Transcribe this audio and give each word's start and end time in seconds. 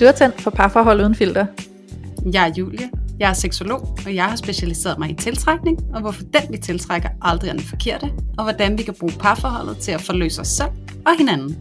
Du 0.00 0.04
er 0.04 0.12
tændt 0.12 0.40
for 0.40 0.50
parforhold 0.50 1.00
uden 1.00 1.14
filter. 1.14 1.46
Jeg 2.32 2.48
er 2.48 2.52
Julie, 2.58 2.90
jeg 3.18 3.30
er 3.30 3.32
seksolog, 3.32 3.98
og 4.06 4.14
jeg 4.14 4.24
har 4.24 4.36
specialiseret 4.36 4.98
mig 4.98 5.10
i 5.10 5.14
tiltrækning, 5.14 5.78
og 5.94 6.00
hvorfor 6.00 6.22
den 6.22 6.42
vi 6.50 6.58
tiltrækker 6.58 7.08
aldrig 7.22 7.48
er 7.48 7.52
den 7.52 7.62
forkerte, 7.62 8.12
og 8.38 8.44
hvordan 8.44 8.78
vi 8.78 8.82
kan 8.82 8.94
bruge 9.00 9.12
parforholdet 9.20 9.78
til 9.78 9.92
at 9.92 10.00
forløse 10.00 10.40
os 10.40 10.48
selv 10.48 10.70
og 11.06 11.18
hinanden. 11.18 11.58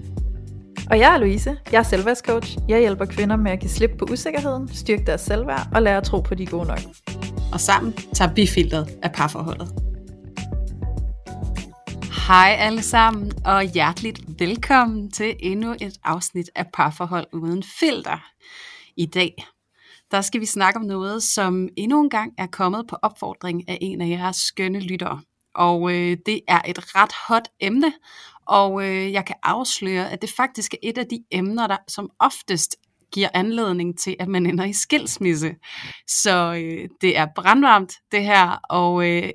Og 0.91 0.99
jeg 0.99 1.13
er 1.13 1.17
Louise, 1.17 1.57
jeg 1.71 1.79
er 1.79 1.83
selvværdscoach. 1.83 2.57
Jeg 2.69 2.79
hjælper 2.79 3.05
kvinder 3.05 3.35
med 3.35 3.51
at 3.51 3.59
give 3.59 3.69
slip 3.69 3.91
på 3.99 4.05
usikkerheden, 4.11 4.69
styrke 4.73 5.03
deres 5.05 5.21
selvværd 5.21 5.67
og 5.73 5.81
lære 5.81 5.97
at 5.97 6.03
tro 6.03 6.19
på, 6.19 6.35
de 6.35 6.43
er 6.43 6.47
gode 6.47 6.67
nok. 6.67 6.79
Og 7.53 7.59
sammen 7.59 7.93
tager 8.13 8.33
vi 8.33 8.47
filteret 8.47 8.89
af 9.03 9.11
parforholdet. 9.11 9.89
Hej 12.29 12.55
alle 12.59 12.81
sammen, 12.81 13.31
og 13.45 13.63
hjerteligt 13.63 14.19
velkommen 14.39 15.11
til 15.11 15.35
endnu 15.39 15.71
et 15.81 15.97
afsnit 16.03 16.49
af 16.55 16.65
Parforhold 16.73 17.27
uden 17.33 17.63
filter. 17.79 18.25
I 18.99 19.05
dag, 19.05 19.45
der 20.11 20.21
skal 20.21 20.41
vi 20.41 20.45
snakke 20.45 20.79
om 20.79 20.85
noget, 20.85 21.23
som 21.23 21.69
endnu 21.77 22.01
en 22.01 22.09
gang 22.09 22.33
er 22.37 22.47
kommet 22.47 22.87
på 22.87 22.95
opfordring 23.01 23.69
af 23.69 23.77
en 23.81 24.01
af 24.01 24.07
jeres 24.07 24.35
skønne 24.35 24.79
lyttere. 24.79 25.21
Og 25.55 25.91
øh, 25.91 26.17
det 26.25 26.41
er 26.47 26.61
et 26.67 26.95
ret 26.95 27.11
hot 27.27 27.47
emne, 27.59 27.93
og 28.45 28.83
øh, 28.83 29.11
jeg 29.11 29.25
kan 29.25 29.35
afsløre, 29.43 30.11
at 30.11 30.21
det 30.21 30.29
faktisk 30.29 30.73
er 30.73 30.77
et 30.83 30.97
af 30.97 31.05
de 31.05 31.23
emner, 31.31 31.67
der 31.67 31.77
som 31.87 32.09
oftest 32.19 32.75
giver 33.11 33.29
anledning 33.33 33.99
til, 33.99 34.15
at 34.19 34.27
man 34.27 34.45
ender 34.45 34.65
i 34.65 34.73
skilsmisse. 34.73 35.55
Så 36.07 36.53
øh, 36.53 36.89
det 37.01 37.17
er 37.17 37.27
brandvarmt 37.35 37.93
det 38.11 38.23
her, 38.23 38.59
og 38.69 39.09
øh, 39.09 39.29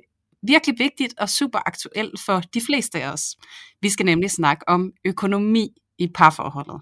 virkelig 0.47 0.79
vigtigt 0.79 1.13
og 1.17 1.29
super 1.29 1.59
aktuelt 1.65 2.19
for 2.25 2.39
de 2.39 2.61
fleste 2.61 3.01
af 3.01 3.11
os. 3.11 3.35
Vi 3.81 3.89
skal 3.89 4.05
nemlig 4.05 4.31
snakke 4.31 4.69
om 4.69 4.91
økonomi 5.05 5.69
i 5.99 6.07
parforholdet. 6.07 6.81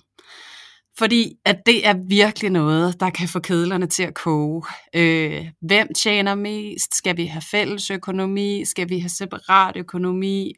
Fordi 0.97 1.33
at 1.45 1.57
det 1.65 1.88
er 1.88 1.93
virkelig 2.07 2.49
noget, 2.49 2.99
der 2.99 3.09
kan 3.09 3.27
få 3.27 3.39
kedlerne 3.39 3.88
til 3.88 4.03
at 4.03 4.13
koge. 4.13 4.63
Øh, 4.95 5.45
hvem 5.61 5.88
tjener 5.94 6.36
mest? 6.36 6.95
Skal 6.95 7.17
vi 7.17 7.25
have 7.25 7.41
fælles 7.52 7.91
økonomi? 7.91 8.66
Skal 8.66 8.89
vi 8.89 8.99
have 8.99 9.09
separat 9.09 9.77
økonomi? 9.77 10.53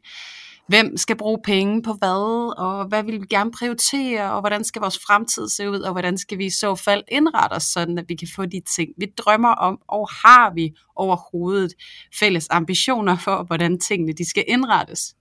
Hvem 0.68 0.96
skal 0.96 1.16
bruge 1.16 1.38
penge 1.44 1.82
på 1.82 1.92
hvad? 1.92 2.54
Og 2.58 2.86
hvad 2.88 3.02
vil 3.02 3.20
vi 3.20 3.26
gerne 3.30 3.50
prioritere? 3.50 4.32
Og 4.32 4.40
hvordan 4.40 4.64
skal 4.64 4.80
vores 4.80 4.98
fremtid 5.06 5.48
se 5.48 5.70
ud? 5.70 5.80
Og 5.80 5.92
hvordan 5.92 6.18
skal 6.18 6.38
vi 6.38 6.46
i 6.46 6.50
så 6.50 6.74
fald 6.74 7.04
indrette 7.08 7.54
os, 7.54 7.62
sådan 7.62 7.98
at 7.98 8.04
vi 8.08 8.14
kan 8.14 8.28
få 8.36 8.46
de 8.46 8.60
ting, 8.76 8.90
vi 8.98 9.06
drømmer 9.18 9.54
om? 9.54 9.78
Og 9.88 10.08
har 10.08 10.54
vi 10.54 10.72
overhovedet 10.96 11.72
fælles 12.18 12.46
ambitioner 12.50 13.16
for, 13.16 13.44
hvordan 13.44 13.80
tingene 13.80 14.12
de 14.12 14.28
skal 14.28 14.44
indrettes? 14.48 15.14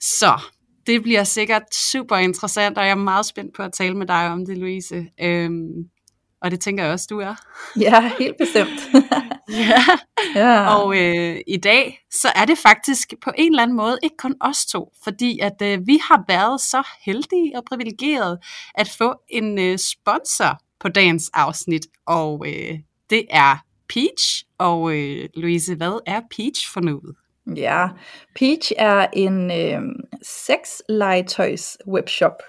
Så 0.00 0.40
det 0.88 1.02
bliver 1.02 1.24
sikkert 1.24 1.74
super 1.74 2.16
interessant, 2.16 2.78
og 2.78 2.84
jeg 2.84 2.90
er 2.90 2.94
meget 2.94 3.26
spændt 3.26 3.56
på 3.56 3.62
at 3.62 3.72
tale 3.72 3.94
med 3.94 4.06
dig 4.06 4.28
om 4.28 4.46
det, 4.46 4.58
Louise. 4.58 5.06
Øhm, 5.20 5.68
og 6.42 6.50
det 6.50 6.60
tænker 6.60 6.84
jeg 6.84 6.92
også, 6.92 7.06
du 7.10 7.20
er. 7.20 7.34
Ja, 7.80 8.10
helt 8.18 8.36
bestemt. 8.38 8.80
ja. 9.68 9.82
ja. 10.34 10.74
Og 10.74 10.98
øh, 10.98 11.40
i 11.46 11.56
dag, 11.56 11.98
så 12.10 12.28
er 12.36 12.44
det 12.44 12.58
faktisk 12.58 13.14
på 13.24 13.30
en 13.38 13.52
eller 13.52 13.62
anden 13.62 13.76
måde 13.76 13.98
ikke 14.02 14.16
kun 14.16 14.34
os 14.40 14.66
to, 14.66 14.92
fordi 15.04 15.38
at 15.38 15.62
øh, 15.62 15.86
vi 15.86 15.98
har 16.08 16.24
været 16.28 16.60
så 16.60 16.82
heldige 17.04 17.52
og 17.56 17.64
privilegerede 17.64 18.38
at 18.74 18.88
få 18.98 19.14
en 19.28 19.58
øh, 19.58 19.78
sponsor 19.78 20.58
på 20.80 20.88
dagens 20.88 21.30
afsnit, 21.34 21.86
og 22.06 22.44
øh, 22.46 22.78
det 23.10 23.26
er 23.30 23.56
Peach. 23.88 24.44
Og 24.58 24.96
øh, 24.96 25.28
Louise, 25.34 25.74
hvad 25.74 26.00
er 26.06 26.20
Peach 26.36 26.72
for 26.72 26.80
noget? 26.80 27.14
Ja, 27.56 27.88
Peach 28.36 28.72
er 28.78 29.06
en 29.12 29.50
øh, 29.50 29.80
sexlegetøjs 30.22 31.78
webshop. 31.88 32.42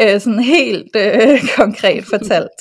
Øh, 0.00 0.20
sådan 0.20 0.40
helt 0.40 0.96
øh, 0.96 1.40
konkret 1.60 2.04
fortalt. 2.04 2.58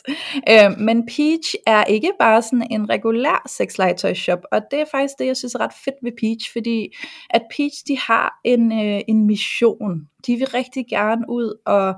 øh, 0.50 0.80
men 0.80 1.06
Peach 1.06 1.56
er 1.67 1.84
ikke 1.86 2.12
bare 2.20 2.42
sådan 2.42 2.67
en 2.72 2.89
regulær 2.89 3.48
sexlegetøjshop, 3.48 4.39
og 4.52 4.62
det 4.72 4.80
er 4.80 4.86
faktisk 4.92 5.14
det, 5.20 5.26
jeg 5.26 5.38
synes 5.38 5.56
er 5.56 5.59
ret 5.59 5.73
fedt 5.86 5.95
ved 6.04 6.11
Peach, 6.22 6.52
fordi 6.54 6.95
at 7.30 7.42
Peach, 7.58 7.83
de 7.88 7.98
har 7.98 8.39
en, 8.44 8.72
øh, 8.72 9.02
en 9.08 9.27
mission. 9.27 10.02
De 10.27 10.36
vil 10.36 10.48
rigtig 10.48 10.86
gerne 10.89 11.26
ud 11.30 11.54
og 11.66 11.93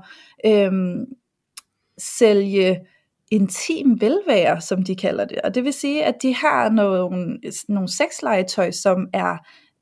øh, 0.46 0.72
sælge 1.98 2.80
intim 3.30 4.00
velvære, 4.00 4.60
som 4.60 4.82
de 4.82 4.96
kalder 4.96 5.24
det. 5.24 5.40
Og 5.40 5.54
det 5.54 5.64
vil 5.64 5.72
sige, 5.72 6.04
at 6.04 6.14
de 6.22 6.34
har 6.34 6.68
nogle, 6.68 7.40
nogle 7.68 7.88
sexlegetøj, 7.88 8.70
som 8.70 9.08
er 9.12 9.36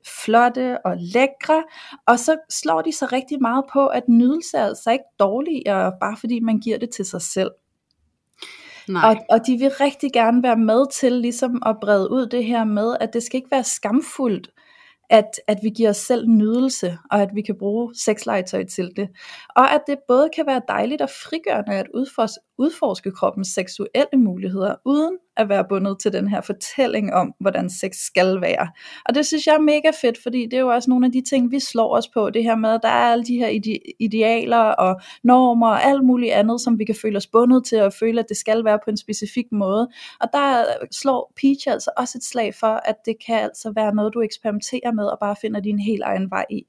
flotte 0.07 0.85
og 0.85 0.95
lækre, 0.97 1.63
og 2.07 2.19
så 2.19 2.37
slår 2.49 2.81
de 2.81 2.91
så 2.91 3.05
rigtig 3.11 3.41
meget 3.41 3.65
på, 3.73 3.87
at 3.87 4.09
nydelse 4.09 4.57
er 4.57 4.65
altså 4.65 4.91
ikke 4.91 5.05
dårligere, 5.19 5.93
bare 6.01 6.17
fordi 6.17 6.39
man 6.39 6.59
giver 6.59 6.77
det 6.77 6.89
til 6.89 7.05
sig 7.05 7.21
selv. 7.21 7.51
Nej. 8.87 9.09
Og, 9.09 9.25
og 9.29 9.47
de 9.47 9.57
vil 9.57 9.71
rigtig 9.71 10.13
gerne 10.13 10.43
være 10.43 10.57
med 10.57 10.91
til 10.91 11.11
ligesom 11.11 11.63
at 11.65 11.75
brede 11.81 12.11
ud 12.11 12.27
det 12.27 12.45
her 12.45 12.63
med, 12.63 12.97
at 12.99 13.13
det 13.13 13.23
skal 13.23 13.37
ikke 13.37 13.51
være 13.51 13.63
skamfuldt, 13.63 14.49
at, 15.09 15.29
at 15.47 15.57
vi 15.63 15.69
giver 15.69 15.89
os 15.89 15.97
selv 15.97 16.27
nydelse, 16.27 16.97
og 17.11 17.21
at 17.21 17.29
vi 17.33 17.41
kan 17.41 17.57
bruge 17.59 17.95
sexlegetøj 17.95 18.63
til 18.63 18.91
det. 18.95 19.09
Og 19.55 19.73
at 19.73 19.81
det 19.87 19.97
både 20.07 20.29
kan 20.35 20.47
være 20.47 20.61
dejligt 20.67 21.01
og 21.01 21.09
frigørende 21.09 21.75
at 21.75 21.87
udforske, 21.93 22.39
udforske 22.59 23.11
kroppens 23.11 23.47
seksuelle 23.47 24.17
muligheder, 24.17 24.75
uden 24.85 25.17
at 25.37 25.49
være 25.49 25.65
bundet 25.69 25.99
til 25.99 26.13
den 26.13 26.27
her 26.27 26.41
fortælling 26.41 27.13
om, 27.13 27.33
hvordan 27.39 27.69
sex 27.69 27.95
skal 27.95 28.41
være. 28.41 28.67
Og 29.05 29.15
det 29.15 29.25
synes 29.25 29.47
jeg 29.47 29.55
er 29.55 29.59
mega 29.59 29.91
fedt, 30.01 30.23
fordi 30.23 30.45
det 30.45 30.53
er 30.53 30.59
jo 30.59 30.67
også 30.67 30.89
nogle 30.89 31.05
af 31.05 31.11
de 31.11 31.21
ting, 31.21 31.51
vi 31.51 31.59
slår 31.59 31.95
os 31.95 32.07
på. 32.07 32.29
Det 32.29 32.43
her 32.43 32.55
med, 32.55 32.69
at 32.69 32.79
der 32.83 32.89
er 32.89 33.11
alle 33.11 33.23
de 33.23 33.37
her 33.37 33.47
ide- 33.47 33.93
idealer 33.99 34.57
og 34.57 35.01
normer 35.23 35.67
og 35.67 35.83
alt 35.83 36.03
muligt 36.05 36.33
andet, 36.33 36.61
som 36.61 36.79
vi 36.79 36.85
kan 36.85 36.95
føle 37.01 37.17
os 37.17 37.27
bundet 37.27 37.65
til 37.65 37.81
og 37.81 37.93
føle, 37.93 38.19
at 38.19 38.25
det 38.29 38.37
skal 38.37 38.65
være 38.65 38.79
på 38.85 38.89
en 38.89 38.97
specifik 38.97 39.45
måde. 39.51 39.89
Og 40.21 40.27
der 40.33 40.63
slår 40.91 41.33
Peach 41.41 41.67
altså 41.67 41.91
også 41.97 42.17
et 42.17 42.23
slag 42.23 42.55
for, 42.55 42.81
at 42.85 42.95
det 43.05 43.15
kan 43.25 43.39
altså 43.39 43.71
være 43.75 43.95
noget, 43.95 44.13
du 44.13 44.21
eksperimenterer 44.21 44.91
med 44.91 45.05
og 45.05 45.17
bare 45.19 45.35
finder 45.41 45.59
din 45.59 45.79
helt 45.79 46.03
egen 46.03 46.29
vej 46.31 46.45
i. 46.49 46.61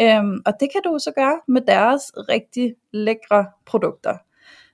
Øhm, 0.00 0.38
og 0.46 0.52
det 0.60 0.68
kan 0.72 0.80
du 0.84 0.98
så 0.98 1.12
gøre 1.16 1.40
med 1.48 1.60
deres 1.60 2.02
rigtig 2.28 2.74
lækre 2.92 3.46
produkter 3.66 4.25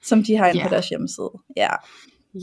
som 0.03 0.25
de 0.25 0.37
har 0.37 0.47
inde 0.47 0.59
yeah. 0.59 0.69
på 0.69 0.75
deres 0.75 0.89
hjemmeside. 0.89 1.31
Ja. 1.57 1.69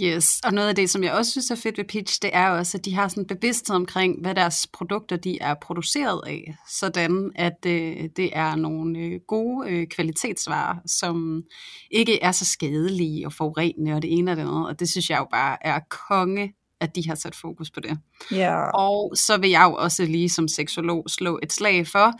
Yes, 0.04 0.40
og 0.44 0.54
noget 0.54 0.70
af 0.70 0.76
det, 0.76 0.90
som 0.90 1.04
jeg 1.04 1.14
også 1.14 1.32
synes 1.32 1.52
er 1.52 1.56
fedt 1.56 1.78
ved 1.78 1.86
Pitch, 1.86 2.22
det 2.22 2.30
er 2.34 2.50
også, 2.50 2.78
at 2.78 2.86
de 2.86 2.96
har 2.96 3.08
sådan 3.08 3.24
en 3.24 3.28
bevidsthed 3.28 3.76
omkring, 3.76 4.22
hvad 4.22 4.36
deres 4.36 4.68
produkter 4.74 5.16
de 5.16 5.38
er 5.42 5.56
produceret 5.62 6.22
af, 6.28 6.56
sådan 6.70 7.32
at 7.36 7.66
øh, 7.66 8.10
det 8.16 8.30
er 8.34 8.56
nogle 8.56 9.00
øh, 9.00 9.20
gode 9.28 9.70
øh, 9.70 9.88
kvalitetsvarer, 9.88 10.76
som 10.86 11.44
ikke 11.92 12.24
er 12.24 12.32
så 12.32 12.46
skadelige 12.46 13.26
og 13.26 13.34
forurenende 13.34 13.94
og 13.94 14.02
det 14.02 14.14
ene 14.18 14.32
og 14.32 14.38
det 14.38 14.44
andet, 14.44 14.68
og 14.68 14.80
det 14.80 14.90
synes 14.90 15.10
jeg 15.10 15.18
jo 15.18 15.28
bare 15.32 15.58
er 15.62 15.80
konge 15.90 16.54
at 16.82 16.96
de 16.96 17.08
har 17.08 17.16
sat 17.16 17.36
fokus 17.36 17.72
på 17.72 17.80
det. 17.80 17.98
Yeah. 18.34 18.72
Og 18.74 19.12
så 19.16 19.38
vil 19.38 19.50
jeg 19.50 19.66
jo 19.70 19.74
også 19.76 20.06
lige 20.06 20.30
som 20.30 20.48
seksolog 20.48 21.06
slå 21.08 21.40
et 21.44 21.54
slag 21.54 21.88
for, 21.88 22.14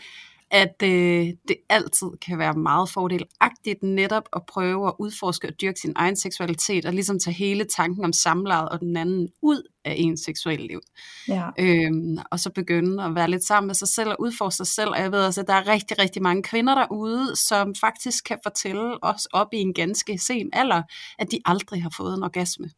at 0.50 0.82
øh, 0.82 1.26
det 1.48 1.56
altid 1.68 2.08
kan 2.26 2.38
være 2.38 2.54
meget 2.54 2.90
fordelagtigt 2.90 3.82
netop 3.82 4.28
at 4.36 4.42
prøve 4.46 4.88
at 4.88 4.94
udforske 4.98 5.48
og 5.48 5.54
dyrke 5.60 5.80
sin 5.80 5.92
egen 5.96 6.16
seksualitet, 6.16 6.86
og 6.86 6.92
ligesom 6.92 7.18
tage 7.18 7.34
hele 7.34 7.64
tanken 7.64 8.04
om 8.04 8.12
samlejet 8.12 8.68
og 8.68 8.80
den 8.80 8.96
anden 8.96 9.28
ud 9.42 9.62
af 9.84 9.94
ens 9.96 10.20
seksuelle 10.20 10.66
liv. 10.66 10.80
Ja. 11.28 11.48
Øhm, 11.58 12.18
og 12.30 12.40
så 12.40 12.50
begynde 12.50 13.04
at 13.04 13.14
være 13.14 13.30
lidt 13.30 13.44
sammen 13.44 13.66
med 13.66 13.74
sig 13.74 13.88
selv 13.88 14.10
og 14.10 14.16
udforske 14.20 14.56
sig 14.56 14.66
selv. 14.66 14.90
Og 14.90 14.98
jeg 14.98 15.12
ved 15.12 15.26
også, 15.26 15.40
at 15.40 15.46
der 15.46 15.54
er 15.54 15.68
rigtig, 15.68 15.98
rigtig 15.98 16.22
mange 16.22 16.42
kvinder 16.42 16.74
derude, 16.74 17.36
som 17.36 17.74
faktisk 17.80 18.24
kan 18.24 18.38
fortælle 18.42 19.04
os 19.04 19.26
op 19.26 19.48
i 19.52 19.56
en 19.56 19.74
ganske 19.74 20.18
sen 20.18 20.50
alder, 20.52 20.82
at 21.18 21.30
de 21.30 21.40
aldrig 21.44 21.82
har 21.82 21.92
fået 21.96 22.16
en 22.16 22.22
orgasme. 22.22 22.70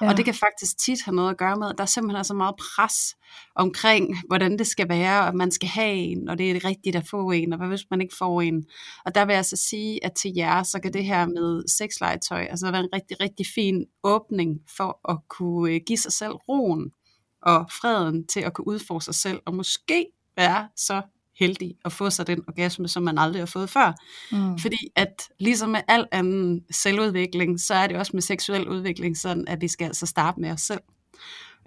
Ja. 0.00 0.08
Og 0.08 0.16
det 0.16 0.24
kan 0.24 0.34
faktisk 0.34 0.78
tit 0.78 1.02
have 1.04 1.14
noget 1.14 1.30
at 1.30 1.36
gøre 1.36 1.56
med, 1.56 1.68
at 1.68 1.78
der 1.78 1.86
simpelthen 1.86 2.18
er 2.18 2.22
så 2.22 2.34
meget 2.34 2.54
pres 2.56 3.16
omkring, 3.54 4.16
hvordan 4.26 4.58
det 4.58 4.66
skal 4.66 4.88
være, 4.88 5.26
og 5.26 5.36
man 5.36 5.50
skal 5.50 5.68
have 5.68 5.94
en, 5.94 6.28
og 6.28 6.38
det 6.38 6.50
er 6.50 6.64
rigtigt 6.64 6.96
at 6.96 7.08
få 7.10 7.30
en, 7.30 7.52
og 7.52 7.58
hvad 7.58 7.68
hvis 7.68 7.90
man 7.90 8.00
ikke 8.00 8.14
får 8.18 8.40
en. 8.40 8.64
Og 9.04 9.14
der 9.14 9.24
vil 9.24 9.34
jeg 9.34 9.44
så 9.44 9.56
sige, 9.56 10.04
at 10.04 10.12
til 10.12 10.32
jer, 10.36 10.62
så 10.62 10.80
kan 10.80 10.92
det 10.92 11.04
her 11.04 11.26
med 11.26 11.68
sexlegetøj 11.68 12.46
altså 12.50 12.70
være 12.70 12.80
en 12.80 12.88
rigtig, 12.94 13.20
rigtig 13.20 13.46
fin 13.54 13.84
åbning 14.02 14.60
for 14.76 15.12
at 15.12 15.18
kunne 15.28 15.72
øh, 15.72 15.80
give 15.86 15.98
sig 15.98 16.12
selv 16.12 16.32
roen 16.32 16.90
og 17.42 17.66
freden 17.80 18.26
til 18.26 18.40
at 18.40 18.52
kunne 18.52 18.66
udfordre 18.66 19.02
sig 19.02 19.14
selv, 19.14 19.40
og 19.46 19.54
måske 19.54 20.06
være 20.36 20.68
så 20.76 21.02
heldig 21.38 21.74
at 21.84 21.92
få 21.92 22.10
sig 22.10 22.26
den 22.26 22.44
orgasme, 22.48 22.88
som 22.88 23.02
man 23.02 23.18
aldrig 23.18 23.40
har 23.40 23.46
fået 23.46 23.70
før. 23.70 23.92
Mm. 24.32 24.58
Fordi 24.58 24.78
at 24.96 25.22
ligesom 25.38 25.68
med 25.70 25.80
al 25.88 26.06
anden 26.12 26.64
selvudvikling, 26.70 27.60
så 27.60 27.74
er 27.74 27.86
det 27.86 27.96
også 27.96 28.10
med 28.14 28.22
seksuel 28.22 28.68
udvikling 28.68 29.16
sådan, 29.16 29.48
at 29.48 29.60
vi 29.60 29.68
skal 29.68 29.84
altså 29.86 30.06
starte 30.06 30.40
med 30.40 30.50
os 30.50 30.60
selv. 30.60 30.80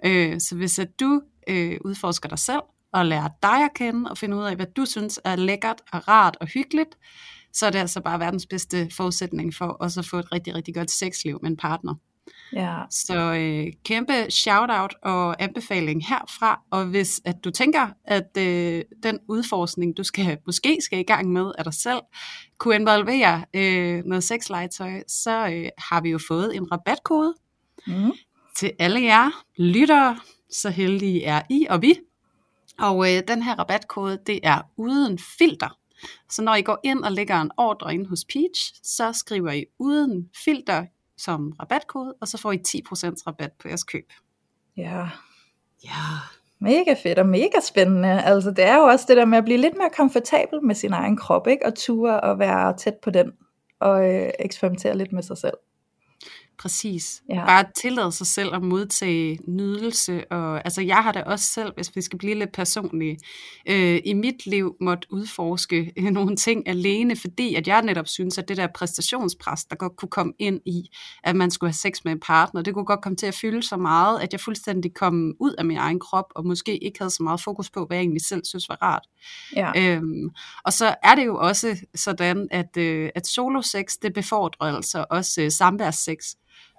Øh, 0.04 0.40
så 0.40 0.56
hvis 0.56 0.78
at 0.78 1.00
du 1.00 1.22
øh, 1.48 1.78
udforsker 1.84 2.28
dig 2.28 2.38
selv, 2.38 2.62
og 2.92 3.06
lærer 3.06 3.28
dig 3.42 3.64
at 3.64 3.74
kende, 3.74 4.10
og 4.10 4.18
finde 4.18 4.36
ud 4.36 4.42
af, 4.42 4.56
hvad 4.56 4.66
du 4.76 4.84
synes 4.84 5.20
er 5.24 5.36
lækkert 5.36 5.82
og 5.92 6.08
rart 6.08 6.36
og 6.40 6.46
hyggeligt, 6.46 6.98
så 7.52 7.66
er 7.66 7.70
det 7.70 7.78
altså 7.78 8.00
bare 8.00 8.20
verdens 8.20 8.46
bedste 8.46 8.88
forudsætning 8.96 9.54
for 9.54 9.66
også 9.66 10.00
at 10.00 10.06
få 10.06 10.16
et 10.16 10.32
rigtig, 10.32 10.54
rigtig 10.54 10.74
godt 10.74 10.90
sexliv 10.90 11.38
med 11.42 11.50
en 11.50 11.56
partner. 11.56 11.94
Ja. 12.52 12.78
Så 12.90 13.34
øh, 13.34 13.72
kæmpe 13.84 14.30
shout-out 14.30 14.94
og 15.02 15.42
anbefaling 15.42 16.06
herfra, 16.06 16.60
og 16.70 16.84
hvis 16.86 17.20
at 17.24 17.36
du 17.44 17.50
tænker, 17.50 17.88
at 18.04 18.36
øh, 18.38 18.84
den 19.02 19.18
udforskning, 19.28 19.96
du 19.96 20.04
skal 20.04 20.38
måske 20.46 20.78
skal 20.82 20.98
i 20.98 21.02
gang 21.02 21.32
med 21.32 21.52
af 21.58 21.64
dig 21.64 21.74
selv, 21.74 22.00
kunne 22.58 22.74
involvere 22.74 23.44
øh, 23.54 24.04
noget 24.04 24.24
sexlegetøj, 24.24 25.02
så 25.08 25.48
øh, 25.48 25.68
har 25.78 26.00
vi 26.00 26.10
jo 26.10 26.18
fået 26.28 26.56
en 26.56 26.72
rabatkode 26.72 27.34
Mm. 27.86 28.12
til 28.56 28.72
alle 28.78 29.02
jer 29.02 29.30
lyttere, 29.58 30.18
så 30.50 30.70
heldige 30.70 31.24
er 31.24 31.42
I 31.50 31.66
og 31.70 31.82
vi. 31.82 31.94
Og 32.78 33.14
øh, 33.16 33.22
den 33.28 33.42
her 33.42 33.54
rabatkode, 33.58 34.18
det 34.26 34.40
er 34.42 34.60
uden 34.76 35.18
filter. 35.38 35.78
Så 36.30 36.42
når 36.42 36.54
I 36.54 36.62
går 36.62 36.78
ind 36.84 37.04
og 37.04 37.12
lægger 37.12 37.40
en 37.40 37.50
ordre 37.56 37.94
ind 37.94 38.06
hos 38.06 38.24
Peach, 38.24 38.74
så 38.82 39.12
skriver 39.12 39.52
I 39.52 39.64
uden 39.78 40.28
filter 40.44 40.86
som 41.22 41.52
rabatkode, 41.60 42.14
og 42.20 42.28
så 42.28 42.38
får 42.38 42.52
I 42.52 42.56
10% 42.56 43.22
rabat 43.26 43.52
på 43.52 43.68
jeres 43.68 43.84
køb. 43.84 44.12
ja. 44.76 45.08
Ja, 45.84 46.18
Mega 46.62 46.94
fedt 47.02 47.18
og 47.18 47.26
mega 47.26 47.60
spændende. 47.68 48.22
Altså 48.22 48.50
det 48.50 48.64
er 48.64 48.76
jo 48.76 48.82
også 48.82 49.04
det 49.08 49.16
der 49.16 49.24
med 49.24 49.38
at 49.38 49.44
blive 49.44 49.58
lidt 49.58 49.76
mere 49.76 49.90
komfortabel 49.96 50.62
med 50.62 50.74
sin 50.74 50.92
egen 50.92 51.16
krop, 51.16 51.46
ikke? 51.46 51.66
Og 51.66 51.74
ture 51.74 52.20
og 52.20 52.38
være 52.38 52.76
tæt 52.76 52.94
på 53.02 53.10
den 53.10 53.32
og 53.80 54.14
øh, 54.14 54.30
eksperimentere 54.38 54.96
lidt 54.96 55.12
med 55.12 55.22
sig 55.22 55.38
selv. 55.38 55.54
Præcis. 56.60 57.22
Ja. 57.28 57.44
Bare 57.46 57.64
tillade 57.76 58.12
sig 58.12 58.26
selv 58.26 58.54
at 58.54 58.62
modtage 58.62 59.38
nydelse. 59.48 60.32
Og, 60.32 60.64
altså 60.64 60.82
jeg 60.82 60.96
har 60.96 61.12
da 61.12 61.22
også 61.22 61.44
selv, 61.44 61.72
hvis 61.74 61.96
vi 61.96 62.00
skal 62.00 62.18
blive 62.18 62.34
lidt 62.34 62.52
personlige, 62.52 63.18
øh, 63.68 64.00
i 64.04 64.12
mit 64.12 64.46
liv 64.46 64.76
måtte 64.80 65.08
udforske 65.12 65.92
øh, 65.96 66.04
nogle 66.18 66.36
ting 66.36 66.68
alene, 66.68 67.16
fordi 67.16 67.54
at 67.54 67.68
jeg 67.68 67.82
netop 67.82 68.08
synes, 68.08 68.38
at 68.38 68.48
det 68.48 68.56
der 68.56 68.66
præstationspres, 68.74 69.64
der 69.64 69.76
godt 69.76 69.96
kunne 69.96 70.08
komme 70.08 70.32
ind 70.38 70.60
i, 70.66 70.90
at 71.24 71.36
man 71.36 71.50
skulle 71.50 71.68
have 71.68 71.74
sex 71.74 72.04
med 72.04 72.12
en 72.12 72.20
partner, 72.20 72.62
det 72.62 72.74
kunne 72.74 72.84
godt 72.84 73.02
komme 73.02 73.16
til 73.16 73.26
at 73.26 73.34
fylde 73.34 73.62
så 73.62 73.76
meget, 73.76 74.20
at 74.20 74.32
jeg 74.32 74.40
fuldstændig 74.40 74.94
kom 74.94 75.34
ud 75.40 75.54
af 75.58 75.64
min 75.64 75.76
egen 75.76 76.00
krop, 76.00 76.32
og 76.34 76.46
måske 76.46 76.84
ikke 76.84 76.98
havde 76.98 77.10
så 77.10 77.22
meget 77.22 77.40
fokus 77.40 77.70
på, 77.70 77.86
hvad 77.86 77.96
jeg 77.96 78.02
egentlig 78.02 78.22
selv 78.22 78.44
synes 78.44 78.68
var 78.68 78.78
rart. 78.82 79.06
Ja. 79.56 79.72
Øhm, 79.76 80.30
og 80.64 80.72
så 80.72 80.94
er 81.02 81.14
det 81.14 81.26
jo 81.26 81.36
også 81.36 81.76
sådan, 81.94 82.48
at, 82.50 82.76
øh, 82.76 83.10
at 83.14 83.26
solo-sex, 83.26 83.96
det 84.02 84.14
befordrer 84.14 84.76
altså 84.76 85.04
også 85.10 85.42
øh, 85.42 85.50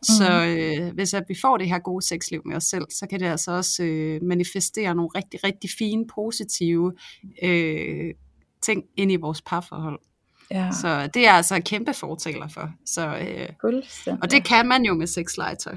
Så 0.03 0.45
øh, 0.45 0.94
hvis 0.94 1.13
at 1.13 1.24
vi 1.27 1.36
får 1.42 1.57
det 1.57 1.68
her 1.69 1.80
gode 1.80 2.06
sexliv 2.06 2.42
med 2.45 2.56
os 2.56 2.63
selv, 2.63 2.86
så 2.89 3.07
kan 3.09 3.19
det 3.19 3.25
altså 3.25 3.51
også 3.51 3.83
øh, 3.83 4.24
manifestere 4.24 4.95
nogle 4.95 5.09
rigtig, 5.15 5.44
rigtig 5.44 5.69
fine, 5.77 6.07
positive 6.07 6.94
øh, 7.44 8.13
ting 8.62 8.83
ind 8.98 9.12
i 9.12 9.15
vores 9.15 9.42
parforhold. 9.42 10.00
ja. 10.51 10.69
Så 10.81 11.09
det 11.13 11.27
er 11.27 11.31
altså 11.31 11.62
kæmpe 11.65 11.94
fortaler 11.94 12.48
for. 12.48 12.69
Så, 12.86 13.07
øh, 13.18 13.50
og 14.21 14.31
det 14.31 14.44
kan 14.45 14.68
man 14.68 14.83
jo 14.86 14.94
med 14.94 15.07
sexlegetøj. 15.07 15.75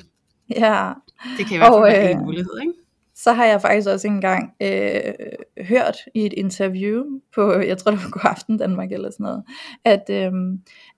Ja. 0.56 0.92
Det 1.38 1.46
kan 1.46 1.54
i 1.54 1.58
hvert 1.58 1.68
fald 1.68 1.74
Og, 1.74 1.82
være 1.82 2.10
en 2.10 2.18
øh, 2.18 2.24
mulighed, 2.24 2.60
ikke? 2.60 2.72
Så 3.16 3.32
har 3.32 3.44
jeg 3.44 3.61
faktisk 3.61 3.88
også 3.88 4.06
engang 4.06 4.52
øh, 4.62 5.12
hørt 5.61 5.96
i 6.14 6.26
et 6.26 6.32
interview 6.32 7.05
på, 7.34 7.52
jeg 7.52 7.78
tror 7.78 7.90
det 7.90 8.00
var 8.00 8.11
God 8.11 8.31
Aften 8.31 8.58
Danmark 8.58 8.93
eller 8.93 9.11
sådan 9.11 9.25
noget, 9.25 9.44
at, 9.84 10.11
øh, 10.11 10.32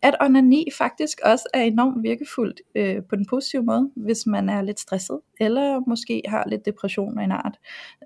at 0.02 0.16
onani 0.20 0.68
faktisk 0.78 1.20
også 1.24 1.48
er 1.54 1.62
enormt 1.62 2.02
virkefuldt 2.02 2.60
øh, 2.74 3.02
på 3.08 3.16
den 3.16 3.26
positive 3.26 3.62
måde, 3.62 3.90
hvis 3.96 4.26
man 4.26 4.48
er 4.48 4.62
lidt 4.62 4.80
stresset, 4.80 5.20
eller 5.40 5.80
måske 5.88 6.22
har 6.28 6.44
lidt 6.48 6.66
depression 6.66 7.18
af 7.18 7.24
en 7.24 7.32
art, 7.32 7.58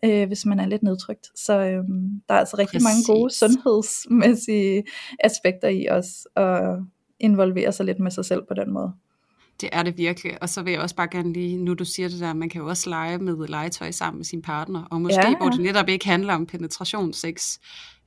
øh, 0.05 0.27
hvis 0.27 0.47
man 0.47 0.61
er 0.61 0.67
lidt 0.67 0.83
nedtrykt. 0.83 1.27
Så 1.35 1.59
øh, 1.59 1.85
der 2.29 2.35
er 2.35 2.39
altså 2.39 2.57
rigtig 2.59 2.83
mange 2.83 3.05
gode 3.07 3.25
Præcis. 3.25 3.39
sundhedsmæssige 3.39 4.85
aspekter 5.21 5.69
i 5.69 5.89
os 5.89 6.27
at 6.37 6.79
involvere 7.21 7.73
sig 7.73 7.87
lidt 7.87 8.01
med 8.01 8.11
sig 8.11 8.25
selv 8.25 8.43
på 8.49 8.55
den 8.55 8.73
måde. 8.73 8.93
Det 9.61 9.69
er 9.73 9.83
det 9.83 9.99
virkelig, 9.99 10.43
og 10.43 10.49
så 10.49 10.63
vil 10.63 10.73
jeg 10.73 10.81
også 10.81 10.95
bare 10.97 11.09
gerne 11.11 11.33
lige, 11.33 11.57
nu 11.57 11.75
du 11.75 11.85
siger 11.85 12.09
det 12.09 12.21
der, 12.21 12.33
man 12.33 12.49
kan 12.49 12.61
jo 12.61 12.69
også 12.69 12.91
lege 12.91 13.19
med 13.19 13.49
legetøj 13.49 13.91
sammen 13.91 14.19
med 14.19 14.25
sin 14.25 14.43
partner, 14.43 14.85
og 14.91 15.01
måske 15.01 15.21
Ja, 15.21 15.37
hvor 15.37 15.49
det 15.49 15.61
netop 15.61 15.89
ikke 15.89 16.07
handler 16.07 16.35
om 16.35 16.47
penetrationssex, 16.47 17.59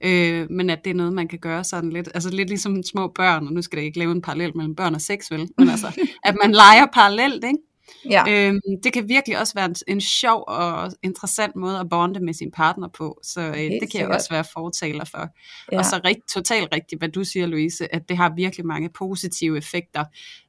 øh, 0.03 0.47
men 0.49 0.69
at 0.69 0.79
det 0.83 0.91
er 0.91 0.95
noget, 0.95 1.13
man 1.13 1.27
kan 1.27 1.39
gøre 1.39 1.63
sådan 1.63 1.89
lidt, 1.89 2.09
altså 2.13 2.29
lidt 2.29 2.49
ligesom 2.49 2.83
små 2.83 3.07
børn, 3.07 3.47
og 3.47 3.53
nu 3.53 3.61
skal 3.61 3.79
det 3.79 3.85
ikke 3.85 3.99
lave 3.99 4.11
en 4.11 4.21
parallel 4.21 4.57
mellem 4.57 4.75
børn 4.75 4.95
og 4.95 5.01
sex, 5.01 5.31
vel, 5.31 5.49
men 5.57 5.69
altså, 5.69 6.01
at 6.23 6.35
man 6.43 6.51
leger 6.51 6.85
parallelt, 6.93 7.43
ikke? 7.43 7.57
Ja, 8.09 8.23
Øhm, 8.29 8.59
det 8.83 8.93
kan 8.93 9.09
virkelig 9.09 9.39
også 9.39 9.53
være 9.53 9.65
en, 9.65 9.75
en 9.87 10.01
sjov 10.01 10.43
og 10.47 10.91
interessant 11.03 11.55
måde 11.55 11.79
at 11.79 11.89
bonde 11.89 12.19
med 12.25 12.33
sin 12.33 12.51
partner 12.51 12.87
på, 12.87 13.19
så 13.23 13.41
øh, 13.41 13.53
det 13.55 13.55
kan 13.57 13.69
jeg 13.79 13.89
sikkert. 13.91 14.11
også 14.15 14.29
være 14.29 14.43
fortaler 14.53 15.05
for. 15.05 15.27
ja. 15.71 15.77
Og 15.77 15.85
så 15.85 16.01
rigt, 16.05 16.19
totalt 16.33 16.69
rigtigt, 16.75 17.01
hvad 17.01 17.09
du 17.09 17.23
siger, 17.23 17.45
Louise, 17.45 17.95
at 17.95 18.09
det 18.09 18.17
har 18.17 18.33
virkelig 18.35 18.65
mange 18.65 18.89
positive 18.89 19.57
effekter, 19.57 20.03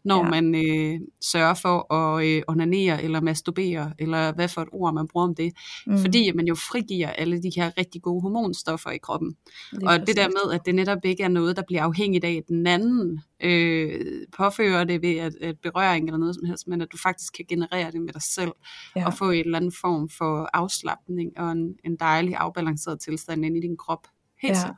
når 0.05 0.25
Ja. 0.25 0.31
man 0.31 0.55
øh, 0.55 1.01
sørger 1.21 1.55
for 1.55 1.95
at 1.95 2.25
øh, 2.27 2.43
onanere 2.49 3.03
eller 3.03 3.21
masturbere, 3.21 3.93
eller 3.99 4.33
hvad 4.33 4.49
for 4.49 4.61
et 4.63 4.69
ord 4.73 4.95
man 4.95 5.09
bruger 5.09 5.27
om 5.27 5.35
det. 5.35 5.53
Mm. 5.87 5.99
Fordi 5.99 6.33
man 6.35 6.47
jo 6.47 6.55
frigiver 6.55 7.09
alle 7.09 7.43
de 7.43 7.51
her 7.57 7.71
rigtig 7.79 8.03
gode 8.03 8.23
hormonstoffer 8.23 8.91
i 8.91 8.99
kroppen. 8.99 9.37
lige 9.73 9.89
og 9.89 10.01
det 10.07 10.17
der 10.17 10.25
præcis. 10.25 10.35
med, 10.47 10.55
at 10.55 10.61
det 10.67 10.75
netop 10.75 10.99
ikke 11.05 11.23
er 11.23 11.29
noget, 11.29 11.57
der 11.57 11.63
bliver 11.67 11.83
afhængigt 11.83 12.25
af, 12.25 12.43
den 12.49 12.67
anden 12.67 13.21
øh, 13.45 14.01
påfører 14.37 14.85
det 14.85 15.03
ved 15.03 15.17
at, 15.17 15.35
at 15.41 15.57
berøring 15.63 16.07
eller 16.07 16.19
noget 16.19 16.35
som 16.35 16.45
helst, 16.47 16.69
men 16.69 16.81
at 16.81 16.89
du 16.93 16.97
faktisk 16.99 17.33
kan 17.33 17.45
generere 17.49 17.91
det 17.91 18.01
med 18.03 18.13
dig 18.13 18.23
selv, 18.23 18.53
Ja. 18.97 19.07
og 19.07 19.15
få 19.15 19.31
en 19.31 19.45
eller 19.45 19.57
anden 19.57 19.73
form 19.81 20.09
for 20.09 20.51
afslappning 20.53 21.39
og 21.39 21.53
en, 21.53 21.75
en 21.85 21.97
dejlig 21.97 22.37
afbalanceret 22.37 23.01
tilstand 23.01 23.45
ind 23.45 23.57
i 23.57 23.61
din 23.61 23.77
krop. 23.77 24.07
Helt 24.43 24.55
Ja. 24.55 24.67
ja. 24.67 24.73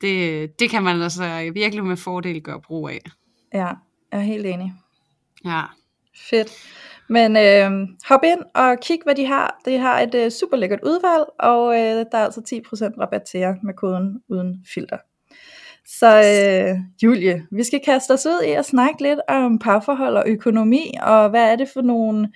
det, 0.00 0.58
det 0.60 0.70
kan 0.70 0.82
man 0.82 1.02
altså 1.02 1.50
virkelig 1.54 1.84
med 1.84 1.96
fordel 1.96 2.42
gøre 2.42 2.60
brug 2.60 2.88
af. 2.88 3.00
Ja, 3.54 3.66
jeg 3.66 3.76
er 4.10 4.20
helt 4.20 4.46
enig. 4.46 4.74
Ja, 5.44 5.62
Fedt. 6.30 6.48
Men 7.08 7.36
øh, 7.36 7.88
hop 8.08 8.20
ind 8.24 8.40
og 8.54 8.76
kig, 8.82 8.98
hvad 9.04 9.14
de 9.14 9.26
har. 9.26 9.60
De 9.64 9.78
har 9.78 10.00
et 10.00 10.14
øh, 10.14 10.30
super 10.30 10.56
lækkert 10.56 10.80
udvalg, 10.86 11.24
og 11.38 11.74
øh, 11.74 12.06
der 12.12 12.18
er 12.18 12.24
altså 12.24 12.40
10% 12.40 13.00
rabat 13.00 13.22
til 13.30 13.40
jer 13.40 13.54
med 13.62 13.74
koden 13.74 14.22
uden 14.28 14.64
filter. 14.74 14.96
Så 15.86 16.06
øh, 16.18 16.78
Julie, 17.02 17.46
vi 17.50 17.64
skal 17.64 17.80
kaste 17.84 18.12
os 18.12 18.26
ud 18.26 18.42
i 18.46 18.50
at 18.50 18.64
snakke 18.64 19.02
lidt 19.02 19.20
om 19.28 19.58
parforhold 19.58 20.16
og 20.16 20.24
økonomi, 20.26 20.94
og 21.02 21.30
hvad 21.30 21.52
er 21.52 21.56
det 21.56 21.68
for 21.74 21.80
nogle 21.82 22.28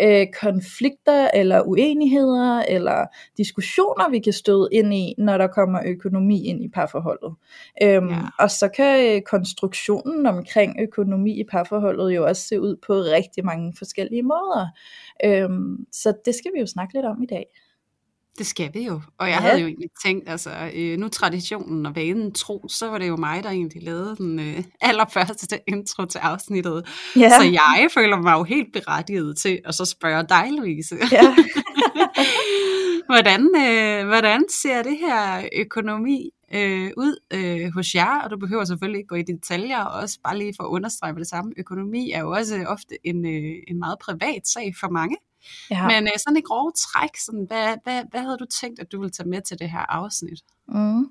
øh, 0.00 0.26
konflikter 0.40 1.30
eller 1.34 1.62
uenigheder 1.62 2.62
eller 2.68 3.06
diskussioner, 3.36 4.10
vi 4.10 4.18
kan 4.18 4.32
støde 4.32 4.68
ind 4.72 4.94
i, 4.94 5.14
når 5.18 5.38
der 5.38 5.46
kommer 5.46 5.80
økonomi 5.86 6.44
ind 6.44 6.64
i 6.64 6.68
parforholdet. 6.68 7.34
Øhm, 7.82 8.08
Ja. 8.08 8.16
Og 8.38 8.50
så 8.50 8.68
kan 8.68 9.16
øh, 9.16 9.22
konstruktionen 9.22 10.26
omkring 10.26 10.76
økonomi 10.80 11.40
i 11.40 11.44
parforholdet 11.50 12.14
jo 12.14 12.26
også 12.26 12.42
se 12.42 12.60
ud 12.60 12.76
på 12.86 12.92
rigtig 12.94 13.44
mange 13.44 13.74
forskellige 13.78 14.22
måder. 14.22 14.66
Øhm, 15.24 15.76
så 15.92 16.14
det 16.24 16.34
skal 16.34 16.50
vi 16.54 16.60
jo 16.60 16.66
snakke 16.66 16.94
lidt 16.94 17.06
om 17.06 17.22
i 17.22 17.26
dag. 17.26 17.44
Det 18.38 18.46
skal 18.46 18.70
vi 18.74 18.80
jo. 18.86 19.00
Og 19.18 19.28
jeg 19.28 19.36
Ja. 19.36 19.40
havde 19.40 19.60
jo 19.60 19.66
egentlig 19.66 19.88
tænkt, 20.04 20.28
altså 20.28 20.50
øh, 20.74 20.98
nu 20.98 21.08
traditionen 21.08 21.86
og 21.86 21.96
vanen 21.96 22.32
tro, 22.32 22.68
så 22.68 22.88
var 22.88 22.98
det 22.98 23.08
jo 23.08 23.16
mig, 23.16 23.42
der 23.44 23.50
egentlig 23.50 23.82
lavede 23.82 24.16
den 24.16 24.38
øh, 24.40 24.64
allerførste 24.80 25.58
intro 25.68 26.04
til 26.04 26.18
afsnittet. 26.18 26.86
Ja, 27.16 27.28
Så 27.38 27.42
jeg 27.44 27.88
føler 27.94 28.16
mig 28.16 28.32
jo 28.32 28.42
helt 28.42 28.72
berettiget 28.72 29.36
til 29.38 29.60
at 29.64 29.74
så 29.74 29.84
spørge 29.84 30.24
dig, 30.28 30.48
Louise. 30.58 30.96
ja. 31.12 31.36
hvordan, 33.10 33.40
øh, 33.56 34.06
hvordan 34.06 34.42
ser 34.62 34.82
det 34.82 34.98
her 34.98 35.48
økonomi 35.56 36.30
øh, 36.54 36.90
ud 36.96 37.16
øh, 37.32 37.70
hos 37.74 37.94
jer? 37.94 38.20
Og 38.20 38.30
du 38.30 38.36
behøver 38.38 38.64
selvfølgelig 38.64 38.98
ikke 38.98 39.08
gå 39.08 39.14
i 39.14 39.22
detaljer, 39.22 39.84
og 39.84 40.00
også 40.00 40.18
bare 40.24 40.38
lige 40.38 40.54
for 40.56 40.64
at 40.64 40.68
understrege 40.68 41.14
det 41.14 41.26
samme. 41.26 41.52
Økonomi 41.56 42.10
er 42.10 42.20
jo 42.20 42.30
også 42.30 42.64
ofte 42.68 42.94
en, 43.04 43.26
øh, 43.26 43.54
en 43.68 43.78
meget 43.78 43.98
privat 43.98 44.42
sag 44.54 44.74
for 44.80 44.88
mange. 44.88 45.16
Ja. 45.70 45.86
Men 45.86 46.02
øh, 46.06 46.12
sådan 46.18 46.36
i 46.36 46.40
grove 46.40 46.72
træk, 46.72 47.16
sådan, 47.16 47.44
hvad, 47.48 47.76
hvad, 47.84 48.02
hvad 48.10 48.20
havde 48.20 48.38
du 48.38 48.46
tænkt, 48.60 48.80
at 48.80 48.92
du 48.92 49.00
ville 49.00 49.10
tage 49.10 49.28
med 49.28 49.42
til 49.42 49.58
det 49.58 49.70
her 49.70 49.84
afsnit? 49.88 50.40
Mm. 50.68 51.04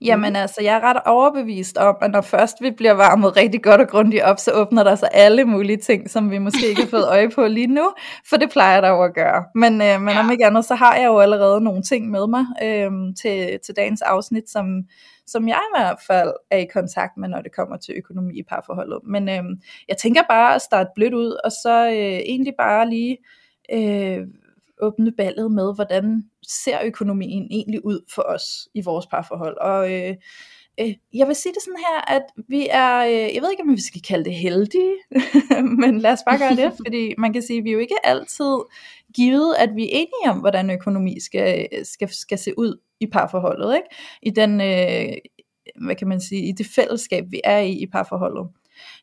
Jamen 0.00 0.36
altså, 0.36 0.62
jeg 0.62 0.76
er 0.76 0.80
ret 0.80 1.00
overbevist 1.06 1.78
om, 1.78 1.96
at 2.02 2.10
når 2.10 2.20
først 2.20 2.56
vi 2.60 2.70
bliver 2.70 2.92
varmet 2.92 3.36
rigtig 3.36 3.62
godt 3.62 3.80
og 3.80 3.88
grundigt 3.88 4.22
op, 4.22 4.38
så 4.38 4.52
åbner 4.52 4.84
der 4.84 4.94
sig 4.94 5.08
alle 5.12 5.44
mulige 5.44 5.76
ting, 5.76 6.10
som 6.10 6.30
vi 6.30 6.38
måske 6.38 6.68
ikke 6.68 6.80
har 6.82 6.88
fået 6.88 7.08
øje 7.14 7.30
på 7.30 7.46
lige 7.46 7.66
nu, 7.66 7.92
for 8.28 8.36
det 8.36 8.50
plejer 8.50 8.80
der 8.80 8.88
jo 8.88 9.02
at 9.02 9.14
gøre. 9.14 9.44
Men, 9.54 9.72
øh, 9.72 10.00
men. 10.00 10.08
Ja. 10.08 10.20
om 10.20 10.30
ikke 10.30 10.46
andet, 10.46 10.64
så 10.64 10.74
har 10.74 10.96
jeg 10.96 11.06
jo 11.06 11.18
allerede 11.18 11.60
nogle 11.60 11.82
ting 11.82 12.10
med 12.10 12.26
mig 12.26 12.44
øh, 12.62 12.90
til, 13.22 13.58
til 13.64 13.76
dagens 13.76 14.02
afsnit, 14.02 14.50
som, 14.50 14.66
som 15.26 15.48
jeg 15.48 15.60
i 15.74 15.78
hvert 15.78 15.98
fald 16.06 16.32
er 16.50 16.58
i 16.58 16.66
kontakt 16.72 17.16
med, 17.16 17.28
når 17.28 17.40
det 17.42 17.54
kommer 17.56 17.76
til 17.76 17.94
økonomi 17.96 18.38
i 18.38 18.42
parforholdet. 18.48 18.98
Men 19.04 19.28
øh, 19.28 19.44
jeg 19.88 19.96
tænker 19.96 20.22
bare 20.28 20.54
at 20.54 20.62
starte 20.62 20.90
blødt 20.94 21.14
ud, 21.14 21.40
og 21.44 21.52
så 21.52 21.86
øh, 21.86 22.18
egentlig 22.32 22.54
bare 22.58 22.90
lige 22.90 23.16
øh, 23.72 24.26
åbne 24.80 25.12
ballet 25.12 25.52
med, 25.52 25.74
hvordan 25.74 26.24
ser 26.46 26.78
økonomien 26.84 27.48
egentlig 27.50 27.84
ud 27.84 28.00
for 28.14 28.22
os 28.22 28.68
i 28.74 28.80
vores 28.80 29.06
parforhold. 29.06 29.58
Og 29.60 29.92
øh, 29.92 30.14
øh, 30.80 30.94
jeg 31.14 31.26
vil 31.26 31.36
sige 31.36 31.52
det 31.52 31.62
sådan 31.62 31.84
her, 31.88 32.14
at 32.16 32.22
vi 32.48 32.66
er, 32.70 32.98
øh, 32.98 33.34
jeg 33.34 33.42
ved 33.42 33.50
ikke 33.50 33.62
om 33.62 33.72
vi 33.72 33.80
skal 33.80 34.02
kalde 34.02 34.24
det 34.24 34.34
heldige, 34.34 34.94
men 35.82 35.98
lad 35.98 36.12
os 36.12 36.22
bare 36.26 36.38
gøre 36.38 36.56
det, 36.56 36.72
fordi 36.84 37.14
man 37.18 37.32
kan 37.32 37.42
sige, 37.42 37.58
at 37.58 37.64
vi 37.64 37.68
er 37.68 37.74
jo 37.74 37.78
ikke 37.78 38.06
altid 38.06 38.56
givet, 39.14 39.54
at 39.58 39.70
vi 39.76 39.84
er 39.84 39.90
enige 39.92 40.30
om, 40.30 40.38
hvordan 40.38 40.70
økonomi 40.70 41.20
skal, 41.20 41.68
skal, 41.84 42.08
skal 42.08 42.38
se 42.38 42.58
ud 42.58 42.80
i 43.00 43.06
parforholdet, 43.06 43.74
ikke? 43.74 43.88
I 44.22 44.30
den, 44.30 44.60
øh, 44.60 45.12
hvad 45.86 45.94
kan 45.94 46.08
man 46.08 46.20
sige, 46.20 46.48
i 46.48 46.52
det 46.52 46.66
fællesskab, 46.66 47.24
vi 47.30 47.40
er 47.44 47.58
i 47.58 47.72
i 47.72 47.86
parforholdet. 47.86 48.48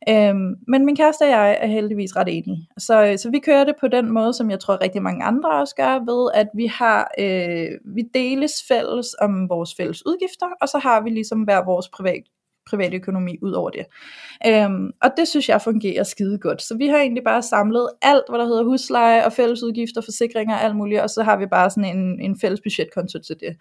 Øhm, 0.09 0.55
men 0.67 0.85
min 0.85 0.95
kæreste 0.95 1.23
og 1.23 1.29
jeg 1.29 1.57
er 1.61 1.67
heldigvis 1.67 2.15
ret 2.15 2.27
enige. 2.27 2.67
Så, 2.77 3.13
så 3.17 3.29
vi 3.29 3.39
kører 3.39 3.63
det 3.63 3.75
på 3.79 3.87
den 3.87 4.11
måde, 4.11 4.33
som 4.33 4.51
jeg 4.51 4.59
tror 4.59 4.81
rigtig 4.81 5.01
mange 5.01 5.23
andre 5.23 5.49
også 5.51 5.75
gør, 5.75 6.11
ved 6.11 6.31
at 6.33 6.47
vi 6.53 6.65
har 6.65 7.11
øh, 7.19 7.67
vi 7.95 8.01
deles 8.13 8.53
fælles 8.67 9.15
om 9.21 9.49
vores 9.49 9.75
fælles 9.77 10.05
udgifter, 10.05 10.47
og 10.61 10.67
så 10.67 10.77
har 10.77 11.01
vi 11.01 11.09
ligesom 11.09 11.41
hver 11.41 11.65
vores 11.65 11.89
privat 11.89 12.23
privatøkonomi 12.69 13.37
ud 13.41 13.51
over 13.51 13.69
det. 13.69 13.85
Øhm, 14.47 14.91
og 15.01 15.11
det 15.17 15.27
synes 15.27 15.49
jeg 15.49 15.61
fungerer 15.61 16.03
skide 16.03 16.37
godt. 16.37 16.61
Så 16.61 16.77
vi 16.77 16.87
har 16.87 16.97
egentlig 16.97 17.23
bare 17.23 17.41
samlet 17.41 17.89
alt, 18.01 18.23
hvad 18.29 18.39
der 18.39 18.45
hedder 18.45 18.63
husleje 18.63 19.25
og 19.25 19.33
fællesudgifter, 19.33 20.01
forsikringer 20.01 20.55
og 20.55 20.63
alt 20.63 20.75
muligt, 20.75 21.01
og 21.01 21.09
så 21.09 21.23
har 21.23 21.37
vi 21.37 21.45
bare 21.45 21.69
sådan 21.69 21.97
en, 21.97 22.19
en 22.21 22.39
fælles 22.39 22.61
budgetkonto 22.61 23.19
til 23.19 23.35
det. 23.39 23.57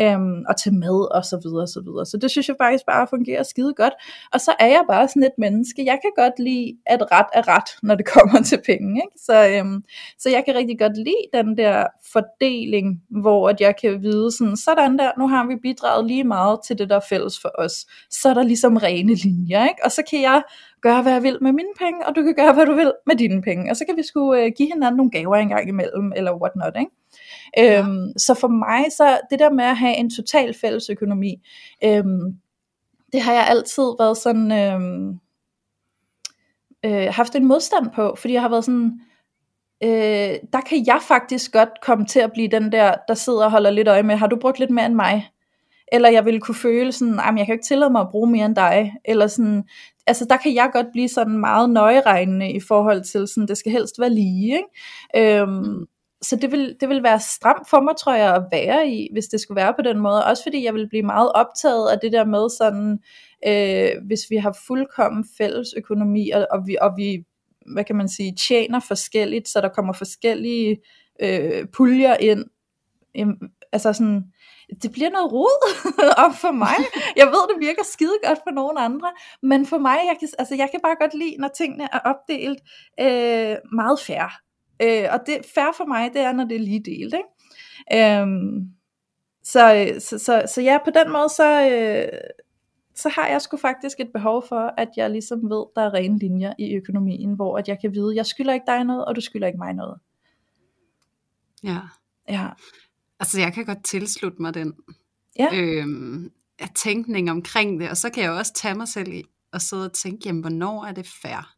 Øhm, 0.00 0.44
og 0.48 0.56
til 0.56 0.74
mad 0.74 1.14
og 1.16 1.24
så 1.24 1.40
videre 1.44 1.62
og 1.62 1.68
så 1.68 1.80
videre. 1.80 2.06
Så 2.06 2.16
det 2.16 2.30
synes 2.30 2.48
jeg 2.48 2.56
faktisk 2.60 2.86
bare 2.86 3.06
fungerer 3.10 3.42
skide 3.42 3.74
godt. 3.74 3.94
Og 4.32 4.40
så 4.40 4.54
er 4.60 4.66
jeg 4.66 4.84
bare 4.88 5.08
sådan 5.08 5.22
et 5.22 5.38
menneske. 5.38 5.84
Jeg 5.84 5.98
kan 6.02 6.12
godt 6.16 6.38
lide, 6.38 6.76
at 6.86 7.12
ret 7.12 7.26
er 7.34 7.48
ret, 7.48 7.70
når 7.82 7.94
det 7.94 8.06
kommer 8.14 8.42
til 8.42 8.60
penge. 8.66 9.02
Ikke? 9.04 9.16
Så, 9.26 9.48
øhm, 9.48 9.84
så 10.18 10.30
jeg 10.30 10.42
kan 10.44 10.54
rigtig 10.54 10.78
godt 10.78 10.96
lide 10.96 11.24
den 11.32 11.56
der 11.56 11.86
fordeling, 12.12 13.02
hvor 13.22 13.48
at 13.48 13.60
jeg 13.60 13.74
kan 13.80 14.02
vide 14.02 14.30
sådan, 14.38 14.56
sådan 14.56 14.98
der, 14.98 15.10
nu 15.18 15.28
har 15.28 15.46
vi 15.46 15.56
bidraget 15.62 16.06
lige 16.06 16.24
meget 16.24 16.58
til 16.66 16.78
det, 16.78 16.88
der 16.90 16.96
er 16.96 17.06
fælles 17.08 17.40
for 17.40 17.50
os. 17.58 17.86
Så 18.10 18.28
er 18.28 18.34
der 18.34 18.41
ligesom 18.44 18.76
rene 18.76 19.14
linjer, 19.14 19.62
ikke? 19.62 19.84
og 19.84 19.92
så 19.92 20.02
kan 20.10 20.22
jeg 20.22 20.42
gøre, 20.80 21.02
hvad 21.02 21.12
jeg 21.12 21.22
vil 21.22 21.38
med 21.40 21.52
mine 21.52 21.74
penge, 21.78 22.06
og 22.06 22.16
du 22.16 22.22
kan 22.22 22.34
gøre, 22.34 22.54
hvad 22.54 22.66
du 22.66 22.74
vil 22.74 22.92
med 23.06 23.16
dine 23.16 23.42
penge, 23.42 23.70
og 23.70 23.76
så 23.76 23.84
kan 23.84 23.96
vi 23.96 24.02
sgu 24.02 24.34
øh, 24.34 24.52
give 24.56 24.68
hinanden 24.72 24.96
nogle 24.96 25.10
gaver 25.10 25.36
en 25.36 25.48
gang 25.48 25.68
imellem, 25.68 26.12
eller 26.16 26.40
whatnot, 26.40 26.76
ikke? 26.80 26.90
Ja. 27.56 27.78
Øhm, 27.78 28.12
så 28.18 28.34
for 28.34 28.48
mig, 28.48 28.84
så 28.96 29.20
det 29.30 29.38
der 29.38 29.50
med 29.50 29.64
at 29.64 29.76
have 29.76 29.96
en 29.96 30.10
total 30.10 30.54
fælles 30.54 30.90
økonomi, 30.90 31.34
øhm, 31.84 32.36
det 33.12 33.20
har 33.20 33.32
jeg 33.32 33.46
altid 33.48 33.84
været 33.98 34.16
sådan, 34.16 34.52
øhm, 34.52 35.18
øh, 36.84 37.08
haft 37.14 37.34
en 37.34 37.46
modstand 37.46 37.90
på, 37.94 38.14
fordi 38.18 38.34
jeg 38.34 38.42
har 38.42 38.48
været 38.48 38.64
sådan, 38.64 39.00
øh, 39.84 40.34
der 40.52 40.60
kan 40.68 40.86
jeg 40.86 41.00
faktisk 41.08 41.52
godt 41.52 41.80
komme 41.82 42.06
til 42.06 42.20
at 42.20 42.32
blive 42.32 42.48
den 42.48 42.72
der, 42.72 42.94
der 43.08 43.14
sidder 43.14 43.44
og 43.44 43.50
holder 43.50 43.70
lidt 43.70 43.88
øje 43.88 44.02
med, 44.02 44.16
har 44.16 44.26
du 44.26 44.36
brugt 44.36 44.58
lidt 44.58 44.70
mere 44.70 44.86
end 44.86 44.94
mig? 44.94 45.28
Eller 45.92 46.08
jeg 46.08 46.24
ville 46.24 46.40
kunne 46.40 46.54
føle 46.54 46.92
sådan, 46.92 47.14
jeg 47.16 47.34
kan 47.36 47.46
jo 47.46 47.52
ikke 47.52 47.64
tillade 47.64 47.90
mig 47.90 48.00
at 48.00 48.10
bruge 48.10 48.30
mere 48.30 48.46
end 48.46 48.56
dig, 48.56 48.94
eller 49.04 49.26
sådan, 49.26 49.64
altså 50.06 50.26
der 50.30 50.36
kan 50.36 50.54
jeg 50.54 50.70
godt 50.72 50.86
blive 50.92 51.08
sådan 51.08 51.38
meget 51.38 51.70
nøjeregnende 51.70 52.52
i 52.52 52.60
forhold 52.60 53.04
til 53.04 53.28
sådan, 53.28 53.48
det 53.48 53.58
skal 53.58 53.72
helst 53.72 54.00
være 54.00 54.10
lige, 54.10 54.56
ikke? 54.56 55.40
Øhm, 55.40 55.86
så 56.22 56.36
det 56.36 56.52
vil, 56.52 56.76
det 56.80 56.88
vil 56.88 57.02
være 57.02 57.20
stramt 57.20 57.70
for 57.70 57.80
mig, 57.80 57.94
tror 57.96 58.14
jeg, 58.14 58.34
at 58.34 58.44
være 58.52 58.88
i, 58.88 59.08
hvis 59.12 59.26
det 59.26 59.40
skulle 59.40 59.56
være 59.56 59.74
på 59.78 59.82
den 59.82 59.98
måde, 59.98 60.24
også 60.24 60.42
fordi 60.42 60.64
jeg 60.64 60.74
vil 60.74 60.88
blive 60.88 61.02
meget 61.02 61.32
optaget 61.32 61.88
af 61.88 61.98
det 62.02 62.12
der 62.12 62.24
med 62.24 62.48
sådan, 62.58 62.98
øh, 63.46 64.06
hvis 64.06 64.20
vi 64.30 64.36
har 64.36 64.56
fuldkommen 64.66 65.24
fælles 65.38 65.68
økonomi, 65.76 66.30
og, 66.30 66.46
og, 66.50 66.66
vi, 66.66 66.76
og 66.80 66.92
vi, 66.96 67.24
hvad 67.72 67.84
kan 67.84 67.96
man 67.96 68.08
sige, 68.08 68.36
tjener 68.48 68.80
forskelligt, 68.80 69.48
så 69.48 69.60
der 69.60 69.68
kommer 69.68 69.92
forskellige 69.92 70.76
øh, 71.22 71.66
puljer 71.76 72.16
ind, 72.20 72.44
altså 73.72 73.92
sådan, 73.92 74.31
det 74.82 74.92
bliver 74.92 75.10
noget 75.10 75.32
rod 75.32 75.56
op 76.26 76.34
for 76.34 76.52
mig. 76.52 76.76
Jeg 77.16 77.26
ved, 77.26 77.54
det 77.54 77.66
virker 77.66 77.84
skide 77.84 78.18
godt 78.26 78.38
for 78.46 78.50
nogle 78.50 78.80
andre, 78.80 79.10
men 79.42 79.66
for 79.66 79.78
mig, 79.78 79.98
jeg 80.08 80.16
kan, 80.20 80.28
altså, 80.38 80.54
jeg 80.54 80.68
kan 80.70 80.80
bare 80.82 80.96
godt 81.00 81.14
lide, 81.14 81.36
når 81.38 81.48
tingene 81.48 81.88
er 81.92 81.98
opdelt 81.98 82.60
øh, 83.00 83.56
meget 83.72 84.00
fair. 84.00 84.26
Øh, 84.82 85.08
og 85.12 85.20
det 85.26 85.36
fair 85.54 85.72
for 85.76 85.84
mig, 85.84 86.12
det 86.12 86.20
er, 86.20 86.32
når 86.32 86.44
det 86.44 86.54
er 86.54 86.60
lige 86.60 86.84
delt. 86.84 87.14
Ikke? 87.14 88.20
Øhm, 88.20 88.68
så, 89.44 89.94
så, 89.98 90.18
så, 90.18 90.42
så 90.54 90.62
ja, 90.62 90.78
på 90.84 90.90
den 90.90 91.12
måde, 91.12 91.28
så, 91.28 91.68
øh, 91.70 92.18
så 92.94 93.08
har 93.08 93.26
jeg 93.26 93.42
sgu 93.42 93.56
faktisk 93.56 94.00
et 94.00 94.10
behov 94.12 94.44
for, 94.48 94.74
at 94.78 94.88
jeg 94.96 95.10
ligesom 95.10 95.50
ved, 95.50 95.66
der 95.76 95.82
er 95.82 95.94
rene 95.94 96.18
linjer 96.18 96.52
i 96.58 96.74
økonomien, 96.74 97.34
hvor 97.34 97.58
at 97.58 97.68
jeg 97.68 97.80
kan 97.80 97.94
vide, 97.94 98.16
jeg 98.16 98.26
skylder 98.26 98.52
ikke 98.52 98.66
dig 98.66 98.84
noget, 98.84 99.04
og 99.04 99.16
du 99.16 99.20
skylder 99.20 99.46
ikke 99.46 99.58
mig 99.58 99.72
noget. 99.72 99.98
Ja. 101.64 101.78
Ja. 102.28 102.48
Altså, 103.22 103.40
jeg 103.40 103.52
kan 103.52 103.64
godt 103.64 103.84
tilslutte 103.84 104.42
mig 104.42 104.54
den 104.54 104.74
ja. 105.38 105.48
øhm, 105.52 106.30
tænkning 106.74 107.30
omkring 107.30 107.80
det, 107.80 107.90
og 107.90 107.96
så 107.96 108.10
kan 108.10 108.22
jeg 108.22 108.30
også 108.30 108.52
tage 108.54 108.74
mig 108.74 108.88
selv 108.88 109.12
i 109.12 109.24
og 109.52 109.62
sidde 109.62 109.84
og 109.84 109.92
tænke, 109.92 110.22
jamen, 110.24 110.40
hvornår 110.40 110.84
er 110.84 110.92
det 110.92 111.06
fair? 111.22 111.54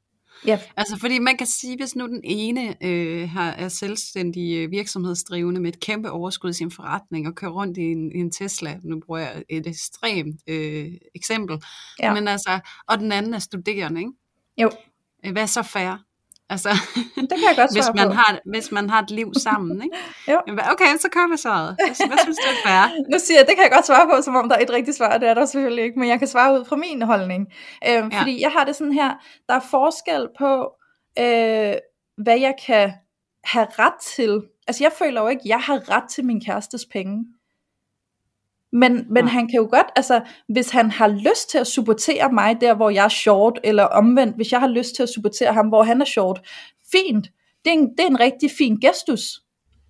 Ja. 0.47 0.61
Altså, 0.77 0.99
fordi 0.99 1.19
man 1.19 1.37
kan 1.37 1.47
sige, 1.47 1.77
hvis 1.77 1.97
nu 1.97 2.07
den 2.07 2.21
ene 2.25 2.85
øh, 2.85 3.31
har, 3.31 3.51
er 3.51 3.69
selvstændig 3.69 4.57
øh, 4.57 4.71
virksomhedsdrivende 4.71 5.61
med 5.61 5.73
et 5.73 5.81
kæmpe 5.81 6.11
overskud 6.11 6.51
i 6.51 6.53
sin 6.53 6.71
forretning 6.71 7.29
og 7.29 7.35
kører 7.35 7.53
rundt 7.53 7.79
i 7.79 7.83
en, 7.83 8.13
i 8.13 8.19
en 8.19 8.31
Tesla, 8.31 8.79
nu 8.83 9.01
bruger 9.01 9.21
jeg 9.21 9.45
et 9.49 9.67
ekstremt 9.67 10.41
øh, 10.47 10.93
eksempel, 11.15 11.63
ja. 12.03 12.15
men 12.15 12.29
altså, 12.29 12.61
og 12.89 12.99
den 12.99 13.13
anden 13.13 13.35
er 13.35 13.39
studerende, 13.39 14.01
ikke? 14.01 14.13
Jo. 14.57 14.71
Hvad 15.33 15.43
er 15.43 15.47
så 15.47 15.63
fair? 15.63 16.05
Altså, 16.51 16.69
det 17.31 17.35
kan 17.39 17.49
jeg 17.49 17.57
godt 17.57 17.73
hvis 17.73 17.91
man, 17.95 18.09
på. 18.09 18.15
har, 18.15 18.39
hvis 18.45 18.73
man 18.73 18.91
har 18.91 19.03
et 19.03 19.11
liv 19.11 19.35
sammen, 19.35 19.83
ikke? 19.83 19.97
jo. 20.33 20.41
Okay, 20.73 20.97
så 21.01 21.09
kommer 21.13 21.37
svaret. 21.37 21.77
Hvad, 21.79 22.07
hvad 22.09 22.19
synes 22.19 22.39
du 22.39 22.49
er 22.51 22.69
fair? 22.69 22.85
Nu 23.13 23.19
siger 23.19 23.39
jeg, 23.39 23.47
det 23.47 23.55
kan 23.57 23.63
jeg 23.63 23.73
godt 23.73 23.87
svare 23.87 24.07
på, 24.09 24.23
som 24.23 24.37
om 24.37 24.49
der 24.49 24.57
er 24.57 24.63
et 24.63 24.71
rigtigt 24.71 24.97
svar, 24.97 25.19
det 25.19 25.29
er 25.29 25.35
der 25.35 25.47
selvfølgelig 25.47 25.85
ikke, 25.85 25.99
men 25.99 26.09
jeg 26.09 26.19
kan 26.19 26.29
svare 26.29 26.61
ud 26.61 26.65
fra 26.65 26.77
min 26.77 27.03
holdning. 27.03 27.47
Øhm, 27.89 28.09
ja. 28.09 28.21
Fordi 28.21 28.41
jeg 28.41 28.51
har 28.51 28.65
det 28.65 28.77
sådan 28.77 28.93
her, 28.93 29.11
der 29.49 29.55
er 29.55 29.61
forskel 29.71 30.29
på, 30.39 30.73
øh, 31.19 31.75
hvad 32.25 32.39
jeg 32.39 32.55
kan 32.67 32.93
have 33.45 33.67
ret 33.79 34.01
til. 34.17 34.43
Altså 34.69 34.85
jeg 34.85 34.93
føler 34.93 35.21
jo 35.21 35.29
ikke, 35.29 35.41
at 35.41 35.49
jeg 35.49 35.61
har 35.61 35.91
ret 35.91 36.09
til 36.11 36.25
min 36.25 36.41
kærestes 36.45 36.87
penge. 36.93 37.25
Men, 38.75 39.07
men 39.11 39.29
han 39.29 39.49
kan 39.49 39.57
jo 39.57 39.69
godt, 39.71 39.87
altså 39.97 40.21
hvis 40.49 40.71
han 40.71 40.91
har 40.91 41.09
lyst 41.09 41.51
til 41.51 41.59
at 41.59 41.67
supportere 41.67 42.33
mig 42.33 42.61
der, 42.61 42.75
hvor 42.75 42.91
jeg 42.91 43.05
er 43.05 43.09
short, 43.09 43.61
eller 43.65 43.85
omvendt, 43.85 44.37
hvis 44.37 44.53
jeg 44.53 44.61
har 44.61 44.69
lyst 44.69 44.95
til 44.95 45.03
at 45.03 45.09
supportere 45.09 45.53
ham, 45.53 45.69
hvor 45.69 45.83
han 45.83 46.01
er 46.01 46.05
short, 46.05 46.41
fint. 46.93 47.31
Det 47.65 47.71
er 47.71 47.75
en, 47.75 47.91
det 47.91 48.01
er 48.01 48.07
en 48.07 48.21
rigtig 48.21 48.51
fin 48.59 48.77
gestus. 48.77 49.41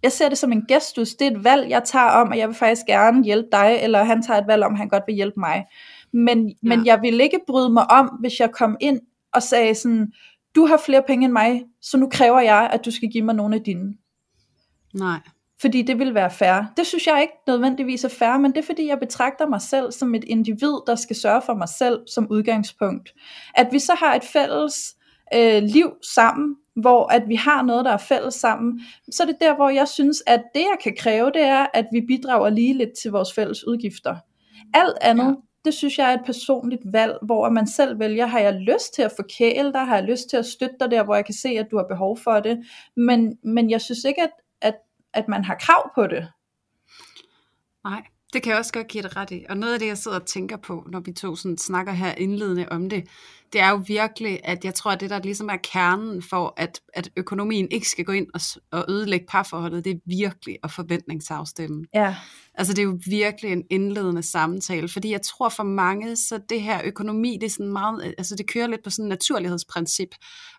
Jeg 0.03 0.13
ser 0.13 0.29
det 0.29 0.39
som 0.39 0.53
en 0.53 0.65
gestus. 0.69 1.15
Det 1.15 1.27
er 1.27 1.31
et 1.31 1.45
valg, 1.45 1.71
jeg 1.71 1.85
tager 1.85 2.11
om, 2.11 2.33
at 2.33 2.39
jeg 2.39 2.49
vil 2.49 2.57
faktisk 2.57 2.87
gerne 2.87 3.25
hjælpe 3.25 3.49
dig, 3.53 3.79
eller 3.83 4.05
han 4.05 4.23
tager 4.23 4.41
et 4.41 4.47
valg 4.47 4.65
om, 4.65 4.73
at 4.73 4.79
han 4.79 4.89
godt 4.89 5.05
vil 5.07 5.15
hjælpe 5.15 5.41
mig. 5.41 5.65
Men, 6.13 6.49
ja. 6.49 6.55
men 6.63 6.87
jeg 6.87 7.03
vil 7.03 7.21
ikke 7.21 7.41
bryde 7.47 7.71
mig 7.71 7.91
om, 7.91 8.07
hvis 8.21 8.41
jeg 8.41 8.51
kom 8.53 8.77
ind 8.81 9.01
og 9.33 9.43
sagde 9.43 9.75
sådan, 9.75 10.13
du 10.55 10.67
har 10.67 10.77
flere 10.87 11.03
penge 11.07 11.25
end 11.25 11.33
mig, 11.33 11.63
så 11.81 11.97
nu 11.97 12.09
kræver 12.09 12.41
jeg, 12.41 12.71
at 12.73 12.85
du 12.85 12.91
skal 12.91 13.09
give 13.09 13.25
mig 13.25 13.35
nogle 13.35 13.57
af 13.57 13.63
dine. 13.63 13.95
Nej 14.95 15.19
fordi 15.61 15.83
det 15.83 15.99
vil 15.99 16.15
være 16.15 16.31
fair. 16.31 16.73
Det 16.77 16.87
synes 16.87 17.07
jeg 17.07 17.21
ikke 17.23 17.35
nødvendigvis 17.47 18.05
er 18.05 18.09
fair, 18.09 18.39
men 18.39 18.53
det 18.53 18.59
er 18.59 18.67
fordi 18.67 18.87
jeg 18.87 18.99
betragter 18.99 19.47
mig 19.47 19.61
selv 19.61 19.93
som 19.93 20.15
et 20.15 20.25
individ, 20.25 20.75
der 20.87 20.95
skal 20.95 21.17
sørge 21.17 21.43
for 21.43 21.55
mig 21.55 21.69
selv 21.69 22.01
som 22.07 22.27
udgangspunkt. 22.31 23.15
At 23.55 23.69
vi 23.73 23.79
så 23.79 23.95
har 23.99 24.15
et 24.15 24.25
fælles 24.25 24.95
øh, 25.35 25.63
liv 25.63 25.91
sammen, 26.15 26.57
hvor 26.77 27.13
at 27.13 27.23
vi 27.29 27.35
har 27.35 27.63
noget, 27.63 27.85
der 27.85 27.93
er 27.93 27.97
fælles 27.97 28.35
sammen, 28.35 28.81
så 29.13 29.23
er 29.23 29.27
det 29.27 29.37
der, 29.41 29.55
hvor 29.55 29.69
jeg 29.69 29.89
synes, 29.89 30.23
at 30.27 30.43
det 30.55 30.61
jeg 30.61 30.77
kan 30.83 30.97
kræve, 30.99 31.31
det 31.35 31.43
er, 31.43 31.67
at 31.75 31.87
vi 31.93 32.01
bidrager 32.01 32.51
lige 32.51 32.75
lidt 32.75 32.93
til 33.03 33.11
vores 33.11 33.33
fælles 33.33 33.67
udgifter. 33.67 34.17
Alt 34.75 34.99
andet, 35.01 35.25
ja. 35.25 35.35
det 35.65 35.75
synes 35.75 35.99
jeg 35.99 36.11
er 36.11 36.15
et 36.15 36.27
personligt 36.27 36.83
valg, 36.85 37.19
hvor 37.23 37.49
man 37.49 37.67
selv 37.67 37.99
vælger, 37.99 38.27
har 38.27 38.39
jeg 38.39 38.55
lyst 38.55 38.95
til 38.95 39.03
at 39.03 39.13
forkæle 39.17 39.73
dig, 39.73 39.81
har 39.81 39.97
jeg 39.97 40.05
lyst 40.05 40.31
til 40.31 40.37
at 40.37 40.47
støtte 40.47 40.77
dig 40.81 40.91
der, 40.91 41.05
hvor 41.05 41.15
jeg 41.15 41.25
kan 41.25 41.35
se, 41.35 41.49
at 41.49 41.67
du 41.71 41.77
har 41.77 41.87
behov 41.89 42.19
for 42.19 42.41
det, 42.41 42.59
men, 42.97 43.39
men 43.45 43.71
jeg 43.71 43.81
synes 43.81 44.05
ikke, 44.05 44.23
at, 44.23 44.31
at 45.15 45.29
man 45.29 45.45
har 45.45 45.55
krav 45.61 45.91
på 45.95 46.07
det. 46.07 46.29
Nej, 47.85 48.03
det 48.33 48.43
kan 48.43 48.51
jeg 48.51 48.59
også 48.59 48.73
godt 48.73 48.89
give 48.89 49.03
dig 49.03 49.17
ret 49.17 49.31
i. 49.31 49.45
Og 49.49 49.57
noget 49.57 49.73
af 49.73 49.79
det, 49.79 49.87
jeg 49.87 49.99
sidder 49.99 50.21
og 50.21 50.27
tænker 50.27 50.57
på, 50.57 50.87
når 50.91 51.01
vi 51.01 51.13
to 51.13 51.37
sådan 51.37 51.59
snakker 51.59 51.93
her 51.93 52.15
indledende 52.15 52.69
om 52.71 52.89
det, 52.89 53.09
det 53.53 53.61
er 53.61 53.71
jo 53.71 53.83
virkelig, 53.87 54.41
at 54.45 54.65
jeg 54.65 54.75
tror, 54.75 54.91
at 54.91 55.01
det 55.01 55.11
der 55.11 55.19
ligesom 55.19 55.49
er 55.49 55.57
kernen 55.57 56.23
for, 56.23 56.55
at, 56.57 56.81
at 56.95 57.11
økonomien 57.17 57.69
ikke 57.71 57.89
skal 57.89 58.05
gå 58.05 58.13
ind 58.13 58.27
og, 58.35 58.41
og 58.71 58.85
ødelægge 58.89 59.27
parforholdet, 59.27 59.85
det 59.85 59.91
er 59.91 60.01
virkelig 60.07 60.59
at 60.63 60.71
forventningsafstemme. 60.71 61.85
Ja. 61.95 62.17
Altså 62.55 62.73
det 62.73 62.79
er 62.79 62.87
jo 62.87 62.99
virkelig 63.07 63.53
en 63.53 63.63
indledende 63.71 64.23
samtale, 64.23 64.89
fordi 64.89 65.11
jeg 65.11 65.23
tror 65.23 65.49
for 65.49 65.63
mange, 65.63 66.17
så 66.17 66.41
det 66.49 66.63
her 66.63 66.81
økonomi, 66.85 67.39
det 67.41 67.47
er 67.47 67.51
sådan 67.51 67.73
meget, 67.73 68.15
altså 68.19 68.37
det 68.37 68.47
kører 68.47 68.67
lidt 68.67 68.85
på 68.85 68.91
sådan 68.91 69.05
et 69.05 69.09
naturlighedsprincip, 69.09 70.09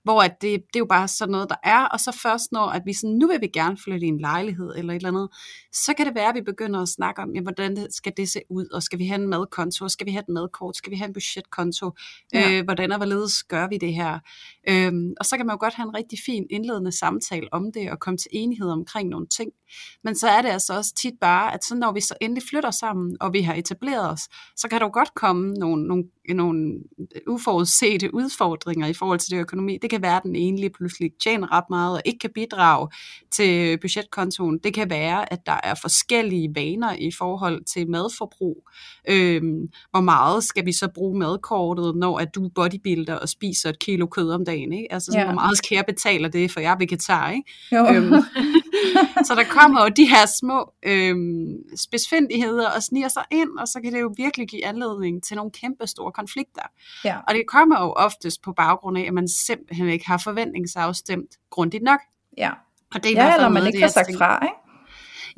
hvor 0.03 0.21
at 0.21 0.41
det, 0.41 0.51
det 0.51 0.75
er 0.75 0.79
jo 0.79 0.85
bare 0.85 1.07
sådan 1.07 1.31
noget, 1.31 1.49
der 1.49 1.55
er, 1.63 1.85
og 1.85 1.99
så 1.99 2.19
først 2.23 2.51
når, 2.51 2.65
at 2.65 2.81
vi 2.85 2.93
sådan, 2.93 3.15
nu 3.15 3.27
vil 3.27 3.41
vi 3.41 3.47
gerne 3.47 3.77
flytte 3.77 4.05
i 4.05 4.09
en 4.09 4.19
lejlighed 4.19 4.71
eller 4.77 4.93
et 4.93 4.95
eller 4.95 5.09
andet, 5.09 5.29
så 5.73 5.93
kan 5.97 6.05
det 6.05 6.15
være, 6.15 6.29
at 6.29 6.35
vi 6.35 6.41
begynder 6.41 6.81
at 6.81 6.89
snakke 6.89 7.21
om, 7.21 7.35
ja, 7.35 7.41
hvordan 7.41 7.91
skal 7.91 8.13
det 8.17 8.29
se 8.29 8.39
ud, 8.49 8.67
og 8.73 8.83
skal 8.83 8.99
vi 8.99 9.07
have 9.07 9.21
en 9.21 9.27
madkonto, 9.27 9.89
skal 9.89 10.07
vi 10.07 10.11
have 10.11 10.21
et 10.21 10.29
madkort, 10.29 10.77
skal 10.77 10.91
vi 10.91 10.97
have 10.97 11.07
en 11.07 11.13
budgetkonto, 11.13 11.91
ja. 12.33 12.51
øh, 12.51 12.63
hvordan 12.63 12.91
og 12.91 12.97
hvorledes 12.97 13.43
gør 13.43 13.67
vi 13.67 13.77
det 13.77 13.93
her, 13.93 14.19
øhm, 14.69 15.13
og 15.19 15.25
så 15.25 15.37
kan 15.37 15.45
man 15.45 15.53
jo 15.53 15.59
godt 15.59 15.73
have 15.73 15.87
en 15.87 15.95
rigtig 15.95 16.19
fin 16.25 16.45
indledende 16.49 16.91
samtale 16.91 17.47
om 17.53 17.71
det, 17.71 17.91
og 17.91 17.99
komme 17.99 18.17
til 18.17 18.29
enighed 18.31 18.69
omkring 18.69 19.09
nogle 19.09 19.27
ting, 19.27 19.51
men 20.03 20.15
så 20.15 20.27
er 20.27 20.41
det 20.41 20.49
altså 20.49 20.77
også 20.77 20.93
tit 20.95 21.13
bare, 21.21 21.53
at 21.53 21.63
så 21.63 21.75
når 21.85 21.91
vi 21.91 22.01
så 22.01 22.15
endelig 22.21 22.43
flytter 22.49 22.71
sammen, 22.71 23.17
og 23.19 23.33
vi 23.33 23.41
har 23.41 23.53
etableret 23.53 24.11
os, 24.11 24.21
så 24.55 24.67
kan 24.67 24.79
der 24.79 24.85
jo 24.85 24.89
godt 24.93 25.13
komme 25.15 25.53
nogle, 25.53 25.87
nogle, 25.87 26.03
nogle 26.29 26.73
uforudsete 27.27 28.13
udfordringer 28.13 28.87
i 28.87 28.93
forhold 28.93 29.19
til 29.19 29.31
det 29.31 29.39
økonomi. 29.39 29.77
Det 29.81 29.89
kan 29.89 30.01
være, 30.01 30.15
at 30.15 30.23
den 30.23 30.35
ene 30.35 30.57
lige 30.57 30.69
pludselig 30.69 31.11
tjener 31.23 31.57
ret 31.57 31.69
meget, 31.69 31.93
og 31.93 32.01
ikke 32.05 32.19
kan 32.19 32.29
bidrage 32.35 32.87
til 33.31 33.77
budgetkontoen. 33.77 34.59
Det 34.63 34.73
kan 34.73 34.89
være, 34.89 35.33
at 35.33 35.39
der 35.45 35.59
er 35.63 35.73
forskellige 35.81 36.51
vaner 36.55 36.93
i 36.99 37.11
forhold 37.17 37.63
til 37.73 37.89
madforbrug. 37.89 38.69
Øhm, 39.09 39.67
hvor 39.91 40.01
meget 40.01 40.43
skal 40.43 40.65
vi 40.65 40.71
så 40.73 40.87
bruge 40.95 41.19
madkortet, 41.19 41.95
når 41.95 42.19
at 42.19 42.35
du 42.35 42.49
body 42.55 42.75
bodybuilder 42.75 43.15
og 43.15 43.29
spiser 43.29 43.69
et 43.69 43.79
kilo 43.79 44.05
kød 44.05 44.31
om 44.31 44.45
dagen, 44.45 44.73
ikke? 44.73 44.93
Altså 44.93 45.05
sådan, 45.05 45.19
Ja. 45.21 45.25
hvor 45.25 45.33
meget 45.33 45.57
skal 45.57 45.75
jeg 45.75 45.83
betale 45.87 46.29
det, 46.29 46.51
for 46.51 46.59
jeg 46.59 46.71
er 46.71 46.77
vegetar, 46.77 47.31
ikke? 47.31 47.51
Jo. 47.71 47.87
Øhm, 47.93 48.13
så 49.27 49.35
der 49.35 49.43
kommer 49.49 49.81
jo 49.83 49.89
de 49.89 50.05
her 50.09 50.25
små 50.39 50.71
øhm, 50.85 51.74
spidsfindigheder 51.77 52.69
og 52.69 52.83
sniger 52.83 53.07
sig 53.07 53.23
ind, 53.31 53.49
og 53.59 53.67
så 53.67 53.81
kan 53.81 53.93
det 53.93 54.01
jo 54.01 54.13
virkelig 54.17 54.47
give 54.47 54.65
anledning 54.65 55.23
til 55.23 55.35
nogle 55.35 55.51
kæmpe 55.51 55.87
store 55.87 56.11
konflikter. 56.11 56.61
ja. 57.03 57.17
Og 57.27 57.33
det 57.33 57.43
kommer 57.47 57.81
jo 57.81 57.91
oftest 57.91 58.41
på 58.41 58.53
baggrund 58.53 58.97
af, 58.97 59.01
at 59.07 59.13
man 59.13 59.27
simpelthen 59.27 59.89
ikke 59.89 60.07
har 60.07 60.17
forventningsafstemt 60.17 61.29
grundigt 61.49 61.83
nok. 61.83 61.99
ja. 62.37 62.51
Og 62.95 63.03
det 63.03 63.17
er 63.17 63.25
Ja, 63.25 63.35
eller 63.35 63.49
man 63.49 63.67
ikke 63.67 63.79
jeg 63.79 63.91
sagt 63.91 64.17
fra, 64.17 64.45
ikke? 64.45 64.55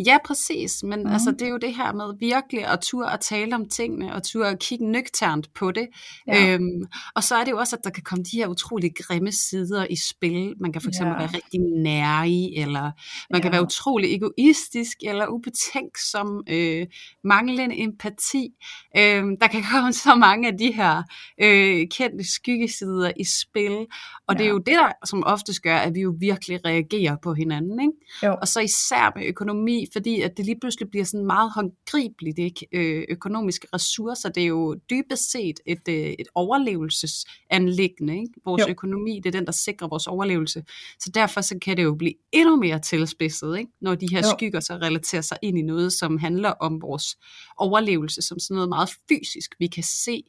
Ja, 0.05 0.17
præcis. 0.25 0.83
Men 0.83 0.99
mm. 1.03 1.07
altså, 1.11 1.31
det 1.31 1.41
er 1.41 1.49
jo 1.49 1.57
det 1.57 1.75
her 1.75 1.93
med 1.93 2.13
virkelig 2.19 2.65
at 2.67 2.79
turde 2.81 3.11
at 3.11 3.19
tale 3.19 3.55
om 3.55 3.69
tingene, 3.69 4.13
og 4.15 4.23
turde 4.23 4.49
at 4.49 4.59
kigge 4.59 4.91
nøgternt 4.91 5.53
på 5.53 5.71
det. 5.71 5.87
Ja. 6.27 6.53
Øhm, 6.53 6.85
og 7.15 7.23
så 7.23 7.35
er 7.35 7.43
det 7.43 7.51
jo 7.51 7.57
også, 7.57 7.75
at 7.75 7.83
der 7.83 7.89
kan 7.89 8.03
komme 8.03 8.23
de 8.23 8.37
her 8.37 8.47
utrolig 8.47 8.91
grimme 9.07 9.31
sider 9.31 9.85
i 9.89 9.95
spil. 9.95 10.53
Man 10.59 10.71
kan 10.73 10.81
for 10.81 10.89
eksempel 10.89 11.11
Ja. 11.13 11.17
være 11.19 11.29
rigtig 11.35 11.59
nærig, 11.83 12.53
eller 12.57 12.91
man 13.31 13.41
kan 13.41 13.51
Ja. 13.51 13.57
være 13.57 13.65
utrolig 13.65 14.15
egoistisk, 14.15 14.97
eller 15.03 15.27
ubetænksom, 15.27 16.43
øh, 16.49 16.87
manglende 17.23 17.79
empati. 17.81 18.49
Øhm, 18.97 19.37
der 19.41 19.47
kan 19.47 19.63
komme 19.71 19.93
så 19.93 20.15
mange 20.15 20.47
af 20.47 20.57
de 20.57 20.71
her 20.73 21.03
øh, 21.43 21.87
kendte 21.91 22.33
skyggesider 22.33 23.11
i 23.19 23.23
spil. 23.41 23.85
Og 24.27 24.35
det 24.35 24.41
er 24.41 24.45
Ja. 24.45 24.51
jo 24.51 24.57
det, 24.57 24.67
der 24.75 24.91
som 25.05 25.23
oftest 25.25 25.61
gør, 25.61 25.77
at 25.77 25.93
vi 25.95 26.01
jo 26.01 26.15
virkelig 26.19 26.65
reagerer 26.65 27.15
på 27.23 27.33
hinanden. 27.33 27.79
Ikke? 27.81 27.93
Jo. 28.23 28.35
Og 28.41 28.47
så 28.47 28.59
især 28.59 29.11
med 29.15 29.25
økonomi, 29.27 29.85
fordi 29.93 30.21
at 30.21 30.37
det 30.37 30.45
lige 30.45 30.59
pludselig 30.59 30.89
bliver 30.89 31.05
sådan 31.05 31.25
meget 31.25 31.51
håndgribeligt, 31.55 32.39
ikke? 32.39 32.67
Øh, 32.71 33.05
økonomiske 33.09 33.67
ressourcer, 33.73 34.29
det 34.29 34.43
er 34.43 34.47
jo 34.47 34.75
dybest 34.89 35.31
set 35.31 35.59
et, 35.65 35.87
øh, 35.89 35.95
et 35.95 36.27
overlevelsesanlæggende. 36.35 38.13
Ikke? 38.13 38.33
Vores 38.45 38.61
Jo. 38.61 38.69
økonomi, 38.69 39.19
det 39.23 39.25
er 39.25 39.39
den, 39.39 39.45
der 39.45 39.51
sikrer 39.51 39.87
vores 39.87 40.07
overlevelse. 40.07 40.63
Så 40.99 41.11
derfor 41.13 41.41
så 41.41 41.57
kan 41.61 41.77
det 41.77 41.83
jo 41.83 41.95
blive 41.95 42.13
endnu 42.31 42.55
mere 42.55 42.79
tilspidset, 42.79 43.57
ikke? 43.57 43.71
når 43.81 43.95
de 43.95 44.07
her 44.11 44.19
Jo. 44.19 44.37
skygger 44.37 44.59
så 44.59 44.73
relaterer 44.73 45.21
sig 45.21 45.37
ind 45.41 45.59
i 45.59 45.61
noget, 45.61 45.93
som 45.93 46.17
handler 46.17 46.49
om 46.49 46.81
vores 46.81 47.17
overlevelse, 47.57 48.21
som 48.21 48.39
sådan 48.39 48.55
noget 48.55 48.69
meget 48.69 48.89
fysisk, 49.09 49.55
vi 49.59 49.67
kan 49.67 49.83
se 49.83 50.23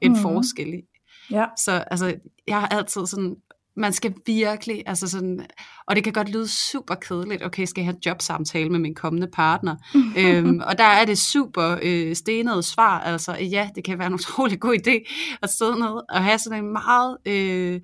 en 0.00 0.12
mm. 0.12 0.18
forskel 0.18 0.74
i. 0.74 0.82
Ja. 1.30 1.46
Så 1.58 1.72
altså, 1.72 2.14
jeg 2.46 2.60
har 2.60 2.68
altid 2.68 3.06
sådan, 3.06 3.36
man 3.76 3.92
skal 3.92 4.14
virkelig, 4.26 4.82
altså 4.86 5.08
sådan, 5.08 5.46
og 5.86 5.96
det 5.96 6.04
kan 6.04 6.12
godt 6.12 6.28
lyde 6.28 6.48
super 6.48 6.94
kedeligt, 6.94 7.44
okay, 7.44 7.64
skal 7.64 7.80
jeg 7.80 7.86
have 7.86 7.96
en 7.96 8.02
jobsamtale 8.06 8.70
med 8.70 8.78
min 8.78 8.94
kommende 8.94 9.28
partner? 9.32 9.76
øhm, 10.18 10.60
og 10.66 10.78
der 10.78 10.84
er 10.84 11.04
det 11.04 11.18
super 11.18 11.78
øh, 11.82 12.16
stenede 12.16 12.62
svar, 12.62 13.00
altså 13.00 13.32
ja, 13.32 13.68
det 13.74 13.84
kan 13.84 13.98
være 13.98 14.06
en 14.06 14.14
utrolig 14.14 14.60
god 14.60 14.78
idé 14.86 15.12
at 15.42 15.50
sidde 15.50 15.78
ned 15.78 16.00
og 16.10 16.24
have 16.24 16.38
sådan 16.38 16.64
en 16.64 16.72
meget 16.72 17.16
øh, 17.26 17.80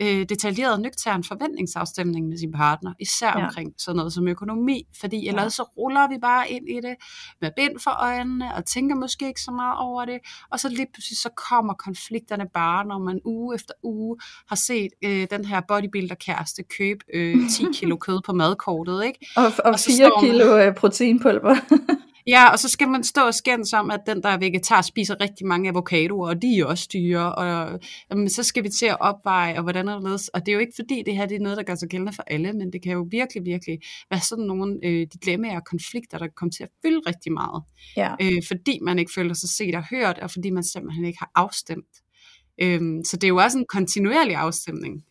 øh, 0.00 0.26
detaljeret, 0.28 0.80
nøgtern 0.80 1.24
forventningsafstemning 1.24 2.28
med 2.28 2.38
sin 2.38 2.52
partner, 2.52 2.92
især 3.00 3.38
Ja. 3.38 3.44
omkring 3.46 3.72
sådan 3.78 3.96
noget 3.96 4.12
som 4.12 4.28
økonomi, 4.28 4.86
fordi 5.00 5.28
ellers 5.28 5.44
Ja. 5.44 5.48
så 5.48 5.62
ruller 5.78 6.08
vi 6.08 6.18
bare 6.22 6.50
ind 6.50 6.68
i 6.68 6.74
det 6.76 6.94
med 7.40 7.50
bind 7.56 7.78
for 7.80 7.90
øjnene, 7.90 8.54
og 8.54 8.64
tænker 8.66 8.96
måske 8.96 9.26
ikke 9.28 9.40
så 9.40 9.50
meget 9.50 9.78
over 9.78 10.04
det, 10.04 10.18
og 10.50 10.60
så 10.60 10.68
lige 10.68 10.86
pludselig 10.94 11.18
så 11.18 11.28
kommer 11.50 11.74
konflikterne 11.74 12.46
bare, 12.54 12.84
når 12.86 12.98
man 12.98 13.20
uge 13.24 13.54
efter 13.54 13.74
uge 13.82 14.16
har 14.48 14.56
set 14.56 14.88
øh, 15.04 15.26
den 15.30 15.44
her 15.44 15.60
bodybuilder-kæreste 15.68 16.62
købe 16.62 17.00
øh, 17.14 17.36
10 17.50 17.64
kilo 17.74 17.96
kød 18.06 18.20
på 18.26 18.32
madkortet, 18.32 19.04
ikke? 19.04 19.26
Og, 19.36 19.44
og 19.44 19.52
Og 19.64 19.78
så 19.78 19.86
4 19.86 19.96
står 19.96 20.20
man- 20.22 20.30
kilo 20.30 20.58
øh, 20.58 20.74
proteinpulver. 20.74 21.54
Ja, 22.26 22.50
og 22.50 22.58
så 22.58 22.68
skal 22.68 22.88
man 22.88 23.04
stå 23.04 23.20
og 23.26 23.34
skændes 23.34 23.72
om, 23.72 23.90
at 23.90 24.00
den, 24.06 24.22
der 24.22 24.28
er 24.28 24.38
vegetar, 24.38 24.82
spiser 24.82 25.20
rigtig 25.20 25.46
mange 25.46 25.68
avocadoer, 25.68 26.28
og 26.28 26.42
de 26.42 26.58
er 26.58 26.64
også 26.64 26.88
dyre, 26.92 27.34
og 27.34 27.80
jamen, 28.10 28.30
så 28.30 28.42
skal 28.42 28.64
vi 28.64 28.68
til 28.68 28.86
at 28.86 28.96
opveje, 29.00 29.56
og 29.56 29.62
hvordan 29.62 29.88
er 29.88 29.98
det 29.98 30.30
Og 30.34 30.40
det 30.40 30.48
er 30.48 30.52
jo 30.52 30.58
ikke 30.58 30.72
fordi, 30.76 31.02
det 31.06 31.16
her 31.16 31.26
det 31.26 31.36
er 31.36 31.40
noget, 31.40 31.56
der 31.56 31.62
gør 31.62 31.74
sig 31.74 31.88
gældende 31.88 32.12
for 32.12 32.22
alle, 32.26 32.52
men 32.52 32.72
det 32.72 32.82
kan 32.82 32.92
jo 32.92 33.06
virkelig, 33.10 33.44
virkelig 33.44 33.78
være 34.10 34.20
sådan 34.20 34.44
nogle 34.44 34.78
øh, 34.84 35.06
dilemmaer 35.14 35.56
og 35.56 35.64
konflikter, 35.64 36.18
der 36.18 36.28
kommer 36.36 36.50
til 36.50 36.62
at 36.62 36.68
fylde 36.84 37.00
rigtig 37.06 37.32
meget, 37.32 37.62
ja. 37.96 38.14
øh, 38.22 38.42
fordi 38.48 38.78
man 38.82 38.98
ikke 38.98 39.12
føler 39.14 39.34
sig 39.34 39.48
set 39.48 39.74
og 39.74 39.84
hørt, 39.90 40.18
og 40.18 40.30
fordi 40.30 40.50
man 40.50 40.64
simpelthen 40.64 41.04
ikke 41.04 41.18
har 41.18 41.30
afstemt. 41.34 42.02
Øhm, 42.60 43.04
så 43.04 43.16
det 43.16 43.24
er 43.24 43.28
jo 43.28 43.36
også 43.36 43.58
en 43.58 43.66
kontinuerlig 43.68 44.36
afstemning. 44.36 45.04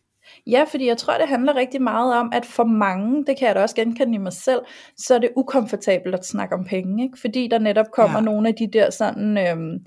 Ja, 0.46 0.64
fordi 0.70 0.86
jeg 0.86 0.96
tror, 0.96 1.18
det 1.18 1.28
handler 1.28 1.56
rigtig 1.56 1.82
meget 1.82 2.14
om, 2.14 2.32
at 2.32 2.46
for 2.46 2.64
mange, 2.64 3.24
det 3.26 3.38
kan 3.38 3.48
jeg 3.48 3.54
da 3.54 3.62
også 3.62 3.74
genkende 3.74 4.14
i 4.14 4.18
mig 4.18 4.32
selv, 4.32 4.60
så 4.96 5.14
er 5.14 5.18
det 5.18 5.30
ukomfortabelt 5.36 6.14
at 6.14 6.26
snakke 6.26 6.54
om 6.54 6.64
penge, 6.64 7.04
ikke? 7.04 7.18
fordi 7.20 7.48
der 7.48 7.58
netop 7.58 7.86
kommer 7.92 8.18
ja. 8.18 8.24
Nogle 8.24 8.48
af 8.48 8.54
de 8.54 8.66
der 8.72 8.90
sådan, 8.90 9.38
øhm, 9.38 9.84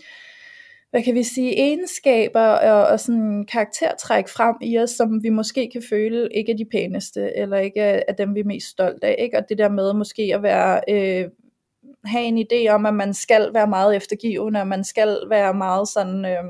hvad 0.92 1.04
kan 1.04 1.16
vi 1.16 1.24
sige, 1.24 1.60
egenskaber 1.60 2.42
og, 2.42 2.88
og 2.88 3.00
sådan 3.00 3.46
karaktertræk 3.52 4.28
frem 4.28 4.56
i 4.62 4.78
os, 4.78 4.90
som 4.90 5.24
vi 5.24 5.30
måske 5.30 5.70
kan 5.74 5.84
føle 5.90 6.30
ikke 6.36 6.52
er 6.52 6.58
de 6.58 6.66
pæneste, 6.72 7.38
eller 7.38 7.58
ikke 7.58 7.80
er, 7.80 8.04
er 8.08 8.14
dem, 8.14 8.36
vi 8.36 8.40
er 8.40 8.46
mest 8.46 8.68
stolt 8.68 9.04
af. 9.04 9.16
Ikke? 9.20 9.38
Og 9.38 9.44
det 9.50 9.58
der 9.58 9.70
med 9.70 9.94
måske 9.94 10.32
at 10.34 10.44
være... 10.44 10.82
Øh, 10.90 11.30
have 12.06 12.24
en 12.24 12.38
idé 12.38 12.70
om, 12.70 12.86
at 12.86 12.94
man 12.94 13.14
skal 13.14 13.54
være 13.54 13.68
meget 13.68 13.96
eftergivende, 13.96 14.60
og 14.60 14.68
man 14.68 14.84
skal 14.84 15.18
være 15.30 15.54
meget 15.54 15.88
sådan... 15.88 16.26
Øh, 16.26 16.44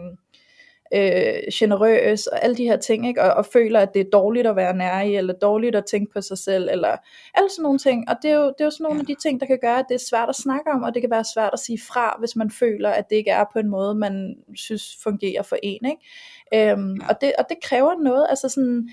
øh, 0.94 1.42
generøs 1.54 2.28
og 2.28 2.44
alle 2.44 2.56
de 2.56 2.64
her 2.64 2.78
ting, 2.78 3.08
ikke? 3.08 3.22
Og, 3.22 3.34
og 3.34 3.46
føler, 3.46 3.80
at 3.80 3.94
det 3.94 4.00
er 4.00 4.10
dårligt 4.14 4.48
at 4.48 4.56
være 4.56 4.76
nær 4.76 5.02
i, 5.02 5.16
eller 5.16 5.34
dårligt 5.34 5.76
at 5.76 5.86
tænke 5.86 6.14
på 6.14 6.22
sig 6.22 6.38
selv, 6.38 6.70
eller 6.72 6.98
alle 7.36 7.50
sådan 7.50 7.64
nogle 7.64 7.80
ting. 7.80 8.10
Og 8.10 8.16
det 8.22 8.32
er 8.32 8.36
jo, 8.36 8.48
det 8.48 8.62
er 8.62 8.66
jo 8.66 8.72
sådan 8.72 8.84
nogle 8.84 8.98
ja. 8.98 9.02
af 9.02 9.06
de 9.06 9.16
ting, 9.16 9.40
der 9.40 9.46
kan 9.46 9.60
gøre, 9.62 9.80
at 9.80 9.86
det 9.90 9.96
er 9.96 10.06
svært 10.10 10.30
at 10.30 10.36
snakke 10.36 10.72
om, 10.72 10.84
og 10.84 10.94
det 10.94 11.02
kan 11.02 11.12
være 11.12 11.24
svært 11.34 11.54
at 11.54 11.60
sige 11.60 11.80
fra, 11.88 12.16
hvis 12.20 12.36
man 12.36 12.52
føler, 12.52 12.90
at 12.90 13.10
det 13.10 13.16
ikke 13.16 13.32
er 13.32 13.46
på 13.54 13.60
en 13.60 13.70
måde, 13.70 13.96
man 13.96 14.36
synes 14.56 14.98
fungerer 15.04 15.44
for 15.44 15.58
en. 15.64 15.86
Ikke? 15.86 16.72
Øhm, 16.72 16.96
ja. 16.96 17.08
og, 17.10 17.22
det, 17.22 17.34
og 17.40 17.46
det 17.50 17.58
kræver 17.64 18.04
noget, 18.04 18.28
altså 18.30 18.50
sådan, 18.50 18.90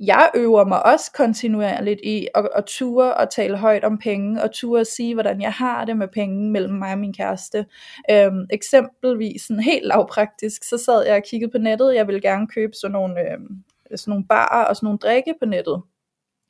jeg 0.00 0.30
øver 0.34 0.64
mig 0.64 0.86
også 0.86 1.12
kontinuerligt 1.12 2.00
i 2.02 2.28
at, 2.34 2.48
at 2.54 2.64
ture 2.64 3.14
og 3.14 3.30
tale 3.30 3.56
højt 3.56 3.84
om 3.84 3.98
penge, 3.98 4.42
og 4.42 4.52
ture 4.52 4.80
at 4.80 4.86
sige, 4.86 5.14
hvordan 5.14 5.40
jeg 5.40 5.52
har 5.52 5.84
det 5.84 5.96
med 5.96 6.08
penge 6.08 6.50
mellem 6.50 6.74
mig 6.74 6.92
og 6.92 6.98
min 6.98 7.14
kæreste. 7.14 7.66
Øhm, 8.10 8.46
eksempelvis 8.50 9.42
sådan 9.42 9.62
helt 9.62 9.86
lavpraktisk, 9.86 10.64
så 10.64 10.78
sad 10.78 11.06
jeg 11.06 11.16
og 11.16 11.22
kiggede 11.22 11.52
på 11.52 11.58
nettet, 11.58 11.94
jeg 11.94 12.06
ville 12.06 12.20
gerne 12.20 12.46
købe 12.46 12.72
sådan 12.74 12.92
nogle, 12.92 13.32
øhm, 13.32 13.64
sådan 13.96 14.10
nogle 14.10 14.26
barer 14.28 14.64
og 14.64 14.76
sådan 14.76 14.86
nogle 14.86 14.98
drikke 14.98 15.34
på 15.40 15.46
nettet. 15.46 15.82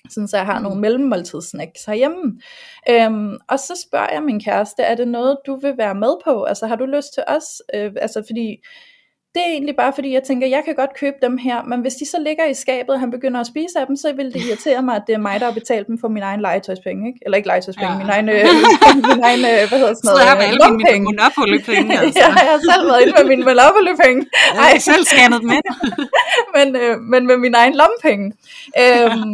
Sådan 0.09 0.29
så 0.29 0.37
jeg 0.37 0.47
har 0.47 0.61
nogle 0.61 0.81
mellemmåltidssnacks 0.81 1.85
herhjemme. 1.85 2.41
Øhm, 2.91 3.39
og 3.49 3.59
så 3.59 3.87
spørger 3.89 4.13
jeg 4.13 4.23
min 4.23 4.41
kæreste, 4.41 4.83
er 4.83 4.95
det 4.95 5.09
noget, 5.09 5.39
du 5.47 5.57
vil 5.57 5.79
være 5.79 5.95
med 5.95 6.15
på? 6.25 6.45
Altså 6.45 6.67
har 6.67 6.77
du 6.77 6.85
lyst 6.87 7.15
til 7.15 7.23
os? 7.27 7.63
Øh, 7.75 7.93
altså 7.97 8.23
fordi 8.27 8.63
det 9.35 9.43
er 9.47 9.51
egentlig 9.57 9.77
bare 9.77 9.93
fordi, 9.93 10.12
jeg 10.12 10.23
tænker, 10.23 10.47
jeg 10.47 10.62
kan 10.64 10.75
godt 10.75 10.95
købe 11.03 11.16
dem 11.23 11.38
her, 11.38 11.62
men 11.62 11.81
hvis 11.81 11.95
de 11.95 12.07
så 12.07 12.19
ligger 12.19 12.45
i 12.45 12.55
skabet, 12.55 12.95
og 12.95 13.01
han 13.01 13.11
begynder 13.11 13.40
at 13.40 13.47
spise 13.47 13.75
af 13.81 13.87
dem, 13.87 13.97
så 13.97 14.12
vil 14.12 14.27
det 14.35 14.40
irritere 14.47 14.83
mig, 14.83 14.97
at 14.97 15.03
det 15.07 15.14
er 15.14 15.19
mig, 15.19 15.40
der 15.40 15.47
har 15.47 15.53
betalt 15.53 15.87
dem 15.87 15.99
for 15.99 16.09
min 16.09 16.23
egen 16.23 16.40
legetøjspenge, 16.40 17.09
ikke? 17.09 17.19
Eller 17.25 17.37
ikke 17.37 17.49
legetøjspenge, 17.49 17.93
ja. 17.93 17.99
Min 17.99 18.11
egen, 18.16 18.29
øh, 18.29 18.45
min 19.11 19.23
egen 19.29 19.43
øh, 19.51 19.62
hvad 19.69 19.79
hedder 19.83 19.95
sådan 19.95 20.09
Så 20.09 20.11
noget, 20.11 20.21
jeg 20.21 20.31
har 20.31 20.37
alle 20.51 20.77
mine. 20.77 21.05
Monopoly-penge, 21.11 21.90
altså. 22.01 22.21
ja, 22.21 22.29
jeg 22.49 22.53
har 22.55 22.62
selv 22.71 22.85
været 22.88 23.01
inde 23.03 23.14
med 23.19 23.27
mine 23.33 23.45
Monopoly-penge. 23.49 24.21
Jeg 24.55 24.62
har 24.62 24.79
selv 24.90 25.05
scannet 25.11 25.40
dem 25.43 25.51
ind. 25.57 25.66
men, 26.57 26.66
øh, 26.83 26.95
men 27.12 27.21
med 27.31 27.37
min 27.45 27.55
egen 27.62 27.75
lommepenge. 27.81 28.27
Øhm, 28.83 29.33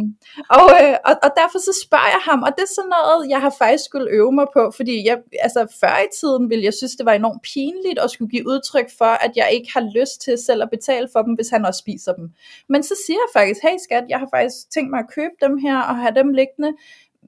og, 0.57 0.65
øh, 0.81 0.95
og, 1.09 1.13
og 1.25 1.29
derfor 1.41 1.59
så 1.67 1.73
spørger 1.85 2.09
jeg 2.15 2.21
ham, 2.29 2.39
og 2.47 2.51
det 2.55 2.63
er 2.67 2.73
sådan 2.77 2.93
noget, 2.97 3.29
jeg 3.33 3.39
har 3.45 3.53
faktisk 3.63 3.83
skulle 3.89 4.07
øve 4.17 4.31
mig 4.39 4.47
på, 4.57 4.63
fordi 4.79 4.95
jeg, 5.09 5.17
altså 5.45 5.61
før 5.81 5.95
i 6.07 6.09
tiden 6.19 6.43
ville 6.49 6.65
jeg 6.69 6.75
synes, 6.79 6.93
det 6.99 7.05
var 7.09 7.13
enormt 7.13 7.41
pinligt 7.51 7.99
at 8.03 8.11
skulle 8.11 8.31
give 8.33 8.47
udtryk 8.53 8.89
for, 8.99 9.11
at 9.25 9.31
jeg 9.35 9.47
ikke 9.55 9.69
har 9.75 9.83
lyst 9.95 10.21
til 10.21 10.37
selv 10.37 10.63
at 10.63 10.69
betale 10.69 11.07
for 11.13 11.21
dem, 11.21 11.33
hvis 11.33 11.49
han 11.49 11.65
også 11.65 11.77
spiser 11.77 12.13
dem. 12.13 12.31
Men 12.69 12.83
så 12.83 12.95
siger 13.05 13.17
jeg 13.17 13.41
faktisk, 13.41 13.61
hey 13.63 13.77
skat, 13.83 14.03
jeg 14.09 14.19
har 14.19 14.27
faktisk 14.33 14.71
tænkt 14.71 14.89
mig 14.89 14.99
at 14.99 15.11
købe 15.11 15.33
dem 15.41 15.57
her, 15.57 15.77
og 15.77 15.95
have 15.95 16.15
dem 16.15 16.33
liggende. 16.33 16.73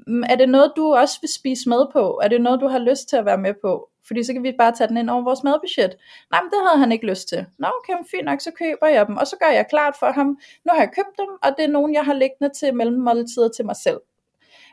Mm, 0.07 0.23
er 0.23 0.35
det 0.35 0.49
noget, 0.49 0.73
du 0.75 0.93
også 0.93 1.17
vil 1.21 1.33
spise 1.33 1.69
med 1.69 1.85
på? 1.93 2.19
Er 2.23 2.27
det 2.27 2.41
noget, 2.41 2.61
du 2.61 2.67
har 2.67 2.79
lyst 2.79 3.09
til 3.09 3.15
at 3.15 3.25
være 3.25 3.37
med 3.37 3.53
på? 3.61 3.89
Fordi 4.07 4.23
så 4.23 4.33
kan 4.33 4.43
vi 4.43 4.53
bare 4.59 4.71
tage 4.71 4.87
den 4.87 4.97
ind 4.97 5.09
over 5.09 5.23
vores 5.23 5.43
madbudget. 5.43 5.95
Nej, 6.31 6.41
men 6.41 6.49
det 6.51 6.59
havde 6.67 6.79
han 6.79 6.91
ikke 6.91 7.05
lyst 7.05 7.27
til. 7.29 7.45
Nå, 7.59 7.67
okay, 7.77 7.93
fint 8.11 8.25
nok, 8.25 8.41
så 8.41 8.51
køber 8.51 8.87
jeg 8.87 9.07
dem. 9.07 9.17
Og 9.17 9.27
så 9.27 9.35
gør 9.43 9.51
jeg 9.51 9.65
klart 9.69 9.95
for 9.99 10.11
ham, 10.11 10.27
nu 10.65 10.69
har 10.69 10.79
jeg 10.79 10.91
købt 10.95 11.17
dem, 11.17 11.27
og 11.43 11.49
det 11.57 11.63
er 11.65 11.75
nogen, 11.77 11.93
jeg 11.93 12.05
har 12.05 12.13
liggende 12.13 12.49
til 12.59 12.75
mellemmåltider 12.75 13.49
til 13.49 13.65
mig 13.65 13.75
selv. 13.75 13.99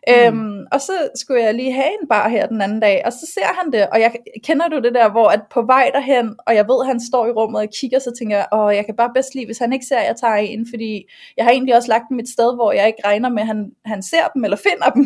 Mm. 0.08 0.12
Øhm, 0.14 0.66
og 0.72 0.80
så 0.80 1.08
skulle 1.14 1.42
jeg 1.42 1.54
lige 1.54 1.72
have 1.72 1.92
en 2.00 2.08
bar 2.08 2.28
her 2.28 2.46
den 2.46 2.62
anden 2.62 2.80
dag, 2.80 3.02
og 3.04 3.12
så 3.12 3.26
ser 3.34 3.46
han 3.58 3.72
det, 3.72 3.88
og 3.92 4.00
jeg 4.00 4.16
kender 4.44 4.68
du 4.68 4.76
det 4.76 4.94
der, 4.94 5.08
hvor 5.10 5.28
at 5.28 5.40
på 5.50 5.62
vej 5.62 5.90
derhen, 5.94 6.36
og 6.46 6.54
jeg 6.54 6.64
ved, 6.68 6.78
at 6.82 6.86
han 6.86 7.00
står 7.00 7.26
i 7.26 7.30
rummet 7.30 7.60
og 7.60 7.68
kigger, 7.80 7.98
så 7.98 8.12
tænker 8.18 8.36
jeg, 8.36 8.46
åh, 8.52 8.74
jeg 8.74 8.84
kan 8.86 8.96
bare 8.96 9.10
bedst 9.14 9.34
lide, 9.34 9.46
hvis 9.46 9.58
han 9.58 9.72
ikke 9.72 9.86
ser, 9.86 9.98
at 9.98 10.06
jeg 10.06 10.16
tager 10.16 10.34
en, 10.34 10.66
fordi 10.72 10.92
jeg 11.36 11.44
har 11.44 11.52
egentlig 11.52 11.76
også 11.76 11.88
lagt 11.88 12.08
dem 12.10 12.18
et 12.18 12.28
sted, 12.28 12.54
hvor 12.54 12.72
jeg 12.72 12.86
ikke 12.86 13.02
regner 13.04 13.28
med, 13.28 13.42
at 13.42 13.46
han, 13.46 13.72
han 13.84 14.02
ser 14.02 14.26
dem, 14.34 14.44
eller 14.44 14.56
finder 14.56 14.90
dem. 14.96 15.04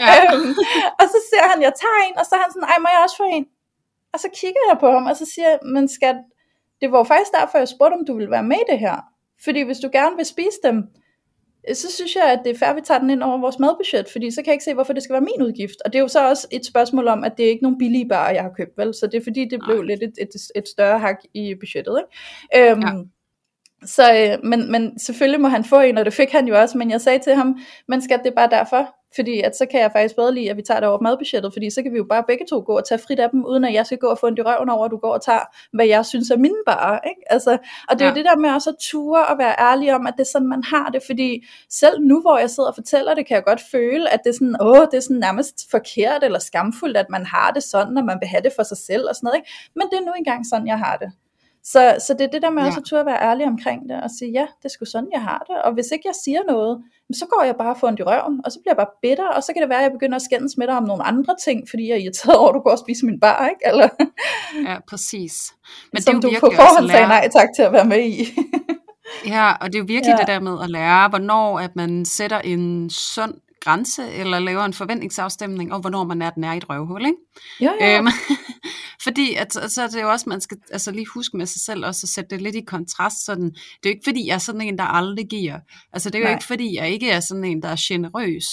Ja. 0.00 0.14
øhm, 0.22 0.54
og 1.00 1.06
så 1.12 1.18
ser 1.30 1.44
han, 1.50 1.58
at 1.58 1.64
jeg 1.68 1.74
tager 1.82 2.00
en, 2.08 2.18
og 2.20 2.24
så 2.26 2.32
er 2.34 2.42
han 2.44 2.52
sådan, 2.52 2.68
ej, 2.68 2.78
må 2.80 2.88
jeg 2.94 3.02
også 3.04 3.16
få 3.16 3.26
en? 3.36 3.46
Og 4.12 4.18
så 4.20 4.28
kigger 4.40 4.62
jeg 4.70 4.76
på 4.80 4.88
ham, 4.90 5.06
og 5.06 5.16
så 5.16 5.26
siger 5.34 5.48
jeg, 5.48 5.58
men 5.74 5.88
skat, 5.88 6.16
det 6.80 6.92
var 6.92 7.04
faktisk 7.04 7.32
derfor, 7.40 7.58
jeg 7.58 7.68
spurgte, 7.68 7.94
om 7.94 8.06
du 8.06 8.14
ville 8.16 8.30
være 8.30 8.50
med 8.52 8.56
i 8.56 8.70
det 8.72 8.78
her. 8.78 8.96
Fordi 9.44 9.60
hvis 9.62 9.78
du 9.78 9.88
gerne 9.92 10.16
vil 10.16 10.26
spise 10.26 10.58
dem, 10.62 10.76
så 11.74 11.92
synes 11.92 12.14
jeg, 12.14 12.32
at 12.32 12.40
det 12.44 12.54
er 12.54 12.58
fair, 12.58 12.68
at 12.68 12.76
vi 12.76 12.80
tager 12.84 13.00
den 13.00 13.10
ind 13.10 13.22
over 13.22 13.40
vores 13.40 13.58
madbudget, 13.58 14.08
fordi 14.12 14.30
så 14.30 14.36
kan 14.36 14.46
jeg 14.46 14.54
ikke 14.54 14.64
se, 14.64 14.74
hvorfor 14.74 14.92
det 14.92 15.02
skal 15.02 15.12
være 15.12 15.20
min 15.20 15.42
udgift. 15.42 15.76
Og 15.84 15.92
det 15.92 15.98
er 15.98 16.02
jo 16.02 16.08
så 16.08 16.28
også 16.28 16.46
et 16.50 16.66
spørgsmål 16.66 17.08
om, 17.08 17.24
at 17.24 17.32
det 17.36 17.44
er 17.46 17.50
ikke 17.50 17.62
nogen 17.62 17.78
billige 17.78 18.08
barer, 18.08 18.32
jeg 18.34 18.42
har 18.42 18.50
købt, 18.56 18.78
vel? 18.78 18.94
Så 18.94 19.06
det 19.06 19.14
er 19.20 19.24
fordi, 19.24 19.44
det 19.44 19.60
blev 19.64 19.76
Nej. 19.76 19.84
lidt 19.86 20.02
et, 20.02 20.12
et, 20.20 20.28
et 20.54 20.68
større 20.68 20.98
hak 20.98 21.16
i 21.34 21.54
budgettet, 21.54 21.98
ikke? 22.52 22.70
Øhm, 22.72 22.80
Ja. 22.80 22.92
Så, 23.86 24.14
øh, 24.14 24.44
men, 24.44 24.72
men 24.72 24.98
selvfølgelig 24.98 25.40
må 25.40 25.48
han 25.48 25.64
få 25.64 25.80
en, 25.80 25.98
og 25.98 26.04
det 26.04 26.12
fik 26.12 26.30
han 26.30 26.48
jo 26.48 26.60
også, 26.60 26.78
men 26.78 26.90
jeg 26.90 27.00
sagde 27.00 27.18
til 27.18 27.34
ham, 27.34 27.58
men 27.88 28.02
skat, 28.02 28.20
det 28.24 28.30
er 28.30 28.34
bare 28.34 28.50
derfor, 28.50 28.94
fordi 29.14 29.40
at 29.40 29.56
så 29.56 29.66
kan 29.70 29.80
jeg 29.80 29.92
faktisk 29.92 30.16
bedre 30.16 30.34
lide, 30.34 30.50
at 30.50 30.56
vi 30.56 30.62
tager 30.62 30.80
det 30.80 30.88
over 30.88 31.00
madbudgettet, 31.00 31.52
fordi 31.52 31.70
så 31.70 31.82
kan 31.82 31.92
vi 31.92 31.96
jo 31.96 32.06
bare 32.08 32.24
begge 32.26 32.44
to 32.50 32.62
gå 32.66 32.76
og 32.76 32.88
tage 32.88 32.98
frit 32.98 33.20
af 33.20 33.30
dem, 33.30 33.44
uden 33.44 33.64
at 33.64 33.74
jeg 33.74 33.86
skal 33.86 33.98
gå 33.98 34.06
og 34.06 34.18
få 34.18 34.26
en 34.26 34.38
i 34.38 34.42
røven 34.42 34.68
over, 34.68 34.84
at 34.84 34.90
du 34.90 34.96
går 34.96 35.14
og 35.14 35.22
tager, 35.22 35.44
hvad 35.72 35.86
jeg 35.86 36.06
synes 36.06 36.30
er 36.30 36.36
mine 36.36 36.62
bare. 36.66 37.00
Ikke? 37.08 37.32
Altså, 37.32 37.58
og 37.88 37.98
det 37.98 38.00
er 38.00 38.06
ja. 38.06 38.10
jo 38.10 38.16
det 38.16 38.24
der 38.24 38.36
med 38.36 38.50
også 38.50 38.70
at 38.70 38.76
ture 38.80 39.26
og 39.26 39.38
være 39.38 39.54
ærlig 39.60 39.94
om, 39.94 40.06
at 40.06 40.14
det 40.16 40.20
er 40.20 40.30
sådan, 40.32 40.48
man 40.48 40.64
har 40.64 40.88
det, 40.90 41.02
fordi 41.06 41.46
selv 41.70 42.00
nu, 42.00 42.20
hvor 42.20 42.38
jeg 42.38 42.50
sidder 42.50 42.68
og 42.68 42.74
fortæller 42.74 43.14
det, 43.14 43.26
kan 43.26 43.34
jeg 43.34 43.44
godt 43.44 43.62
føle, 43.70 44.10
at 44.12 44.20
det 44.24 44.30
er 44.30 44.34
sådan, 44.34 44.56
åh, 44.60 44.86
det 44.90 44.96
er 44.96 45.00
sådan 45.00 45.16
nærmest 45.16 45.70
forkert 45.70 46.24
eller 46.24 46.38
skamfuldt, 46.38 46.96
at 46.96 47.10
man 47.10 47.26
har 47.26 47.50
det 47.50 47.62
sådan, 47.62 47.98
og 47.98 48.04
man 48.04 48.18
vil 48.20 48.28
have 48.28 48.42
det 48.42 48.52
for 48.56 48.62
sig 48.62 48.76
selv 48.76 49.08
og 49.08 49.14
sådan 49.14 49.26
noget. 49.26 49.36
Ikke? 49.36 49.50
Men 49.76 49.86
det 49.90 49.96
er 49.98 50.04
nu 50.04 50.12
engang 50.18 50.46
sådan, 50.46 50.66
jeg 50.66 50.78
har 50.78 50.96
det. 50.96 51.12
Så, 51.64 51.96
så 52.06 52.14
det 52.18 52.24
er 52.24 52.30
det 52.30 52.42
der 52.42 52.50
med 52.50 52.62
ja. 52.62 52.68
også 52.68 52.80
at 52.80 52.84
turde 52.84 53.06
være 53.06 53.22
ærlig 53.22 53.46
omkring 53.46 53.88
det, 53.88 54.02
og 54.02 54.10
sige, 54.18 54.30
ja, 54.30 54.46
det 54.58 54.64
er 54.64 54.68
sgu 54.68 54.84
sådan, 54.84 55.08
jeg 55.12 55.22
har 55.22 55.44
det. 55.48 55.62
Og 55.64 55.72
hvis 55.74 55.86
ikke 55.92 56.08
jeg 56.08 56.14
siger 56.24 56.42
noget, 56.52 56.82
så 57.12 57.26
går 57.26 57.42
jeg 57.42 57.56
bare 57.56 57.76
for 57.80 57.88
i 57.88 58.02
røven, 58.02 58.40
og 58.44 58.52
så 58.52 58.58
bliver 58.60 58.72
jeg 58.74 58.76
bare 58.76 58.94
bitter, 59.02 59.28
og 59.28 59.42
så 59.42 59.52
kan 59.52 59.62
det 59.62 59.68
være, 59.68 59.78
at 59.78 59.82
jeg 59.82 59.92
begynder 59.92 60.16
at 60.16 60.22
skændes 60.22 60.56
med 60.56 60.66
dig 60.66 60.76
om 60.76 60.82
nogle 60.82 61.02
andre 61.02 61.34
ting, 61.44 61.58
fordi 61.70 61.88
jeg 61.88 61.94
er 61.94 62.02
irriteret 62.04 62.36
over, 62.36 62.48
at 62.48 62.54
du 62.54 62.60
går 62.60 62.70
og 62.70 62.78
spiser 62.78 63.06
min 63.06 63.20
bar, 63.20 63.48
ikke? 63.52 63.62
Eller, 63.70 63.88
ja, 64.68 64.76
præcis. 64.88 65.34
Men 65.92 66.02
Som 66.02 66.20
det 66.20 66.28
er 66.28 66.32
jo 66.32 66.40
du 66.40 66.46
på 66.46 66.52
forhånd 66.56 66.90
sagde 66.90 67.06
nej 67.06 67.28
tak 67.38 67.48
til 67.56 67.62
at 67.62 67.72
være 67.72 67.84
med 67.84 68.02
i. 68.04 68.18
ja, 69.34 69.52
og 69.60 69.66
det 69.66 69.74
er 69.74 69.78
jo 69.78 69.84
virkelig 69.88 70.14
ja. 70.14 70.20
det 70.20 70.26
der 70.26 70.40
med 70.40 70.56
at 70.62 70.70
lære, 70.70 71.08
hvornår 71.08 71.58
at 71.58 71.76
man 71.76 72.04
sætter 72.04 72.38
en 72.38 72.90
sund 72.90 73.34
grænse, 73.64 74.02
eller 74.12 74.38
laver 74.38 74.64
en 74.64 74.72
forventningsafstemning, 74.72 75.72
og 75.72 75.80
hvornår 75.80 76.04
man 76.04 76.22
er, 76.22 76.30
den 76.30 76.44
er 76.44 76.52
i 76.52 76.56
et 76.56 76.70
røvhul, 76.70 77.06
ikke? 77.06 77.18
Ja, 77.60 77.70
ja. 77.80 77.98
Øhm, 77.98 78.08
fordi 79.02 79.34
at, 79.34 79.52
så 79.52 79.82
er 79.82 79.88
det 79.88 80.02
jo 80.02 80.10
også, 80.10 80.28
man 80.28 80.40
skal 80.40 80.56
altså 80.70 80.90
lige 80.90 81.06
huske 81.14 81.36
med 81.36 81.46
sig 81.46 81.60
selv 81.60 81.86
også 81.86 82.04
at 82.04 82.08
sætte 82.08 82.30
det 82.30 82.42
lidt 82.42 82.54
i 82.54 82.60
kontrast. 82.60 83.24
Sådan, 83.24 83.50
det 83.50 83.54
er 83.84 83.90
jo 83.90 83.90
ikke 83.90 84.04
fordi, 84.04 84.26
jeg 84.26 84.34
er 84.34 84.38
sådan 84.38 84.60
en, 84.60 84.78
der 84.78 84.84
aldrig 84.84 85.26
giver. 85.28 85.58
Altså 85.92 86.10
det 86.10 86.14
er 86.14 86.18
jo 86.18 86.24
Nej. 86.24 86.34
ikke 86.34 86.46
fordi, 86.46 86.76
jeg 86.76 86.90
ikke 86.90 87.10
er 87.10 87.20
sådan 87.20 87.44
en, 87.44 87.62
der 87.62 87.68
er 87.68 87.84
generøs. 87.88 88.46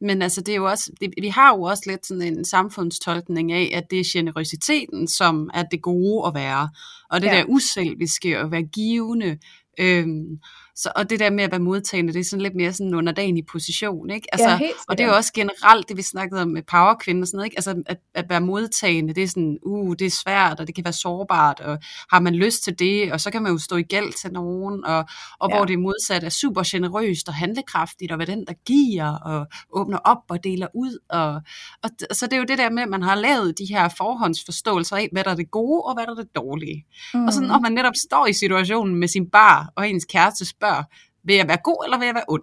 Men 0.00 0.22
altså 0.22 0.40
det 0.40 0.52
er 0.52 0.56
jo 0.56 0.70
også, 0.70 0.92
det, 1.00 1.14
vi 1.22 1.28
har 1.28 1.56
jo 1.56 1.62
også 1.62 1.82
lidt 1.86 2.06
sådan 2.06 2.22
en 2.22 2.44
samfundstolkning 2.44 3.52
af, 3.52 3.70
at 3.74 3.90
det 3.90 4.00
er 4.00 4.04
generøsiteten, 4.12 5.08
som 5.08 5.50
er 5.54 5.62
det 5.62 5.82
gode 5.82 6.26
at 6.26 6.34
være. 6.34 6.68
Og 7.10 7.20
det 7.22 7.26
ja. 7.26 7.34
der 7.34 7.44
uselviske 7.48 8.38
at 8.38 8.50
være 8.50 8.62
givende. 8.62 9.38
Øhm, 9.80 10.38
så, 10.76 10.92
og 10.96 11.10
det 11.10 11.20
der 11.20 11.30
med 11.30 11.44
at 11.44 11.50
være 11.50 11.60
modtagende, 11.60 12.12
det 12.12 12.20
er 12.20 12.24
sådan 12.24 12.42
lidt 12.42 12.54
mere 12.54 12.72
sådan 12.72 12.86
en 12.86 12.94
underdanig 12.94 13.46
position, 13.46 14.10
ikke? 14.10 14.28
Altså, 14.32 14.48
ja, 14.48 14.60
og 14.88 14.98
det 14.98 15.04
er 15.04 15.08
jo 15.08 15.14
også 15.14 15.32
generelt 15.32 15.88
det, 15.88 15.96
vi 15.96 16.02
snakkede 16.02 16.42
om 16.42 16.48
med 16.48 16.62
powerkvinder 16.62 17.22
og 17.22 17.26
sådan 17.26 17.36
noget, 17.36 17.46
ikke? 17.46 17.58
Altså, 17.58 17.82
at, 17.86 17.98
at 18.14 18.24
være 18.28 18.40
modtagende, 18.40 19.14
det 19.14 19.22
er 19.22 19.28
sådan, 19.28 19.58
uh, 19.62 19.94
det 19.98 20.06
er 20.06 20.10
svært, 20.10 20.60
og 20.60 20.66
det 20.66 20.74
kan 20.74 20.84
være 20.84 20.92
sårbart, 20.92 21.60
og 21.60 21.78
har 22.12 22.20
man 22.20 22.34
lyst 22.34 22.64
til 22.64 22.78
det, 22.78 23.12
og 23.12 23.20
så 23.20 23.30
kan 23.30 23.42
man 23.42 23.52
jo 23.52 23.58
stå 23.58 23.76
i 23.76 23.82
gæld 23.82 24.12
til 24.12 24.32
nogen, 24.32 24.84
og, 24.84 25.04
og 25.38 25.50
ja. 25.50 25.56
hvor 25.56 25.64
det 25.64 25.78
modsat 25.78 26.24
er 26.24 26.28
super 26.28 26.62
generøst 26.66 27.28
og 27.28 27.34
handlekraftigt, 27.34 28.12
og 28.12 28.16
hvad 28.16 28.26
den, 28.26 28.44
der 28.46 28.54
giver, 28.66 29.16
og 29.18 29.46
åbner 29.72 29.98
op 29.98 30.22
og 30.28 30.44
deler 30.44 30.66
ud, 30.74 30.98
og, 31.08 31.34
og 31.82 31.90
så 32.12 32.26
det 32.26 32.32
er 32.32 32.38
jo 32.38 32.44
det 32.44 32.58
der 32.58 32.70
med, 32.70 32.82
at 32.82 32.88
man 32.88 33.02
har 33.02 33.14
lavet 33.14 33.58
de 33.58 33.64
her 33.64 33.88
forhåndsforståelser 33.88 34.96
af, 34.96 35.08
hvad 35.12 35.24
der 35.24 35.30
er 35.30 35.34
det 35.34 35.50
gode, 35.50 35.82
og 35.82 35.94
hvad 35.94 36.06
der 36.06 36.10
er 36.10 36.16
det 36.16 36.36
dårlige. 36.36 36.86
Mm. 37.14 37.26
Og 37.26 37.32
så 37.32 37.40
når 37.40 37.60
man 37.60 37.72
netop 37.72 37.96
står 37.96 38.26
i 38.26 38.32
situationen 38.32 38.94
med 38.94 39.08
sin 39.08 39.30
bar, 39.30 39.72
og 39.76 39.88
ens 39.88 40.04
kæreste 40.04 40.44
spørger, 40.44 40.65
spørger, 40.66 40.82
vil 41.24 41.36
jeg 41.36 41.48
være 41.48 41.58
god, 41.64 41.84
eller 41.84 41.98
vil 41.98 42.06
jeg 42.06 42.14
være 42.14 42.24
ond? 42.28 42.42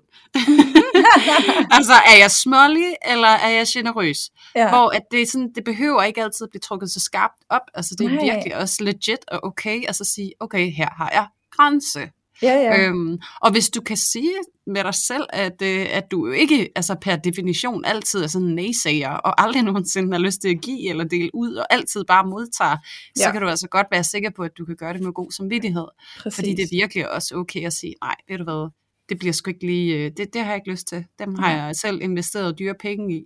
altså, 1.77 1.93
er 1.93 2.17
jeg 2.19 2.31
smålig, 2.31 2.95
eller 3.05 3.27
er 3.27 3.49
jeg 3.49 3.65
generøs? 3.73 4.31
Ja. 4.55 4.69
Hvor 4.69 4.89
at 4.89 5.01
det, 5.11 5.21
er 5.21 5.25
sådan, 5.25 5.51
det 5.55 5.63
behøver 5.63 6.03
ikke 6.03 6.23
altid 6.23 6.43
at 6.45 6.49
blive 6.49 6.59
trukket 6.59 6.91
så 6.91 6.99
skarpt 6.99 7.43
op. 7.49 7.61
Altså, 7.73 7.95
det 7.97 8.05
er 8.05 8.09
Nej. 8.09 8.23
virkelig 8.23 8.55
også 8.55 8.83
legit 8.83 9.23
og 9.27 9.43
okay, 9.43 9.83
altså 9.87 10.03
sige, 10.03 10.33
okay, 10.39 10.71
her 10.71 10.89
har 10.89 11.09
jeg 11.13 11.27
grænse. 11.51 11.99
Ja, 12.43 12.53
ja. 12.53 12.87
Øhm, 12.87 13.19
og 13.41 13.51
hvis 13.51 13.69
du 13.69 13.81
kan 13.81 13.97
sige 13.97 14.31
med 14.67 14.83
dig 14.83 14.93
selv, 14.93 15.25
at, 15.29 15.61
øh, 15.61 15.85
at 15.89 16.11
du 16.11 16.31
ikke 16.31 16.69
altså 16.75 16.95
per 17.01 17.15
definition 17.15 17.85
altid 17.85 18.23
er 18.23 18.27
sådan 18.27 18.47
en 18.47 18.55
naysayer, 18.55 19.09
og 19.09 19.41
aldrig 19.41 19.63
nogensinde 19.71 20.13
har 20.13 20.19
lyst 20.19 20.41
til 20.41 20.49
at 20.49 20.61
give 20.61 20.89
eller 20.89 21.03
dele 21.03 21.29
ud, 21.33 21.53
og 21.53 21.65
altid 21.69 22.03
bare 22.05 22.25
modtager, 22.25 22.77
ja. 23.17 23.23
så 23.23 23.31
kan 23.31 23.41
du 23.41 23.47
altså 23.47 23.67
godt 23.67 23.87
være 23.91 24.03
sikker 24.03 24.29
på, 24.29 24.43
at 24.43 24.51
du 24.57 24.65
kan 24.65 24.75
gøre 24.75 24.93
det 24.93 25.01
med 25.01 25.13
god 25.13 25.31
samvittighed. 25.31 25.87
Præcis. 26.19 26.35
Fordi 26.35 26.51
det 26.55 26.63
er 26.63 26.67
virkelig 26.71 27.11
også 27.11 27.35
okay 27.35 27.65
at 27.65 27.73
sige, 27.73 27.95
nej, 28.01 28.15
ved 28.29 28.37
du 28.37 28.43
hvad, 28.43 28.69
det 29.09 29.19
bliver 29.19 29.33
sgu 29.33 29.49
ikke 29.49 29.65
lige, 29.65 29.95
øh, 29.95 30.11
det, 30.17 30.33
det 30.33 30.41
har 30.41 30.47
jeg 30.51 30.55
ikke 30.55 30.71
lyst 30.71 30.87
til. 30.87 31.05
Dem 31.19 31.35
har 31.35 31.51
jeg 31.51 31.75
selv 31.75 32.01
investeret 32.01 32.59
dyre 32.59 32.75
penge 32.79 33.15
i. 33.15 33.23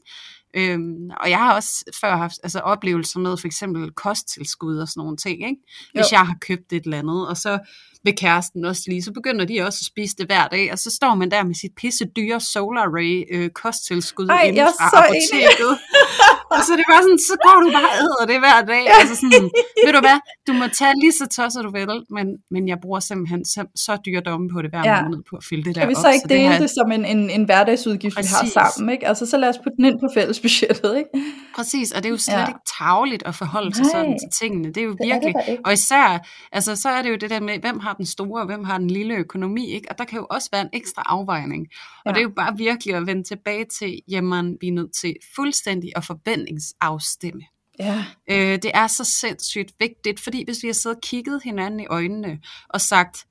Øhm, 0.54 1.10
og 1.22 1.30
jeg 1.30 1.38
har 1.38 1.56
også 1.56 1.86
før 2.02 2.18
haft 2.18 2.40
altså, 2.44 2.60
oplevelser 2.60 3.20
med 3.20 3.38
for 3.38 3.48
eksempel 3.48 3.92
kosttilskud 3.92 4.78
og 4.78 4.88
sådan 4.88 5.02
nogle 5.02 5.18
ting, 5.18 5.48
ikke? 5.48 5.62
hvis 5.94 6.12
jo. 6.12 6.18
jeg 6.18 6.28
har 6.28 6.38
købt 6.42 6.74
et 6.74 6.84
eller 6.84 7.00
andet, 7.00 7.28
og 7.28 7.38
så 7.38 7.60
vil 8.08 8.16
kæresten 8.16 8.66
også 8.66 8.84
lige, 8.88 9.04
så 9.04 9.12
begynder 9.12 9.46
de 9.46 9.62
også 9.62 9.80
at 9.82 9.86
spise 9.86 10.16
det 10.18 10.26
hver 10.26 10.48
dag, 10.48 10.72
og 10.72 10.80
så 10.80 10.90
står 10.90 11.16
man 11.16 11.32
der 11.32 11.44
med 11.44 11.56
sit 11.56 11.72
pisse 11.76 12.06
dyre 12.06 12.40
Solar 12.40 12.88
Ray 12.96 13.24
øh, 13.32 13.50
kosttilskud 13.50 14.28
Ej, 14.28 14.42
inden 14.42 14.68
fra 14.80 15.06
apoteket. 15.06 15.74
og 16.54 16.60
så 16.66 16.72
det 16.80 16.86
bare 16.94 17.04
sådan, 17.08 17.22
så 17.30 17.36
går 17.46 17.58
du 17.64 17.68
bare 17.78 17.90
og 17.94 17.98
æder 18.04 18.24
det 18.32 18.38
hver 18.46 18.60
dag. 18.74 18.84
Altså 19.00 19.16
sådan, 19.22 19.46
ved 19.86 19.94
du 19.98 20.02
hvad, 20.08 20.20
du 20.48 20.54
må 20.60 20.66
tage 20.80 20.94
lige 21.04 21.16
så 21.22 21.26
tosset 21.38 21.62
du 21.68 21.72
vil, 21.78 22.04
men, 22.18 22.28
men 22.54 22.68
jeg 22.72 22.78
bruger 22.84 23.00
simpelthen 23.00 23.46
så, 23.46 23.62
så 23.76 23.92
dyre 24.06 24.22
domme 24.30 24.50
på 24.54 24.62
det 24.64 24.70
hver 24.74 24.84
ja. 24.90 25.02
måned 25.04 25.20
på 25.30 25.36
at 25.36 25.44
fylde 25.50 25.64
det 25.64 25.76
der 25.76 25.82
Kan 25.82 25.90
vi 25.90 25.96
så 26.06 26.10
ikke 26.16 26.26
op, 26.26 26.30
dele 26.30 26.44
det, 26.44 26.52
her... 26.52 26.60
det 26.60 26.70
som 26.70 26.92
en, 26.92 27.06
en, 27.06 27.30
en 27.30 27.44
hverdagsudgift, 27.44 28.16
Præcis. 28.16 28.32
vi 28.32 28.52
har 28.56 28.70
sammen? 28.72 28.94
Ikke? 28.94 29.08
Altså 29.08 29.26
så 29.26 29.38
lad 29.38 29.50
os 29.50 29.58
putte 29.64 29.78
den 29.78 29.86
ind 29.86 30.00
på 30.00 30.08
fællesbudgettet. 30.14 30.98
Ikke? 30.98 31.10
Præcis, 31.56 31.92
og 31.92 31.98
det 32.04 32.06
er 32.06 32.14
jo 32.18 32.18
slet 32.18 32.36
ja. 32.36 32.48
ikke 32.48 32.60
tageligt 32.80 33.24
at 33.26 33.36
forholde 33.36 33.76
sig 33.76 33.86
sådan 33.86 34.18
til 34.22 34.30
tingene. 34.42 34.68
Det 34.68 34.78
er 34.78 34.86
jo 34.86 34.92
det 34.92 35.00
virkelig, 35.08 35.36
er 35.36 35.46
det 35.46 35.58
og 35.66 35.74
især, 35.74 36.28
altså 36.52 36.76
så 36.76 36.90
er 36.90 37.02
det 37.02 37.10
jo 37.10 37.16
det 37.16 37.30
der 37.30 37.40
med, 37.40 37.60
hvem 37.60 37.80
har 37.80 37.94
den 37.94 38.06
store, 38.06 38.42
og 38.42 38.46
hvem 38.46 38.64
har 38.64 38.78
den 38.78 38.90
lille 38.90 39.16
økonomi, 39.16 39.72
ikke? 39.72 39.88
Og 39.90 39.98
der 39.98 40.04
kan 40.04 40.20
jo 40.20 40.28
også 40.30 40.50
være 40.52 40.62
en 40.62 40.70
ekstra 40.74 41.04
afvejning. 41.06 41.68
Og 42.06 42.06
ja. 42.06 42.12
det 42.12 42.18
er 42.18 42.24
jo 42.24 42.34
bare 42.36 42.58
virkelig 42.58 42.96
at 42.96 43.08
vende 43.08 43.24
tilbage 43.24 43.66
til, 43.80 44.00
jamen, 44.10 44.58
vi 44.62 44.68
er 44.68 44.72
nødt 44.72 44.92
til 45.02 45.16
fuldstændig 45.36 45.92
at 45.96 46.04
forventningsafstemme. 46.38 47.42
Ja. 47.80 48.06
Øh, 48.30 48.60
det 48.64 48.72
er 48.74 48.88
så 48.88 49.04
sindssygt 49.04 49.74
vigtigt, 49.80 50.20
fordi 50.20 50.44
hvis 50.46 50.64
vi 50.64 50.68
har 50.68 50.74
siddet 50.74 50.96
og 50.96 51.02
kigget 51.02 51.44
hinanden 51.44 51.80
i 51.80 51.88
øjnene 51.88 52.40
og 52.70 52.82
sagt, 52.82 53.26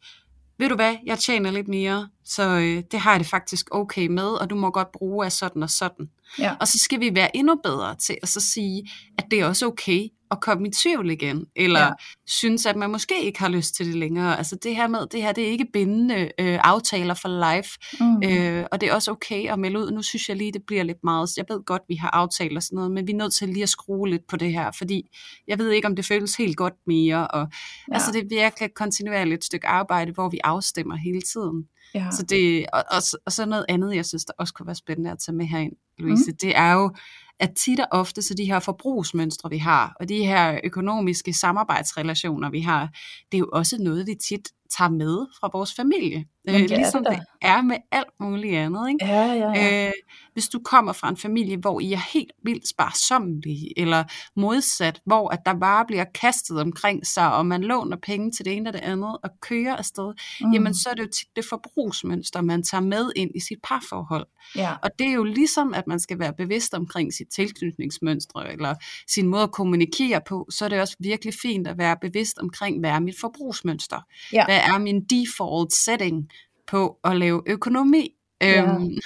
ved 0.58 0.68
du 0.68 0.74
hvad, 0.74 0.96
jeg 1.06 1.18
tjener 1.18 1.50
lidt 1.50 1.68
mere, 1.68 2.08
så 2.24 2.48
øh, 2.48 2.82
det 2.90 3.00
har 3.00 3.10
jeg 3.10 3.20
det 3.20 3.28
faktisk 3.28 3.68
okay 3.70 4.06
med, 4.06 4.28
og 4.28 4.50
du 4.50 4.54
må 4.54 4.70
godt 4.70 4.92
bruge 4.92 5.26
af 5.26 5.32
sådan 5.32 5.62
og 5.62 5.70
sådan. 5.70 6.10
Ja. 6.38 6.54
Og 6.60 6.68
så 6.68 6.78
skal 6.78 7.00
vi 7.00 7.14
være 7.14 7.36
endnu 7.36 7.60
bedre 7.62 7.96
til 7.96 8.18
at 8.22 8.28
så 8.28 8.40
sige, 8.40 8.90
at 9.18 9.24
det 9.30 9.40
er 9.40 9.46
også 9.46 9.66
okay 9.66 10.08
at 10.30 10.40
komme 10.40 10.68
i 10.68 10.70
tvivl 10.70 11.10
igen, 11.10 11.46
eller 11.56 11.80
ja. 11.80 11.90
synes, 12.26 12.66
at 12.66 12.76
man 12.76 12.90
måske 12.90 13.24
ikke 13.24 13.38
har 13.38 13.48
lyst 13.48 13.74
til 13.74 13.86
det 13.86 13.94
længere. 13.94 14.38
Altså 14.38 14.56
det 14.62 14.76
her 14.76 14.88
med, 14.88 15.06
det 15.12 15.22
her 15.22 15.32
det 15.32 15.44
er 15.44 15.48
ikke 15.48 15.66
bindende 15.72 16.30
øh, 16.40 16.58
aftaler 16.62 17.14
for 17.14 17.54
life, 17.54 17.70
mm. 18.00 18.22
øh, 18.24 18.66
og 18.72 18.80
det 18.80 18.88
er 18.88 18.94
også 18.94 19.10
okay 19.10 19.48
at 19.52 19.58
melde 19.58 19.78
ud. 19.78 19.90
Nu 19.90 20.02
synes 20.02 20.28
jeg 20.28 20.36
lige, 20.36 20.52
det 20.52 20.62
bliver 20.66 20.82
lidt 20.82 21.04
meget, 21.04 21.36
jeg 21.36 21.44
ved 21.48 21.64
godt, 21.64 21.82
vi 21.88 21.94
har 21.94 22.10
aftaler 22.10 22.56
og 22.56 22.62
sådan 22.62 22.76
noget, 22.76 22.90
men 22.90 23.06
vi 23.06 23.12
er 23.12 23.16
nødt 23.16 23.34
til 23.34 23.48
lige 23.48 23.62
at 23.62 23.68
skrue 23.68 24.08
lidt 24.08 24.26
på 24.28 24.36
det 24.36 24.52
her, 24.52 24.70
fordi 24.70 25.02
jeg 25.48 25.58
ved 25.58 25.70
ikke, 25.70 25.88
om 25.88 25.96
det 25.96 26.04
føles 26.04 26.36
helt 26.36 26.56
godt 26.56 26.74
mere, 26.86 27.28
og 27.28 27.48
ja. 27.88 27.94
altså 27.94 28.12
det 28.12 28.20
er 28.20 28.28
virkelig 28.28 28.66
et 28.66 28.74
kontinuerligt 28.74 29.44
stykke 29.44 29.66
arbejde, 29.66 30.12
hvor 30.12 30.28
vi 30.28 30.38
afstemmer 30.44 30.96
hele 30.96 31.20
tiden. 31.20 31.68
Ja. 31.94 32.10
Så 32.10 32.22
det, 32.22 32.66
og, 32.72 32.84
og, 32.90 33.02
og 33.26 33.32
så 33.32 33.46
noget 33.46 33.64
andet, 33.68 33.96
jeg 33.96 34.06
synes, 34.06 34.24
der 34.24 34.32
også 34.38 34.54
kunne 34.54 34.66
være 34.66 34.76
spændende 34.76 35.10
at 35.10 35.18
tage 35.18 35.36
med 35.36 35.46
herind, 35.46 35.72
Louise, 35.98 36.30
mm. 36.30 36.36
det 36.42 36.56
er 36.56 36.72
jo, 36.72 36.94
at 37.40 37.50
tit 37.56 37.80
og 37.80 37.86
ofte, 37.90 38.22
så 38.22 38.34
de 38.34 38.44
her 38.44 38.60
forbrugsmønstre, 38.60 39.50
vi 39.50 39.58
har, 39.58 39.96
og 40.00 40.08
de 40.08 40.26
her 40.26 40.60
økonomiske 40.64 41.32
samarbejdsrelationer, 41.32 42.50
vi 42.50 42.60
har, 42.60 42.88
det 43.32 43.34
er 43.34 43.38
jo 43.38 43.50
også 43.52 43.76
noget, 43.80 44.06
vi 44.06 44.14
tit 44.28 44.48
tager 44.78 44.90
med 44.90 45.26
fra 45.40 45.50
vores 45.52 45.74
familie. 45.74 46.24
Øh, 46.48 46.54
det 46.54 46.70
ligesom 46.70 47.04
det, 47.04 47.12
det 47.12 47.22
er 47.42 47.62
med 47.62 47.76
alt 47.92 48.20
muligt 48.20 48.56
andet. 48.56 48.88
Ikke? 48.88 49.06
Ja, 49.06 49.32
ja, 49.32 49.52
ja. 49.54 49.86
Øh, 49.86 49.92
hvis 50.32 50.48
du 50.48 50.58
kommer 50.64 50.92
fra 50.92 51.08
en 51.08 51.16
familie, 51.16 51.56
hvor 51.56 51.80
I 51.80 51.92
er 51.92 52.12
helt 52.12 52.32
vildt 52.42 52.68
sparsomlige, 52.68 53.80
eller 53.80 54.04
modsat, 54.36 55.00
hvor 55.06 55.28
at 55.28 55.38
der 55.46 55.54
bare 55.54 55.84
bliver 55.86 56.04
kastet 56.04 56.60
omkring 56.60 57.06
sig, 57.06 57.32
og 57.32 57.46
man 57.46 57.62
låner 57.62 57.96
penge 57.96 58.30
til 58.30 58.44
det 58.44 58.52
ene 58.52 58.70
og 58.70 58.72
det 58.72 58.80
andet, 58.80 59.16
og 59.22 59.30
kører 59.40 59.76
afsted, 59.76 60.12
mm. 60.40 60.52
jamen 60.52 60.74
så 60.74 60.88
er 60.90 60.94
det 60.94 61.02
jo 61.02 61.08
tit 61.08 61.28
det 61.36 61.44
forbrugsmønster, 61.44 62.40
man 62.40 62.62
tager 62.62 62.82
med 62.82 63.10
ind 63.16 63.30
i 63.34 63.40
sit 63.40 63.58
parforhold. 63.62 64.26
Ja. 64.56 64.74
Og 64.82 64.90
det 64.98 65.06
er 65.06 65.12
jo 65.12 65.24
ligesom, 65.24 65.74
at 65.74 65.86
man 65.86 66.00
skal 66.00 66.18
være 66.18 66.32
bevidst 66.32 66.74
omkring 66.74 67.14
sit 67.14 67.28
tilknytningsmønstre, 67.28 68.52
eller 68.52 68.74
sin 69.08 69.26
måde 69.28 69.42
at 69.42 69.52
kommunikere 69.52 70.20
på, 70.28 70.46
så 70.50 70.64
er 70.64 70.68
det 70.68 70.80
også 70.80 70.96
virkelig 71.00 71.34
fint 71.42 71.66
at 71.66 71.78
være 71.78 71.96
bevidst 72.00 72.38
omkring, 72.38 72.80
hvad 72.80 72.90
er 72.90 73.00
mit 73.00 73.20
forbrugsmønster? 73.20 74.00
Ja. 74.32 74.44
Hvad 74.44 74.56
er 74.56 74.78
min 74.78 75.04
default 75.04 75.72
setting 75.72 76.28
på 76.66 76.98
at 77.04 77.16
lave 77.16 77.42
økonomi? 77.46 78.08
Ja. 78.40 78.62
Øhm, 78.62 78.98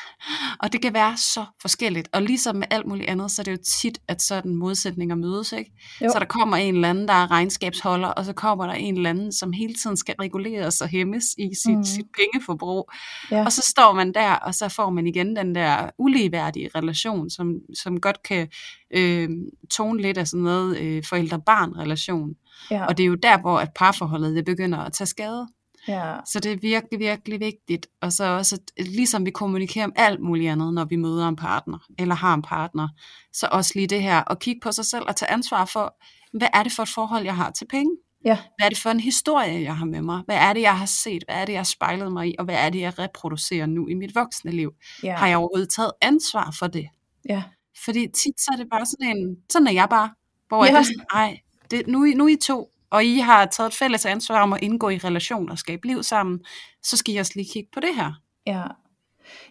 og 0.61 0.73
det 0.73 0.83
kan 0.83 0.95
være 0.95 1.17
så 1.17 1.45
forskelligt. 1.61 2.09
Og 2.13 2.23
ligesom 2.23 2.57
med 2.57 2.67
alt 2.71 2.87
muligt 2.87 3.11
andet, 3.11 3.31
så 3.31 3.43
er 3.43 3.45
det 3.45 3.53
jo 3.53 3.59
tit, 3.81 3.99
at 4.09 4.23
sådan 4.23 4.55
modsætninger 4.55 5.17
mødes. 5.17 5.53
Ikke? 5.53 5.73
Så 5.99 6.17
der 6.19 6.25
kommer 6.25 6.57
en 6.57 6.75
eller 6.75 6.91
anden, 6.91 7.09
der 7.09 7.15
er 7.15 7.31
regnskabsholder, 7.31 8.09
og 8.09 8.25
så 8.25 8.33
kommer 8.33 8.67
der 8.67 8.73
en 8.73 8.97
eller 8.97 9.11
anden, 9.11 9.33
som 9.33 9.53
hele 9.53 9.75
tiden 9.75 9.97
skal 9.97 10.15
reguleres 10.21 10.81
og 10.81 10.89
hæmmes 10.89 11.25
i 11.39 11.55
sit, 11.55 11.77
mm. 11.77 11.85
sit 11.85 12.07
pengeforbrug. 12.17 12.91
Ja. 13.31 13.45
Og 13.45 13.53
så 13.53 13.63
står 13.71 13.93
man 13.93 14.15
der, 14.15 14.33
og 14.33 14.55
så 14.55 14.69
får 14.69 14.91
man 14.91 15.07
igen 15.07 15.37
den 15.37 15.55
der 15.55 15.91
uligeværdige 15.99 16.71
relation, 16.75 17.31
som, 17.31 17.55
som 17.83 18.01
godt 18.01 18.23
kan 18.23 18.49
øh, 18.95 19.29
tone 19.71 20.03
lidt 20.03 20.19
af 20.19 20.29
sådan 20.29 20.45
noget 20.45 20.79
øh, 20.79 21.03
forældre-barn 21.09 21.73
relation. 21.73 22.31
Ja. 22.71 22.87
Og 22.87 22.97
det 22.99 23.03
er 23.03 23.09
jo 23.09 23.15
der, 23.15 23.41
hvor 23.41 23.59
at 23.59 23.71
parforholdet 23.75 24.37
det 24.37 24.45
begynder 24.45 24.79
at 24.79 24.93
tage 24.93 25.07
skade. 25.07 25.49
Ja. 25.89 26.17
Så 26.27 26.41
det 26.41 26.53
er 26.53 26.57
virkelig, 26.57 27.01
virkelig 27.01 27.41
vigtigt. 27.41 27.87
Og 28.03 28.13
så 28.13 28.25
også, 28.25 28.59
at 28.77 28.87
ligesom 28.87 29.27
vi 29.27 29.31
kommunikerer 29.31 29.85
om 29.85 29.93
alt 29.97 30.21
muligt 30.21 30.51
andet, 30.51 30.75
når 30.75 30.85
vi 30.85 30.97
møder 30.97 31.29
en 31.29 31.37
partner, 31.37 31.79
eller 31.99 32.15
har 32.15 32.35
en 32.35 32.43
partner, 32.43 32.89
så 33.33 33.49
også 33.53 33.73
lige 33.75 33.87
det 33.87 34.03
her, 34.03 34.31
at 34.31 34.39
kigge 34.39 34.61
på 34.61 34.73
sig 34.73 34.85
selv 34.85 35.05
og 35.09 35.17
tage 35.17 35.31
ansvar 35.31 35.65
for, 35.65 35.95
hvad 36.33 36.49
er 36.55 36.63
det 36.63 36.73
for 36.73 36.83
et 36.83 36.89
forhold, 36.89 37.25
jeg 37.25 37.37
har 37.37 37.51
til 37.51 37.67
penge? 37.67 37.91
Ja. 38.25 38.39
Hvad 38.59 38.67
er 38.67 38.69
det 38.69 38.79
for 38.79 38.91
en 38.91 39.01
historie, 39.01 39.63
jeg 39.63 39.77
har 39.77 39.85
med 39.85 40.03
mig? 40.03 40.23
Hvad 40.27 40.37
er 40.37 40.53
det, 40.53 40.61
jeg 40.61 40.79
har 40.79 40.87
set? 40.87 41.25
Hvad 41.29 41.37
er 41.37 41.45
det, 41.45 41.53
jeg 41.53 41.59
har 41.59 41.65
spejlet 41.65 42.13
mig 42.13 42.29
i? 42.29 42.35
Og 42.39 42.45
hvad 42.45 42.55
er 42.55 42.71
det, 42.71 42.81
jeg 42.81 42.99
reproducerer 42.99 43.67
nu 43.67 43.87
i 43.89 43.95
mit 43.95 44.15
voksne 44.15 44.51
liv? 44.51 44.73
Ja. 45.03 45.17
Har 45.17 45.27
jeg 45.27 45.37
overhovedet 45.37 45.69
taget 45.77 45.91
ansvar 46.03 46.55
for 46.59 46.67
det? 46.67 46.87
Ja. 47.29 47.43
Fordi 47.85 48.01
tit 48.01 48.41
så 48.41 48.51
er 48.53 48.57
det 48.57 48.67
bare 48.71 48.87
sådan 48.87 49.17
en, 49.17 49.37
sådan 49.53 49.67
er 49.67 49.73
jeg 49.73 49.87
bare, 49.91 50.11
hvor 50.49 50.65
Ja. 50.65 50.71
jeg 50.71 50.79
er 50.79 50.83
sådan, 50.83 51.05
ej, 51.15 51.41
det, 51.71 51.87
nu, 51.87 51.99
nu 51.99 52.25
er 52.25 52.29
I 52.29 52.37
to, 52.37 52.71
og 52.91 53.05
I 53.05 53.19
har 53.19 53.47
taget 53.47 53.69
et 53.69 53.75
fælles 53.75 54.07
ansvar 54.07 54.43
om 54.43 54.53
at 54.53 54.63
indgå 54.63 54.89
i 54.89 54.99
relationer 54.99 55.53
og 55.53 55.59
skabe 55.59 55.87
liv 55.87 56.03
sammen, 56.03 56.41
så 56.83 56.97
skal 56.97 57.15
I 57.15 57.17
også 57.17 57.33
lige 57.35 57.53
kigge 57.53 57.71
på 57.75 57.81
det 57.81 57.95
her. 57.95 58.13
Ja. 58.47 58.63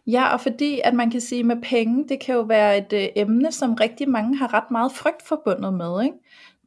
Ja, 0.08 0.34
og 0.34 0.41
fordi 0.41 0.82
at 0.84 0.93
man 0.93 1.12
kan 1.12 1.21
sige 1.21 1.43
med 1.43 1.62
penge, 1.63 2.08
det 2.10 2.19
kan 2.19 2.36
jo 2.36 2.41
være 2.41 2.78
et 2.78 2.93
øh, 2.93 3.08
emne, 3.15 3.52
som 3.52 3.73
rigtig 3.73 4.10
mange 4.10 4.38
har 4.38 4.54
ret 4.54 4.71
meget 4.71 4.91
frygt 4.91 5.28
forbundet 5.28 5.73
med, 5.73 6.04
ikke? 6.04 6.17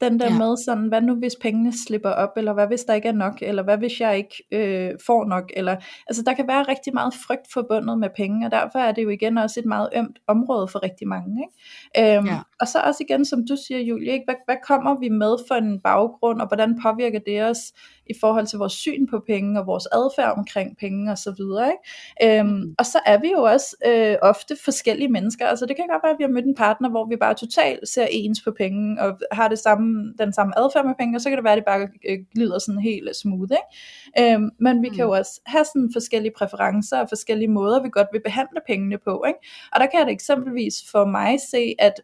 Den 0.02 0.20
der 0.20 0.32
Ja. 0.32 0.38
med 0.38 0.56
sådan, 0.64 0.86
hvad 0.88 1.00
nu 1.00 1.14
hvis 1.14 1.36
pengene 1.40 1.72
slipper 1.86 2.10
op, 2.10 2.30
eller 2.36 2.52
hvad 2.52 2.66
hvis 2.66 2.80
der 2.84 2.94
ikke 2.94 3.08
er 3.08 3.12
nok, 3.12 3.38
eller 3.42 3.62
hvad 3.62 3.78
hvis 3.78 4.00
jeg 4.00 4.16
ikke 4.16 4.44
øh, 4.52 4.90
får 5.06 5.24
nok, 5.24 5.50
eller, 5.56 5.76
altså 6.06 6.22
der 6.22 6.32
kan 6.34 6.48
være 6.48 6.62
rigtig 6.62 6.94
meget 6.94 7.14
frygt 7.26 7.52
forbundet 7.52 7.98
med 7.98 8.08
penge, 8.16 8.46
og 8.46 8.52
derfor 8.52 8.78
er 8.78 8.92
det 8.92 9.02
jo 9.02 9.08
igen 9.08 9.38
også 9.38 9.60
et 9.60 9.66
meget 9.66 9.88
ømt 9.96 10.18
område 10.26 10.68
for 10.68 10.82
rigtig 10.82 11.08
mange, 11.08 11.46
ikke? 11.96 12.16
Øhm, 12.18 12.26
Ja. 12.26 12.38
Og 12.60 12.68
så 12.68 12.78
også 12.78 13.04
igen, 13.10 13.24
som 13.24 13.46
du 13.50 13.56
siger, 13.66 13.80
Julie, 13.80 14.12
ikke? 14.12 14.24
Hvad, 14.26 14.34
hvad 14.44 14.56
kommer 14.66 14.98
vi 15.00 15.08
med 15.08 15.36
for 15.48 15.54
en 15.54 15.80
baggrund, 15.80 16.40
og 16.40 16.46
hvordan 16.46 16.80
påvirker 16.82 17.18
det 17.26 17.42
os 17.42 17.58
i 18.06 18.12
forhold 18.20 18.46
til 18.46 18.58
vores 18.58 18.72
syn 18.72 19.06
på 19.06 19.22
penge, 19.26 19.60
og 19.60 19.66
vores 19.66 19.86
adfærd 19.86 20.34
omkring 20.38 20.76
penge, 20.78 21.10
og 21.12 21.18
så 21.18 21.34
videre, 21.38 21.72
ikke? 21.72 22.38
Øhm, 22.40 22.48
Mhm. 22.48 22.74
og 22.78 22.86
så 22.86 23.00
er 23.06 23.18
vi 23.20 23.30
jo 23.30 23.42
også 23.42 23.76
øh, 23.86 24.16
ofte 24.22 24.56
forskellige 24.64 25.08
mennesker. 25.08 25.46
Altså 25.46 25.66
det 25.66 25.76
kan 25.76 25.86
godt 25.88 26.02
være, 26.02 26.12
at 26.12 26.18
vi 26.18 26.24
har 26.24 26.30
mødt 26.30 26.44
en 26.44 26.54
partner, 26.54 26.90
hvor 26.90 27.06
vi 27.08 27.16
bare 27.16 27.34
totalt 27.34 27.88
ser 27.88 28.06
ens 28.10 28.40
på 28.44 28.50
penge, 28.58 29.02
og 29.02 29.18
har 29.32 29.48
det 29.48 29.58
samme, 29.58 30.14
den 30.18 30.32
samme 30.32 30.58
adfærd 30.58 30.86
med 30.86 30.94
penge, 30.98 31.16
og 31.16 31.20
så 31.20 31.28
kan 31.28 31.36
det 31.36 31.44
være, 31.44 31.52
at 31.52 31.56
det 31.56 31.64
bare 31.64 31.88
øh, 32.08 32.18
glider 32.34 32.58
sådan 32.58 32.80
helt 32.80 33.16
smooth. 33.16 33.52
Ikke? 34.16 34.32
Øhm, 34.34 34.50
men 34.60 34.82
vi 34.82 34.88
kan 34.88 35.04
jo 35.04 35.10
også 35.10 35.40
have 35.46 35.64
sådan 35.64 35.90
forskellige 35.92 36.32
præferencer, 36.38 36.98
og 37.00 37.08
forskellige 37.08 37.48
måder, 37.48 37.82
vi 37.82 37.88
godt 37.92 38.08
vil 38.12 38.20
behandle 38.24 38.60
pengene 38.66 38.98
på. 38.98 39.24
Ikke? 39.28 39.38
Og 39.72 39.80
der 39.80 39.86
kan 39.86 39.98
jeg 39.98 40.06
da 40.06 40.12
eksempelvis 40.12 40.74
for 40.92 41.04
mig 41.04 41.38
se, 41.50 41.74
at 41.78 42.00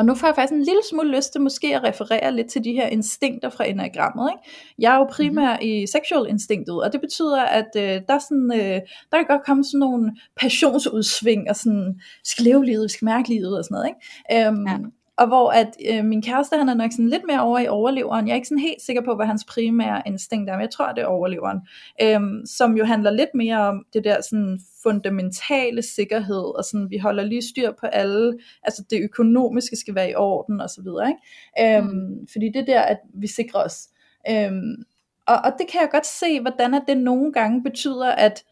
og 0.00 0.06
nu 0.06 0.14
får 0.14 0.26
jeg 0.26 0.34
faktisk 0.34 0.52
en 0.52 0.64
lille 0.64 0.80
smule 0.90 1.16
lyst 1.16 1.32
til 1.32 1.40
måske 1.40 1.76
at 1.76 1.84
referere 1.84 2.32
lidt 2.32 2.50
til 2.50 2.64
de 2.64 2.72
her 2.72 2.86
instinkter 2.86 3.50
fra 3.50 3.64
enagrammet. 3.64 4.30
Ikke? 4.32 4.50
Jeg 4.78 4.94
er 4.94 4.98
jo 4.98 5.04
primær 5.04 5.52
mm-hmm. 5.52 5.68
i 5.68 5.86
sexual 5.86 6.28
instinktet, 6.28 6.82
og 6.82 6.92
det 6.92 7.00
betyder, 7.00 7.42
at 7.42 7.70
øh, 7.76 7.82
der, 7.82 8.14
er 8.14 8.18
sådan, 8.18 8.52
øh, 8.54 8.80
der 9.10 9.16
kan 9.18 9.26
godt 9.28 9.44
komme 9.46 9.64
sådan 9.64 9.78
nogle 9.78 10.16
passionsudsving, 10.40 11.50
og 11.50 11.56
sådan, 11.56 12.00
skal 12.24 12.44
leve 12.44 12.64
livet, 12.64 12.82
vi 12.82 12.88
skal 12.88 13.04
mærke 13.04 13.28
livet 13.28 13.58
og 13.58 13.64
sådan 13.64 13.74
noget. 13.74 13.88
Ikke? 13.88 14.48
Øhm, 14.48 14.66
Ja. 14.66 14.76
Og 15.20 15.26
hvor 15.26 15.50
at 15.50 15.76
øh, 15.90 16.04
min 16.04 16.22
kæreste, 16.22 16.56
han 16.56 16.68
er 16.68 16.74
nok 16.74 16.92
sådan 16.92 17.08
lidt 17.08 17.22
mere 17.26 17.40
over 17.40 17.58
i 17.58 17.68
overleveren. 17.68 18.26
Jeg 18.26 18.32
er 18.32 18.36
ikke 18.36 18.48
sådan 18.48 18.58
helt 18.62 18.82
sikker 18.82 19.02
på, 19.02 19.14
hvad 19.14 19.26
hans 19.26 19.44
primære 19.44 20.02
instinkt 20.06 20.50
er, 20.50 20.54
men 20.54 20.60
jeg 20.60 20.70
tror, 20.70 20.92
det 20.92 21.02
er 21.02 21.06
overleveren. 21.06 21.58
Øhm, 22.02 22.46
som 22.46 22.76
jo 22.76 22.84
handler 22.84 23.10
lidt 23.10 23.34
mere 23.34 23.58
om 23.68 23.84
det 23.92 24.04
der 24.04 24.20
sådan 24.20 24.60
fundamentale 24.82 25.82
sikkerhed, 25.82 26.56
og 26.58 26.64
sådan, 26.64 26.90
vi 26.90 26.98
holder 26.98 27.24
lige 27.24 27.42
styr 27.42 27.72
på 27.80 27.86
alle, 27.86 28.38
altså 28.62 28.84
det 28.90 29.00
økonomiske 29.02 29.76
skal 29.76 29.94
være 29.94 30.10
i 30.10 30.14
orden, 30.14 30.60
og 30.60 30.70
så 30.70 30.82
videre. 30.82 31.08
Ikke? 31.08 31.76
Øhm, 31.78 31.86
Mm. 31.86 32.26
Fordi 32.32 32.46
det 32.48 32.56
er 32.56 32.64
der, 32.64 32.80
at 32.80 32.98
vi 33.14 33.26
sikrer 33.26 33.60
os. 33.64 33.88
Øhm, 34.30 34.84
og, 35.26 35.36
og 35.44 35.52
det 35.58 35.66
kan 35.68 35.80
jeg 35.80 35.88
godt 35.92 36.06
se, 36.06 36.40
hvordan 36.40 36.74
at 36.74 36.82
det 36.88 36.98
nogle 36.98 37.32
gange 37.32 37.62
betyder, 37.62 38.10
at 38.12 38.44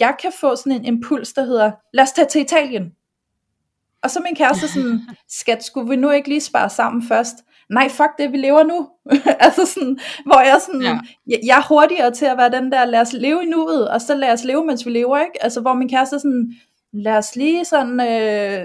jeg 0.00 0.14
kan 0.22 0.32
få 0.40 0.56
sådan 0.56 0.72
en 0.72 0.84
impuls, 0.84 1.32
der 1.32 1.44
hedder, 1.44 1.70
lad 1.92 2.02
os 2.04 2.12
tage 2.12 2.28
til 2.28 2.40
Italien. 2.40 2.92
Og 4.02 4.10
så 4.10 4.20
min 4.20 4.36
kæreste 4.36 4.68
sådan, 4.68 5.00
skat, 5.28 5.64
skulle 5.64 5.88
vi 5.88 5.96
nu 5.96 6.10
ikke 6.10 6.28
lige 6.28 6.40
spare 6.40 6.70
sammen 6.70 7.02
først? 7.02 7.34
Nej, 7.70 7.88
fuck 7.88 8.10
det, 8.18 8.32
vi 8.32 8.36
lever 8.36 8.62
nu. 8.62 8.88
altså 9.46 9.66
sådan, 9.66 9.98
hvor 10.26 10.40
jeg 10.40 10.60
sådan, 10.66 10.82
Ja. 10.82 10.98
jeg, 11.26 11.40
jeg 11.46 11.58
er 11.58 11.68
hurtigere 11.68 12.10
til 12.10 12.26
at 12.26 12.36
være 12.38 12.50
den 12.50 12.72
der, 12.72 12.84
lad 12.84 13.00
os 13.00 13.12
leve 13.12 13.42
i 13.42 13.46
nuet, 13.48 13.88
og 13.88 14.00
så 14.00 14.14
lad 14.14 14.32
os 14.32 14.44
leve, 14.44 14.66
mens 14.66 14.86
vi 14.86 14.90
lever, 14.90 15.18
ikke? 15.18 15.42
Altså 15.42 15.60
hvor 15.60 15.74
min 15.74 15.88
kæreste 15.88 16.18
sådan, 16.18 16.52
lad 16.92 17.16
os 17.16 17.36
lige 17.36 17.64
sådan 17.64 18.00
øh, 18.00 18.64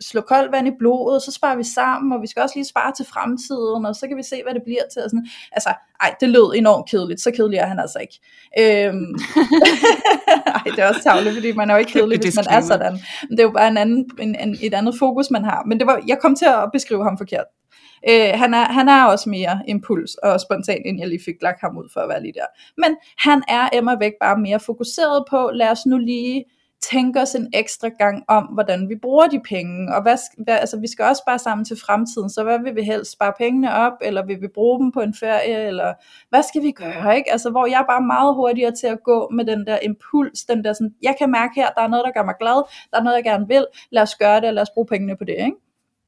slå 0.00 0.20
koldt 0.20 0.52
vand 0.52 0.68
i 0.68 0.70
blodet, 0.78 1.22
så 1.22 1.32
sparer 1.32 1.56
vi 1.56 1.64
sammen, 1.64 2.12
og 2.12 2.22
vi 2.22 2.26
skal 2.26 2.42
også 2.42 2.56
lige 2.56 2.64
spare 2.64 2.92
til 2.96 3.06
fremtiden, 3.06 3.86
og 3.86 3.94
så 3.96 4.08
kan 4.08 4.16
vi 4.16 4.22
se, 4.22 4.42
hvad 4.44 4.54
det 4.54 4.62
bliver 4.64 4.82
til. 4.92 5.02
Og 5.02 5.10
sådan. 5.10 5.26
Altså, 5.52 5.74
ej, 6.00 6.14
det 6.20 6.28
lød 6.28 6.52
enormt 6.56 6.90
kedeligt, 6.90 7.20
så 7.20 7.30
kedelig 7.30 7.58
er 7.58 7.66
han 7.66 7.78
altså 7.78 7.98
ikke. 7.98 8.20
Øhm, 8.60 9.14
ej, 10.56 10.62
det 10.64 10.78
er 10.78 10.88
også 10.88 11.02
tavligt, 11.02 11.34
fordi 11.34 11.52
man 11.52 11.70
er 11.70 11.74
jo 11.74 11.78
ikke 11.78 11.92
kedelig, 11.92 12.18
hvis 12.18 12.36
man 12.36 12.46
er 12.50 12.60
sådan. 12.60 12.92
Men 13.28 13.30
det 13.30 13.40
er 13.40 13.48
jo 13.50 13.50
bare 13.50 13.68
en 13.68 13.76
anden, 13.76 14.10
en, 14.18 14.34
en, 14.40 14.56
et 14.62 14.74
andet 14.74 14.94
fokus, 14.98 15.30
man 15.30 15.44
har. 15.44 15.62
Men 15.66 15.78
det 15.78 15.86
var, 15.86 16.02
jeg 16.06 16.18
kom 16.18 16.34
til 16.36 16.46
at 16.46 16.70
beskrive 16.72 17.04
ham 17.04 17.18
forkert. 17.18 17.46
Øh, 18.08 18.32
han, 18.34 18.54
er, 18.54 18.64
han 18.64 18.88
er 18.88 19.04
også 19.04 19.28
mere 19.30 19.62
impuls 19.68 20.14
og 20.14 20.40
spontan, 20.40 20.82
end 20.84 21.00
jeg 21.00 21.08
lige 21.08 21.24
fik 21.24 21.34
lagt 21.42 21.60
ham 21.60 21.78
ud 21.78 21.88
for 21.92 22.00
at 22.00 22.08
være 22.08 22.22
lige 22.22 22.32
der. 22.32 22.46
Men 22.78 22.96
han 23.18 23.42
er 23.48 23.68
emmer 23.72 23.98
væk 23.98 24.12
bare 24.20 24.38
mere 24.38 24.60
fokuseret 24.60 25.24
på, 25.30 25.50
lad 25.54 25.68
os 25.68 25.86
nu 25.86 25.98
lige 25.98 26.44
tænke 26.90 27.20
os 27.20 27.34
en 27.34 27.50
ekstra 27.54 27.88
gang 27.88 28.24
om, 28.28 28.44
hvordan 28.44 28.88
vi 28.88 28.94
bruger 29.02 29.26
de 29.26 29.40
penge, 29.40 29.94
og 29.94 30.02
hvad, 30.02 30.16
hvad, 30.44 30.54
altså 30.54 30.80
vi 30.80 30.86
skal 30.86 31.04
også 31.04 31.22
spare 31.26 31.38
sammen 31.38 31.64
til 31.64 31.76
fremtiden, 31.86 32.30
så 32.30 32.42
hvad 32.44 32.58
vil 32.64 32.74
vi 32.74 32.82
helst 32.82 33.12
spare 33.12 33.32
pengene 33.38 33.74
op, 33.74 33.92
eller 34.02 34.26
vil 34.26 34.40
vi 34.40 34.48
bruge 34.54 34.80
dem 34.80 34.92
på 34.92 35.00
en 35.00 35.14
ferie, 35.14 35.66
eller 35.66 35.92
hvad 36.28 36.42
skal 36.42 36.62
vi 36.62 36.70
gøre, 36.70 37.16
ikke? 37.16 37.32
Altså 37.32 37.50
hvor 37.50 37.66
jeg 37.66 37.80
er 37.80 37.86
bare 37.92 38.02
meget 38.02 38.34
hurtigere 38.34 38.72
til 38.80 38.86
at 38.86 39.02
gå 39.04 39.30
med 39.32 39.44
den 39.44 39.66
der 39.66 39.78
impuls, 39.82 40.44
den 40.44 40.64
der 40.64 40.72
sådan, 40.72 40.94
jeg 41.02 41.14
kan 41.18 41.30
mærke 41.30 41.52
her, 41.56 41.68
der 41.70 41.82
er 41.82 41.88
noget, 41.88 42.04
der 42.04 42.12
gør 42.20 42.24
mig 42.24 42.34
glad, 42.40 42.62
der 42.90 42.98
er 42.98 43.02
noget, 43.02 43.16
jeg 43.16 43.24
gerne 43.24 43.48
vil, 43.48 43.66
lad 43.90 44.02
os 44.02 44.14
gøre 44.14 44.40
det, 44.40 44.48
og 44.48 44.54
lad 44.54 44.62
os 44.62 44.70
bruge 44.74 44.86
pengene 44.86 45.16
på 45.16 45.24
det, 45.24 45.36
ikke? 45.38 45.56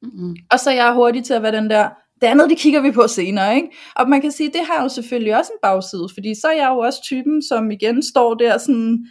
Mm-hmm. 0.02 0.36
Og 0.50 0.60
så 0.60 0.70
er 0.70 0.74
jeg 0.74 0.94
hurtig 0.94 1.24
til 1.24 1.34
at 1.34 1.42
være 1.42 1.56
den 1.56 1.70
der, 1.70 1.88
det 2.20 2.26
andet, 2.26 2.50
det 2.50 2.58
kigger 2.58 2.80
vi 2.80 2.90
på 2.90 3.06
senere, 3.06 3.56
ikke? 3.56 3.68
Og 3.96 4.08
man 4.08 4.20
kan 4.20 4.32
sige, 4.32 4.50
det 4.52 4.60
har 4.70 4.82
jo 4.82 4.88
selvfølgelig 4.88 5.36
også 5.36 5.52
en 5.54 5.58
bagside, 5.62 6.08
fordi 6.14 6.34
så 6.40 6.46
er 6.48 6.56
jeg 6.56 6.68
jo 6.68 6.78
også 6.78 7.02
typen, 7.02 7.42
som 7.42 7.70
igen 7.70 8.02
står 8.02 8.34
der 8.34 8.58
sådan, 8.58 9.06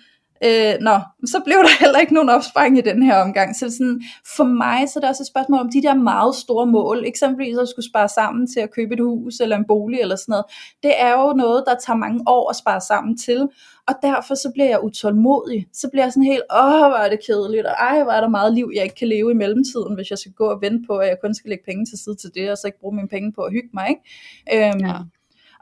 øh, 0.46 0.74
nå, 0.82 1.00
så 1.26 1.42
blev 1.46 1.58
der 1.58 1.80
heller 1.84 2.00
ikke 2.00 2.14
nogen 2.14 2.30
opsparing 2.30 2.78
i 2.78 2.82
den 2.82 3.04
her 3.04 3.16
omgang. 3.18 3.56
Så 3.56 3.70
sådan, 3.70 4.02
for 4.38 4.44
mig, 4.44 4.90
så 4.90 5.00
er 5.00 5.02
det 5.02 5.10
også 5.10 5.24
et 5.24 5.28
spørgsmål 5.28 5.60
om 5.60 5.72
de 5.72 5.82
der 5.82 5.94
meget 5.94 6.36
store 6.36 6.66
mål, 6.66 7.04
eksempelvis 7.06 7.58
at 7.58 7.70
skulle 7.70 7.90
spare 7.90 8.10
sammen 8.10 8.48
til 8.48 8.60
at 8.60 8.72
købe 8.72 8.94
et 8.94 9.00
hus 9.00 9.40
eller 9.40 9.58
en 9.58 9.66
bolig 9.68 10.00
eller 10.00 10.16
sådan 10.16 10.32
noget. 10.32 10.46
Det 10.84 10.94
er 11.02 11.12
jo 11.22 11.34
noget, 11.34 11.64
der 11.68 11.76
tager 11.76 11.98
mange 11.98 12.24
år 12.28 12.50
at 12.50 12.56
spare 12.56 12.82
sammen 12.82 13.18
til, 13.18 13.48
og 13.88 13.94
derfor 14.02 14.36
så 14.36 14.52
bliver 14.54 14.70
jeg 14.70 14.84
utålmodig. 14.84 15.68
Så 15.74 15.90
bliver 15.90 16.06
jeg 16.06 16.14
sådan 16.14 16.24
helt, 16.24 16.44
åh, 16.64 16.88
hvor 16.90 16.98
er 17.06 17.10
det 17.10 17.20
kedeligt, 17.26 17.66
og 17.66 17.72
ej, 17.80 18.04
hvor 18.04 18.12
er 18.12 18.22
der 18.22 18.28
meget 18.30 18.54
liv, 18.54 18.72
jeg 18.76 18.84
ikke 18.84 18.96
kan 18.96 19.08
leve 19.08 19.32
i 19.32 19.36
mellemtiden, 19.36 19.96
hvis 19.96 20.10
jeg 20.10 20.18
skal 20.18 20.32
gå 20.32 20.46
og 20.46 20.62
vente 20.62 20.88
på, 20.88 20.98
at 20.98 21.08
jeg 21.08 21.18
kun 21.22 21.34
skal 21.34 21.50
lægge 21.50 21.64
penge 21.66 21.86
til 21.86 21.98
side 21.98 22.16
til 22.16 22.30
det, 22.36 22.52
og 22.52 22.58
så 22.58 22.68
ikke 22.68 22.80
bruge 22.80 22.96
mine 22.96 23.08
penge 23.08 23.32
på 23.34 23.42
at 23.42 23.52
hygge 23.52 23.70
mig, 23.74 23.88
ikke? 23.90 24.70
Øhm, 24.72 24.86
Ja 24.86 24.94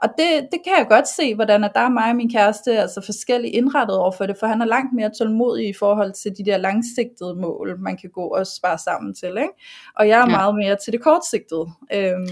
og 0.02 0.08
det, 0.18 0.48
det 0.52 0.60
kan 0.64 0.72
jeg 0.78 0.86
godt 0.88 1.08
se, 1.08 1.34
hvordan 1.34 1.64
at 1.64 1.70
der 1.74 1.80
er 1.80 1.88
mig 1.88 2.10
og 2.10 2.16
min 2.16 2.30
kæreste 2.32 2.78
altså 2.80 3.00
forskelligt 3.04 3.54
indrettet 3.54 3.96
over 3.96 4.12
for 4.12 4.26
det, 4.26 4.36
for 4.40 4.46
han 4.46 4.60
er 4.62 4.66
langt 4.66 4.92
mere 4.94 5.10
tålmodig 5.18 5.68
i 5.68 5.72
forhold 5.78 6.12
til 6.12 6.32
de 6.38 6.50
der 6.50 6.56
langsigtede 6.56 7.34
mål, 7.34 7.76
man 7.80 7.96
kan 7.96 8.10
gå 8.10 8.24
og 8.26 8.46
spare 8.46 8.78
sammen 8.78 9.14
til, 9.14 9.28
ikke? 9.28 9.48
Og 9.96 10.08
jeg 10.08 10.14
er 10.20 10.30
Ja. 10.30 10.36
meget 10.36 10.54
mere 10.54 10.76
til 10.84 10.92
det 10.92 11.02
kortsigtede. 11.02 11.66
Øhm, 11.94 12.26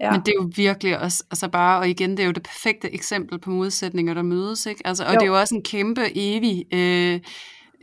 ja. 0.00 0.10
Men 0.10 0.20
det 0.20 0.28
er 0.28 0.42
jo 0.42 0.50
virkelig 0.56 0.98
også, 1.00 1.24
altså 1.30 1.48
bare, 1.48 1.78
og 1.78 1.88
igen, 1.88 2.10
det 2.10 2.20
er 2.20 2.26
jo 2.26 2.32
det 2.32 2.42
perfekte 2.42 2.94
eksempel 2.94 3.38
på 3.40 3.50
modsætninger, 3.50 4.14
der 4.14 4.22
mødes, 4.22 4.66
ikke? 4.66 4.86
Altså, 4.86 5.04
og 5.04 5.14
jo. 5.14 5.18
Det 5.20 5.22
er 5.22 5.26
jo 5.30 5.38
også 5.40 5.54
en 5.54 5.62
kæmpe, 5.62 6.02
evig 6.14 6.64
øh, 6.74 7.20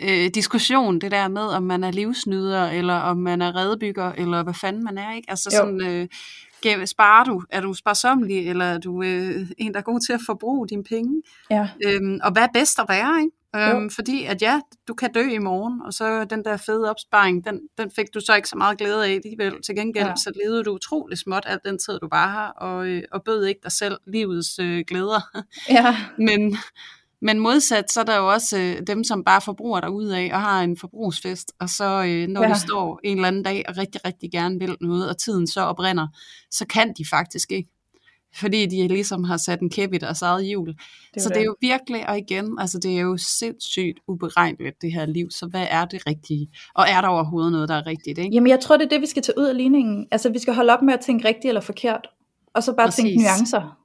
øh, 0.01 0.29
diskussion, 0.35 0.99
det 1.01 1.11
der 1.11 1.27
med, 1.27 1.41
om 1.41 1.63
man 1.63 1.83
er 1.83 1.91
livsnyder, 1.91 2.69
eller 2.69 2.95
om 2.95 3.17
man 3.17 3.41
er 3.41 3.55
redebygger, 3.55 4.11
eller 4.11 4.43
hvad 4.43 4.53
fanden 4.53 4.83
man 4.83 4.97
er, 4.97 5.15
ikke? 5.15 5.29
Altså 5.31 5.49
Jo. 5.53 5.57
sådan, 5.57 5.81
øh, 5.85 6.07
sparer 6.85 7.23
du? 7.23 7.43
Er 7.49 7.61
du 7.61 7.73
sparsomlig, 7.73 8.49
eller 8.49 8.65
er 8.65 8.77
du 8.77 9.03
øh, 9.03 9.47
en, 9.57 9.73
der 9.73 9.79
er 9.79 9.83
god 9.83 9.99
til 9.99 10.13
at 10.13 10.19
forbruge 10.25 10.67
dine 10.67 10.83
penge? 10.83 11.21
ja. 11.49 11.69
Øhm, 11.85 12.19
og 12.23 12.31
hvad 12.31 12.43
er 12.43 12.47
bedst 12.53 12.79
at 12.79 12.85
være, 12.89 13.19
ikke? 13.21 13.35
Øhm, 13.55 13.83
Jo. 13.83 13.89
fordi 13.95 14.25
at 14.25 14.41
ja, 14.41 14.61
du 14.87 14.93
kan 14.93 15.11
dø 15.13 15.21
i 15.29 15.37
morgen, 15.37 15.81
og 15.81 15.93
så 15.93 16.25
den 16.25 16.45
der 16.45 16.57
fede 16.57 16.89
opsparing, 16.89 17.45
den, 17.45 17.59
den 17.77 17.91
fik 17.95 18.05
du 18.13 18.19
så 18.19 18.35
ikke 18.35 18.47
så 18.49 18.57
meget 18.57 18.77
glæde 18.77 19.05
af 19.05 19.13
alligevel. 19.13 19.61
Til 19.61 19.75
gengæld, 19.75 20.07
ja. 20.07 20.15
Så 20.15 20.31
levede 20.43 20.63
du 20.63 20.71
utrolig 20.73 21.17
småt 21.17 21.43
alt 21.47 21.63
den 21.65 21.77
tid, 21.79 21.99
du 21.99 22.07
bare 22.07 22.29
har, 22.29 22.49
og, 22.49 22.87
øh, 22.87 23.03
og 23.11 23.23
bød 23.23 23.45
ikke 23.45 23.59
dig 23.63 23.71
selv 23.71 23.97
livets 24.07 24.59
øh, 24.59 24.83
glæder. 24.87 25.21
ja. 25.69 25.95
men, 26.27 26.57
men 27.21 27.39
modsat, 27.39 27.91
så 27.91 27.99
er 27.99 28.03
der 28.03 28.17
jo 28.17 28.31
også 28.31 28.57
øh, 28.57 28.87
dem, 28.87 29.03
som 29.03 29.23
bare 29.23 29.41
forbruger 29.41 29.79
dig 29.79 29.91
ud 29.91 30.05
af 30.05 30.29
og 30.33 30.41
har 30.41 30.61
en 30.61 30.77
forbrugsfest, 30.77 31.51
og 31.59 31.69
så 31.69 32.03
øh, 32.03 32.27
når 32.27 32.43
ja. 32.43 32.49
De 32.49 32.59
står 32.59 32.99
en 33.03 33.17
eller 33.17 33.27
anden 33.27 33.43
dag 33.43 33.65
og 33.67 33.77
rigtig, 33.77 34.05
rigtig 34.05 34.31
gerne 34.31 34.59
vil 34.59 34.75
noget, 34.81 35.09
og 35.09 35.17
tiden 35.17 35.47
så 35.47 35.61
oprinder, 35.61 36.07
så 36.51 36.65
kan 36.67 36.93
de 36.97 37.05
faktisk 37.09 37.51
ikke. 37.51 37.69
Fordi 38.35 38.65
de 38.65 38.87
ligesom 38.87 39.23
har 39.23 39.37
sat 39.37 39.59
en 39.59 39.69
kæp 39.69 39.93
i 39.93 39.97
deres 39.97 40.21
eget 40.21 40.45
hjul. 40.45 40.67
Det 41.13 41.21
så 41.21 41.29
det 41.29 41.37
er 41.37 41.43
jo 41.43 41.55
virkelig, 41.61 42.09
og 42.09 42.17
igen, 42.17 42.57
altså 42.59 42.79
det 42.79 42.97
er 42.97 43.01
jo 43.01 43.17
sindssygt 43.17 43.99
uberegneligt, 44.07 44.81
det 44.81 44.93
her 44.93 45.05
liv. 45.05 45.31
Så 45.31 45.47
hvad 45.47 45.67
er 45.69 45.85
det 45.85 46.07
rigtige? 46.07 46.49
Og 46.75 46.85
er 46.89 47.01
der 47.01 47.07
overhovedet 47.07 47.51
noget, 47.51 47.69
der 47.69 47.75
er 47.75 47.85
rigtigt? 47.85 48.17
Ikke? 48.17 48.33
Jamen 48.33 48.49
jeg 48.49 48.59
tror, 48.59 48.77
det 48.77 48.85
er 48.85 48.89
det, 48.89 49.01
vi 49.01 49.05
skal 49.05 49.23
tage 49.23 49.37
ud 49.37 49.45
af 49.45 49.57
ligningen. 49.57 50.07
Altså 50.11 50.29
vi 50.29 50.39
skal 50.39 50.53
holde 50.53 50.73
op 50.73 50.81
med 50.81 50.93
at 50.93 50.99
tænke 50.99 51.27
rigtigt 51.27 51.45
eller 51.45 51.61
forkert, 51.61 52.07
og 52.53 52.63
så 52.63 52.73
bare 52.75 52.87
Præcis. 52.87 53.03
tænke 53.03 53.21
nuancer. 53.21 53.77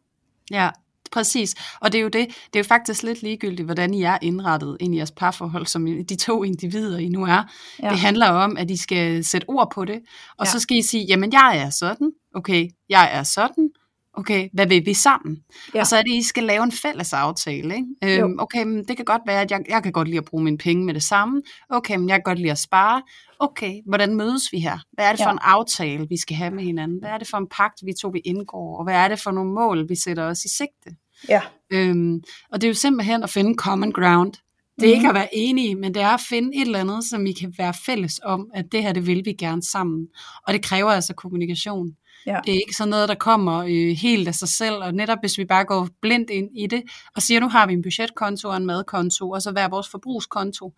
Ja, 0.50 0.70
Præcis, 1.14 1.54
og 1.80 1.92
det 1.92 1.98
er 1.98 2.02
jo 2.02 2.08
det, 2.08 2.28
det 2.28 2.56
er 2.56 2.58
jo 2.58 2.64
faktisk 2.64 3.02
lidt 3.02 3.22
ligegyldigt, 3.22 3.66
hvordan 3.66 3.94
I 3.94 4.02
er 4.02 4.18
indrettet 4.22 4.76
ind 4.80 4.94
i 4.94 4.96
jeres 4.96 5.10
parforhold, 5.10 5.66
som 5.66 5.86
de 6.08 6.16
to 6.16 6.44
individer 6.44 6.98
I 6.98 7.08
nu 7.08 7.24
er. 7.24 7.42
Ja. 7.82 7.88
Det 7.88 7.98
handler 7.98 8.28
om, 8.28 8.56
at 8.56 8.70
I 8.70 8.76
skal 8.76 9.24
sætte 9.24 9.48
ord 9.48 9.70
på 9.74 9.84
det, 9.84 10.00
og 10.38 10.46
ja. 10.46 10.50
så 10.50 10.60
skal 10.60 10.76
I 10.76 10.82
sige, 10.82 11.04
jamen 11.04 11.32
jeg 11.32 11.58
er 11.58 11.70
sådan, 11.70 12.12
okay, 12.34 12.68
jeg 12.88 13.10
er 13.12 13.22
sådan, 13.22 13.70
okay, 14.16 14.48
hvad 14.52 14.66
vil 14.66 14.86
vi 14.86 14.94
sammen? 14.94 15.36
Ja. 15.74 15.80
Og 15.80 15.86
så 15.86 15.96
er 15.96 16.02
det, 16.02 16.10
I 16.10 16.22
skal 16.22 16.44
lave 16.44 16.62
en 16.62 16.72
fælles 16.72 17.12
aftale. 17.12 17.74
Ikke? 17.74 18.22
Øhm, 18.22 18.38
okay, 18.38 18.64
men 18.64 18.84
det 18.88 18.96
kan 18.96 19.04
godt 19.04 19.22
være, 19.26 19.40
at 19.40 19.50
jeg, 19.50 19.60
jeg 19.68 19.82
kan 19.82 19.92
godt 19.92 20.08
lide 20.08 20.18
at 20.18 20.24
bruge 20.24 20.44
mine 20.44 20.58
penge 20.58 20.84
med 20.84 20.94
det 20.94 21.02
samme. 21.02 21.42
Okay, 21.70 21.96
men 21.96 22.08
jeg 22.08 22.16
kan 22.16 22.22
godt 22.22 22.38
lide 22.38 22.50
at 22.50 22.58
spare. 22.58 23.02
Okay, 23.38 23.80
hvordan 23.86 24.16
mødes 24.16 24.52
vi 24.52 24.60
her? 24.60 24.78
Hvad 24.92 25.04
er 25.04 25.10
det 25.10 25.20
for 25.20 25.28
ja. 25.28 25.32
en 25.32 25.38
aftale, 25.42 26.06
vi 26.08 26.16
skal 26.16 26.36
have 26.36 26.50
med 26.50 26.64
hinanden? 26.64 26.98
Hvad 26.98 27.10
er 27.10 27.18
det 27.18 27.28
for 27.28 27.38
en 27.38 27.48
pagt, 27.50 27.80
vi 27.84 27.92
to 28.00 28.08
vi 28.08 28.18
indgår? 28.18 28.78
Og 28.78 28.84
hvad 28.84 28.94
er 28.94 29.08
det 29.08 29.20
for 29.20 29.30
nogle 29.30 29.52
mål, 29.52 29.88
vi 29.88 29.94
sætter 29.96 30.24
os 30.24 30.44
i 30.44 30.48
sigte? 30.48 30.96
Ja. 31.28 31.40
Øhm, 31.72 32.22
og 32.50 32.60
det 32.60 32.66
er 32.66 32.68
jo 32.68 32.74
simpelthen 32.74 33.22
at 33.22 33.30
finde 33.30 33.54
common 33.54 33.92
ground. 33.92 34.32
Det 34.80 34.84
er 34.84 34.94
mm. 34.94 34.96
ikke 34.96 35.08
at 35.08 35.14
være 35.14 35.28
enige, 35.32 35.74
men 35.74 35.94
det 35.94 36.02
er 36.02 36.08
at 36.08 36.20
finde 36.28 36.56
et 36.56 36.62
eller 36.62 36.80
andet, 36.80 37.04
som 37.04 37.24
vi 37.24 37.32
kan 37.32 37.54
være 37.58 37.74
fælles 37.86 38.20
om, 38.24 38.50
at 38.54 38.64
det 38.72 38.82
her, 38.82 38.92
det 38.92 39.06
vil 39.06 39.24
vi 39.24 39.32
gerne 39.32 39.62
sammen. 39.62 40.08
Og 40.46 40.52
det 40.52 40.62
kræver 40.62 40.90
altså 40.90 41.14
kommunikation. 41.14 41.88
Ja. 42.26 42.40
Det 42.44 42.54
er 42.54 42.58
ikke 42.58 42.76
sådan 42.76 42.90
noget, 42.90 43.08
der 43.08 43.14
kommer 43.14 43.58
øh, 43.58 43.96
helt 43.96 44.28
af 44.28 44.34
sig 44.34 44.48
selv, 44.48 44.74
og 44.74 44.94
netop 44.94 45.18
hvis 45.22 45.38
vi 45.38 45.44
bare 45.44 45.64
går 45.64 45.88
blindt 46.02 46.30
ind 46.30 46.48
i 46.56 46.66
det, 46.66 46.82
og 47.16 47.22
siger, 47.22 47.40
nu 47.40 47.48
har 47.48 47.66
vi 47.66 47.72
en 47.72 47.82
budgetkonto 47.82 48.48
og 48.48 48.56
en 48.56 48.66
madkonto, 48.66 49.30
og 49.30 49.42
så 49.42 49.50
hver 49.52 49.68
vores 49.68 49.88
forbrugskonto, 49.88 50.72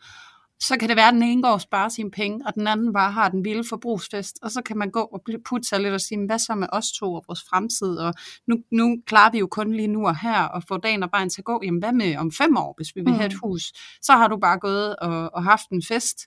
så 0.60 0.76
kan 0.76 0.88
det 0.88 0.96
være, 0.96 1.08
at 1.08 1.14
den 1.14 1.22
ene 1.22 1.42
går 1.42 1.48
og 1.48 1.60
sparer 1.60 1.88
sine 1.88 2.10
penge, 2.10 2.46
og 2.46 2.54
den 2.54 2.66
anden 2.66 2.92
bare 2.92 3.12
har 3.12 3.28
den 3.28 3.44
vilde 3.44 3.64
forbrugsfest, 3.68 4.38
og 4.42 4.50
så 4.50 4.62
kan 4.62 4.78
man 4.78 4.90
gå 4.90 5.00
og 5.00 5.20
putte 5.44 5.68
sig 5.68 5.80
lidt 5.80 5.94
og 5.94 6.00
sige, 6.00 6.26
hvad 6.26 6.38
så 6.38 6.54
med 6.54 6.68
os 6.72 6.92
to 6.92 7.14
og 7.14 7.24
vores 7.28 7.42
fremtid, 7.50 7.96
og 7.96 8.14
nu, 8.46 8.56
nu 8.72 8.96
klarer 9.06 9.30
vi 9.30 9.38
jo 9.38 9.46
kun 9.46 9.72
lige 9.72 9.88
nu 9.88 10.06
og 10.06 10.18
her, 10.20 10.42
og 10.42 10.62
få 10.68 10.76
dagen 10.76 11.02
og 11.02 11.08
vejen 11.12 11.30
til 11.30 11.40
at 11.40 11.44
gå, 11.44 11.60
jamen 11.64 11.78
hvad 11.78 11.92
med 11.92 12.16
om 12.16 12.32
fem 12.32 12.56
år, 12.56 12.74
hvis 12.76 12.96
vi 12.96 13.00
vil 13.00 13.14
have 13.14 13.26
et 13.26 13.32
mm. 13.32 13.48
hus, 13.48 13.62
så 14.02 14.12
har 14.12 14.28
du 14.28 14.36
bare 14.36 14.58
gået 14.58 14.96
og, 14.96 15.34
og 15.34 15.44
haft 15.44 15.68
en 15.70 15.82
fest, 15.88 16.18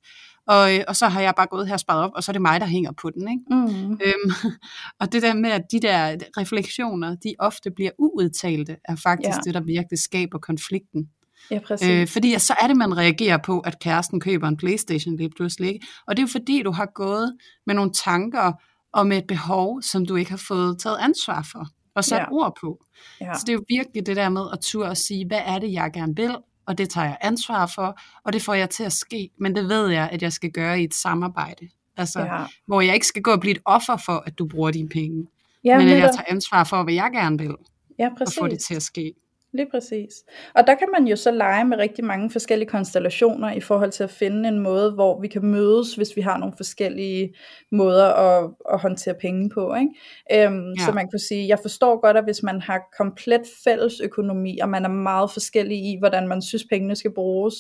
og, 0.48 0.70
og 0.88 0.96
så 0.96 1.08
har 1.08 1.22
jeg 1.22 1.34
bare 1.36 1.48
gået 1.48 1.68
her 1.68 1.74
og 1.74 1.80
sparet 1.80 2.04
op, 2.04 2.12
og 2.16 2.24
så 2.24 2.32
er 2.32 2.34
det 2.34 2.42
mig, 2.42 2.62
der 2.62 2.68
hænger 2.68 2.92
på 2.92 3.10
den. 3.10 3.28
Ikke? 3.28 3.44
Mm. 3.50 3.92
Øhm, 3.92 4.54
og 5.02 5.12
det 5.12 5.22
der 5.22 5.34
med, 5.34 5.52
at 5.52 5.62
de 5.72 5.80
der 5.80 6.16
refleksioner, 6.38 7.16
de 7.16 7.36
ofte 7.40 7.72
bliver 7.72 7.92
uudtalte, 7.98 8.78
er 8.86 8.96
faktisk 8.96 9.38
ja. 9.38 9.42
det, 9.44 9.54
der 9.54 9.62
virkelig 9.62 10.00
skaber 10.00 10.40
konflikten. 10.40 11.10
Ja, 11.52 11.60
præcis. 11.66 11.88
Øh, 11.88 12.08
fordi 12.08 12.40
så 12.40 12.56
er 12.62 12.68
det, 12.68 12.78
man 12.78 12.98
reagerer 12.98 13.38
på, 13.38 13.60
at 13.60 13.80
kæresten 13.80 14.20
køber 14.20 14.48
en 14.48 14.58
Playstation 14.58 15.16
lige 15.16 15.30
pludselig. 15.30 15.80
Og 16.08 16.18
det 16.18 16.24
er 16.24 16.28
jo 16.28 16.32
fordi, 16.32 16.64
du 16.64 16.72
har 16.72 16.90
gået 16.96 17.38
med 17.66 17.76
nogle 17.76 17.92
tanker 17.94 18.54
og 18.94 19.08
med 19.08 19.18
et 19.18 19.28
behov, 19.28 19.82
som 19.82 20.06
du 20.06 20.16
ikke 20.16 20.32
har 20.32 20.44
fået 20.48 20.80
taget 20.80 20.98
ansvar 21.02 21.48
for 21.52 21.68
og 21.96 22.04
sat 22.04 22.18
ja. 22.18 22.32
ord 22.32 22.58
på. 22.62 22.86
Ja. 23.22 23.34
Så 23.34 23.44
det 23.48 23.50
er 23.50 23.54
jo 23.54 23.64
virkelig 23.70 24.06
det 24.06 24.16
der 24.16 24.30
med 24.30 24.46
at 24.54 24.60
turde 24.60 24.90
at 24.90 24.98
sige, 24.98 25.28
hvad 25.28 25.42
er 25.46 25.60
det, 25.60 25.74
jeg 25.74 25.92
gerne 25.94 26.16
vil, 26.16 26.38
og 26.66 26.78
det 26.78 26.90
tager 26.90 27.08
jeg 27.08 27.18
ansvar 27.22 27.72
for, 27.76 28.00
og 28.26 28.34
det 28.34 28.42
får 28.42 28.54
jeg 28.54 28.70
til 28.70 28.84
at 28.84 28.94
ske, 28.94 29.30
men 29.40 29.56
det 29.56 29.70
ved 29.70 29.88
jeg, 29.88 30.10
at 30.12 30.22
jeg 30.22 30.34
skal 30.34 30.52
gøre 30.52 30.82
i 30.82 30.84
et 30.84 30.94
samarbejde. 30.94 31.70
Altså, 31.98 32.20
ja. 32.20 32.46
hvor 32.66 32.82
jeg 32.82 32.94
ikke 32.94 33.08
skal 33.08 33.22
gå 33.22 33.32
og 33.32 33.40
blive 33.40 33.52
et 33.52 33.62
offer 33.66 33.98
for, 34.06 34.24
at 34.26 34.40
du 34.40 34.48
bruger 34.48 34.72
dine 34.72 34.90
penge, 34.90 35.28
ja, 35.64 35.78
men 35.78 35.88
at 35.88 35.98
jeg 35.98 36.12
tager 36.16 36.26
ansvar 36.28 36.64
for, 36.64 36.84
hvad 36.84 36.94
jeg 36.94 37.10
gerne 37.14 37.38
vil, 37.38 37.56
ja, 38.00 38.10
præcis. 38.18 38.38
og 38.38 38.42
få 38.42 38.48
det 38.48 38.60
til 38.60 38.76
at 38.76 38.82
ske. 38.84 39.14
Lige 39.54 39.68
præcis. 39.72 40.24
Og 40.56 40.68
der 40.68 40.76
kan 40.76 40.88
man 40.92 41.08
jo 41.08 41.16
så 41.16 41.32
lege 41.32 41.66
med 41.66 41.78
rigtig 41.78 42.06
mange 42.06 42.30
forskellige 42.30 42.70
konstellationer 42.70 43.52
i 43.52 43.60
forhold 43.60 43.92
til 43.92 44.04
at 44.04 44.10
finde 44.10 44.50
en 44.50 44.60
måde, 44.60 44.92
hvor 44.92 45.22
vi 45.22 45.28
kan 45.28 45.46
mødes, 45.46 45.96
hvis 45.96 46.16
vi 46.16 46.22
har 46.22 46.38
nogle 46.38 46.54
forskellige 46.58 47.36
måder 47.72 48.06
at, 48.06 48.52
at 48.74 48.80
håndtere 48.80 49.14
penge 49.14 49.50
på. 49.50 49.76
Ikke? 49.76 50.48
Øhm, 50.48 50.70
ja. 50.70 50.86
Så 50.86 50.92
man 50.92 51.10
kan 51.10 51.20
sige, 51.20 51.48
jeg 51.48 51.60
forstår 51.62 52.02
godt, 52.02 52.18
at 52.18 52.24
hvis 52.24 52.44
man 52.44 52.62
har 52.62 52.82
komplet 52.98 53.42
fælles 53.64 54.00
økonomi, 54.00 54.60
og 54.60 54.70
man 54.70 54.86
er 54.86 54.90
meget 54.90 55.32
forskellig 55.32 55.78
i, 55.78 55.98
hvordan 56.00 56.28
man 56.28 56.42
synes, 56.42 56.66
pengene 56.70 56.96
skal 56.96 57.14
bruges, 57.14 57.56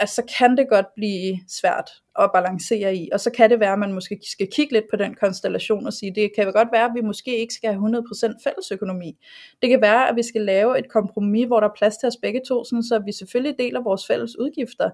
at 0.00 0.08
så 0.08 0.22
kan 0.38 0.56
det 0.56 0.68
godt 0.68 0.86
blive 0.96 1.40
svært 1.48 1.90
at 2.18 2.30
balancere 2.34 2.96
i, 2.96 3.08
og 3.12 3.20
så 3.20 3.30
kan 3.30 3.50
det 3.50 3.60
være, 3.60 3.72
at 3.72 3.78
man 3.78 3.92
måske 3.92 4.20
skal 4.32 4.48
kigge 4.52 4.72
lidt 4.72 4.84
på 4.90 4.96
den 4.96 5.14
konstellation 5.14 5.86
og 5.86 5.92
sige, 5.92 6.14
det 6.14 6.30
kan 6.36 6.52
godt 6.52 6.68
være, 6.72 6.84
at 6.84 6.90
vi 6.94 7.00
måske 7.00 7.38
ikke 7.38 7.54
skal 7.54 7.70
have 7.72 8.02
100% 8.12 8.44
fælles 8.44 8.72
økonomi. 8.72 9.18
Det 9.62 9.70
kan 9.70 9.80
være, 9.80 10.08
at 10.08 10.16
vi 10.16 10.22
skal 10.22 10.42
lave 10.42 10.78
et 10.78 10.88
kompromis, 10.88 11.46
hvor 11.46 11.60
der 11.60 11.68
er 11.68 11.74
plads 11.76 11.96
til 11.96 12.06
os 12.06 12.16
begge 12.22 12.40
to, 12.48 12.64
sådan 12.64 12.82
så 12.82 12.98
vi 12.98 13.12
selvfølgelig 13.12 13.58
deler 13.58 13.80
vores 13.80 14.06
fælles 14.06 14.38
udgifter. 14.38 14.90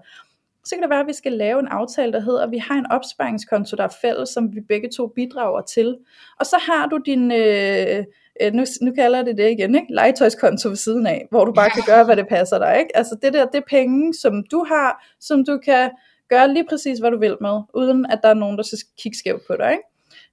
Så 0.65 0.75
kan 0.75 0.81
det 0.81 0.89
være, 0.89 0.99
at 0.99 1.07
vi 1.07 1.13
skal 1.13 1.31
lave 1.31 1.59
en 1.59 1.67
aftale, 1.67 2.13
der 2.13 2.19
hedder, 2.19 2.43
at 2.43 2.51
vi 2.51 2.57
har 2.57 2.75
en 2.75 2.91
opsparingskonto, 2.91 3.75
der 3.75 3.83
er 3.83 3.97
fælles, 4.01 4.29
som 4.29 4.55
vi 4.55 4.61
begge 4.61 4.89
to 4.89 5.07
bidrager 5.07 5.61
til. 5.61 5.97
Og 6.39 6.45
så 6.45 6.57
har 6.61 6.87
du 6.87 6.97
din... 7.05 7.31
Øh, 7.31 8.03
øh, 8.41 8.53
nu, 8.53 8.63
nu 8.81 8.91
kalder 8.91 9.23
det 9.23 9.37
det 9.37 9.51
igen, 9.51 9.75
ikke? 9.75 9.93
legetøjskonto 9.93 10.69
ved 10.69 10.75
siden 10.75 11.07
af, 11.07 11.27
hvor 11.31 11.45
du 11.45 11.53
bare 11.53 11.69
kan 11.69 11.83
gøre, 11.85 12.03
hvad 12.03 12.15
det 12.15 12.27
passer 12.27 12.59
dig. 12.59 12.79
Ikke? 12.79 12.97
Altså 12.97 13.17
det 13.21 13.33
der, 13.33 13.45
det 13.45 13.57
er 13.57 13.67
penge, 13.69 14.13
som 14.13 14.43
du 14.51 14.65
har, 14.67 15.05
som 15.19 15.45
du 15.45 15.59
kan 15.65 15.89
gøre 16.29 16.53
lige 16.53 16.65
præcis, 16.69 16.99
hvad 16.99 17.11
du 17.11 17.19
vil 17.19 17.37
med, 17.41 17.61
uden 17.73 18.05
at 18.05 18.19
der 18.23 18.29
er 18.29 18.33
nogen, 18.33 18.57
der 18.57 18.63
skal 18.63 18.79
kigge 19.01 19.17
skævt 19.17 19.41
på 19.47 19.55
dig. 19.59 19.71
Ikke? 19.71 19.83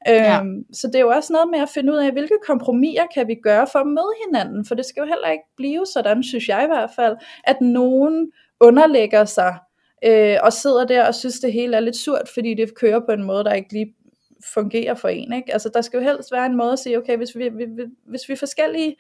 Ja. 0.07 0.41
Øhm, 0.41 0.65
så 0.73 0.87
det 0.87 0.95
er 0.95 1.01
jo 1.01 1.09
også 1.09 1.33
noget 1.33 1.49
med 1.51 1.61
at 1.61 1.69
finde 1.75 1.93
ud 1.93 1.99
af, 1.99 2.13
hvilke 2.13 2.35
kompromiser 2.47 3.07
kan 3.15 3.29
vi 3.29 3.35
gøre 3.43 3.67
for 3.73 3.79
at 3.79 3.87
møde 3.87 4.15
hinanden, 4.27 4.65
for 4.65 4.75
det 4.75 4.85
skal 4.85 5.01
jo 5.01 5.07
heller 5.07 5.31
ikke 5.31 5.45
blive 5.57 5.87
sådan, 5.87 6.23
synes 6.23 6.49
jeg 6.49 6.63
i 6.65 6.67
hvert 6.67 6.91
fald, 6.97 7.17
at 7.45 7.61
nogen 7.61 8.33
underlægger 8.61 9.25
sig 9.25 9.55
øh, 10.05 10.37
og 10.43 10.53
sidder 10.53 10.85
der 10.85 11.07
og 11.07 11.15
synes, 11.15 11.41
det 11.41 11.53
hele 11.53 11.77
er 11.77 11.81
lidt 11.81 11.97
surt, 11.97 12.29
fordi 12.35 12.55
det 12.55 12.75
kører 12.75 13.01
på 13.01 13.13
en 13.13 13.23
måde, 13.25 13.45
der 13.45 13.53
ikke 13.53 13.73
lige 13.73 13.95
fungerer 14.55 14.95
for 14.95 15.09
en. 15.09 15.33
Ikke? 15.33 15.53
Altså, 15.53 15.71
der 15.75 15.81
skal 15.81 15.99
jo 15.99 16.05
helst 16.05 16.33
være 16.33 16.47
en 16.47 16.57
måde 16.57 16.73
at 16.73 16.79
sige, 16.79 16.99
okay, 16.99 17.17
hvis 17.17 17.37
vi, 17.37 17.49
vi, 17.49 17.65
hvis 18.05 18.29
vi 18.29 18.33
er 18.33 18.37
forskellige 18.37 18.97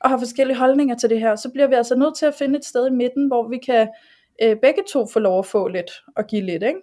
og 0.00 0.10
har 0.10 0.18
forskellige 0.18 0.58
holdninger 0.58 0.94
til 0.94 1.10
det 1.10 1.20
her, 1.20 1.36
så 1.36 1.50
bliver 1.50 1.66
vi 1.66 1.74
altså 1.74 1.96
nødt 1.96 2.16
til 2.16 2.26
at 2.26 2.34
finde 2.34 2.58
et 2.58 2.64
sted 2.64 2.86
i 2.86 2.92
midten, 2.92 3.26
hvor 3.26 3.48
vi 3.48 3.58
kan 3.58 3.88
øh, 4.42 4.56
begge 4.56 4.82
to 4.92 5.06
få 5.06 5.18
lov 5.18 5.38
at 5.38 5.46
få 5.46 5.68
lidt 5.68 5.90
og 6.16 6.26
give 6.26 6.42
lidt. 6.42 6.62
Ikke? 6.62 6.80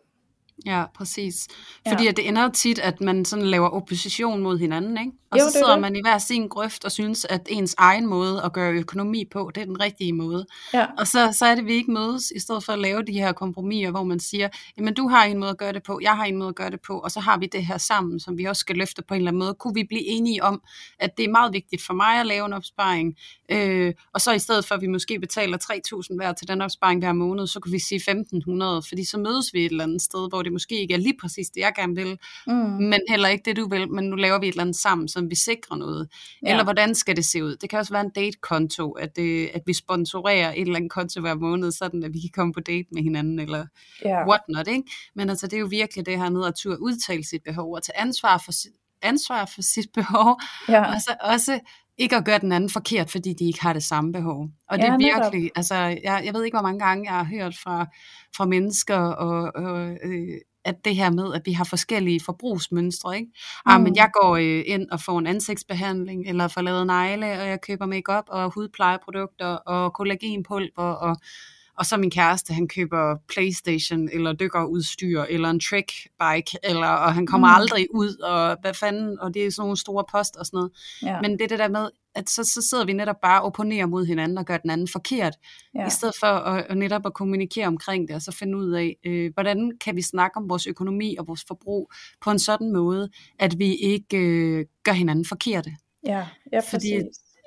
Ja, 0.66 0.86
præcis. 0.96 1.48
Fordi 1.88 2.04
ja. 2.04 2.12
det 2.12 2.28
ender 2.28 2.44
jo 2.44 2.50
tit, 2.50 2.80
at 2.80 3.02
man 3.02 3.26
sådan 3.26 3.46
laver 3.46 3.70
opposition 3.70 4.42
mod 4.42 4.58
hinanden, 4.58 4.98
ikke? 4.98 5.12
Og 5.32 5.40
jo, 5.40 5.46
så 5.46 5.52
sidder 5.52 5.72
det. 5.72 5.82
man 5.82 5.96
i 5.96 6.02
hver 6.02 6.18
sin 6.18 6.48
grøft 6.48 6.86
og 6.86 6.92
synes, 6.92 7.26
at 7.26 7.48
ens 7.50 7.76
egen 7.78 8.06
måde 8.06 8.44
at 8.44 8.54
gøre 8.54 8.74
økonomi 8.74 9.26
på, 9.32 9.52
det 9.56 9.62
er 9.62 9.66
den 9.66 9.80
rigtige 9.80 10.14
måde. 10.14 10.46
Ja. 10.74 10.86
Og 10.98 11.08
så, 11.08 11.30
så 11.32 11.46
er 11.46 11.56
det, 11.56 11.62
at 11.62 11.68
vi 11.68 11.74
ikke 11.74 11.92
mødes, 11.92 12.32
i 12.36 12.40
stedet 12.40 12.64
for 12.64 12.74
at 12.74 12.80
lave 12.80 13.04
de 13.04 13.14
her 13.14 13.32
kompromiser, 13.32 13.92
hvor 13.92 14.04
man 14.04 14.20
siger, 14.20 14.50
jamen 14.78 14.94
du 14.94 15.08
har 15.08 15.26
en 15.26 15.38
måde 15.38 15.50
at 15.50 15.58
gøre 15.58 15.74
det 15.74 15.84
på, 15.84 16.00
jeg 16.02 16.16
har 16.16 16.26
en 16.26 16.38
måde 16.38 16.50
at 16.50 16.56
gøre 16.56 16.72
det 16.72 16.80
på, 16.88 17.00
og 17.00 17.12
så 17.12 17.20
har 17.20 17.38
vi 17.38 17.46
det 17.46 17.66
her 17.66 17.78
sammen, 17.78 18.20
som 18.20 18.38
vi 18.38 18.46
også 18.46 18.60
skal 18.60 18.76
løfte 18.76 19.02
på 19.08 19.14
en 19.14 19.18
eller 19.18 19.32
anden 19.32 19.40
måde. 19.40 19.54
Kunne 19.54 19.74
vi 19.74 19.84
blive 19.84 20.06
enige 20.06 20.44
om, 20.44 20.62
at 21.00 21.18
det 21.18 21.26
er 21.26 21.30
meget 21.30 21.54
vigtigt 21.54 21.86
for 21.86 21.94
mig 21.94 22.20
at 22.20 22.26
lave 22.26 22.46
en 22.46 22.54
opsparing, 22.54 23.16
øh, 23.52 23.94
og 24.14 24.22
så 24.22 24.32
i 24.32 24.40
stedet 24.40 24.66
for, 24.66 24.76
at 24.76 24.82
vi 24.82 24.88
måske 24.88 25.20
betaler 25.20 25.58
3.000 26.12 26.16
hver 26.16 26.34
til 26.34 26.48
den 26.48 26.62
opsparing 26.62 27.00
hver 27.00 27.14
måned, 27.14 27.48
så 27.48 27.60
kunne 27.60 27.72
vi 27.72 27.80
sige 27.80 28.02
1.500, 28.12 28.90
fordi 28.90 29.06
så 29.06 29.18
mødes 29.18 29.54
vi 29.54 29.66
et 29.66 29.72
eller 29.72 29.84
andet 29.84 30.02
sted, 30.02 30.30
hvor 30.30 30.42
det 30.46 30.54
måske 30.54 30.82
ikke 30.82 30.94
er 30.94 30.98
lige 30.98 31.18
præcis 31.22 31.50
det, 31.50 31.62
jeg 31.62 31.74
gerne 31.76 31.96
vil, 31.96 32.18
mm. 32.48 32.54
men 32.80 33.00
heller 33.10 33.30
ikke 33.30 33.44
det, 33.46 33.58
du 33.58 33.70
vil, 33.70 33.92
men 33.92 34.04
nu 34.04 34.16
laver 34.16 34.40
vi 34.40 34.48
et 34.48 34.52
eller 34.52 34.64
andet 34.64 34.76
sammen, 34.76 35.08
så 35.08 35.28
vi 35.30 35.36
sikrer 35.36 35.76
noget. 35.76 36.10
Ja. 36.44 36.52
Eller 36.52 36.64
hvordan 36.64 36.96
skal 36.96 37.16
det 37.16 37.26
se 37.26 37.44
ud? 37.44 37.56
Det 37.56 37.70
kan 37.70 37.80
også 37.80 37.94
være 37.94 38.06
en 38.06 38.12
date-konto, 38.16 38.92
at, 38.92 39.16
det, 39.16 39.50
at 39.54 39.62
vi 39.66 39.74
sponsorerer 39.74 40.54
et 40.54 40.62
eller 40.62 40.76
andet 40.76 40.92
konto 40.92 41.22
hver 41.22 41.36
måned, 41.36 41.72
sådan 41.72 42.04
at 42.04 42.14
vi 42.14 42.20
kan 42.20 42.30
komme 42.34 42.54
på 42.54 42.60
date 42.60 42.88
med 42.92 43.04
hinanden, 43.04 43.40
eller 43.40 43.66
ja. 44.06 44.28
whatnot, 44.28 44.68
ikke? 44.68 44.92
Men 45.16 45.30
altså, 45.30 45.48
det 45.48 45.54
er 45.54 45.60
jo 45.60 45.68
virkelig 45.70 46.06
det 46.06 46.18
her 46.18 46.30
med 46.30 46.46
at 46.46 46.54
turde 46.56 46.82
udtale 46.82 47.24
sit 47.24 47.44
behov, 47.44 47.74
og 47.74 47.84
tage 47.84 48.00
ansvar 48.00 48.42
for, 48.46 48.52
ansvar 49.02 49.46
for 49.46 49.62
sit 49.62 49.90
behov, 49.94 50.40
ja. 50.70 50.94
og 50.94 51.02
så 51.02 51.16
også 51.22 51.60
ikke 51.98 52.16
at 52.16 52.26
gøre 52.26 52.40
den 52.40 52.52
anden 52.52 52.70
forkert, 52.70 53.10
fordi 53.12 53.34
de 53.34 53.46
ikke 53.46 53.62
har 53.62 53.74
det 53.74 53.84
samme 53.84 54.12
behov. 54.12 54.48
Og 54.70 54.78
det 54.78 54.84
ja, 54.84 54.94
er 54.94 54.98
virkelig, 54.98 55.42
netop. 55.42 55.52
altså, 55.56 55.76
jeg, 55.76 56.22
jeg 56.26 56.34
ved 56.34 56.44
ikke, 56.44 56.58
hvor 56.58 56.68
mange 56.68 56.80
gange 56.80 57.12
jeg 57.12 57.18
har 57.18 57.24
hørt 57.24 57.56
fra, 57.64 57.86
fra 58.38 58.46
mennesker, 58.46 58.98
og, 58.98 59.52
og 59.56 59.98
øh, 60.04 60.38
at 60.66 60.86
det 60.86 60.96
her 60.96 61.10
med, 61.10 61.34
at 61.34 61.42
vi 61.46 61.52
har 61.52 61.64
forskellige 61.64 62.20
forbrugsmønstre, 62.26 63.16
ikke? 63.16 63.28
Mm. 63.66 63.72
Ah, 63.72 63.82
men 63.82 63.90
mm. 63.90 63.96
jeg 63.96 64.10
går 64.22 64.36
øh, 64.36 64.64
ind 64.66 64.90
og 64.92 65.02
får 65.02 65.20
en 65.20 65.28
ansigtsbehandling, 65.28 66.28
eller 66.28 66.48
får 66.48 66.62
lavet 66.62 66.88
negle, 66.88 67.26
og 67.26 67.48
jeg 67.48 67.62
køber 67.62 67.86
makeup 67.86 68.26
og 68.28 68.54
hudplejeprodukter, 68.54 69.48
og 69.48 69.94
kollagenpulver, 69.94 70.84
og 70.84 71.18
og 71.78 71.86
så 71.86 71.98
min 71.98 72.12
kæreste, 72.12 72.54
han 72.54 72.68
køber 72.68 73.16
Playstation, 73.30 74.10
eller 74.14 74.34
dykkerudstyr, 74.34 75.22
eller 75.22 75.50
en 75.50 75.60
trick 75.60 75.92
bike, 76.20 76.58
eller, 76.64 76.88
og 76.88 77.14
han 77.14 77.28
kommer 77.28 77.48
mm. 77.48 77.56
aldrig 77.56 77.88
ud, 77.94 78.18
og 78.18 78.58
hvad 78.62 78.74
fanden, 78.74 79.20
og 79.20 79.34
det 79.34 79.46
er 79.46 79.52
sådan 79.52 79.62
nogle 79.62 79.78
store 79.78 80.04
post 80.12 80.36
og 80.36 80.46
sådan 80.46 80.58
noget. 80.58 80.72
Ja. 81.04 81.22
Men 81.22 81.32
det 81.32 81.42
er 81.42 81.48
det 81.48 81.60
der 81.60 81.68
med, 81.68 81.90
at 82.16 82.30
så, 82.30 82.44
så 82.44 82.68
sidder 82.70 82.86
vi 82.86 82.94
netop 82.94 83.22
bare 83.22 83.42
og 83.42 83.46
opponerer 83.46 83.86
mod 83.86 84.06
hinanden 84.06 84.38
og 84.38 84.46
gør 84.46 84.58
den 84.58 84.70
anden 84.70 84.88
forkert, 84.88 85.36
ja. 85.76 85.88
i 85.88 85.90
stedet 85.90 86.16
for 86.20 86.28
at, 86.28 86.66
at 86.70 86.78
netop 86.78 87.06
at 87.06 87.14
kommunikere 87.14 87.68
omkring 87.68 88.08
det, 88.08 88.16
og 88.16 88.22
så 88.22 88.32
finde 88.32 88.58
ud 88.58 88.72
af, 88.72 88.96
øh, 89.06 89.32
hvordan 89.34 89.72
kan 89.82 89.96
vi 89.96 90.02
snakke 90.02 90.38
om 90.38 90.50
vores 90.50 90.68
økonomi 90.68 91.16
og 91.16 91.28
vores 91.28 91.46
forbrug 91.48 91.92
på 92.22 92.32
en 92.32 92.40
sådan 92.40 92.74
måde, 92.74 93.10
at 93.40 93.60
vi 93.60 93.76
ikke 93.76 94.18
øh, 94.18 94.66
gør 94.84 94.92
hinanden 94.92 95.26
forkerte. 95.26 95.72
Ja, 96.06 96.28
ja 96.54 96.60
præcis. 96.60 96.72
Fordi 96.72 96.94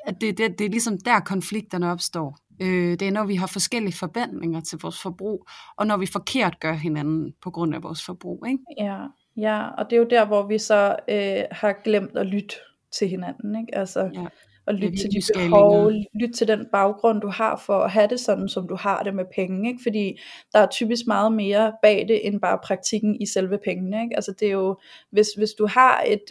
at 0.07 0.21
det, 0.21 0.39
det, 0.39 0.59
det 0.59 0.65
er 0.65 0.71
ligesom 0.71 0.99
der 0.99 1.21
konflikterne 1.21 1.91
opstår. 1.91 2.39
Øh, 2.61 2.91
det 2.91 3.03
er, 3.03 3.11
når 3.11 3.25
vi 3.25 3.35
har 3.35 3.47
forskellige 3.47 3.97
forventninger 3.97 4.61
til 4.61 4.79
vores 4.83 5.03
forbrug, 5.03 5.47
og 5.77 5.87
når 5.87 5.97
vi 5.97 6.07
forkert 6.07 6.61
gør 6.61 6.73
hinanden 6.73 7.35
på 7.43 7.51
grund 7.51 7.75
af 7.75 7.83
vores 7.83 8.05
forbrug. 8.05 8.45
Ikke? 8.47 8.59
Ja, 8.79 8.99
ja, 9.37 9.69
og 9.69 9.85
det 9.91 9.97
er 9.97 10.01
jo 10.01 10.07
der, 10.11 10.27
hvor 10.27 10.47
vi 10.47 10.59
så 10.59 10.97
øh, 11.09 11.43
har 11.51 11.83
glemt 11.85 12.19
at 12.19 12.27
lytte 12.27 12.55
til 12.93 13.09
hinanden. 13.09 13.61
Ikke? 13.61 13.79
Altså, 13.79 14.11
ja. 14.15 14.27
og 14.67 14.75
lytte 14.75 14.99
til 14.99 15.11
de 15.11 15.21
behov, 15.35 15.93
lytte 16.15 16.35
til 16.35 16.49
den 16.49 16.67
baggrund, 16.73 17.21
du 17.21 17.29
har 17.29 17.63
for 17.67 17.79
at 17.79 17.91
have 17.91 18.09
det 18.09 18.21
sådan, 18.21 18.49
som 18.49 18.69
du 18.69 18.77
har 18.77 19.03
det 19.03 19.15
med 19.15 19.25
penge, 19.35 19.69
ikke? 19.69 19.83
fordi 19.83 20.21
der 20.53 20.59
er 20.59 20.67
typisk 20.67 21.07
meget 21.07 21.33
mere 21.33 21.73
bag 21.83 22.09
det, 22.09 22.27
end 22.27 22.41
bare 22.41 22.59
praktikken 22.65 23.23
i 23.23 23.27
selve 23.27 23.59
pengene. 23.65 24.03
Ikke? 24.03 24.17
Altså 24.17 24.33
det 24.41 24.49
er 24.49 24.53
jo, 24.53 24.79
hvis, 25.11 25.29
hvis 25.37 25.51
du 25.59 25.67
har 25.67 26.05
et, 26.07 26.25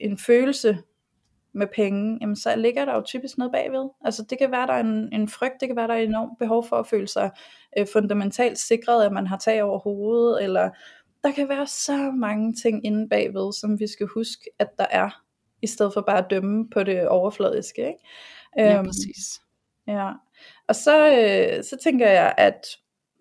en 0.00 0.18
følelse 0.18 0.78
med 1.52 1.66
penge, 1.74 2.18
jamen 2.20 2.36
så 2.36 2.56
ligger 2.56 2.84
der 2.84 2.94
jo 2.94 3.02
typisk 3.02 3.38
noget 3.38 3.52
bagved. 3.52 3.88
Altså 4.04 4.22
det 4.30 4.38
kan 4.38 4.50
være, 4.50 4.66
der 4.66 4.72
er 4.72 4.80
en, 4.80 5.08
en 5.12 5.28
frygt, 5.28 5.60
det 5.60 5.68
kan 5.68 5.76
være, 5.76 5.88
der 5.88 5.94
er 5.94 5.98
enormt 5.98 6.38
behov 6.38 6.66
for 6.68 6.76
at 6.76 6.86
føle 6.86 7.08
sig 7.08 7.30
øh, 7.78 7.86
fundamentalt 7.92 8.58
sikret, 8.58 9.04
at 9.04 9.12
man 9.12 9.26
har 9.26 9.36
tag 9.36 9.62
over 9.62 9.78
hovedet, 9.78 10.44
eller 10.44 10.70
der 11.24 11.32
kan 11.32 11.48
være 11.48 11.66
så 11.66 12.10
mange 12.10 12.54
ting 12.54 12.86
inde 12.86 13.08
bagved, 13.08 13.52
som 13.52 13.80
vi 13.80 13.86
skal 13.86 14.06
huske, 14.06 14.50
at 14.58 14.68
der 14.78 14.86
er, 14.90 15.22
i 15.62 15.66
stedet 15.66 15.92
for 15.94 16.00
bare 16.00 16.18
at 16.18 16.30
dømme 16.30 16.70
på 16.70 16.82
det 16.82 17.08
overfladiske. 17.08 17.86
Ikke? 17.86 17.98
Ja, 18.56 18.78
øhm, 18.78 18.86
præcis. 18.86 19.40
Ja, 19.86 20.12
og 20.68 20.74
så, 20.74 21.08
øh, 21.08 21.64
så 21.64 21.76
tænker 21.82 22.08
jeg, 22.08 22.34
at 22.36 22.66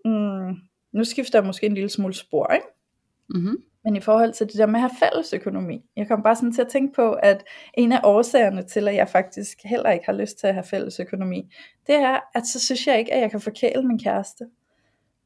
mm, 0.06 0.56
nu 0.92 1.04
skifter 1.04 1.40
jeg 1.40 1.46
måske 1.46 1.66
en 1.66 1.74
lille 1.74 1.90
smule 1.90 2.14
spor, 2.14 2.54
ikke? 2.54 2.68
Mm-hmm. 3.30 3.56
Men 3.84 3.96
i 3.96 4.00
forhold 4.00 4.34
til 4.34 4.48
det 4.48 4.58
der 4.58 4.66
med 4.66 4.76
at 4.76 4.82
have 4.82 5.12
fælles 5.12 5.34
økonomi, 5.34 5.86
jeg 5.96 6.08
kom 6.08 6.24
bare 6.24 6.36
sådan 6.36 6.54
til 6.54 6.62
at 6.62 6.68
tænke 6.68 6.94
på, 6.96 7.12
at 7.12 7.44
en 7.74 7.92
af 7.92 8.00
årsagerne 8.04 8.64
til, 8.64 8.88
at 8.88 8.96
jeg 8.96 9.10
faktisk 9.10 9.58
heller 9.64 9.90
ikke 9.90 10.06
har 10.06 10.14
lyst 10.14 10.40
til 10.40 10.48
at 10.48 10.54
have 10.54 10.64
fælles 10.64 11.00
økonomi, 11.00 11.54
det 11.88 11.96
er, 11.96 12.20
at 12.36 12.48
så 12.48 12.60
synes 12.60 12.88
jeg 12.88 13.00
ikke, 13.00 13.14
at 13.14 13.22
jeg 13.22 13.32
kan 13.32 13.42
forkæle 13.42 13.84
min 13.84 14.00
kæreste 14.00 14.46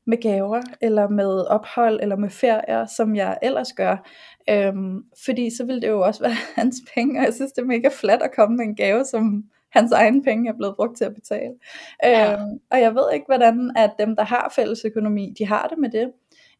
med 0.05 0.21
gaver, 0.21 0.61
eller 0.81 1.09
med 1.09 1.47
ophold, 1.47 1.99
eller 2.01 2.15
med 2.15 2.29
ferier, 2.29 2.85
som 2.85 3.15
jeg 3.15 3.37
ellers 3.41 3.73
gør. 3.73 4.09
Øhm, 4.49 5.03
fordi 5.25 5.55
så 5.57 5.65
vil 5.65 5.81
det 5.81 5.87
jo 5.87 6.01
også 6.01 6.23
være 6.27 6.35
hans 6.55 6.75
penge, 6.95 7.19
og 7.19 7.25
jeg 7.25 7.33
synes, 7.33 7.51
det 7.51 7.61
er 7.61 7.65
mega 7.65 7.89
flat 7.93 8.21
at 8.21 8.35
komme 8.35 8.57
med 8.57 8.65
en 8.65 8.75
gave, 8.75 9.05
som 9.05 9.43
hans 9.69 9.91
egen 9.91 10.23
penge 10.23 10.49
er 10.49 10.53
blevet 10.53 10.75
brugt 10.75 10.97
til 10.97 11.05
at 11.05 11.15
betale. 11.15 11.53
Ja. 12.03 12.33
Øhm, 12.33 12.59
og 12.71 12.81
jeg 12.81 12.95
ved 12.95 13.13
ikke, 13.13 13.25
hvordan 13.25 13.71
at 13.75 13.91
dem, 13.99 14.15
der 14.15 14.23
har 14.23 14.53
fælles 14.55 14.85
økonomi, 14.85 15.33
de 15.39 15.45
har 15.47 15.67
det 15.67 15.77
med 15.77 15.89
det. 15.89 16.11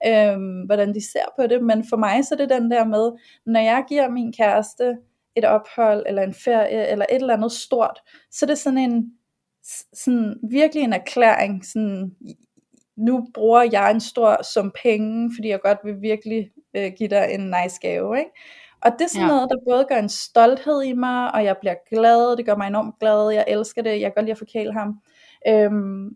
Øhm, 0.07 0.61
hvordan 0.61 0.93
de 0.93 1.11
ser 1.11 1.25
på 1.39 1.47
det, 1.47 1.63
men 1.63 1.85
for 1.89 1.97
mig 1.97 2.25
så 2.25 2.35
er 2.35 2.37
det 2.37 2.49
den 2.49 2.71
der 2.71 2.85
med, 2.85 3.11
når 3.45 3.59
jeg 3.59 3.83
giver 3.89 4.09
min 4.09 4.33
kæreste 4.33 4.97
et 5.35 5.45
ophold, 5.45 6.03
eller 6.07 6.21
en 6.21 6.33
ferie, 6.33 6.87
eller 6.87 7.05
et 7.09 7.15
eller 7.15 7.33
andet 7.33 7.51
stort, 7.51 7.99
så 8.31 8.45
er 8.45 8.47
det 8.47 8.57
sådan 8.57 8.77
en, 8.77 9.11
sådan 9.93 10.39
virkelig 10.49 10.83
en 10.83 10.93
erklæring, 10.93 11.65
sådan, 11.65 12.15
nu 12.97 13.27
bruger 13.33 13.69
jeg 13.71 13.91
en 13.91 13.99
stor 13.99 14.43
sum 14.53 14.73
penge, 14.83 15.31
fordi 15.35 15.49
jeg 15.49 15.61
godt 15.61 15.79
vil 15.83 16.01
virkelig 16.01 16.51
øh, 16.73 16.91
give 16.97 17.09
dig 17.09 17.27
en 17.31 17.39
nice 17.39 17.79
gave, 17.81 18.19
ikke? 18.19 18.31
Og 18.81 18.91
det 18.91 19.01
er 19.01 19.09
sådan 19.09 19.27
ja. 19.27 19.33
noget, 19.33 19.49
der 19.49 19.71
både 19.71 19.85
gør 19.89 19.97
en 19.97 20.09
stolthed 20.09 20.81
i 20.81 20.93
mig, 20.93 21.33
og 21.33 21.43
jeg 21.43 21.57
bliver 21.57 21.75
glad, 21.89 22.37
det 22.37 22.45
gør 22.45 22.55
mig 22.55 22.67
enormt 22.67 22.99
glad, 22.99 23.33
jeg 23.33 23.45
elsker 23.47 23.81
det, 23.81 23.89
jeg 23.89 24.01
kan 24.01 24.13
godt 24.15 24.25
lide 24.25 24.31
at 24.31 24.37
forkæle 24.37 24.73
ham. 24.73 24.99
Øhm, 25.47 26.09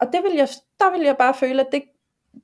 og 0.00 0.06
det 0.12 0.22
vil 0.22 0.36
jeg, 0.36 0.48
der 0.78 0.92
vil 0.92 1.00
jeg 1.00 1.16
bare 1.18 1.34
føle, 1.34 1.60
at 1.60 1.68
det, 1.72 1.82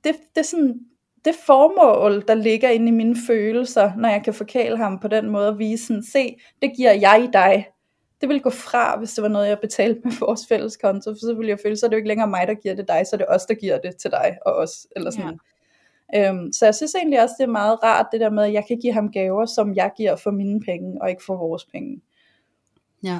det, 0.03 0.15
det 0.35 0.41
er 0.41 0.41
sådan, 0.41 0.79
det 1.25 1.35
formål, 1.45 2.23
der 2.27 2.33
ligger 2.33 2.69
inde 2.69 2.87
i 2.87 2.91
mine 2.91 3.15
følelser, 3.27 3.91
når 3.97 4.09
jeg 4.09 4.23
kan 4.23 4.33
forkæle 4.33 4.77
ham 4.77 4.99
på 4.99 5.07
den 5.07 5.29
måde, 5.29 5.47
og 5.47 5.59
vise 5.59 5.85
sådan, 5.85 6.03
se, 6.03 6.37
det 6.61 6.71
giver 6.77 6.91
jeg 6.91 7.29
dig, 7.33 7.67
det 8.21 8.29
ville 8.29 8.41
gå 8.41 8.49
fra, 8.49 8.97
hvis 8.97 9.13
det 9.13 9.21
var 9.21 9.27
noget, 9.27 9.47
jeg 9.47 9.59
betalte 9.59 10.01
med 10.03 10.11
vores 10.19 10.41
fælles 10.49 10.77
konto, 10.77 11.11
for 11.11 11.19
så 11.19 11.33
ville 11.33 11.49
jeg 11.49 11.59
føle, 11.63 11.77
så 11.77 11.85
er 11.85 11.89
det 11.89 11.95
jo 11.95 11.97
ikke 11.97 12.07
længere 12.07 12.27
mig, 12.27 12.47
der 12.47 12.53
giver 12.53 12.75
det 12.75 12.87
dig, 12.87 13.07
så 13.07 13.15
er 13.15 13.17
det 13.17 13.27
os, 13.29 13.45
der 13.45 13.53
giver 13.53 13.77
det 13.77 13.97
til 13.97 14.11
dig 14.11 14.37
og 14.45 14.53
os, 14.53 14.87
eller 14.95 15.11
sådan. 15.11 15.39
Ja. 16.13 16.29
Øhm, 16.29 16.53
så 16.53 16.65
jeg 16.65 16.75
synes 16.75 16.95
egentlig 16.95 17.21
også, 17.21 17.35
det 17.37 17.43
er 17.43 17.51
meget 17.51 17.83
rart, 17.83 18.05
det 18.11 18.19
der 18.19 18.29
med, 18.29 18.43
at 18.43 18.53
jeg 18.53 18.63
kan 18.67 18.79
give 18.79 18.93
ham 18.93 19.11
gaver, 19.11 19.45
som 19.45 19.75
jeg 19.75 19.91
giver 19.97 20.15
for 20.15 20.31
mine 20.31 20.59
penge, 20.59 21.01
og 21.01 21.09
ikke 21.09 21.23
for 21.25 21.37
vores 21.37 21.65
penge. 21.65 22.01
Ja. 23.03 23.19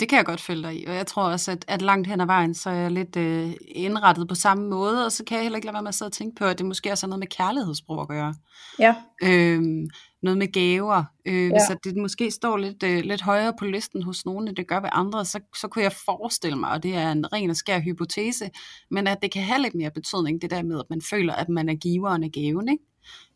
Det 0.00 0.08
kan 0.08 0.16
jeg 0.16 0.24
godt 0.24 0.40
følge 0.40 0.62
dig 0.62 0.80
i, 0.82 0.84
og 0.84 0.94
jeg 0.94 1.06
tror 1.06 1.22
også, 1.22 1.50
at, 1.50 1.64
at 1.68 1.82
langt 1.82 2.08
hen 2.08 2.20
ad 2.20 2.26
vejen, 2.26 2.54
så 2.54 2.70
er 2.70 2.74
jeg 2.74 2.90
lidt 2.90 3.16
øh, 3.16 3.52
indrettet 3.68 4.28
på 4.28 4.34
samme 4.34 4.68
måde, 4.68 5.04
og 5.04 5.12
så 5.12 5.24
kan 5.24 5.36
jeg 5.36 5.42
heller 5.42 5.56
ikke 5.56 5.66
lade 5.66 5.74
være 5.74 5.82
med 5.82 5.88
at 5.88 5.94
sidde 5.94 6.08
og 6.08 6.12
tænke 6.12 6.34
på, 6.34 6.44
at 6.44 6.58
det 6.58 6.66
måske 6.66 6.92
også 6.92 7.06
har 7.06 7.08
noget 7.08 7.18
med 7.18 7.26
kærlighedssprog 7.26 8.00
at 8.00 8.08
gøre. 8.08 8.34
Ja. 8.78 8.94
Øhm, 9.22 9.88
noget 10.22 10.38
med 10.38 10.52
gaver. 10.52 11.04
Øh, 11.26 11.50
ja. 11.50 11.58
Så 11.58 11.76
det 11.84 11.96
måske 11.96 12.30
står 12.30 12.56
lidt, 12.56 12.82
øh, 12.82 13.00
lidt 13.04 13.22
højere 13.22 13.52
på 13.58 13.64
listen 13.64 14.02
hos 14.02 14.26
nogen, 14.26 14.48
end 14.48 14.56
det 14.56 14.68
gør 14.68 14.80
ved 14.80 14.88
andre, 14.92 15.24
så, 15.24 15.40
så 15.60 15.68
kunne 15.68 15.82
jeg 15.82 15.92
forestille 15.92 16.58
mig, 16.58 16.70
og 16.70 16.82
det 16.82 16.94
er 16.94 17.12
en 17.12 17.32
ren 17.32 17.50
og 17.50 17.56
skær 17.56 17.80
hypotese, 17.80 18.50
men 18.90 19.06
at 19.06 19.18
det 19.22 19.32
kan 19.32 19.42
have 19.42 19.62
lidt 19.62 19.74
mere 19.74 19.90
betydning, 19.90 20.42
det 20.42 20.50
der 20.50 20.62
med, 20.62 20.78
at 20.78 20.90
man 20.90 21.02
føler, 21.10 21.34
at 21.34 21.48
man 21.48 21.68
er 21.68 21.74
giveren 21.74 22.24
af 22.24 22.32
gaven, 22.32 22.68
ikke? 22.68 22.84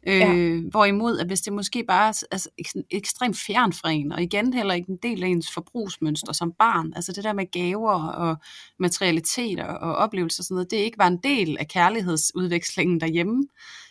Ja. 0.07 0.35
Øh, 0.35 0.64
hvorimod, 0.70 1.18
at 1.18 1.27
hvis 1.27 1.41
det 1.41 1.53
måske 1.53 1.85
bare 1.89 2.09
er 2.09 2.23
altså, 2.31 2.49
ekstremt 2.91 3.37
fjern 3.37 3.73
fra 3.73 3.91
en, 3.91 4.12
og 4.12 4.23
igen 4.23 4.55
heller 4.55 4.75
ikke 4.75 4.91
en 4.91 4.99
del 5.03 5.23
af 5.23 5.29
ens 5.29 5.53
forbrugsmønster 5.55 6.33
som 6.33 6.53
barn, 6.59 6.93
altså 6.97 7.12
det 7.12 7.25
der 7.25 7.33
med 7.33 7.51
gaver 7.51 8.03
og 8.03 8.37
materialiteter 8.79 9.64
og 9.64 9.95
oplevelser 9.95 10.41
og 10.41 10.45
sådan 10.45 10.55
noget, 10.55 10.70
det 10.70 10.77
ikke 10.77 10.99
var 10.99 11.07
en 11.07 11.18
del 11.25 11.57
af 11.61 11.68
kærlighedsudvekslingen 11.68 13.01
derhjemme, 13.01 13.47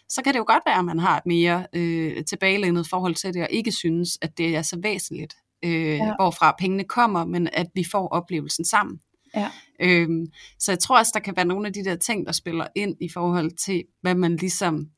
så 0.10 0.22
kan 0.24 0.34
det 0.34 0.40
jo 0.40 0.46
godt 0.48 0.64
være, 0.66 0.80
at 0.80 0.86
man 0.86 1.00
har 1.00 1.18
et 1.18 1.26
mere 1.26 1.66
øh, 1.74 2.26
tilbagelænet 2.26 2.88
forhold 2.88 3.16
til 3.16 3.34
det, 3.34 3.42
og 3.42 3.48
ikke 3.52 3.72
synes, 3.72 4.18
at 4.22 4.38
det 4.38 4.56
er 4.56 4.62
så 4.62 4.80
væsentligt, 4.84 5.36
øh, 5.64 5.72
ja. 5.74 6.16
hvorfra 6.16 6.56
pengene 6.60 6.84
kommer, 6.84 7.26
men 7.26 7.50
at 7.54 7.68
vi 7.76 7.84
får 7.92 8.08
oplevelsen 8.08 8.66
sammen. 8.66 9.00
Ja. 9.36 9.50
Øhm, 9.80 10.26
så 10.60 10.72
jeg 10.72 10.80
tror 10.80 10.98
også, 10.98 11.12
der 11.14 11.20
kan 11.20 11.36
være 11.36 11.46
nogle 11.46 11.68
af 11.68 11.74
de 11.74 11.84
der 11.84 11.96
ting, 11.96 12.26
der 12.26 12.32
spiller 12.32 12.68
ind 12.76 12.96
i 13.02 13.10
forhold 13.10 13.52
til, 13.52 13.84
hvad 14.02 14.16
man 14.16 14.36
ligesom 14.36 14.90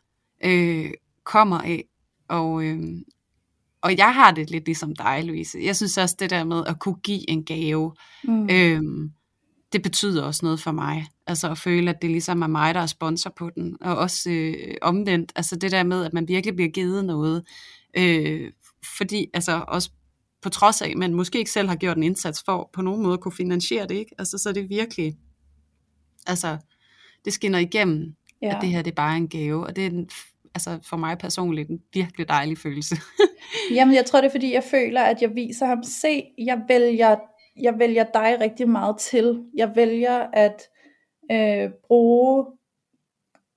øh, 0.44 0.92
kommer 1.24 1.58
af. 1.58 1.86
Og, 2.28 2.64
øh, 2.64 2.84
og 3.82 3.98
jeg 3.98 4.14
har 4.14 4.32
det 4.32 4.50
lidt 4.50 4.66
ligesom 4.66 4.96
dig, 4.96 5.24
Louise. 5.24 5.60
Jeg 5.64 5.76
synes 5.76 5.98
også, 5.98 6.16
det 6.20 6.30
der 6.30 6.44
med 6.44 6.64
at 6.68 6.80
kunne 6.80 6.96
give 7.04 7.30
en 7.30 7.44
gave, 7.44 7.96
mm. 8.24 8.50
øh, 8.52 9.10
det 9.74 9.82
betyder 9.82 10.24
også 10.24 10.46
noget 10.46 10.60
for 10.60 10.72
mig. 10.72 11.08
Altså 11.28 11.52
at 11.52 11.58
føle, 11.58 11.90
at 11.90 12.02
det 12.02 12.10
ligesom 12.10 12.42
er 12.42 12.48
mig, 12.48 12.74
der 12.74 12.80
er 12.80 12.86
sponsor 12.86 13.30
på 13.30 13.50
den. 13.56 13.78
Og 13.82 13.96
også 13.96 14.30
øh, 14.30 14.76
omvendt, 14.82 15.32
altså 15.36 15.56
det 15.56 15.72
der 15.72 15.84
med, 15.84 16.06
at 16.06 16.14
man 16.14 16.28
virkelig 16.28 16.56
bliver 16.56 16.70
givet 16.70 17.06
noget. 17.06 17.44
Øh, 17.98 18.52
fordi, 18.98 19.28
altså 19.34 19.66
også 19.68 19.92
på 20.42 20.50
trods 20.50 20.82
af, 20.82 20.90
at 20.90 20.98
man 20.98 21.14
måske 21.14 21.40
ikke 21.40 21.52
selv 21.52 21.68
har 21.68 21.76
gjort 21.76 21.98
en 21.98 22.04
indsats 22.04 22.44
for 22.46 22.70
på 22.74 22.82
nogen 22.82 23.04
måde 23.04 23.14
at 23.14 23.20
kunne 23.20 23.32
finansiere 23.32 23.88
det, 23.88 23.96
ikke? 23.96 24.16
Altså 24.18 24.38
så 24.38 24.50
er 24.50 24.54
det 24.54 24.70
virkelig, 24.70 25.18
altså 26.28 26.58
det 27.26 27.34
skinner 27.34 27.60
igennem, 27.60 28.16
ja. 28.42 28.56
at 28.56 28.62
det 28.62 28.70
her 28.70 28.82
det 28.82 28.92
er 28.92 28.96
bare 28.96 29.18
en 29.18 29.28
gave, 29.28 29.66
og 29.66 29.76
det 29.76 29.86
er 29.86 29.90
en 29.90 30.10
altså 30.56 30.80
for 30.82 30.98
mig 30.98 31.18
personligt 31.18 31.70
en 31.70 31.82
virkelig 31.94 32.28
dejlig 32.28 32.58
følelse. 32.58 32.96
Jamen 33.76 33.96
jeg 33.96 34.06
tror 34.06 34.22
det 34.22 34.28
er 34.28 34.32
fordi 34.32 34.54
jeg 34.54 34.64
føler 34.64 35.02
at 35.02 35.22
jeg 35.22 35.36
viser 35.36 35.66
ham, 35.66 35.84
se 35.84 36.24
jeg 36.38 36.62
vælger, 36.68 37.16
jeg 37.62 37.80
vælger 37.80 38.04
dig 38.04 38.38
rigtig 38.40 38.70
meget 38.70 38.98
til. 38.98 39.44
Jeg 39.56 39.72
vælger 39.76 40.28
at 40.34 40.62
øh, 41.32 41.70
bruge 41.88 42.46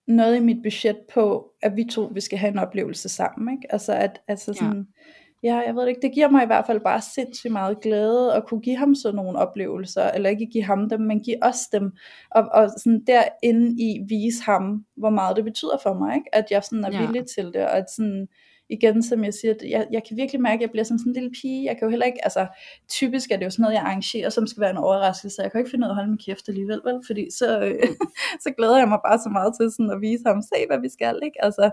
noget 0.07 0.36
i 0.36 0.40
mit 0.40 0.62
budget 0.62 0.97
på, 1.14 1.51
at 1.62 1.76
vi 1.76 1.84
to 1.84 2.11
vi 2.14 2.20
skal 2.20 2.38
have 2.38 2.53
en 2.53 2.59
oplevelse 2.59 3.09
sammen. 3.09 3.57
Ikke? 3.57 3.72
Altså 3.72 3.92
at 3.92 4.20
altså 4.28 4.53
sådan, 4.53 4.78
ja 4.78 5.07
ja, 5.43 5.57
jeg 5.66 5.76
ved 5.76 5.87
ikke, 5.87 6.01
det 6.03 6.12
giver 6.12 6.30
mig 6.30 6.43
i 6.43 6.47
hvert 6.47 6.66
fald 6.66 6.80
bare 6.80 7.01
sindssygt 7.01 7.53
meget 7.53 7.80
glæde 7.80 8.34
at 8.34 8.47
kunne 8.47 8.61
give 8.61 8.76
ham 8.76 8.95
sådan 8.95 9.16
nogle 9.16 9.39
oplevelser, 9.39 10.11
eller 10.11 10.30
ikke 10.30 10.47
give 10.47 10.64
ham 10.64 10.89
dem, 10.89 11.01
men 11.01 11.20
give 11.20 11.37
os 11.43 11.66
dem, 11.72 11.93
og, 12.30 12.49
og 12.53 12.70
sådan 12.78 13.05
derinde 13.07 13.82
i 13.82 14.01
vise 14.09 14.43
ham, 14.43 14.84
hvor 14.97 15.11
meget 15.11 15.37
det 15.37 15.45
betyder 15.45 15.78
for 15.82 15.95
mig, 15.95 16.16
ikke? 16.16 16.34
at 16.34 16.45
jeg 16.51 16.64
sådan 16.64 16.84
er 16.84 16.91
villig 17.01 17.20
ja. 17.20 17.43
til 17.43 17.45
det, 17.45 17.62
og 17.62 17.76
at 17.76 17.91
sådan, 17.91 18.28
igen, 18.69 19.03
som 19.03 19.25
jeg 19.25 19.35
siger, 19.35 19.55
jeg, 19.69 19.87
jeg 19.93 20.03
kan 20.09 20.17
virkelig 20.17 20.41
mærke, 20.43 20.55
at 20.55 20.61
jeg 20.61 20.71
bliver 20.71 20.85
som 20.85 20.99
sådan 20.99 21.11
en 21.11 21.14
lille 21.14 21.31
pige. 21.41 21.64
Jeg 21.64 21.77
kan 21.77 21.87
jo 21.87 21.91
heller 21.91 22.07
ikke, 22.07 22.25
altså 22.25 22.47
typisk 22.89 23.31
er 23.31 23.37
det 23.37 23.45
jo 23.45 23.51
sådan 23.51 23.62
noget, 23.62 23.75
jeg 23.75 23.83
arrangerer, 23.83 24.31
som 24.31 24.47
skal 24.47 24.61
være 24.61 24.71
en 24.71 24.77
overraskelse. 24.77 25.43
Jeg 25.43 25.51
kan 25.51 25.59
jo 25.59 25.62
ikke 25.62 25.71
finde 25.71 25.85
ud 25.85 25.89
af 25.89 25.93
at 25.93 25.97
holde 25.97 26.11
min 26.11 26.19
kæft 26.19 26.49
alligevel, 26.49 26.81
vel? 26.85 27.01
Fordi 27.07 27.31
så, 27.31 27.61
øh, 27.61 27.89
så 28.45 28.51
glæder 28.57 28.79
jeg 28.79 28.89
mig 28.89 28.99
bare 29.09 29.19
så 29.19 29.29
meget 29.29 29.53
til 29.61 29.71
sådan 29.71 29.91
at 29.91 30.01
vise 30.01 30.25
ham, 30.27 30.43
se 30.43 30.67
hvad 30.67 30.81
vi 30.81 30.89
skal, 30.89 31.19
ikke? 31.23 31.45
Altså, 31.45 31.64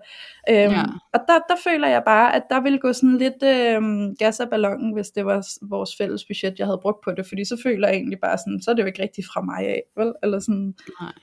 øhm, 0.49 0.73
ja. 0.73 0.83
Og 1.13 1.19
der, 1.27 1.37
der 1.49 1.57
føler 1.63 1.87
jeg 1.87 2.03
bare, 2.05 2.35
at 2.35 2.43
der 2.49 2.59
ville 2.61 2.79
gå 2.79 2.93
sådan 2.93 3.17
lidt 3.17 3.43
øhm, 3.43 4.15
gas 4.15 4.39
af 4.39 4.49
ballonen, 4.49 4.93
hvis 4.93 5.09
det 5.09 5.25
var 5.25 5.39
vores 5.61 5.91
fælles 5.97 6.25
budget, 6.25 6.59
jeg 6.59 6.67
havde 6.67 6.81
brugt 6.81 7.03
på 7.03 7.11
det. 7.11 7.27
Fordi 7.27 7.45
så 7.45 7.57
føler 7.63 7.87
jeg 7.87 7.95
egentlig 7.97 8.19
bare 8.19 8.37
sådan, 8.37 8.61
så 8.61 8.71
er 8.71 8.75
det 8.75 8.81
jo 8.81 8.87
ikke 8.87 9.03
rigtigt 9.03 9.27
fra 9.33 9.41
mig 9.41 9.59
af, 9.67 9.81
vel? 9.97 10.13
Eller 10.23 10.39
sådan. 10.39 10.73
Nej. 11.01 11.13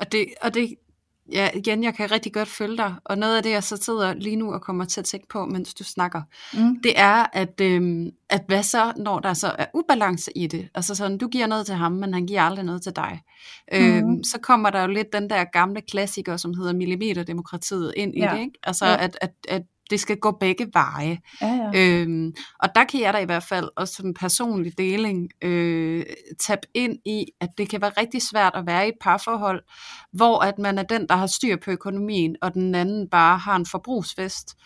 Og 0.00 0.12
det, 0.12 0.26
og 0.42 0.54
det, 0.54 0.68
ja, 1.32 1.50
igen, 1.54 1.84
jeg 1.84 1.94
kan 1.94 2.10
rigtig 2.10 2.32
godt 2.32 2.48
følge 2.48 2.76
dig, 2.76 2.94
og 3.04 3.18
noget 3.18 3.36
af 3.36 3.42
det, 3.42 3.50
jeg 3.50 3.64
så 3.64 3.76
sidder 3.76 4.14
lige 4.14 4.36
nu 4.36 4.52
og 4.52 4.62
kommer 4.62 4.84
til 4.84 5.00
at 5.00 5.04
tænke 5.04 5.28
på, 5.28 5.46
mens 5.46 5.74
du 5.74 5.84
snakker, 5.84 6.22
mm. 6.54 6.82
det 6.82 6.92
er, 6.96 7.26
at, 7.32 7.60
øhm, 7.60 8.10
at 8.30 8.44
hvad 8.46 8.62
så, 8.62 8.92
når 8.96 9.18
der 9.18 9.34
så 9.34 9.54
er 9.58 9.66
ubalance 9.74 10.30
i 10.38 10.46
det, 10.46 10.68
altså 10.74 10.94
sådan, 10.94 11.18
du 11.18 11.28
giver 11.28 11.46
noget 11.46 11.66
til 11.66 11.74
ham, 11.74 11.92
men 11.92 12.14
han 12.14 12.26
giver 12.26 12.42
aldrig 12.42 12.64
noget 12.64 12.82
til 12.82 12.96
dig, 12.96 13.22
mm. 13.72 13.78
øhm, 13.78 14.24
så 14.24 14.38
kommer 14.42 14.70
der 14.70 14.80
jo 14.80 14.86
lidt 14.86 15.12
den 15.12 15.30
der 15.30 15.44
gamle 15.44 15.80
klassiker, 15.80 16.36
som 16.36 16.54
hedder 16.54 16.72
millimeterdemokratiet 16.72 17.92
ind 17.96 18.14
i 18.16 18.20
ja. 18.20 18.32
det, 18.34 18.40
ikke? 18.40 18.58
altså 18.62 18.86
ja. 18.86 19.04
at, 19.04 19.18
at, 19.20 19.32
at 19.48 19.62
det 19.90 20.00
skal 20.00 20.16
gå 20.16 20.30
begge 20.30 20.70
veje. 20.72 21.18
Ja, 21.42 21.46
ja. 21.46 21.70
Øhm, 21.74 22.32
og 22.62 22.68
der 22.74 22.84
kan 22.84 23.00
jeg 23.00 23.14
da 23.14 23.18
i 23.18 23.24
hvert 23.24 23.42
fald 23.42 23.68
også 23.76 23.94
som 23.94 24.14
personlig 24.14 24.78
deling 24.78 25.28
øh, 25.44 26.06
tabe 26.40 26.66
ind 26.74 26.98
i, 27.06 27.24
at 27.40 27.48
det 27.58 27.68
kan 27.68 27.80
være 27.80 27.92
rigtig 27.98 28.22
svært 28.22 28.52
at 28.54 28.66
være 28.66 28.86
i 28.86 28.88
et 28.88 28.98
parforhold, 29.00 29.62
hvor 30.12 30.38
at 30.38 30.58
man 30.58 30.78
er 30.78 30.82
den, 30.82 31.08
der 31.08 31.16
har 31.16 31.26
styr 31.26 31.56
på 31.56 31.70
økonomien, 31.70 32.36
og 32.42 32.54
den 32.54 32.74
anden 32.74 33.08
bare 33.08 33.38
har 33.38 33.56
en 33.56 33.66
forbrugsfest. 33.66 34.56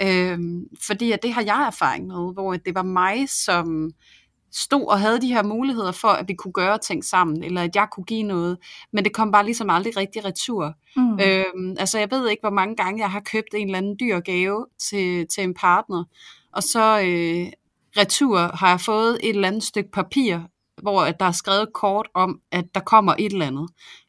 Øhm, 0.00 0.62
fordi 0.86 1.12
at 1.12 1.22
det 1.22 1.32
har 1.32 1.42
jeg 1.42 1.66
erfaring 1.66 2.06
med, 2.06 2.32
hvor 2.32 2.52
det 2.52 2.74
var 2.74 2.82
mig, 2.82 3.28
som 3.28 3.90
stod 4.52 4.86
og 4.86 5.00
havde 5.00 5.20
de 5.20 5.32
her 5.34 5.42
muligheder 5.42 5.92
for, 5.92 6.08
at 6.08 6.28
vi 6.28 6.34
kunne 6.34 6.52
gøre 6.52 6.78
ting 6.78 7.04
sammen, 7.04 7.44
eller 7.44 7.62
at 7.62 7.76
jeg 7.76 7.88
kunne 7.92 8.04
give 8.04 8.22
noget, 8.22 8.58
men 8.92 9.04
det 9.04 9.12
kom 9.12 9.32
bare 9.32 9.44
ligesom 9.44 9.70
aldrig 9.70 9.96
rigtig 9.96 10.24
retur. 10.24 10.74
Mm. 10.96 11.20
Øhm, 11.20 11.76
altså 11.78 11.98
jeg 11.98 12.10
ved 12.10 12.28
ikke, 12.28 12.40
hvor 12.40 12.50
mange 12.50 12.76
gange 12.76 13.00
jeg 13.00 13.10
har 13.10 13.20
købt 13.20 13.54
en 13.54 13.66
eller 13.66 13.78
anden 13.78 13.96
dyr 14.00 14.20
gave 14.20 14.66
til, 14.78 15.26
til 15.26 15.42
en 15.42 15.54
partner, 15.54 16.04
og 16.52 16.62
så 16.62 17.00
øh, 17.00 17.52
retur 17.96 18.38
har 18.38 18.68
jeg 18.68 18.80
fået 18.80 19.18
et 19.22 19.28
eller 19.30 19.48
andet 19.48 19.62
stykke 19.62 19.90
papir, 19.90 20.38
hvor 20.82 21.04
der 21.04 21.26
er 21.26 21.32
skrevet 21.32 21.68
kort 21.74 22.08
om, 22.14 22.40
at 22.52 22.64
der 22.74 22.80
kommer 22.80 23.14
et 23.18 23.32
eller 23.32 23.46
andet. 23.46 23.68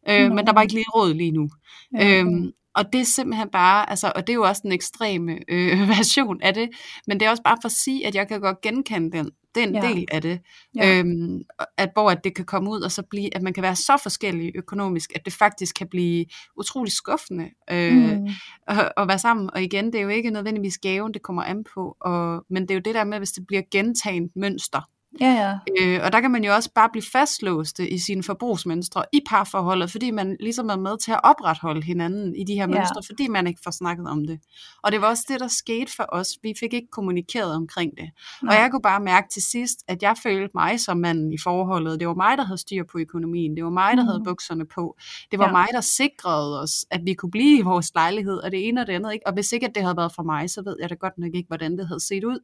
Øh, 0.09 0.29
mm. 0.29 0.35
Men 0.35 0.47
der 0.47 0.53
var 0.53 0.61
ikke 0.61 0.73
lige 0.73 0.85
råd 0.95 1.13
lige 1.13 1.31
nu. 1.31 1.49
Ja, 1.93 1.97
okay. 1.97 2.19
øhm, 2.19 2.51
og 2.75 2.93
det 2.93 3.01
er 3.01 3.05
simpelthen 3.05 3.49
bare, 3.49 3.89
altså, 3.89 4.11
og 4.15 4.27
det 4.27 4.33
er 4.33 4.35
jo 4.35 4.43
også 4.43 4.61
den 4.63 4.71
ekstreme 4.71 5.39
øh, 5.47 5.79
version 5.97 6.41
af 6.41 6.53
det, 6.53 6.69
men 7.07 7.19
det 7.19 7.25
er 7.25 7.29
også 7.29 7.43
bare 7.43 7.57
for 7.61 7.67
at 7.67 7.71
sige, 7.71 8.07
at 8.07 8.15
jeg 8.15 8.27
kan 8.27 8.41
godt 8.41 8.61
genkende 8.61 9.17
den, 9.17 9.31
den 9.55 9.75
ja. 9.75 9.81
del 9.81 10.05
af 10.11 10.21
det, 10.21 10.39
ja. 10.75 10.99
øhm, 10.99 11.41
at 11.77 11.89
hvor 11.93 12.11
at 12.11 12.23
det 12.23 12.35
kan 12.35 12.45
komme 12.45 12.69
ud 12.69 12.81
og 12.81 12.91
så 12.91 13.03
blive, 13.03 13.35
at 13.35 13.41
man 13.41 13.53
kan 13.53 13.63
være 13.63 13.75
så 13.75 13.99
forskellig 14.03 14.51
økonomisk, 14.55 15.11
at 15.15 15.25
det 15.25 15.33
faktisk 15.33 15.75
kan 15.75 15.87
blive 15.87 16.25
utrolig 16.57 16.93
skuffende 16.93 17.49
øh, 17.71 17.93
mm. 17.93 18.27
at, 18.67 18.91
at 18.97 19.07
være 19.07 19.19
sammen. 19.19 19.49
Og 19.53 19.63
igen, 19.63 19.85
det 19.85 19.95
er 19.95 20.01
jo 20.01 20.09
ikke 20.09 20.29
nødvendigvis 20.29 20.77
gaven, 20.77 21.13
det 21.13 21.21
kommer 21.21 21.43
an 21.43 21.63
på, 21.73 21.97
og, 21.99 22.45
men 22.49 22.61
det 22.61 22.71
er 22.71 22.75
jo 22.75 22.81
det 22.85 22.95
der 22.95 23.03
med, 23.03 23.17
hvis 23.17 23.31
det 23.31 23.47
bliver 23.47 23.61
gentaget 23.71 24.31
mønster, 24.35 24.81
Ja, 25.21 25.31
ja. 25.31 25.83
Øh, 25.83 25.99
og 26.05 26.11
der 26.11 26.21
kan 26.21 26.31
man 26.31 26.43
jo 26.43 26.53
også 26.53 26.71
bare 26.75 26.89
blive 26.89 27.03
fastlåste 27.11 27.89
i 27.89 27.99
sine 27.99 28.23
forbrugsmønstre 28.23 29.03
i 29.13 29.21
parforholdet, 29.29 29.91
fordi 29.91 30.11
man 30.11 30.37
ligesom 30.39 30.69
er 30.69 30.75
med 30.75 30.97
til 30.97 31.11
at 31.11 31.19
opretholde 31.23 31.83
hinanden 31.83 32.35
i 32.35 32.43
de 32.43 32.53
her 32.53 32.67
mønstre, 32.67 33.01
ja. 33.09 33.13
fordi 33.13 33.27
man 33.27 33.47
ikke 33.47 33.59
får 33.63 33.71
snakket 33.71 34.07
om 34.07 34.27
det. 34.27 34.39
Og 34.83 34.91
det 34.91 35.01
var 35.01 35.07
også 35.07 35.23
det, 35.27 35.39
der 35.39 35.47
skete 35.47 35.91
for 35.95 36.05
os. 36.09 36.27
Vi 36.43 36.53
fik 36.59 36.73
ikke 36.73 36.87
kommunikeret 36.91 37.53
omkring 37.53 37.91
det. 37.97 38.09
Nej. 38.43 38.55
Og 38.55 38.61
jeg 38.61 38.71
kunne 38.71 38.81
bare 38.81 38.99
mærke 38.99 39.27
til 39.31 39.41
sidst, 39.41 39.83
at 39.87 40.03
jeg 40.03 40.15
følte 40.23 40.51
mig 40.55 40.79
som 40.79 40.97
manden 40.97 41.33
i 41.33 41.37
forholdet. 41.43 41.99
Det 41.99 42.07
var 42.07 42.13
mig, 42.13 42.37
der 42.37 42.43
havde 42.43 42.57
styr 42.57 42.83
på 42.91 42.99
økonomien. 42.99 43.55
Det 43.55 43.63
var 43.63 43.69
mig, 43.69 43.97
der 43.97 44.03
mm. 44.03 44.07
havde 44.07 44.21
bukserne 44.25 44.65
på. 44.65 44.97
Det 45.31 45.39
var 45.39 45.45
ja. 45.45 45.51
mig, 45.51 45.67
der 45.71 45.81
sikrede 45.81 46.61
os, 46.61 46.85
at 46.91 47.01
vi 47.05 47.13
kunne 47.13 47.31
blive 47.31 47.59
i 47.59 47.61
vores 47.61 47.91
lejlighed, 47.95 48.37
og 48.37 48.51
det 48.51 48.67
ene 48.67 48.81
og 48.81 48.87
det 48.87 48.93
andet. 48.93 49.13
Ikke? 49.13 49.27
Og 49.27 49.33
hvis 49.33 49.51
ikke 49.51 49.65
at 49.65 49.75
det 49.75 49.83
havde 49.83 49.97
været 49.97 50.11
for 50.15 50.23
mig, 50.23 50.49
så 50.49 50.61
ved 50.61 50.75
jeg 50.81 50.89
da 50.89 50.95
godt 50.95 51.17
nok 51.17 51.31
ikke, 51.33 51.47
hvordan 51.47 51.77
det 51.77 51.87
havde 51.87 52.05
set 52.05 52.23
ud. 52.23 52.39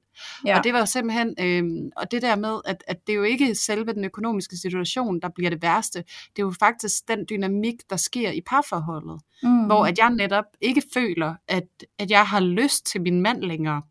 Ja. 0.46 0.58
Og 0.58 0.64
det 0.64 0.74
var 0.74 0.86
simpelthen, 0.86 1.36
øh, 1.40 1.92
og 1.98 2.12
det 2.12 2.22
der 2.22 2.36
med, 2.36 2.60
at, 2.66 2.84
at 2.88 3.08
det 3.08 3.14
er 3.14 3.18
jo 3.18 3.24
ikke 3.24 3.56
selve 3.56 3.94
den 3.94 4.06
økonomiske 4.06 4.58
situation, 4.58 5.20
der 5.20 5.30
bliver 5.36 5.50
det 5.50 5.62
værste. 5.62 6.00
Det 6.00 6.42
er 6.42 6.46
jo 6.46 6.54
faktisk 6.60 7.08
den 7.08 7.26
dynamik, 7.30 7.76
der 7.90 7.98
sker 7.98 8.32
i 8.32 8.42
parforholdet. 8.42 9.22
Mm. 9.44 9.66
Hvor 9.66 9.86
at 9.86 9.98
jeg 9.98 10.10
netop 10.10 10.46
ikke 10.62 10.82
føler, 10.94 11.36
at, 11.48 11.68
at 12.00 12.12
jeg 12.12 12.28
har 12.28 12.40
lyst 12.40 12.86
til 12.86 13.02
min 13.02 13.22
mand 13.22 13.42
længere. 13.42 13.82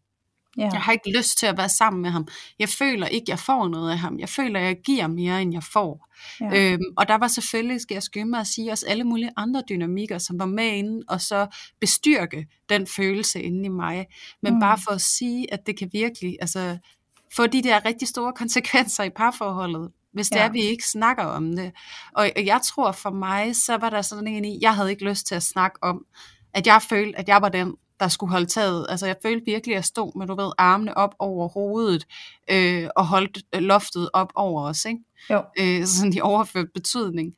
Yeah. 0.59 0.71
Jeg 0.73 0.81
har 0.81 0.93
ikke 0.93 1.17
lyst 1.19 1.39
til 1.39 1.47
at 1.47 1.57
være 1.57 1.69
sammen 1.69 2.03
med 2.03 2.11
ham. 2.11 2.29
Jeg 2.59 2.69
føler 2.69 3.07
ikke, 3.07 3.25
jeg 3.29 3.39
får 3.39 3.69
noget 3.69 3.91
af 3.91 3.99
ham. 3.99 4.19
Jeg 4.19 4.29
føler, 4.29 4.61
jeg 4.61 4.77
giver 4.85 5.07
mere, 5.07 5.43
end 5.43 5.53
jeg 5.53 5.63
får. 5.63 6.09
Yeah. 6.43 6.73
Øhm, 6.73 6.83
og 6.97 7.09
der 7.09 7.15
var 7.15 7.29
selvfølgelig, 7.29 7.81
skal 7.81 7.95
jeg 7.95 8.03
skynde 8.03 8.31
mig 8.31 8.41
at 8.41 8.47
sige, 8.47 8.73
også 8.73 8.87
alle 8.89 9.05
mulige 9.05 9.31
andre 9.37 9.63
dynamikker, 9.69 10.19
som 10.19 10.39
var 10.39 10.47
med 10.47 10.67
inde, 10.67 11.05
og 11.09 11.21
så 11.21 11.47
bestyrke 11.81 12.47
den 12.69 12.87
følelse 12.87 13.43
inde 13.43 13.65
i 13.65 13.69
mig. 13.69 14.07
Men 14.43 14.55
mm. 14.55 14.61
bare 14.61 14.79
for 14.85 14.91
at 14.91 15.01
sige, 15.01 15.53
at 15.53 15.67
det 15.67 15.79
kan 15.79 15.91
virkelig, 15.93 16.37
altså 16.41 16.79
få 17.37 17.47
de 17.47 17.63
der 17.63 17.85
rigtig 17.85 18.09
store 18.09 18.33
konsekvenser 18.43 19.05
i 19.05 19.11
parforholdet, 19.11 19.91
hvis 20.13 20.29
det 20.29 20.37
ja. 20.37 20.45
er, 20.45 20.49
vi 20.49 20.61
ikke 20.61 20.89
snakker 20.89 21.25
om 21.25 21.57
det. 21.57 21.73
Og, 22.15 22.31
og 22.37 22.47
jeg 22.47 22.61
tror 22.65 22.93
for 22.93 23.11
mig, 23.11 23.57
så 23.57 23.77
var 23.77 23.91
der 23.91 24.03
sådan 24.03 24.29
en 24.29 24.45
i, 24.45 24.59
jeg 24.61 24.75
havde 24.75 24.91
ikke 24.91 25.09
lyst 25.09 25.27
til 25.27 25.35
at 25.35 25.43
snakke 25.43 25.79
om, 25.83 26.05
at 26.55 26.67
jeg 26.67 26.83
følte, 26.83 27.19
at 27.19 27.29
jeg 27.29 27.43
var 27.43 27.49
den, 27.49 27.75
der 28.01 28.09
skulle 28.09 28.31
holde 28.31 28.47
taget. 28.47 28.87
Altså 28.89 29.07
jeg 29.07 29.17
følte 29.23 29.45
virkelig, 29.45 29.75
at 29.75 29.77
jeg 29.77 29.85
stod 29.85 30.19
med, 30.19 30.27
du 30.27 30.35
ved, 30.35 30.53
armene 30.59 30.97
op 30.97 31.15
over 31.19 31.49
hovedet, 31.49 32.07
øh, 32.51 32.89
og 32.97 33.07
holdt 33.07 33.63
loftet 33.63 34.11
op 34.13 34.33
over 34.35 34.69
os, 34.69 34.85
ikke? 34.85 35.01
Jo. 35.31 35.43
Øh, 35.59 35.87
sådan 35.97 36.13
i 36.13 36.21
overført 36.21 36.67
betydning. 36.75 37.35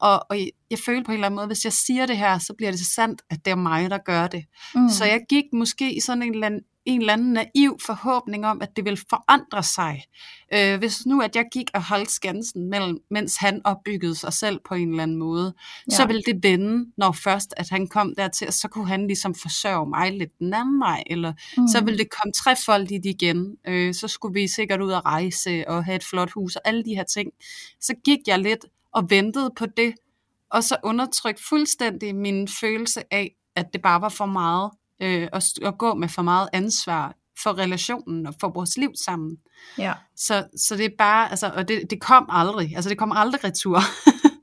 Og, 0.00 0.26
og 0.30 0.38
jeg, 0.38 0.50
jeg 0.70 0.78
følte 0.86 1.04
på 1.04 1.10
en 1.10 1.14
eller 1.14 1.26
anden 1.26 1.36
måde, 1.36 1.46
hvis 1.46 1.64
jeg 1.64 1.72
siger 1.72 2.06
det 2.06 2.18
her, 2.18 2.38
så 2.38 2.54
bliver 2.58 2.70
det 2.70 2.80
så 2.80 2.90
sandt, 2.94 3.22
at 3.30 3.44
det 3.44 3.50
er 3.50 3.54
mig, 3.54 3.90
der 3.90 3.98
gør 3.98 4.26
det. 4.26 4.44
Mm. 4.74 4.88
Så 4.88 5.04
jeg 5.04 5.20
gik 5.28 5.44
måske 5.52 5.96
i 5.96 6.00
sådan 6.00 6.22
en 6.22 6.34
eller 6.34 6.46
anden 6.46 6.62
en 6.84 7.00
eller 7.00 7.12
anden 7.12 7.32
naiv 7.32 7.78
forhåbning 7.86 8.46
om, 8.46 8.62
at 8.62 8.76
det 8.76 8.84
vil 8.84 8.96
forandre 9.10 9.62
sig. 9.62 10.02
Øh, 10.54 10.78
hvis 10.78 11.06
nu, 11.06 11.20
at 11.20 11.36
jeg 11.36 11.44
gik 11.52 11.70
og 11.74 11.84
holdt 11.84 12.10
skansen, 12.10 12.70
mellem, 12.70 12.98
mens 13.10 13.36
han 13.36 13.60
opbyggede 13.64 14.14
sig 14.14 14.32
selv 14.32 14.60
på 14.68 14.74
en 14.74 14.90
eller 14.90 15.02
anden 15.02 15.16
måde, 15.16 15.54
ja. 15.90 15.96
så 15.96 16.06
ville 16.06 16.22
det 16.22 16.42
vende, 16.42 16.92
når 16.96 17.12
først, 17.12 17.54
at 17.56 17.68
han 17.70 17.88
kom 17.88 18.14
dertil, 18.16 18.46
og 18.46 18.52
så 18.52 18.68
kunne 18.68 18.88
han 18.88 19.06
ligesom 19.06 19.34
forsørge 19.34 19.88
mig 19.88 20.12
lidt 20.12 20.38
den 20.38 20.54
anden 20.54 20.80
vej, 20.80 21.02
eller 21.06 21.32
mm. 21.56 21.68
så 21.68 21.84
ville 21.84 21.98
det 21.98 22.10
komme 22.10 22.32
trefoldigt 22.32 23.06
igen. 23.06 23.56
Øh, 23.66 23.94
så 23.94 24.08
skulle 24.08 24.34
vi 24.34 24.48
sikkert 24.48 24.80
ud 24.80 24.90
og 24.90 25.04
rejse 25.04 25.64
og 25.68 25.84
have 25.84 25.96
et 25.96 26.04
flot 26.04 26.30
hus 26.30 26.56
og 26.56 26.62
alle 26.64 26.84
de 26.84 26.94
her 26.94 27.04
ting. 27.04 27.30
Så 27.80 27.94
gik 28.04 28.18
jeg 28.26 28.38
lidt 28.38 28.66
og 28.92 29.10
ventede 29.10 29.50
på 29.58 29.66
det, 29.66 29.94
og 30.50 30.64
så 30.64 30.76
undertrykte 30.84 31.42
fuldstændig 31.48 32.16
min 32.16 32.48
følelse 32.48 33.02
af, 33.10 33.36
at 33.56 33.66
det 33.72 33.82
bare 33.82 34.00
var 34.00 34.08
for 34.08 34.26
meget 34.26 34.70
øh, 35.00 35.28
at, 35.32 35.52
at 35.62 35.78
gå 35.78 35.94
med 35.94 36.08
for 36.08 36.22
meget 36.22 36.48
ansvar 36.52 37.14
for 37.42 37.58
relationen 37.58 38.26
og 38.26 38.34
for 38.40 38.48
vores 38.48 38.76
liv 38.76 38.90
sammen. 39.04 39.36
Ja. 39.78 39.94
Så, 40.16 40.46
så 40.56 40.76
det 40.76 40.84
er 40.84 40.90
bare, 40.98 41.30
altså, 41.30 41.52
og 41.56 41.68
det, 41.68 41.90
det 41.90 42.00
kom 42.00 42.26
aldrig, 42.28 42.76
altså 42.76 42.90
det 42.90 42.98
kommer 42.98 43.16
aldrig 43.16 43.44
retur. 43.44 43.80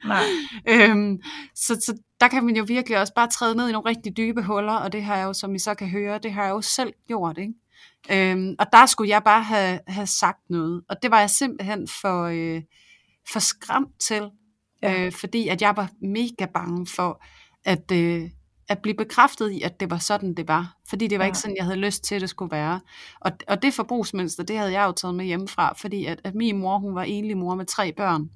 Nej. 0.08 0.24
øhm, 0.70 1.22
så, 1.56 1.76
så 1.86 1.98
der 2.20 2.28
kan 2.28 2.46
man 2.46 2.56
jo 2.56 2.64
virkelig 2.68 3.00
også 3.00 3.14
bare 3.14 3.28
træde 3.28 3.56
ned 3.56 3.70
i 3.70 3.72
nogle 3.72 3.90
rigtig 3.90 4.18
dybe 4.18 4.44
huller, 4.44 4.74
og 4.74 4.92
det 4.92 5.04
har 5.04 5.18
jeg 5.18 5.26
jo, 5.26 5.34
som 5.34 5.56
I 5.56 5.60
så 5.60 5.76
kan 5.76 5.90
høre, 5.90 6.18
det 6.18 6.34
har 6.34 6.44
jeg 6.44 6.52
jo 6.52 6.62
selv 6.62 6.94
gjort, 7.08 7.38
ikke? 7.38 7.54
Øhm, 8.12 8.56
og 8.60 8.66
der 8.72 8.86
skulle 8.86 9.10
jeg 9.10 9.24
bare 9.24 9.44
have, 9.44 9.80
have 9.88 10.08
sagt 10.08 10.50
noget, 10.50 10.84
og 10.90 10.96
det 11.02 11.12
var 11.12 11.20
jeg 11.20 11.30
simpelthen 11.30 11.88
for, 12.02 12.24
øh, 12.24 12.62
for 13.32 13.40
skræmt 13.40 14.00
til, 14.08 14.30
ja. 14.82 15.06
øh, 15.06 15.12
fordi 15.12 15.48
at 15.48 15.62
jeg 15.62 15.78
var 15.78 15.90
mega 16.02 16.46
bange 16.54 16.88
for, 16.88 17.24
at, 17.66 17.92
øh, 17.92 18.30
at 18.70 18.80
blive 18.80 18.96
bekræftet 18.96 19.52
i, 19.52 19.62
at 19.62 19.80
det 19.80 19.90
var 19.90 19.98
sådan, 19.98 20.34
det 20.34 20.48
var. 20.48 20.78
Fordi 20.90 21.08
det 21.08 21.20
var 21.20 21.26
ja. 21.26 21.28
ikke 21.28 21.38
sådan, 21.38 21.56
jeg 21.56 21.66
havde 21.66 21.80
lyst 21.80 22.04
til, 22.04 22.16
at 22.16 22.22
det 22.22 22.30
skulle 22.30 22.52
være. 22.52 22.80
Og, 23.20 23.32
og 23.48 23.62
det 23.62 23.74
forbrugsmønster, 23.74 24.44
det 24.44 24.58
havde 24.58 24.72
jeg 24.72 24.86
jo 24.88 24.92
taget 24.92 25.16
med 25.16 25.26
hjemmefra, 25.26 25.74
fordi 25.74 26.06
at, 26.06 26.22
at 26.24 26.36
min 26.36 26.58
mor, 26.58 26.78
hun 26.78 26.96
var 26.96 27.04
enlig 27.04 27.38
mor 27.38 27.56
med 27.56 27.66
tre 27.66 27.94
børn, 27.94 28.30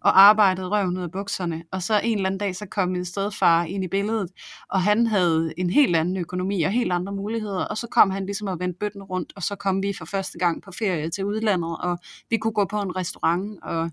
og 0.00 0.20
arbejdede 0.20 0.68
røven 0.68 0.96
ud 0.96 1.02
af 1.02 1.10
bukserne. 1.10 1.64
Og 1.72 1.82
så 1.82 2.00
en 2.04 2.18
eller 2.18 2.26
anden 2.26 2.38
dag, 2.38 2.56
så 2.56 2.66
kom 2.66 2.88
min 2.88 3.04
stedfar 3.04 3.64
ind 3.64 3.84
i 3.84 3.88
billedet, 3.88 4.30
og 4.70 4.82
han 4.82 5.06
havde 5.06 5.52
en 5.56 5.70
helt 5.70 5.96
anden 5.96 6.16
økonomi 6.16 6.62
og 6.62 6.70
helt 6.70 6.92
andre 6.92 7.12
muligheder. 7.12 7.64
Og 7.64 7.76
så 7.76 7.86
kom 7.90 8.10
han 8.10 8.26
ligesom 8.26 8.48
og 8.48 8.60
vendte 8.60 8.78
bøtten 8.78 9.02
rundt, 9.02 9.32
og 9.36 9.42
så 9.42 9.56
kom 9.56 9.82
vi 9.82 9.92
for 9.98 10.04
første 10.04 10.38
gang 10.38 10.62
på 10.62 10.72
ferie 10.78 11.10
til 11.10 11.24
udlandet, 11.24 11.76
og 11.80 11.98
vi 12.30 12.36
kunne 12.36 12.52
gå 12.52 12.64
på 12.64 12.80
en 12.80 12.96
restaurant, 12.96 13.58
og 13.62 13.90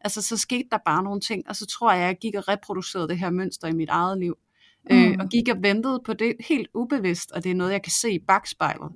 altså 0.00 0.22
så 0.22 0.36
skete 0.36 0.68
der 0.70 0.78
bare 0.84 1.02
nogle 1.02 1.20
ting, 1.20 1.48
og 1.48 1.56
så 1.56 1.66
tror 1.66 1.92
jeg, 1.92 2.00
at 2.00 2.06
jeg 2.06 2.16
gik 2.20 2.34
og 2.34 2.48
reproducerede 2.48 3.08
det 3.08 3.18
her 3.18 3.30
mønster 3.30 3.68
i 3.68 3.72
mit 3.72 3.88
eget 3.88 4.18
liv 4.18 4.34
øh, 4.90 5.16
og 5.20 5.28
gik 5.28 5.48
og 5.48 5.56
ventede 5.62 6.00
på 6.06 6.12
det 6.12 6.34
helt 6.48 6.68
ubevidst, 6.74 7.32
og 7.32 7.44
det 7.44 7.50
er 7.50 7.54
noget, 7.54 7.72
jeg 7.72 7.82
kan 7.82 7.92
se 7.92 8.12
i 8.12 8.18
bagspejlet, 8.28 8.90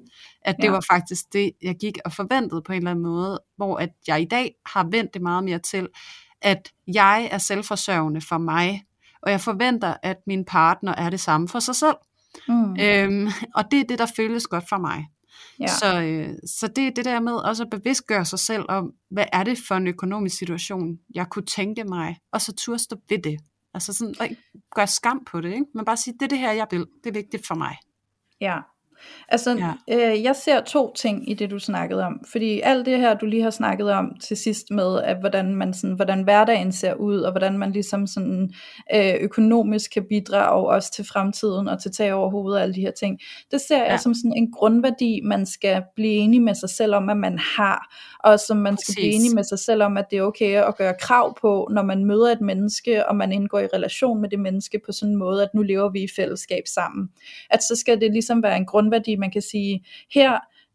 at 0.45 0.57
det 0.57 0.65
ja. 0.65 0.71
var 0.71 0.85
faktisk 0.91 1.33
det, 1.33 1.53
jeg 1.63 1.77
gik 1.81 1.99
og 2.05 2.13
forventede 2.13 2.63
på 2.63 2.73
en 2.73 2.79
eller 2.79 2.91
anden 2.91 3.05
måde, 3.05 3.41
hvor 3.57 3.77
at 3.77 3.91
jeg 4.07 4.23
i 4.23 4.25
dag 4.25 4.55
har 4.67 4.89
vendt 4.91 5.15
det 5.15 5.23
meget 5.23 5.45
mere 5.45 5.59
til, 5.59 5.89
at 6.43 6.73
jeg 6.95 7.29
er 7.33 7.39
selvforsørgende 7.39 8.21
for 8.21 8.39
mig, 8.39 8.85
og 9.23 9.31
jeg 9.31 9.41
forventer, 9.41 9.95
at 10.03 10.17
min 10.27 10.45
partner 10.45 10.95
er 10.95 11.11
det 11.11 11.21
samme 11.21 11.49
for 11.49 11.59
sig 11.59 11.75
selv. 11.75 11.97
Mm. 12.49 12.77
Øhm, 12.81 13.29
og 13.55 13.65
det 13.71 13.81
er 13.81 13.85
det, 13.85 13.99
der 13.99 14.07
føles 14.17 14.47
godt 14.47 14.65
for 14.69 14.79
mig. 14.79 15.07
Ja. 15.61 15.67
Så, 15.67 16.03
øh, 16.03 16.35
så 16.47 16.69
det 16.69 16.87
er 16.87 16.91
det 16.91 17.05
der 17.05 17.21
med 17.21 17.33
også 17.33 17.63
at 17.63 17.71
bevidstgøre 17.71 18.25
sig 18.25 18.39
selv 18.39 18.65
om, 18.69 18.93
hvad 19.11 19.25
er 19.33 19.45
det 19.45 19.59
for 19.69 19.75
en 19.75 19.87
økonomisk 19.87 20.39
situation, 20.39 20.99
jeg 21.15 21.27
kunne 21.31 21.47
tænke 21.47 21.85
mig, 21.85 22.17
og 22.33 22.41
så 22.41 22.53
turde 22.53 22.79
stå 22.79 22.97
ved 23.09 23.19
det. 23.23 23.41
Altså 23.75 23.93
sådan, 23.93 24.15
og 24.21 24.29
ikke 24.29 24.43
gøre 24.75 24.87
skam 24.87 25.25
på 25.25 25.41
det, 25.41 25.53
ikke? 25.53 25.67
men 25.75 25.85
bare 25.85 25.97
sige, 25.97 26.15
det 26.15 26.23
er 26.23 26.29
det 26.29 26.39
her, 26.39 26.53
jeg 26.53 26.67
vil. 26.71 26.87
Det 27.05 27.11
er 27.11 27.13
vigtigt 27.13 27.47
for 27.47 27.55
mig. 27.55 27.77
Ja, 28.41 28.61
Altså, 29.29 29.75
ja. 29.89 30.13
øh, 30.13 30.23
jeg 30.23 30.37
ser 30.37 30.61
to 30.61 30.93
ting 30.95 31.31
i 31.31 31.35
det, 31.35 31.51
du 31.51 31.59
snakkede 31.59 32.05
om. 32.05 32.21
Fordi 32.31 32.61
alt 32.61 32.87
det 32.87 32.99
her, 32.99 33.15
du 33.15 33.27
lige 33.27 33.43
har 33.43 33.51
snakket 33.51 33.91
om 33.91 34.17
til 34.21 34.37
sidst 34.37 34.71
med, 34.71 35.01
at 35.03 35.17
hvordan, 35.21 35.55
man 35.55 35.75
sådan, 35.75 35.97
hvordan 35.97 36.23
hverdagen 36.23 36.73
ser 36.73 36.95
ud, 36.95 37.21
og 37.21 37.33
hvordan 37.33 37.59
man 37.59 37.73
ligesom 37.73 38.07
sådan, 38.07 38.53
øh, 38.95 39.15
økonomisk 39.21 39.91
kan 39.91 40.05
bidrage 40.09 40.69
også 40.69 40.93
til 40.93 41.05
fremtiden, 41.05 41.69
og 41.69 41.83
til 41.83 41.93
tag 41.93 42.13
over 42.13 42.31
hovedet 42.31 42.57
og 42.57 42.63
alle 42.63 42.75
de 42.75 42.81
her 42.81 42.91
ting. 42.91 43.19
Det 43.51 43.61
ser 43.61 43.79
ja. 43.79 43.91
jeg 43.91 44.01
som 44.01 44.15
sådan 44.15 44.33
en 44.37 44.53
grundværdi, 44.53 45.21
man 45.25 45.47
skal 45.47 45.83
blive 45.97 46.13
enig 46.13 46.43
med 46.43 46.55
sig 46.55 46.71
selv 46.71 46.95
om, 46.95 47.09
at 47.09 47.17
man 47.17 47.39
har. 47.57 47.95
Og 48.25 48.41
som 48.41 48.57
man 48.57 48.75
Præcis. 48.75 48.87
skal 48.87 49.01
blive 49.01 49.13
enig 49.13 49.35
med 49.35 49.45
sig 49.45 49.59
selv 49.59 49.83
om, 49.83 49.97
at 49.97 50.05
det 50.11 50.19
er 50.19 50.23
okay 50.23 50.63
at 50.63 50.77
gøre 50.77 50.95
krav 51.01 51.39
på, 51.41 51.69
når 51.71 51.83
man 51.83 52.05
møder 52.05 52.33
et 52.33 52.41
menneske, 52.41 53.09
og 53.09 53.17
man 53.17 53.33
indgår 53.33 53.59
i 53.59 53.67
relation 53.75 54.21
med 54.21 54.29
det 54.31 54.41
menneske 54.41 54.81
på 54.87 54.93
sådan 54.93 55.13
en 55.13 55.19
måde, 55.19 55.43
at 55.43 55.49
nu 55.55 55.63
lever 55.63 55.91
vi 55.91 56.03
i 56.03 56.09
fællesskab 56.17 56.63
sammen. 56.67 57.09
At 57.51 57.63
så 57.63 57.77
skal 57.77 58.01
det 58.01 58.13
ligesom 58.13 58.43
være 58.43 58.57
en 58.57 58.67
grund 58.67 58.91
grundværdi, 58.93 59.17
man 59.17 59.31
kan 59.31 59.43
sige, 59.43 59.85
her, 60.15 60.33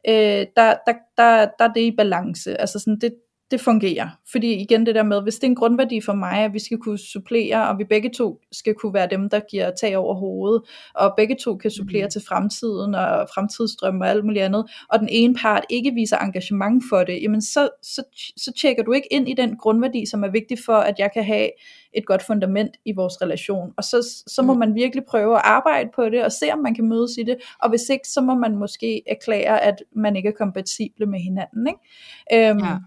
øh, 0.08 0.46
der, 0.56 0.76
der, 0.88 0.94
der, 1.18 1.48
der 1.60 1.66
er 1.66 1.74
det 1.74 1.82
i 1.82 1.96
balance. 1.98 2.62
Altså 2.62 2.80
sådan, 2.80 3.00
det, 3.00 3.14
det 3.52 3.62
fungerer. 3.62 4.10
Fordi 4.32 4.54
igen 4.54 4.86
det 4.86 4.96
der 4.96 5.04
med, 5.04 5.22
hvis 5.22 5.36
det 5.36 5.44
er 5.44 5.48
en 5.48 5.56
grundværdi 5.56 6.02
for 6.02 6.14
mig, 6.14 6.38
at 6.38 6.54
vi 6.54 6.60
skal 6.60 6.78
kunne 6.78 6.98
supplere, 6.98 7.70
og 7.70 7.78
vi 7.78 7.84
begge 7.84 8.10
to 8.10 8.40
skal 8.52 8.74
kunne 8.74 8.94
være 8.94 9.08
dem, 9.12 9.30
der 9.30 9.40
giver 9.50 9.72
tag 9.82 9.98
over 9.98 10.16
hovedet, 10.16 10.62
og 10.96 11.14
begge 11.18 11.36
to 11.36 11.56
kan 11.56 11.72
supplere 11.72 12.06
mm. 12.06 12.10
til 12.10 12.22
fremtiden 12.28 12.96
og 12.96 13.28
fremtidsdrømme 13.36 14.06
og 14.06 14.10
alt 14.10 14.26
muligt 14.26 14.44
andet, 14.44 14.66
og 14.90 15.00
den 15.00 15.10
ene 15.12 15.36
part 15.36 15.66
ikke 15.70 15.92
viser 15.92 16.18
engagement 16.18 16.84
for 16.90 17.04
det, 17.04 17.22
jamen 17.22 17.42
så, 17.42 17.70
så, 17.84 18.04
så 18.38 18.54
tjekker 18.62 18.84
du 18.84 18.92
ikke 18.92 19.14
ind 19.14 19.30
i 19.30 19.34
den 19.34 19.58
grundværdi, 19.58 20.06
som 20.06 20.24
er 20.24 20.32
vigtig 20.32 20.58
for, 20.66 20.76
at 20.76 21.00
jeg 21.00 21.10
kan 21.14 21.24
have 21.24 21.50
et 21.94 22.06
godt 22.06 22.24
fundament 22.24 22.72
i 22.86 22.92
vores 22.92 23.22
relation. 23.22 23.74
Og 23.78 23.84
så, 23.84 24.08
så 24.28 24.42
må 24.42 24.54
mm. 24.54 24.60
man 24.60 24.76
virkelig 24.76 25.04
prøve 25.06 25.36
at 25.36 25.42
arbejde 25.44 25.90
på 25.96 26.10
det, 26.10 26.24
og 26.24 26.32
se 26.32 26.46
om 26.54 26.60
man 26.60 26.76
kan 26.76 26.90
mødes 26.90 27.12
i 27.18 27.24
det, 27.24 27.38
og 27.64 27.70
hvis 27.70 27.90
ikke, 27.90 28.08
så 28.08 28.22
må 28.22 28.36
man 28.36 28.56
måske 28.56 29.02
erklære, 29.08 29.62
at 29.62 29.84
man 29.96 30.16
ikke 30.16 30.30
er 30.30 30.34
kompatible 30.38 31.06
med 31.06 31.20
hinanden. 31.20 31.68
Ikke? 31.68 32.50
Øhm, 32.50 32.60
ja. 32.60 32.78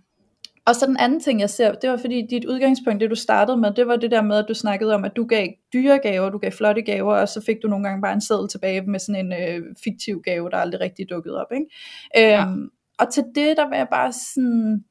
Og 0.67 0.77
så 0.77 0.87
den 0.87 0.97
anden 0.97 1.21
ting, 1.21 1.41
jeg 1.41 1.51
ser, 1.51 1.73
det 1.73 1.91
var 1.91 1.97
fordi 1.97 2.27
dit 2.31 2.45
udgangspunkt, 2.45 3.01
det 3.01 3.11
du 3.11 3.15
startede 3.15 3.57
med, 3.57 3.71
det 3.71 3.87
var 3.87 3.97
det 3.97 4.11
der 4.11 4.23
med, 4.23 4.37
at 4.37 4.45
du 4.49 4.55
snakkede 4.55 4.95
om, 4.95 5.05
at 5.05 5.17
du 5.17 5.25
gav 5.25 5.49
dyre 5.73 5.99
gaver, 5.99 6.31
du 6.31 6.39
gav 6.39 6.53
flotte 6.53 6.83
gaver, 6.83 7.15
og 7.15 7.29
så 7.29 7.43
fik 7.47 7.57
du 7.63 7.69
nogle 7.69 7.89
gange 7.89 8.03
bare 8.03 8.13
en 8.13 8.21
seddel 8.21 8.49
tilbage 8.49 8.83
med 8.83 8.99
sådan 8.99 9.27
en 9.27 9.33
øh, 9.33 9.63
fiktiv 9.85 10.23
gave, 10.25 10.51
der 10.51 10.57
aldrig 10.57 10.81
rigtig 10.81 11.11
dukkede 11.11 11.41
op. 11.41 11.53
Ikke? 11.53 11.67
Ja. 12.15 12.47
Øhm, 12.47 12.71
og 12.99 13.13
til 13.13 13.25
det, 13.35 13.57
der 13.57 13.69
vil 13.69 13.77
jeg 13.77 13.89
bare 13.91 14.13
sådan, 14.13 14.85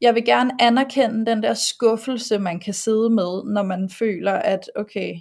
jeg 0.00 0.14
vil 0.14 0.24
gerne 0.24 0.50
anerkende 0.60 1.26
den 1.30 1.42
der 1.42 1.54
skuffelse, 1.54 2.38
man 2.38 2.60
kan 2.60 2.74
sidde 2.74 3.10
med, 3.10 3.52
når 3.54 3.62
man 3.62 3.90
føler, 3.90 4.32
at 4.32 4.70
okay, 4.76 5.14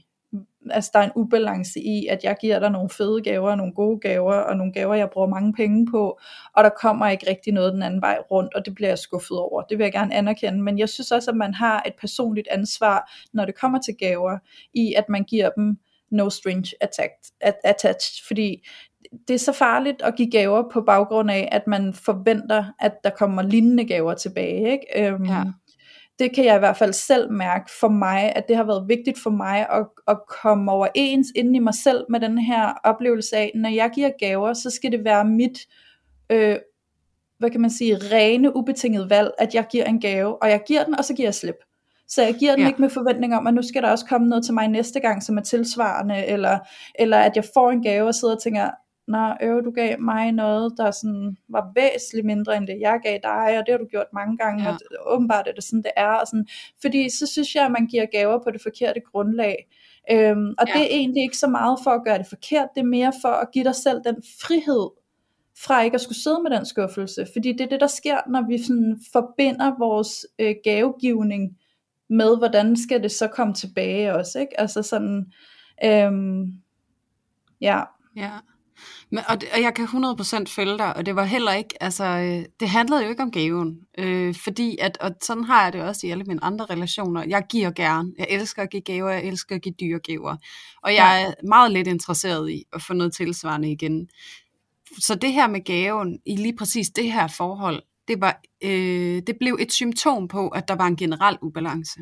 altså 0.72 0.92
der 0.94 1.00
er 1.00 1.04
en 1.04 1.12
ubalance 1.16 1.80
i, 1.80 2.08
at 2.08 2.24
jeg 2.24 2.36
giver 2.42 2.60
dig 2.60 2.70
nogle 2.70 2.90
fede 2.90 3.22
gaver, 3.22 3.56
nogle 3.56 3.74
gode 3.74 4.00
gaver, 4.00 4.34
og 4.34 4.58
nogle 4.58 4.74
gaver, 4.74 4.96
jeg 4.96 5.10
bruger 5.10 5.28
mange 5.28 5.54
penge 5.54 5.88
på, 5.92 6.20
og 6.56 6.64
der 6.64 6.70
kommer 6.70 7.08
ikke 7.08 7.30
rigtig 7.30 7.54
noget 7.54 7.74
den 7.74 7.84
anden 7.84 8.02
vej 8.02 8.18
rundt, 8.32 8.54
og 8.54 8.66
det 8.66 8.76
bliver 8.76 8.90
jeg 8.90 8.98
skuffet 8.98 9.40
over. 9.40 9.62
Det 9.62 9.78
vil 9.78 9.84
jeg 9.84 9.92
gerne 9.92 10.16
anerkende, 10.16 10.62
men 10.62 10.80
jeg 10.80 10.90
synes 10.90 11.12
også, 11.12 11.32
at 11.32 11.38
man 11.38 11.54
har 11.54 11.84
et 11.86 11.94
personligt 12.02 12.48
ansvar, 12.52 13.12
når 13.34 13.46
det 13.46 13.56
kommer 13.56 13.80
til 13.80 13.96
gaver, 14.00 14.38
i 14.74 14.94
at 14.94 15.10
man 15.10 15.24
giver 15.24 15.50
dem 15.50 15.78
no 16.12 16.30
strings 16.30 16.76
attached, 16.82 17.54
attached 17.64 18.28
fordi 18.28 18.68
det 19.28 19.34
er 19.34 19.40
så 19.40 19.52
farligt 19.52 20.02
at 20.02 20.16
give 20.16 20.32
gaver 20.32 20.64
på 20.74 20.82
baggrund 20.82 21.32
af, 21.32 21.50
at 21.52 21.68
man 21.68 21.94
forventer, 21.94 22.66
at 22.80 22.94
der 23.04 23.10
kommer 23.10 23.42
lignende 23.42 23.86
gaver 23.86 24.14
tilbage. 24.14 24.72
Ikke? 24.72 25.08
Øhm, 25.08 25.26
ja 25.26 25.44
det 26.20 26.36
kan 26.36 26.46
jeg 26.46 26.56
i 26.56 26.60
hvert 26.60 26.78
fald 26.78 26.94
selv 26.94 27.32
mærke 27.32 27.72
for 27.80 27.88
mig, 27.88 28.34
at 28.36 28.48
det 28.48 28.56
har 28.56 28.64
været 28.64 28.88
vigtigt 28.88 29.20
for 29.24 29.30
mig 29.30 29.68
at, 29.70 29.86
at 30.08 30.18
komme 30.42 30.72
overens 30.72 31.28
inden 31.36 31.56
i 31.56 31.60
mig 31.60 31.74
selv 31.74 32.06
med 32.10 32.20
den 32.20 32.38
her 32.38 32.74
oplevelse 32.84 33.38
af, 33.38 33.52
når 33.56 33.70
jeg 33.70 33.92
giver 33.96 34.10
gaver, 34.20 34.54
så 34.54 34.70
skal 34.70 34.92
det 34.92 35.04
være 35.04 35.26
mit, 35.26 35.60
øh, 36.30 36.58
hvad 37.40 37.50
kan 37.50 37.62
man 37.62 37.70
sige, 37.70 37.98
rene, 37.98 38.56
ubetinget 38.56 39.10
valg, 39.10 39.32
at 39.38 39.56
jeg 39.56 39.66
giver 39.72 39.86
en 39.86 40.02
gave, 40.02 40.44
og 40.44 40.50
jeg 40.50 40.62
giver 40.68 40.84
den, 40.84 40.96
og 40.96 41.06
så 41.06 41.14
giver 41.14 41.28
jeg 41.28 41.36
slip. 41.36 41.56
Så 42.08 42.22
jeg 42.22 42.36
giver 42.36 42.52
den 42.52 42.62
ja. 42.62 42.68
ikke 42.68 42.82
med 42.82 42.90
forventning 42.90 43.36
om, 43.36 43.48
at 43.48 43.54
nu 43.54 43.62
skal 43.62 43.82
der 43.82 43.92
også 43.92 44.06
komme 44.06 44.28
noget 44.30 44.46
til 44.46 44.54
mig 44.54 44.68
næste 44.68 45.00
gang, 45.00 45.24
som 45.24 45.38
er 45.38 45.42
tilsvarende, 45.42 46.26
eller, 46.26 46.60
eller 47.00 47.18
at 47.18 47.36
jeg 47.36 47.44
får 47.54 47.72
en 47.72 47.84
gave 47.84 48.08
og 48.08 48.16
sidder 48.16 48.36
og 48.36 48.42
tænker, 48.42 48.70
nå, 49.08 49.34
øv, 49.42 49.64
du 49.66 49.72
gav 49.72 50.00
mig 50.00 50.32
noget, 50.32 50.74
der 50.78 50.92
sådan 50.92 51.38
var 51.50 51.72
væsentligt 51.76 52.26
mindre 52.26 52.58
end 52.58 52.68
det, 52.68 52.78
jeg 52.80 53.00
gav 53.04 53.20
dig, 53.24 53.60
og 53.60 53.66
det 53.66 53.72
har 53.72 53.78
du 53.78 53.86
gjort 53.86 54.14
mange 54.14 54.38
gange, 54.38 54.64
ja. 54.64 54.70
og 54.70 55.14
åbenbart 55.14 55.48
er 55.48 55.52
det 55.54 55.64
sådan, 55.64 55.84
det 55.84 55.92
er. 55.96 56.14
Og 56.14 56.28
sådan, 56.28 56.48
fordi 56.82 57.10
så 57.10 57.28
synes 57.28 57.56
jeg, 57.56 57.66
at 57.66 57.72
man 57.72 57.88
giver 57.88 58.06
gaver 58.06 58.40
på 58.44 58.52
det 58.52 58.62
forkerte 58.62 59.02
grundlag. 59.12 59.56
Øhm, 60.12 60.54
og 60.58 60.68
ja. 60.68 60.74
det 60.74 60.82
er 60.82 60.96
egentlig 60.96 61.24
ikke 61.24 61.38
så 61.38 61.48
meget 61.48 61.80
for 61.84 61.92
at 61.92 62.04
gøre 62.06 62.18
det 62.18 62.28
forkert, 62.28 62.68
det 62.76 62.82
er 62.82 62.86
mere 62.86 63.14
for 63.22 63.30
at 63.30 63.52
give 63.54 63.66
dig 63.66 63.76
selv 63.76 64.02
den 64.06 64.16
frihed, 64.42 64.90
fra 65.58 65.82
ikke 65.82 65.96
at 65.96 66.02
skulle 66.02 66.22
sidde 66.24 66.44
med 66.44 66.52
den 66.52 66.66
skuffelse. 66.66 67.28
Fordi 67.34 67.52
det 67.52 67.62
er 67.62 67.70
det, 67.70 67.80
der 67.82 67.88
sker, 67.88 68.18
når 68.30 68.48
vi 68.48 68.64
sådan 68.64 69.00
forbinder 69.14 69.78
vores 69.80 70.26
øh, 70.40 70.56
gavegivning 70.64 71.58
med, 72.10 72.38
hvordan 72.38 72.76
skal 72.78 73.04
det 73.04 73.12
så 73.12 73.28
komme 73.28 73.54
tilbage 73.54 74.14
også. 74.14 74.40
Ikke? 74.40 74.60
Altså 74.60 74.84
sådan, 74.84 75.32
øhm, 75.86 76.46
ja. 77.62 77.82
Ja. 78.16 78.32
Men, 79.14 79.24
og, 79.28 79.42
det, 79.42 79.50
og 79.54 79.62
jeg 79.62 79.74
kan 79.74 79.86
100% 79.86 80.44
følge 80.48 80.78
dig, 80.78 80.96
og 80.96 81.06
det 81.06 81.16
var 81.16 81.24
heller 81.24 81.54
ikke, 81.54 81.84
altså, 81.84 82.04
øh, 82.04 82.46
det 82.60 82.70
handlede 82.70 83.04
jo 83.04 83.10
ikke 83.10 83.24
om 83.24 83.32
gaven, 83.32 83.78
øh, 83.98 84.36
fordi 84.36 84.78
at, 84.82 84.98
og 85.02 85.12
sådan 85.22 85.44
har 85.44 85.64
jeg 85.64 85.74
det 85.74 85.82
også 85.82 86.08
i 86.08 86.10
alle 86.10 86.24
mine 86.24 86.44
andre 86.44 86.66
relationer, 86.66 87.24
jeg 87.28 87.44
giver 87.50 87.72
gerne, 87.72 88.14
jeg 88.18 88.28
elsker 88.30 88.64
at 88.64 88.70
give 88.70 88.82
gaver, 88.82 89.10
jeg 89.10 89.24
elsker 89.24 89.56
at 89.56 89.62
give 89.62 89.76
dyre 89.80 90.00
gaver, 90.00 90.36
og 90.84 90.94
jeg 90.94 91.24
er 91.24 91.48
meget 91.48 91.72
lidt 91.72 91.88
interesseret 91.88 92.52
i 92.52 92.64
at 92.74 92.82
få 92.82 92.94
noget 92.94 93.14
tilsvarende 93.14 93.72
igen. 93.72 94.10
Så 95.00 95.16
det 95.16 95.34
her 95.34 95.48
med 95.48 95.66
gaven, 95.66 96.20
i 96.26 96.36
lige 96.36 96.56
præcis 96.56 96.90
det 96.90 97.12
her 97.12 97.28
forhold, 97.28 97.84
det, 98.08 98.22
var, 98.22 98.42
øh, 98.64 99.22
det 99.28 99.36
blev 99.40 99.58
et 99.60 99.72
symptom 99.72 100.28
på, 100.28 100.48
at 100.48 100.68
der 100.68 100.76
var 100.76 100.88
en 100.88 100.96
generel 100.96 101.38
ubalance. 101.42 102.00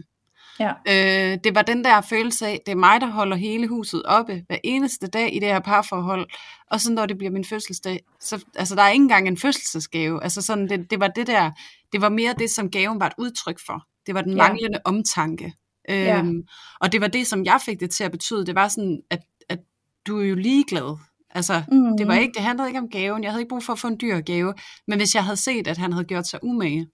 Ja. 0.62 1.32
Øh, 1.34 1.38
det 1.44 1.56
var 1.56 1.62
den 1.62 1.84
der 1.84 2.02
følelse 2.02 2.48
af, 2.48 2.60
det 2.66 2.72
er 2.72 2.76
mig, 2.76 3.02
der 3.02 3.08
holder 3.08 3.38
hele 3.38 3.68
huset 3.68 4.04
oppe 4.06 4.44
hver 4.48 4.58
eneste 4.64 5.08
dag 5.08 5.36
i 5.36 5.40
det 5.40 5.48
her 5.48 5.60
parforhold, 5.60 6.30
og 6.72 6.82
så 6.82 6.92
når 6.92 7.06
det 7.06 7.18
bliver 7.18 7.32
min 7.32 7.46
fødselsdag, 7.46 8.00
så 8.20 8.46
altså, 8.56 8.76
der 8.76 8.82
er 8.82 8.90
ikke 8.90 9.04
engang 9.04 9.28
en 9.28 9.38
fødselsdagsgave. 9.38 10.24
Altså 10.24 10.42
sådan, 10.42 10.70
det, 10.70 10.92
det 10.92 11.00
var 11.00 11.08
det 11.08 11.28
der, 11.28 11.52
det 11.92 12.02
var 12.02 12.10
mere 12.10 12.34
det, 12.40 12.50
som 12.50 12.70
gaven 12.70 13.00
var 13.00 13.08
et 13.08 13.14
udtryk 13.18 13.60
for. 13.66 13.84
Det 14.06 14.16
var 14.16 14.22
den 14.22 14.36
manglende 14.36 14.78
ja. 14.86 14.90
omtanke. 14.90 15.54
Ja. 15.90 16.20
Øhm, 16.20 16.44
og 16.80 16.92
det 16.92 17.02
var 17.02 17.08
det, 17.08 17.28
som 17.28 17.46
jeg 17.46 17.60
fik 17.66 17.80
det 17.80 17.92
til 17.92 18.04
at 18.04 18.12
betyde. 18.12 18.46
Det 18.46 18.56
var 18.56 18.68
sådan, 18.68 19.02
at, 19.10 19.20
at 19.50 19.60
du 20.08 20.20
er 20.20 20.26
jo 20.26 20.36
ligeglad. 20.36 20.98
Altså, 21.30 21.64
mm. 21.72 21.98
det 21.98 22.08
var 22.08 22.14
ikke, 22.14 22.34
det 22.34 22.42
handlede 22.42 22.70
ikke 22.70 22.80
om 22.80 22.90
gaven. 22.90 23.24
Jeg 23.24 23.32
havde 23.32 23.42
ikke 23.42 23.50
brug 23.50 23.64
for 23.64 23.74
at 23.74 23.80
få 23.80 23.88
en 23.88 23.98
dyr 24.02 24.22
gave. 24.22 24.54
Men 24.88 25.00
hvis 25.00 25.16
jeg 25.16 25.24
havde 25.24 25.38
set, 25.38 25.68
at 25.68 25.78
han 25.78 25.94
havde 25.94 26.06
gjort 26.06 26.28
sig 26.28 26.40
umage, 26.44 26.88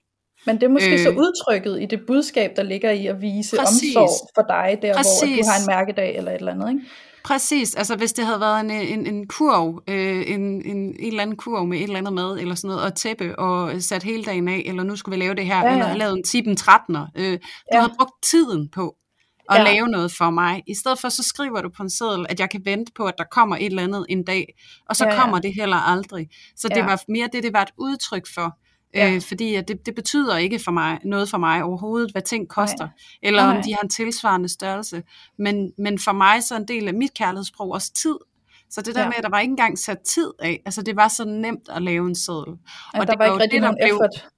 men 0.46 0.56
det 0.56 0.62
er 0.62 0.68
måske 0.68 0.92
øh, 0.92 0.98
så 0.98 1.10
udtrykket 1.10 1.82
i 1.82 1.86
det 1.86 2.00
budskab, 2.06 2.56
der 2.56 2.62
ligger 2.62 2.90
i 2.90 3.06
at 3.06 3.20
vise 3.20 3.56
præcis, 3.56 3.96
omsorg 3.96 4.30
for 4.34 4.42
dig, 4.42 4.78
der 4.82 4.94
præcis. 4.94 5.18
hvor 5.18 5.42
du 5.42 5.48
har 5.48 5.60
en 5.60 5.66
mærkedag 5.66 6.16
eller 6.16 6.30
et 6.30 6.38
eller 6.38 6.52
andet, 6.52 6.68
ikke? 6.68 6.82
Præcis, 7.24 7.74
altså 7.74 7.96
hvis 7.96 8.12
det 8.12 8.26
havde 8.26 8.40
været 8.40 8.60
en, 8.60 8.70
en, 8.70 9.06
en 9.06 9.26
kurv, 9.26 9.82
øh, 9.88 10.30
en, 10.30 10.40
en, 10.40 10.76
en 10.76 10.94
eller 10.98 11.22
anden 11.22 11.36
kurv 11.36 11.66
med 11.66 11.78
et 11.78 11.82
eller 11.82 11.98
andet 11.98 12.12
mad, 12.12 12.38
eller 12.38 12.54
sådan 12.54 12.68
noget, 12.68 12.84
og 12.84 12.94
tæppe, 12.94 13.38
og 13.38 13.82
sat 13.82 14.02
hele 14.02 14.24
dagen 14.24 14.48
af, 14.48 14.62
eller 14.66 14.82
nu 14.82 14.96
skulle 14.96 15.18
vi 15.18 15.24
lave 15.24 15.34
det 15.34 15.46
her, 15.46 15.58
ja, 15.58 15.68
ja. 15.68 15.72
eller 15.72 15.94
lavet 15.94 16.16
en 16.16 16.24
tippen 16.24 16.56
13'er. 16.60 17.10
Øh, 17.16 17.32
du 17.32 17.38
ja. 17.72 17.80
har 17.80 17.94
brugt 17.98 18.12
tiden 18.30 18.68
på 18.68 18.94
at 19.50 19.56
ja. 19.58 19.64
lave 19.64 19.88
noget 19.88 20.12
for 20.12 20.30
mig. 20.30 20.62
I 20.66 20.74
stedet 20.74 20.98
for, 20.98 21.08
så 21.08 21.22
skriver 21.22 21.62
du 21.62 21.68
på 21.76 21.82
en 21.82 21.90
seddel, 21.90 22.26
at 22.28 22.40
jeg 22.40 22.50
kan 22.50 22.60
vente 22.64 22.92
på, 22.96 23.04
at 23.04 23.14
der 23.18 23.24
kommer 23.30 23.56
et 23.56 23.66
eller 23.66 23.82
andet 23.82 24.06
en 24.08 24.24
dag, 24.24 24.54
og 24.88 24.96
så 24.96 25.04
ja, 25.04 25.14
ja. 25.14 25.20
kommer 25.20 25.38
det 25.38 25.54
heller 25.54 25.76
aldrig. 25.76 26.28
Så 26.56 26.68
det 26.68 26.76
ja. 26.76 26.84
var 26.84 27.02
mere 27.08 27.28
det, 27.32 27.42
det 27.42 27.52
var 27.52 27.62
et 27.62 27.72
udtryk 27.78 28.26
for, 28.34 28.58
Ja. 28.94 29.14
Øh, 29.14 29.22
fordi 29.22 29.54
at 29.54 29.68
det, 29.68 29.86
det 29.86 29.94
betyder 29.94 30.36
ikke 30.36 30.58
for 30.58 30.70
mig 30.70 30.98
noget 31.04 31.30
for 31.30 31.38
mig 31.38 31.62
overhovedet, 31.62 32.12
hvad 32.12 32.22
ting 32.22 32.48
koster, 32.48 32.84
Nej. 32.84 32.88
eller 33.22 33.46
Nej. 33.46 33.56
om 33.56 33.62
de 33.62 33.72
har 33.72 33.80
en 33.82 33.88
tilsvarende 33.88 34.48
størrelse. 34.48 35.02
Men, 35.38 35.72
men 35.78 35.98
for 35.98 36.12
mig 36.12 36.42
så 36.42 36.54
er 36.54 36.58
en 36.58 36.68
del 36.68 36.88
af 36.88 36.94
mit 36.94 37.14
kærlighedssprog 37.14 37.72
også 37.72 37.92
tid. 37.92 38.16
Så 38.70 38.82
det 38.82 38.94
der 38.94 39.00
ja. 39.00 39.06
med, 39.08 39.14
at 39.16 39.22
der 39.22 39.30
var 39.30 39.40
ikke 39.40 39.50
engang 39.50 39.78
sat 39.78 39.98
tid 39.98 40.30
af, 40.38 40.62
altså 40.64 40.82
det 40.82 40.96
var 40.96 41.08
så 41.08 41.24
nemt 41.24 41.68
at 41.68 41.82
lave 41.82 42.08
en 42.08 42.14
seddel. 42.14 42.54
Ja, 42.94 43.00
og 43.00 43.06
der 43.06 43.12
det 43.12 43.18
var 43.18 43.24
ikke 43.24 43.42
rigtig 43.42 43.62
det, 43.62 43.68
der 43.68 43.74
blev, 43.82 43.94
effort. 43.94 44.28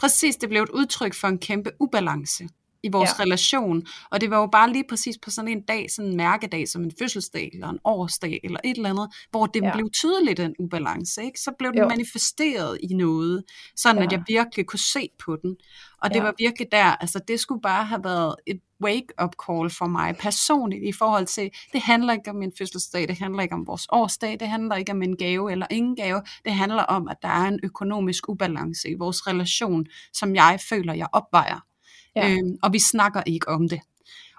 Præcis, 0.00 0.36
det 0.36 0.48
blev 0.48 0.62
et 0.62 0.68
udtryk 0.68 1.14
for 1.14 1.28
en 1.28 1.38
kæmpe 1.38 1.70
ubalance 1.80 2.48
i 2.82 2.88
vores 2.92 3.10
ja. 3.18 3.22
relation. 3.22 3.86
Og 4.10 4.20
det 4.20 4.30
var 4.30 4.38
jo 4.40 4.46
bare 4.46 4.72
lige 4.72 4.84
præcis 4.88 5.18
på 5.22 5.30
sådan 5.30 5.48
en 5.48 5.62
dag, 5.62 5.90
sådan 5.90 6.10
en 6.10 6.16
mærkedag, 6.16 6.68
som 6.68 6.82
en 6.82 6.92
fødselsdag, 6.98 7.50
eller 7.52 7.68
en 7.68 7.78
årsdag, 7.84 8.40
eller 8.44 8.60
et 8.64 8.76
eller 8.76 8.90
andet, 8.90 9.08
hvor 9.30 9.46
det 9.46 9.62
ja. 9.62 9.72
blev 9.72 9.90
tydeligt, 9.90 10.36
den 10.36 10.54
ubalance. 10.58 11.24
Ikke? 11.24 11.40
Så 11.40 11.52
blev 11.58 11.72
den 11.72 11.80
jo. 11.80 11.88
manifesteret 11.88 12.78
i 12.82 12.94
noget, 12.94 13.44
sådan 13.76 14.02
ja. 14.02 14.06
at 14.06 14.12
jeg 14.12 14.22
virkelig 14.28 14.66
kunne 14.66 14.78
se 14.78 15.08
på 15.24 15.36
den. 15.42 15.56
Og 16.02 16.10
det 16.10 16.16
ja. 16.16 16.22
var 16.22 16.34
virkelig 16.38 16.68
der, 16.72 16.84
altså 16.84 17.20
det 17.28 17.40
skulle 17.40 17.62
bare 17.62 17.84
have 17.84 18.04
været 18.04 18.34
et 18.46 18.60
wake-up 18.84 19.34
call 19.46 19.70
for 19.70 19.86
mig 19.86 20.16
personligt 20.16 20.84
i 20.84 20.92
forhold 20.92 21.26
til, 21.26 21.50
det 21.72 21.80
handler 21.80 22.12
ikke 22.12 22.30
om 22.30 22.36
min 22.36 22.52
fødselsdag, 22.58 23.08
det 23.08 23.18
handler 23.18 23.42
ikke 23.42 23.54
om 23.54 23.66
vores 23.66 23.86
årsdag, 23.92 24.40
det 24.40 24.48
handler 24.48 24.76
ikke 24.76 24.92
om 24.92 25.02
en 25.02 25.16
gave 25.16 25.52
eller 25.52 25.66
ingen 25.70 25.96
gave, 25.96 26.22
det 26.44 26.52
handler 26.52 26.82
om, 26.82 27.08
at 27.08 27.16
der 27.22 27.28
er 27.28 27.48
en 27.48 27.60
økonomisk 27.62 28.28
ubalance 28.28 28.88
i 28.88 28.94
vores 28.94 29.26
relation, 29.26 29.86
som 30.12 30.34
jeg 30.34 30.58
føler, 30.68 30.94
jeg 30.94 31.08
opvejer. 31.12 31.69
Ja. 32.16 32.30
Øhm, 32.30 32.56
og 32.62 32.72
vi 32.72 32.78
snakker 32.78 33.22
ikke 33.26 33.48
om 33.48 33.68
det. 33.68 33.80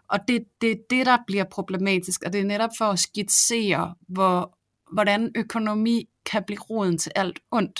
Og 0.09 0.19
det, 0.28 0.43
det 0.61 0.72
er 0.72 0.76
det, 0.89 1.05
der 1.05 1.17
bliver 1.28 1.43
problematisk, 1.43 2.24
og 2.26 2.34
det 2.34 2.41
er 2.41 2.45
netop 2.45 2.69
for 2.78 2.86
at 2.86 2.99
skitsere, 2.99 3.95
hvor, 4.07 4.57
hvordan 4.93 5.32
økonomi 5.36 6.09
kan 6.26 6.43
blive 6.43 6.59
roden 6.59 6.97
til 6.97 7.11
alt 7.15 7.39
ondt. 7.51 7.80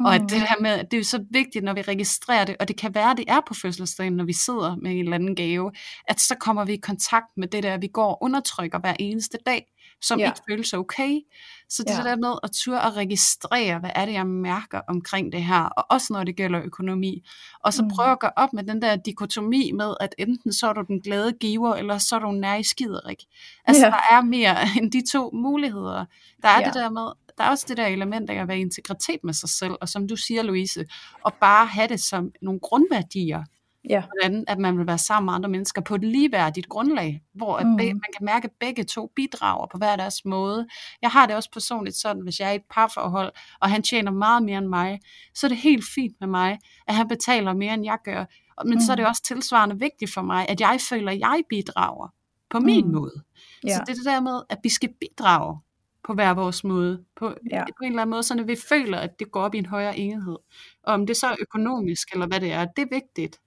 Mm. 0.00 0.04
Og 0.04 0.14
at 0.14 0.20
det 0.20 0.40
her 0.40 0.60
med, 0.60 0.84
det 0.90 0.98
er 0.98 1.04
så 1.04 1.24
vigtigt, 1.30 1.64
når 1.64 1.74
vi 1.74 1.82
registrerer 1.82 2.44
det, 2.44 2.56
og 2.60 2.68
det 2.68 2.76
kan 2.76 2.94
være, 2.94 3.16
det 3.16 3.24
er 3.28 3.40
på 3.48 3.54
fødselsdagen, 3.54 4.12
når 4.12 4.24
vi 4.24 4.32
sidder 4.32 4.76
med 4.76 4.90
en 4.90 4.98
eller 4.98 5.14
anden 5.14 5.36
gave, 5.36 5.72
at 6.08 6.20
så 6.20 6.34
kommer 6.40 6.64
vi 6.64 6.72
i 6.72 6.80
kontakt 6.80 7.26
med 7.36 7.48
det 7.48 7.62
der, 7.62 7.78
vi 7.78 7.86
går 7.86 8.06
og 8.06 8.22
undertrykker 8.22 8.78
hver 8.78 8.94
eneste 8.98 9.38
dag 9.46 9.66
som 10.02 10.18
ja. 10.18 10.26
ikke 10.26 10.40
føles 10.50 10.72
okay. 10.72 11.20
Så 11.68 11.82
det 11.82 11.98
ja. 11.98 12.10
der 12.10 12.16
med 12.16 12.34
at 12.42 12.50
turde 12.64 12.80
at 12.80 12.96
registrere, 12.96 13.78
hvad 13.78 13.90
er 13.94 14.06
det, 14.06 14.12
jeg 14.12 14.26
mærker 14.26 14.80
omkring 14.88 15.32
det 15.32 15.44
her, 15.44 15.62
og 15.62 15.86
også 15.90 16.12
når 16.12 16.24
det 16.24 16.36
gælder 16.36 16.62
økonomi. 16.62 17.26
Og 17.64 17.72
så 17.72 17.82
mm. 17.82 17.90
prøve 17.90 18.10
at 18.10 18.20
gøre 18.20 18.32
op 18.36 18.52
med 18.52 18.64
den 18.64 18.82
der 18.82 18.96
dikotomi 18.96 19.72
med, 19.72 19.94
at 20.00 20.14
enten 20.18 20.52
så 20.52 20.68
er 20.68 20.72
du 20.72 20.84
den 20.88 21.00
glade 21.00 21.32
giver, 21.32 21.74
eller 21.74 21.98
så 21.98 22.16
er 22.16 22.18
du 22.18 22.32
nær 22.32 22.54
i 22.54 22.62
skiderik. 22.62 23.24
Altså, 23.64 23.84
ja. 23.84 23.90
der 23.90 24.16
er 24.16 24.22
mere 24.22 24.56
end 24.76 24.92
de 24.92 25.02
to 25.12 25.30
muligheder. 25.34 26.04
Der 26.42 26.48
er 26.48 26.60
ja. 26.60 26.66
det 26.66 26.74
der 26.74 26.90
med, 26.90 27.12
der 27.38 27.44
er 27.44 27.50
også 27.50 27.66
det 27.68 27.76
der 27.76 27.86
element 27.86 28.30
af 28.30 28.40
at 28.40 28.48
være 28.48 28.58
integritet 28.58 29.20
med 29.24 29.34
sig 29.34 29.48
selv, 29.48 29.72
og 29.80 29.88
som 29.88 30.08
du 30.08 30.16
siger, 30.16 30.42
Louise, 30.42 30.84
og 31.24 31.34
bare 31.34 31.66
have 31.66 31.88
det 31.88 32.00
som 32.00 32.32
nogle 32.42 32.60
grundværdier, 32.60 33.44
Ja. 33.90 34.02
hvordan 34.20 34.44
at 34.48 34.58
man 34.58 34.78
vil 34.78 34.86
være 34.86 34.98
sammen 34.98 35.26
med 35.26 35.34
andre 35.34 35.48
mennesker 35.48 35.80
på 35.82 35.94
et 35.94 36.04
ligeværdigt 36.04 36.68
grundlag, 36.68 37.22
hvor 37.34 37.56
at 37.56 37.66
Mm. 37.66 37.76
be- 37.76 37.92
man 37.94 38.10
kan 38.16 38.24
mærke, 38.24 38.44
at 38.44 38.50
begge 38.60 38.84
to 38.84 39.12
bidrager 39.16 39.66
på 39.72 39.78
hver 39.78 39.96
deres 39.96 40.24
måde. 40.24 40.66
Jeg 41.02 41.10
har 41.10 41.26
det 41.26 41.36
også 41.36 41.50
personligt 41.52 41.96
sådan, 41.96 42.22
hvis 42.22 42.40
jeg 42.40 42.48
er 42.48 42.52
i 42.52 42.56
et 42.56 42.62
parforhold, 42.70 43.32
og 43.60 43.70
han 43.70 43.82
tjener 43.82 44.10
meget 44.10 44.42
mere 44.42 44.58
end 44.58 44.66
mig, 44.66 45.00
så 45.34 45.46
er 45.46 45.48
det 45.48 45.58
helt 45.58 45.84
fint 45.94 46.16
med 46.20 46.28
mig, 46.28 46.58
at 46.88 46.94
han 46.94 47.08
betaler 47.08 47.52
mere 47.52 47.74
end 47.74 47.84
jeg 47.84 47.98
gør. 48.04 48.24
Men 48.64 48.82
så 48.82 48.92
er 48.92 48.96
det 48.96 49.02
Mm. 49.02 49.08
også 49.08 49.22
tilsvarende 49.22 49.78
vigtigt 49.78 50.12
for 50.14 50.22
mig, 50.22 50.46
at 50.48 50.60
jeg 50.60 50.78
føler, 50.90 51.12
at 51.12 51.18
jeg 51.18 51.42
bidrager 51.48 52.08
på 52.50 52.60
min 52.60 52.86
Mm. 52.86 52.92
måde. 52.92 53.22
Ja. 53.64 53.74
Så 53.74 53.80
det 53.86 53.90
er 53.92 53.94
det 53.94 54.04
der 54.04 54.20
med, 54.20 54.42
at 54.48 54.58
vi 54.62 54.68
skal 54.68 54.88
bidrage 55.00 55.58
på 56.04 56.14
hver 56.14 56.34
vores 56.34 56.64
måde, 56.64 57.04
på, 57.16 57.34
Ja. 57.52 57.64
på 57.64 57.84
en 57.84 57.88
eller 57.90 58.02
anden 58.02 58.10
måde, 58.10 58.22
så 58.22 58.42
vi 58.42 58.56
føler, 58.68 58.98
at 58.98 59.18
det 59.18 59.30
går 59.32 59.42
op 59.42 59.54
i 59.54 59.58
en 59.58 59.66
højere 59.66 59.98
enhed. 59.98 60.36
Og 60.82 60.94
om 60.94 61.06
det 61.06 61.16
så 61.16 61.26
er 61.26 61.34
økonomisk, 61.40 62.12
eller 62.12 62.26
hvad 62.26 62.40
det 62.40 62.52
er, 62.52 62.64
det 62.64 62.82
er 62.82 62.88
vigtigt. 62.92 63.40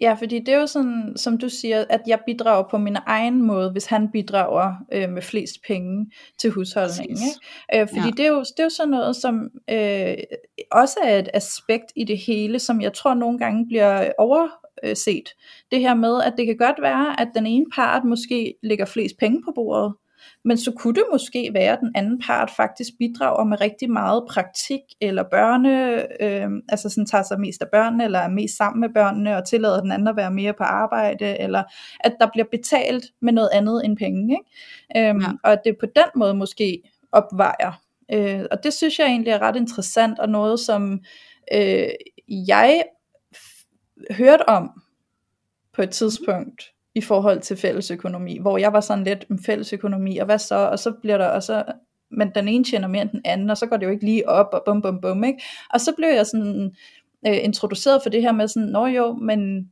Ja, 0.00 0.14
fordi 0.14 0.38
det 0.38 0.48
er 0.54 0.58
jo 0.58 0.66
sådan, 0.66 1.12
som 1.16 1.38
du 1.38 1.48
siger, 1.48 1.84
at 1.90 2.00
jeg 2.06 2.20
bidrager 2.26 2.68
på 2.70 2.78
min 2.78 2.96
egen 3.06 3.42
måde, 3.42 3.70
hvis 3.72 3.86
han 3.86 4.10
bidrager 4.12 4.74
øh, 4.92 5.10
med 5.10 5.22
flest 5.22 5.56
penge 5.66 6.10
til 6.38 6.50
husholdningen. 6.50 7.16
Ikke? 7.72 7.82
Øh, 7.82 7.88
fordi 7.88 8.00
Ja. 8.00 8.10
det, 8.16 8.20
er 8.20 8.28
jo, 8.28 8.40
det 8.40 8.58
er 8.58 8.64
jo 8.64 8.70
sådan 8.70 8.90
noget, 8.90 9.16
som 9.16 9.50
øh, 9.70 10.14
også 10.70 10.98
er 11.04 11.18
et 11.18 11.28
aspekt 11.34 11.92
i 11.96 12.04
det 12.04 12.18
hele, 12.18 12.58
som 12.58 12.80
jeg 12.80 12.92
tror 12.92 13.14
nogle 13.14 13.38
gange 13.38 13.66
bliver 13.66 14.12
overset. 14.18 15.28
Det 15.70 15.80
her 15.80 15.94
med, 15.94 16.22
at 16.22 16.34
det 16.36 16.46
kan 16.46 16.56
godt 16.56 16.82
være, 16.82 17.20
at 17.20 17.28
den 17.34 17.46
ene 17.46 17.66
part 17.74 18.04
måske 18.04 18.54
lægger 18.62 18.84
flest 18.84 19.14
penge 19.18 19.42
på 19.44 19.52
bordet, 19.54 19.94
men 20.44 20.58
så 20.58 20.72
kunne 20.72 20.94
det 20.94 21.04
måske 21.12 21.50
være, 21.54 21.72
at 21.72 21.78
den 21.80 21.92
anden 21.94 22.18
part 22.18 22.50
faktisk 22.56 22.88
bidrager 22.98 23.44
med 23.44 23.60
rigtig 23.60 23.90
meget 23.90 24.24
praktik 24.30 24.80
eller 25.00 25.22
børne, 25.30 26.02
øh, 26.22 26.50
altså 26.68 26.88
sådan 26.88 27.06
tager 27.06 27.24
sig 27.24 27.40
mest 27.40 27.62
af 27.62 27.68
børnene, 27.72 28.04
eller 28.04 28.18
er 28.18 28.28
mest 28.28 28.56
sammen 28.56 28.80
med 28.80 28.88
børnene, 28.94 29.36
og 29.36 29.48
tillader 29.48 29.80
den 29.80 29.92
anden 29.92 30.08
at 30.08 30.16
være 30.16 30.30
mere 30.30 30.52
på 30.52 30.64
arbejde, 30.64 31.40
eller 31.40 31.62
at 32.00 32.16
der 32.20 32.28
bliver 32.32 32.46
betalt 32.50 33.04
med 33.20 33.32
noget 33.32 33.50
andet 33.52 33.84
end 33.84 33.96
penge. 33.96 34.38
Ikke? 34.94 35.10
Øhm, 35.10 35.20
Ja. 35.20 35.28
Og 35.44 35.52
at 35.52 35.60
det 35.64 35.76
på 35.80 35.86
den 35.86 36.04
måde 36.16 36.34
måske 36.34 36.82
opvejer. 37.12 37.82
Øh, 38.12 38.44
og 38.50 38.64
det 38.64 38.72
synes 38.72 38.98
jeg 38.98 39.06
egentlig 39.06 39.30
er 39.30 39.38
ret 39.42 39.56
interessant, 39.56 40.18
og 40.18 40.28
noget 40.28 40.60
som 40.60 41.00
øh, 41.54 41.88
jeg 42.28 42.82
hørte 44.10 44.48
om 44.48 44.70
på 45.72 45.82
et 45.82 45.90
tidspunkt 45.90 46.72
i 46.94 47.00
forhold 47.00 47.40
til 47.40 47.56
fællesøkonomi, 47.56 48.38
hvor 48.38 48.58
jeg 48.58 48.72
var 48.72 48.80
sådan 48.80 49.04
lidt 49.04 49.24
mm, 49.30 49.36
om 49.36 49.42
fællesøkonomi, 49.44 50.18
og 50.18 50.26
hvad 50.26 50.38
så, 50.38 50.54
og 50.54 50.78
så 50.78 50.92
bliver 51.02 51.18
der, 51.18 51.26
og 51.28 51.42
så, 51.42 51.64
men 52.10 52.30
den 52.34 52.48
ene 52.48 52.64
tjener 52.64 52.88
mere 52.88 53.02
end 53.02 53.10
den 53.10 53.22
anden, 53.24 53.50
og 53.50 53.56
så 53.56 53.66
går 53.66 53.76
det 53.76 53.86
jo 53.86 53.90
ikke 53.90 54.04
lige 54.04 54.28
op, 54.28 54.48
og 54.52 54.62
bum 54.66 54.82
bum 54.82 55.00
bum, 55.00 55.24
ikke? 55.24 55.42
Og 55.70 55.80
så 55.80 55.92
blev 55.96 56.08
jeg 56.08 56.26
sådan 56.26 56.74
øh, 57.26 57.44
introduceret 57.44 58.02
for 58.02 58.10
det 58.10 58.22
her 58.22 58.32
med 58.32 58.48
sådan, 58.48 58.68
nå 58.68 58.86
jo, 58.86 59.12
men 59.12 59.70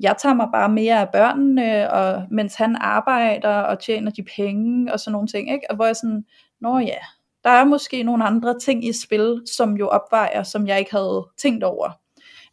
jeg 0.00 0.16
tager 0.18 0.34
mig 0.34 0.48
bare 0.52 0.68
mere 0.68 1.00
af 1.00 1.08
børnene, 1.12 1.92
og 1.92 2.22
mens 2.30 2.54
han 2.54 2.76
arbejder 2.80 3.54
og 3.54 3.78
tjener 3.78 4.10
de 4.10 4.22
penge, 4.36 4.92
og 4.92 5.00
sådan 5.00 5.12
nogle 5.12 5.28
ting, 5.28 5.52
ikke? 5.52 5.70
Og 5.70 5.76
hvor 5.76 5.86
jeg 5.86 5.96
sådan, 5.96 6.24
nå 6.60 6.78
ja, 6.78 6.98
der 7.44 7.50
er 7.50 7.64
måske 7.64 8.02
nogle 8.02 8.24
andre 8.24 8.58
ting 8.58 8.84
i 8.84 8.92
spil, 8.92 9.42
som 9.56 9.76
jo 9.76 9.88
opvejer, 9.88 10.42
som 10.42 10.66
jeg 10.66 10.78
ikke 10.78 10.90
havde 10.90 11.26
tænkt 11.38 11.64
over. 11.64 12.01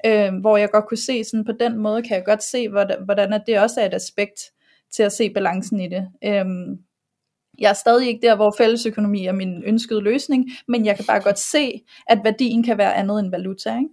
Øh, 0.05 0.33
hvor 0.41 0.57
jeg 0.57 0.69
godt 0.71 0.87
kunne 0.87 0.97
se, 0.97 1.23
sådan 1.23 1.45
på 1.45 1.51
den 1.59 1.77
måde 1.77 2.03
kan 2.03 2.15
jeg 2.15 2.25
godt 2.25 2.43
se, 2.43 2.69
hvordan, 2.69 3.33
at 3.33 3.43
det 3.47 3.59
også 3.59 3.81
er 3.81 3.85
et 3.85 3.93
aspekt 3.93 4.39
til 4.95 5.03
at 5.03 5.11
se 5.11 5.29
balancen 5.29 5.79
i 5.79 5.89
det. 5.89 6.07
Øh, 6.23 6.45
jeg 7.59 7.69
er 7.69 7.73
stadig 7.73 8.07
ikke 8.07 8.27
der, 8.27 8.35
hvor 8.35 8.55
fællesøkonomi 8.57 9.25
er 9.25 9.31
min 9.31 9.63
ønskede 9.63 10.01
løsning, 10.01 10.45
men 10.67 10.85
jeg 10.85 10.95
kan 10.95 11.05
bare 11.05 11.19
godt 11.19 11.39
se, 11.39 11.81
at 12.07 12.21
værdien 12.23 12.63
kan 12.63 12.77
være 12.77 12.95
andet 12.95 13.19
end 13.19 13.31
valuta. 13.31 13.77
Ikke? 13.77 13.89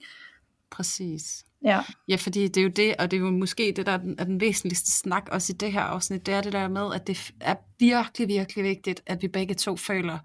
Præcis. 0.71 1.45
Ja. 1.65 1.81
Ja, 2.09 2.17
fordi 2.17 2.49
det 2.49 2.57
er 2.57 2.63
jo 2.63 2.69
det, 2.69 2.95
og 2.99 3.11
det 3.11 3.17
er 3.17 3.21
jo 3.21 3.31
måske 3.31 3.73
det, 3.77 3.87
der 3.87 3.93
er 3.93 3.97
den, 3.97 4.17
er 4.19 4.25
den 4.25 4.41
væsentligste 4.41 4.91
snak 4.91 5.29
også 5.33 5.53
i 5.53 5.57
det 5.57 5.73
her 5.73 5.81
afsnit, 5.81 6.27
det 6.27 6.35
er 6.35 6.41
det 6.41 6.53
der 6.53 6.69
med, 6.69 6.95
at 6.95 7.07
det 7.07 7.33
er 7.41 7.55
virkelig, 7.79 8.29
virkelig 8.29 8.65
vigtigt, 8.65 9.03
at 9.07 9.23
vi 9.23 9.29
begge 9.29 9.55
to 9.55 9.77
føler, 9.77 10.19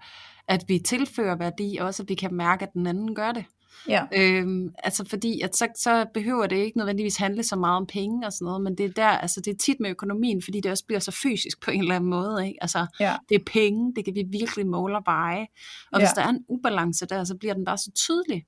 at 0.48 0.64
vi 0.68 0.78
tilfører 0.78 1.36
værdi, 1.36 1.76
og 1.80 1.86
også 1.86 2.02
at 2.02 2.08
vi 2.08 2.14
kan 2.14 2.34
mærke, 2.34 2.62
at 2.62 2.72
den 2.72 2.86
anden 2.86 3.14
gør 3.14 3.32
det. 3.32 3.44
Ja. 3.88 4.02
Øhm, 4.16 4.68
altså 4.78 5.04
fordi, 5.08 5.40
at 5.40 5.56
så, 5.56 5.68
så 5.76 6.06
behøver 6.14 6.46
det 6.46 6.56
ikke 6.56 6.78
nødvendigvis 6.78 7.16
handle 7.16 7.42
så 7.42 7.56
meget 7.56 7.76
om 7.76 7.86
penge 7.86 8.26
og 8.26 8.32
sådan 8.32 8.44
noget, 8.44 8.62
men 8.62 8.78
det 8.78 8.86
er 8.86 8.90
der, 8.92 9.06
altså 9.08 9.40
det 9.40 9.50
er 9.52 9.56
tit 9.56 9.76
med 9.80 9.90
økonomien, 9.90 10.42
fordi 10.42 10.60
det 10.60 10.70
også 10.70 10.86
bliver 10.86 11.00
så 11.00 11.10
fysisk 11.22 11.60
på 11.64 11.70
en 11.70 11.80
eller 11.80 11.94
anden 11.96 12.10
måde, 12.10 12.46
ikke? 12.46 12.58
Altså, 12.60 12.86
Ja. 13.00 13.16
det 13.28 13.34
er 13.34 13.44
penge, 13.52 13.92
det 13.96 14.04
kan 14.04 14.14
vi 14.14 14.24
virkelig 14.30 14.66
måle 14.66 14.96
og 14.96 15.02
veje, 15.06 15.46
og 15.92 16.00
Ja. 16.00 16.06
hvis 16.06 16.12
der 16.12 16.22
er 16.22 16.28
en 16.28 16.44
ubalance 16.48 17.06
der, 17.06 17.24
så 17.24 17.36
bliver 17.36 17.54
den 17.54 17.64
bare 17.64 17.78
så 17.78 17.90
tydelig. 17.96 18.44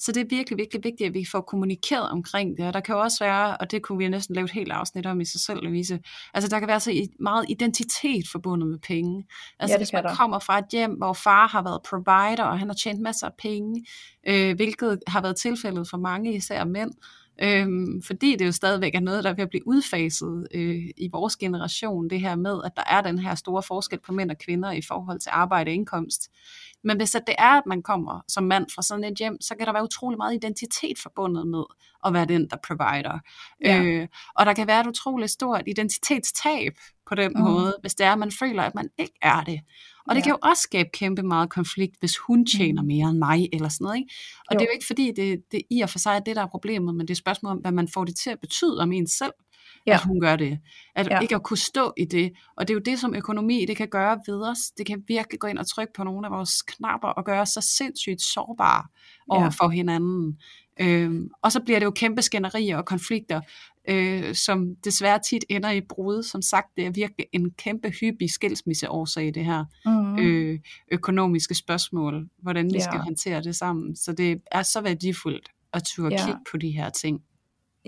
Så 0.00 0.12
det 0.12 0.20
er 0.20 0.26
virkelig, 0.30 0.58
virkelig 0.58 0.84
vigtigt, 0.84 1.08
at 1.08 1.14
vi 1.14 1.26
får 1.32 1.40
kommunikeret 1.40 2.10
omkring 2.10 2.56
det. 2.56 2.66
Og 2.66 2.72
der 2.72 2.80
kan 2.80 2.94
jo 2.94 3.00
også 3.00 3.24
være, 3.24 3.56
og 3.56 3.70
det 3.70 3.82
kunne 3.82 3.98
vi 3.98 4.08
næsten 4.08 4.34
lave 4.34 4.44
et 4.44 4.50
helt 4.50 4.72
afsnit 4.72 5.06
om 5.06 5.20
i 5.20 5.24
sig 5.24 5.40
selv, 5.40 5.62
Louise, 5.62 6.00
altså 6.34 6.50
der 6.50 6.58
kan 6.58 6.68
være 6.68 6.80
så 6.80 7.08
meget 7.20 7.44
identitet 7.48 8.24
forbundet 8.32 8.68
med 8.68 8.78
penge. 8.78 9.24
Altså 9.58 9.74
Ja, 9.74 9.78
det 9.78 9.80
hvis 9.80 9.92
man 9.92 10.04
der. 10.04 10.14
kommer 10.14 10.38
fra 10.38 10.58
et 10.58 10.64
hjem, 10.72 10.90
hvor 10.92 11.12
far 11.12 11.48
har 11.48 11.62
været 11.62 11.80
provider, 11.82 12.44
og 12.44 12.58
han 12.58 12.68
har 12.68 12.74
tjent 12.74 13.00
masser 13.00 13.26
af 13.26 13.32
penge, 13.38 13.84
øh, 14.28 14.56
hvilket 14.56 14.98
har 15.06 15.22
været 15.22 15.36
tilfældet 15.36 15.88
for 15.90 15.96
mange, 15.96 16.34
især 16.34 16.64
mænd, 16.64 16.90
Øhm, 17.42 18.02
fordi 18.02 18.36
det 18.36 18.46
jo 18.46 18.52
stadigvæk 18.52 18.94
er 18.94 19.00
noget, 19.00 19.24
der 19.24 19.30
er 19.30 19.34
ved 19.34 19.42
at 19.42 19.48
blive 19.48 19.66
udfaset 19.66 20.48
øh, 20.54 20.84
i 20.96 21.08
vores 21.12 21.36
generation, 21.36 22.10
det 22.10 22.20
her 22.20 22.36
med, 22.36 22.60
at 22.64 22.72
der 22.76 22.82
er 22.86 23.00
den 23.00 23.18
her 23.18 23.34
store 23.34 23.62
forskel 23.62 23.98
på 24.06 24.12
mænd 24.12 24.30
og 24.30 24.38
kvinder 24.38 24.72
i 24.72 24.82
forhold 24.82 25.20
til 25.20 25.30
arbejde 25.32 25.68
og 25.68 25.74
indkomst. 25.74 26.30
Men 26.84 26.96
hvis 26.96 27.14
at 27.14 27.22
det 27.26 27.34
er, 27.38 27.50
at 27.58 27.62
man 27.66 27.82
kommer 27.82 28.20
som 28.28 28.44
mand 28.44 28.66
fra 28.74 28.82
sådan 28.82 29.04
et 29.04 29.18
hjem, 29.18 29.40
så 29.40 29.54
kan 29.56 29.66
der 29.66 29.72
være 29.72 29.84
utrolig 29.84 30.16
meget 30.16 30.34
identitet 30.34 30.98
forbundet 30.98 31.46
med 31.46 31.62
at 32.06 32.12
være 32.12 32.24
den, 32.24 32.48
der 32.50 32.56
provider. 32.66 33.18
Ja. 33.64 33.82
Øh, 33.82 34.08
og 34.34 34.46
der 34.46 34.52
kan 34.52 34.66
være 34.66 34.80
et 34.80 34.86
utroligt 34.86 35.30
stort 35.30 35.62
identitetstab 35.66 36.72
på 37.08 37.14
den 37.14 37.32
Mhm. 37.34 37.42
måde, 37.44 37.76
hvis 37.80 37.94
det 37.94 38.06
er, 38.06 38.12
at 38.12 38.18
man 38.18 38.30
føler, 38.32 38.62
at 38.62 38.74
man 38.74 38.88
ikke 38.98 39.14
er 39.22 39.40
det. 39.40 39.60
Og 40.06 40.14
det 40.14 40.20
Ja. 40.20 40.24
kan 40.24 40.30
jo 40.30 40.38
også 40.42 40.62
skabe 40.62 40.88
kæmpe 40.92 41.22
meget 41.22 41.50
konflikt, 41.50 41.96
hvis 42.00 42.16
hun 42.18 42.46
tjener 42.46 42.82
mere 42.82 43.08
end 43.10 43.18
mig, 43.18 43.48
eller 43.52 43.68
sådan 43.68 43.84
noget. 43.84 43.96
Ikke? 43.98 44.14
Og 44.48 44.54
Jo. 44.54 44.58
det 44.58 44.64
er 44.64 44.68
jo 44.68 44.74
ikke 44.74 44.86
fordi, 44.86 45.12
det, 45.16 45.42
det 45.52 45.62
i 45.70 45.80
og 45.80 45.90
for 45.90 45.98
sig 45.98 46.10
er 46.16 46.18
det, 46.20 46.36
der 46.36 46.42
er 46.42 46.46
problemet, 46.46 46.94
men 46.94 47.00
det 47.00 47.10
er 47.10 47.14
et 47.14 47.18
spørgsmål 47.18 47.52
om, 47.52 47.58
hvad 47.58 47.72
man 47.72 47.88
får 47.88 48.04
det 48.04 48.16
til 48.16 48.30
at 48.30 48.40
betyde 48.40 48.78
om 48.80 48.92
en 48.92 49.06
selv, 49.06 49.32
Ja. 49.86 49.94
at 49.94 50.02
hun 50.04 50.20
gør 50.20 50.36
det. 50.36 50.58
At 50.94 51.06
Ja. 51.06 51.20
ikke 51.20 51.34
at 51.34 51.42
kunne 51.42 51.56
stå 51.58 51.92
i 51.96 52.04
det. 52.04 52.32
Og 52.56 52.68
det 52.68 52.74
er 52.74 52.76
jo 52.76 52.82
det, 52.84 52.98
som 52.98 53.14
økonomi 53.14 53.64
det 53.64 53.76
kan 53.76 53.88
gøre 53.88 54.20
ved 54.26 54.48
os. 54.50 54.58
Det 54.78 54.86
kan 54.86 55.02
virkelig 55.08 55.40
gå 55.40 55.46
ind 55.46 55.58
og 55.58 55.66
trykke 55.66 55.92
på 55.96 56.04
nogle 56.04 56.26
af 56.26 56.32
vores 56.32 56.62
knapper, 56.62 57.08
og 57.08 57.24
gøre 57.24 57.40
os 57.40 57.48
så 57.48 57.60
sindssygt 57.76 58.22
sårbare 58.22 58.84
over 59.28 59.42
Ja. 59.42 59.48
for 59.48 59.68
hinanden. 59.68 60.38
Øhm, 60.80 61.28
og 61.42 61.52
så 61.52 61.60
bliver 61.60 61.78
det 61.78 61.86
jo 61.86 61.90
kæmpe 61.90 62.22
skænderier 62.22 62.76
og 62.76 62.84
konflikter, 62.86 63.40
øh, 63.88 64.34
som 64.34 64.76
desværre 64.84 65.18
tit 65.18 65.44
ender 65.48 65.70
i 65.70 65.80
brud. 65.80 66.22
Som 66.22 66.42
sagt, 66.42 66.66
det 66.76 66.86
er 66.86 66.90
virkelig 66.90 67.26
en 67.32 67.50
kæmpe 67.50 67.90
hyppig 68.00 68.30
skilsmisseårsag, 68.30 69.34
det 69.34 69.44
her 69.44 69.64
Mm. 69.86 70.18
øh, 70.18 70.58
økonomiske 70.92 71.54
spørgsmål, 71.54 72.28
hvordan 72.42 72.66
vi 72.66 72.74
Ja. 72.78 72.80
skal 72.84 72.98
håndtere 73.00 73.42
det 73.42 73.56
sammen. 73.56 73.96
Så 73.96 74.12
det 74.12 74.40
er 74.52 74.62
så 74.62 74.80
værdifuldt 74.80 75.48
at 75.72 75.82
turde 75.84 76.14
Ja. 76.14 76.26
kigge 76.26 76.40
på 76.50 76.56
de 76.56 76.70
her 76.70 76.90
ting. 76.90 77.20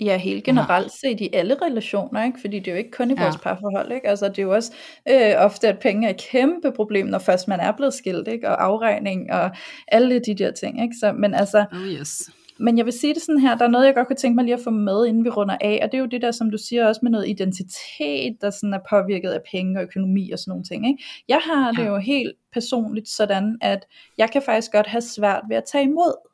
Ja, 0.00 0.16
helt 0.16 0.44
generelt 0.44 0.92
set 0.92 1.20
i 1.20 1.28
alle 1.32 1.54
relationer, 1.62 2.24
ikke? 2.24 2.40
fordi 2.40 2.58
det 2.58 2.68
er 2.68 2.72
jo 2.72 2.78
ikke 2.78 2.90
kun 2.90 3.10
i 3.10 3.14
Ja. 3.18 3.22
vores 3.22 3.36
parforhold. 3.36 3.92
Ikke? 3.92 4.08
Altså, 4.08 4.28
det 4.28 4.38
er 4.38 4.42
jo 4.42 4.54
også 4.54 4.72
øh, 5.08 5.32
ofte, 5.38 5.68
at 5.68 5.78
penge 5.78 6.06
er 6.06 6.10
et 6.10 6.26
kæmpe 6.30 6.72
problem, 6.76 7.06
når 7.06 7.18
først 7.18 7.48
man 7.48 7.60
er 7.60 7.72
blevet 7.72 7.94
skilt, 7.94 8.28
ikke? 8.28 8.48
og 8.48 8.64
afregning 8.64 9.32
og 9.32 9.50
alle 9.88 10.18
de 10.18 10.34
der 10.34 10.50
ting. 10.50 10.82
Ikke? 10.82 10.94
Så, 11.00 11.12
men 11.12 11.34
altså, 11.34 11.64
Oh 11.72 11.86
yes. 12.00 12.30
Men 12.58 12.78
jeg 12.78 12.84
vil 12.84 12.92
sige 12.92 13.14
det 13.14 13.22
sådan 13.22 13.38
her, 13.40 13.56
der 13.56 13.64
er 13.64 13.68
noget, 13.68 13.86
jeg 13.86 13.94
godt 13.94 14.06
kunne 14.06 14.16
tænke 14.16 14.34
mig 14.34 14.44
lige 14.44 14.54
at 14.54 14.60
få 14.64 14.70
med, 14.70 15.06
inden 15.06 15.24
vi 15.24 15.28
runder 15.28 15.56
af, 15.60 15.80
og 15.82 15.92
det 15.92 15.98
er 15.98 16.00
jo 16.02 16.06
det 16.06 16.22
der, 16.22 16.30
som 16.30 16.50
du 16.50 16.58
siger, 16.58 16.86
også 16.86 17.00
med 17.02 17.10
noget 17.10 17.28
identitet, 17.28 18.36
der 18.40 18.50
sådan 18.50 18.74
er 18.74 18.78
påvirket 18.90 19.30
af 19.30 19.40
penge 19.52 19.78
og 19.78 19.82
økonomi 19.82 20.30
og 20.30 20.38
sådan 20.38 20.50
nogle 20.50 20.64
ting. 20.64 20.88
Ikke? 20.88 21.04
Jeg 21.28 21.40
har 21.44 21.72
det 21.72 21.82
Ja. 21.82 21.88
jo 21.88 21.96
helt 21.98 22.32
personligt 22.52 23.08
sådan, 23.08 23.58
at 23.60 23.86
jeg 24.18 24.30
kan 24.30 24.42
faktisk 24.42 24.72
godt 24.72 24.86
have 24.86 25.00
svært 25.02 25.42
ved 25.48 25.56
at 25.56 25.64
tage 25.72 25.84
imod, 25.84 26.28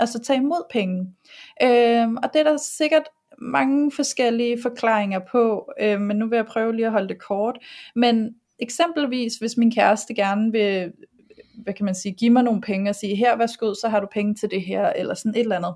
altså 0.00 0.18
tage 0.18 0.36
imod 0.36 0.62
penge. 0.70 1.14
Øhm, 1.62 2.16
og 2.16 2.32
det 2.32 2.40
er 2.40 2.44
der 2.44 2.56
sikkert 2.56 3.08
mange 3.38 3.92
forskellige 3.92 4.62
forklaringer 4.62 5.20
på, 5.32 5.72
øh, 5.80 6.00
men 6.00 6.16
nu 6.16 6.28
vil 6.28 6.36
jeg 6.36 6.46
prøve 6.46 6.76
lige 6.76 6.86
at 6.86 6.92
holde 6.92 7.08
det 7.08 7.22
kort. 7.22 7.58
Men 7.94 8.34
eksempelvis, 8.58 9.36
hvis 9.36 9.56
min 9.56 9.74
kæreste 9.74 10.14
gerne 10.14 10.52
vil 10.52 10.92
hvad 11.62 11.74
kan 11.74 11.84
man 11.84 11.94
sige, 11.94 12.12
give 12.12 12.30
mig 12.30 12.42
nogle 12.42 12.60
penge 12.60 12.90
og 12.90 12.94
sige, 12.94 13.16
her 13.16 13.36
værsgo, 13.36 13.74
så 13.74 13.88
har 13.88 14.00
du 14.00 14.06
penge 14.12 14.34
til 14.34 14.50
det 14.50 14.62
her, 14.62 14.92
eller 14.92 15.14
sådan 15.14 15.34
et 15.34 15.40
eller 15.40 15.56
andet. 15.56 15.74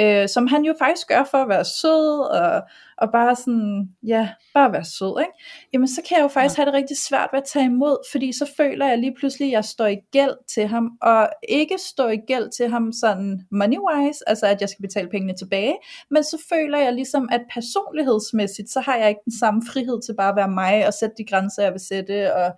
Øh, 0.00 0.28
som 0.28 0.46
han 0.46 0.62
jo 0.64 0.74
faktisk 0.78 1.08
gør 1.08 1.24
for 1.30 1.38
at 1.38 1.48
være 1.48 1.64
sød, 1.64 2.18
og, 2.20 2.62
og 2.98 3.12
bare 3.12 3.36
sådan, 3.36 3.88
ja, 4.06 4.28
bare 4.54 4.72
være 4.72 4.84
sød, 4.84 5.20
ikke? 5.20 5.32
Jamen 5.72 5.88
så 5.88 6.02
kan 6.08 6.16
jeg 6.16 6.22
jo 6.22 6.28
faktisk 6.28 6.58
ja. 6.58 6.62
have 6.62 6.66
det 6.66 6.74
rigtig 6.74 6.96
svært 7.08 7.28
ved 7.32 7.40
at 7.40 7.48
tage 7.52 7.64
imod, 7.64 7.96
fordi 8.12 8.32
så 8.32 8.52
føler 8.56 8.86
jeg 8.86 8.98
lige 8.98 9.14
pludselig, 9.18 9.48
at 9.48 9.52
jeg 9.52 9.64
står 9.64 9.86
i 9.86 9.96
gæld 10.12 10.36
til 10.54 10.66
ham, 10.66 10.90
og 11.02 11.28
ikke 11.48 11.78
står 11.78 12.08
i 12.08 12.16
gæld 12.16 12.50
til 12.56 12.68
ham 12.68 12.92
sådan 12.92 13.40
money-wise, 13.50 14.20
altså 14.26 14.46
at 14.46 14.60
jeg 14.60 14.68
skal 14.68 14.82
betale 14.82 15.08
pengene 15.08 15.36
tilbage, 15.36 15.74
men 16.10 16.24
så 16.24 16.44
føler 16.52 16.78
jeg 16.78 16.92
ligesom, 16.92 17.28
at 17.32 17.40
personlighedsmæssigt, 17.54 18.70
så 18.70 18.80
har 18.80 18.96
jeg 18.96 19.08
ikke 19.08 19.24
den 19.24 19.38
samme 19.38 19.62
frihed 19.72 20.02
til 20.02 20.14
bare 20.16 20.28
at 20.28 20.36
være 20.36 20.48
mig, 20.48 20.86
og 20.86 20.94
sætte 20.94 21.14
de 21.18 21.24
grænser, 21.24 21.62
jeg 21.62 21.72
vil 21.72 21.80
sætte, 21.80 22.34
og 22.34 22.52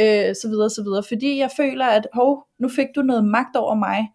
øh, 0.00 0.34
så 0.42 0.48
videre, 0.48 0.70
så 0.70 0.82
videre. 0.82 1.02
Fordi 1.08 1.38
jeg 1.38 1.50
føler, 1.56 1.86
at 1.86 2.06
hov, 2.12 2.46
nu 2.58 2.68
fik 2.68 2.86
du 2.96 3.02
noget 3.02 3.24
magt 3.24 3.56
over 3.56 3.74
mig, 3.74 4.08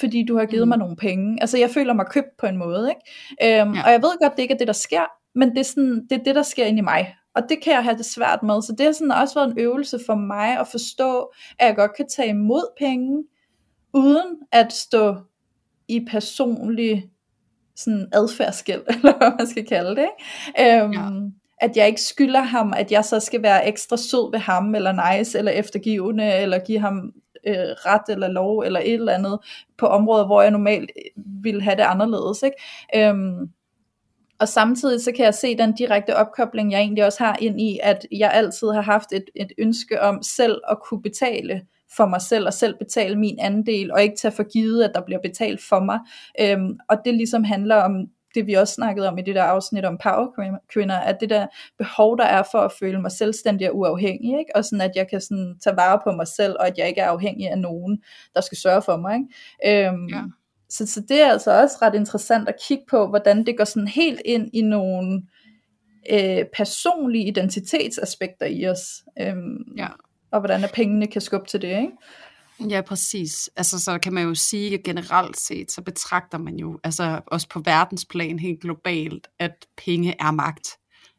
fordi 0.00 0.24
du 0.28 0.36
har 0.38 0.46
givet 0.46 0.64
mm. 0.64 0.68
mig 0.68 0.78
nogle 0.78 0.96
penge. 0.96 1.38
Altså 1.40 1.58
jeg 1.58 1.70
føler 1.70 1.92
mig 1.92 2.06
købt 2.06 2.36
på 2.38 2.46
en 2.46 2.56
måde, 2.56 2.88
ikke? 2.90 3.60
Øhm, 3.62 3.74
ja. 3.74 3.84
Og 3.84 3.90
jeg 3.92 4.02
ved 4.02 4.18
godt, 4.20 4.36
det 4.36 4.42
ikke 4.42 4.54
er 4.54 4.58
det, 4.58 4.66
der 4.66 4.72
sker, 4.72 5.04
men 5.34 5.50
det 5.50 5.58
er, 5.58 5.64
sådan, 5.64 6.06
det 6.10 6.20
er 6.20 6.24
det, 6.24 6.34
der 6.34 6.42
sker 6.42 6.66
inde 6.66 6.78
i 6.78 6.82
mig. 6.82 7.16
Og 7.34 7.42
det 7.48 7.62
kan 7.62 7.72
jeg 7.72 7.84
have 7.84 7.96
det 7.96 8.06
svært 8.06 8.42
med. 8.42 8.62
Så 8.62 8.74
det 8.78 8.86
har 8.86 8.92
sådan 8.92 9.10
også 9.10 9.34
været 9.34 9.50
en 9.50 9.58
øvelse 9.58 9.98
for 10.06 10.14
mig 10.14 10.58
at 10.60 10.68
forstå, 10.68 11.32
at 11.58 11.66
jeg 11.66 11.76
godt 11.76 11.96
kan 11.96 12.06
tage 12.16 12.28
imod 12.28 12.76
penge, 12.78 13.24
uden 13.94 14.36
at 14.52 14.72
stå 14.72 15.16
i 15.88 16.06
personlig 16.10 17.10
sådan 17.76 18.08
adfærdsgæld, 18.12 18.82
eller 18.94 19.18
hvad 19.18 19.30
man 19.38 19.46
skal 19.46 19.66
kalde 19.66 19.90
det. 19.90 20.08
Ikke? 20.58 20.82
Øhm, 20.82 20.92
ja. 20.92 21.08
At 21.60 21.76
jeg 21.76 21.86
ikke 21.86 22.02
skylder 22.02 22.40
ham, 22.40 22.72
at 22.76 22.92
jeg 22.92 23.04
så 23.04 23.20
skal 23.20 23.42
være 23.42 23.68
ekstra 23.68 23.96
sød 23.96 24.30
ved 24.30 24.38
ham, 24.38 24.74
eller 24.74 25.16
nice, 25.16 25.38
eller 25.38 25.52
eftergivende, 25.52 26.32
eller 26.32 26.58
give 26.58 26.78
ham 26.78 27.12
øh, 27.46 27.54
ret 27.56 28.02
eller 28.08 28.28
lov, 28.28 28.60
eller 28.60 28.80
et 28.80 28.94
eller 28.94 29.12
andet, 29.12 29.38
på 29.78 29.86
områder, 29.86 30.26
hvor 30.26 30.42
jeg 30.42 30.50
normalt 30.50 30.90
øh, 30.96 31.22
ville 31.44 31.62
have 31.62 31.76
det 31.76 31.82
anderledes. 31.82 32.42
Ikke? 32.42 33.08
Øhm, 33.08 33.50
og 34.38 34.48
samtidig 34.48 35.00
så 35.00 35.12
kan 35.12 35.24
jeg 35.24 35.34
se 35.34 35.58
den 35.58 35.72
direkte 35.72 36.16
opkobling, 36.16 36.72
jeg 36.72 36.80
egentlig 36.80 37.04
også 37.04 37.24
har 37.24 37.36
ind 37.40 37.60
i, 37.60 37.78
at 37.82 38.06
jeg 38.12 38.30
altid 38.32 38.68
har 38.68 38.82
haft 38.82 39.12
et, 39.12 39.24
et 39.34 39.52
ønske 39.58 40.02
om 40.02 40.22
selv 40.22 40.60
at 40.70 40.78
kunne 40.88 41.02
betale 41.02 41.62
for 41.96 42.06
mig 42.06 42.20
selv, 42.22 42.46
og 42.46 42.52
selv 42.52 42.78
betale 42.78 43.16
min 43.16 43.38
andel, 43.40 43.92
og 43.92 44.02
ikke 44.02 44.16
tage 44.16 44.32
for 44.32 44.52
givet, 44.52 44.84
at 44.84 44.90
der 44.94 45.00
bliver 45.00 45.20
betalt 45.20 45.60
for 45.68 45.80
mig. 45.80 45.98
Øhm, 46.40 46.78
og 46.88 46.96
det 47.04 47.14
ligesom 47.14 47.44
handler 47.44 47.76
om 47.76 48.06
det 48.34 48.46
vi 48.46 48.54
også 48.54 48.74
snakkede 48.74 49.08
om 49.08 49.18
i 49.18 49.22
det 49.22 49.34
der 49.34 49.42
afsnit 49.42 49.84
om 49.84 49.98
powerkvinder, 50.02 50.96
at 50.96 51.16
det 51.20 51.30
der 51.30 51.46
behov, 51.78 52.18
der 52.18 52.24
er 52.24 52.42
for 52.50 52.58
at 52.58 52.72
føle 52.72 53.00
mig 53.00 53.12
selvstændig 53.12 53.70
og 53.70 53.76
uafhængig, 53.76 54.38
ikke? 54.38 54.56
og 54.56 54.64
sådan 54.64 54.80
at 54.80 54.90
jeg 54.94 55.08
kan 55.10 55.20
sådan 55.20 55.56
tage 55.64 55.76
vare 55.76 56.00
på 56.04 56.12
mig 56.12 56.28
selv, 56.28 56.56
og 56.60 56.66
at 56.66 56.78
jeg 56.78 56.88
ikke 56.88 57.00
er 57.00 57.08
afhængig 57.08 57.50
af 57.50 57.58
nogen, 57.58 58.02
der 58.34 58.40
skal 58.40 58.58
sørge 58.58 58.82
for 58.82 58.96
mig. 58.96 59.18
Ikke? 59.64 59.88
Øhm, 59.88 60.06
ja. 60.06 60.22
så, 60.68 60.86
så 60.86 61.00
det 61.08 61.22
er 61.22 61.30
altså 61.30 61.60
også 61.62 61.76
ret 61.82 61.94
interessant 61.94 62.48
at 62.48 62.54
kigge 62.68 62.84
på, 62.90 63.06
hvordan 63.06 63.46
det 63.46 63.56
går 63.56 63.64
sådan 63.64 63.88
helt 63.88 64.20
ind 64.24 64.50
i 64.52 64.62
nogle 64.62 65.22
øh, 66.12 66.44
personlige 66.56 67.26
identitetsaspekter 67.26 68.46
i 68.46 68.68
os. 68.68 69.02
Øhm, 69.20 69.64
ja 69.78 69.88
og 70.34 70.40
hvordan 70.40 70.60
pengene 70.74 71.06
kan 71.06 71.20
skubbe 71.20 71.46
til 71.46 71.62
det, 71.62 71.68
ikke? 71.68 71.92
Ja, 72.70 72.80
præcis. 72.80 73.50
Altså, 73.56 73.78
så 73.78 73.98
kan 73.98 74.12
man 74.12 74.24
jo 74.24 74.34
sige, 74.34 74.74
at 74.74 74.82
generelt 74.84 75.40
set, 75.40 75.72
så 75.72 75.82
betragter 75.82 76.38
man 76.38 76.56
jo, 76.56 76.78
altså 76.84 77.20
også 77.26 77.48
på 77.48 77.60
verdensplan 77.64 78.38
helt 78.38 78.60
globalt, 78.60 79.26
at 79.38 79.66
penge 79.76 80.14
er 80.20 80.30
magt. 80.30 80.68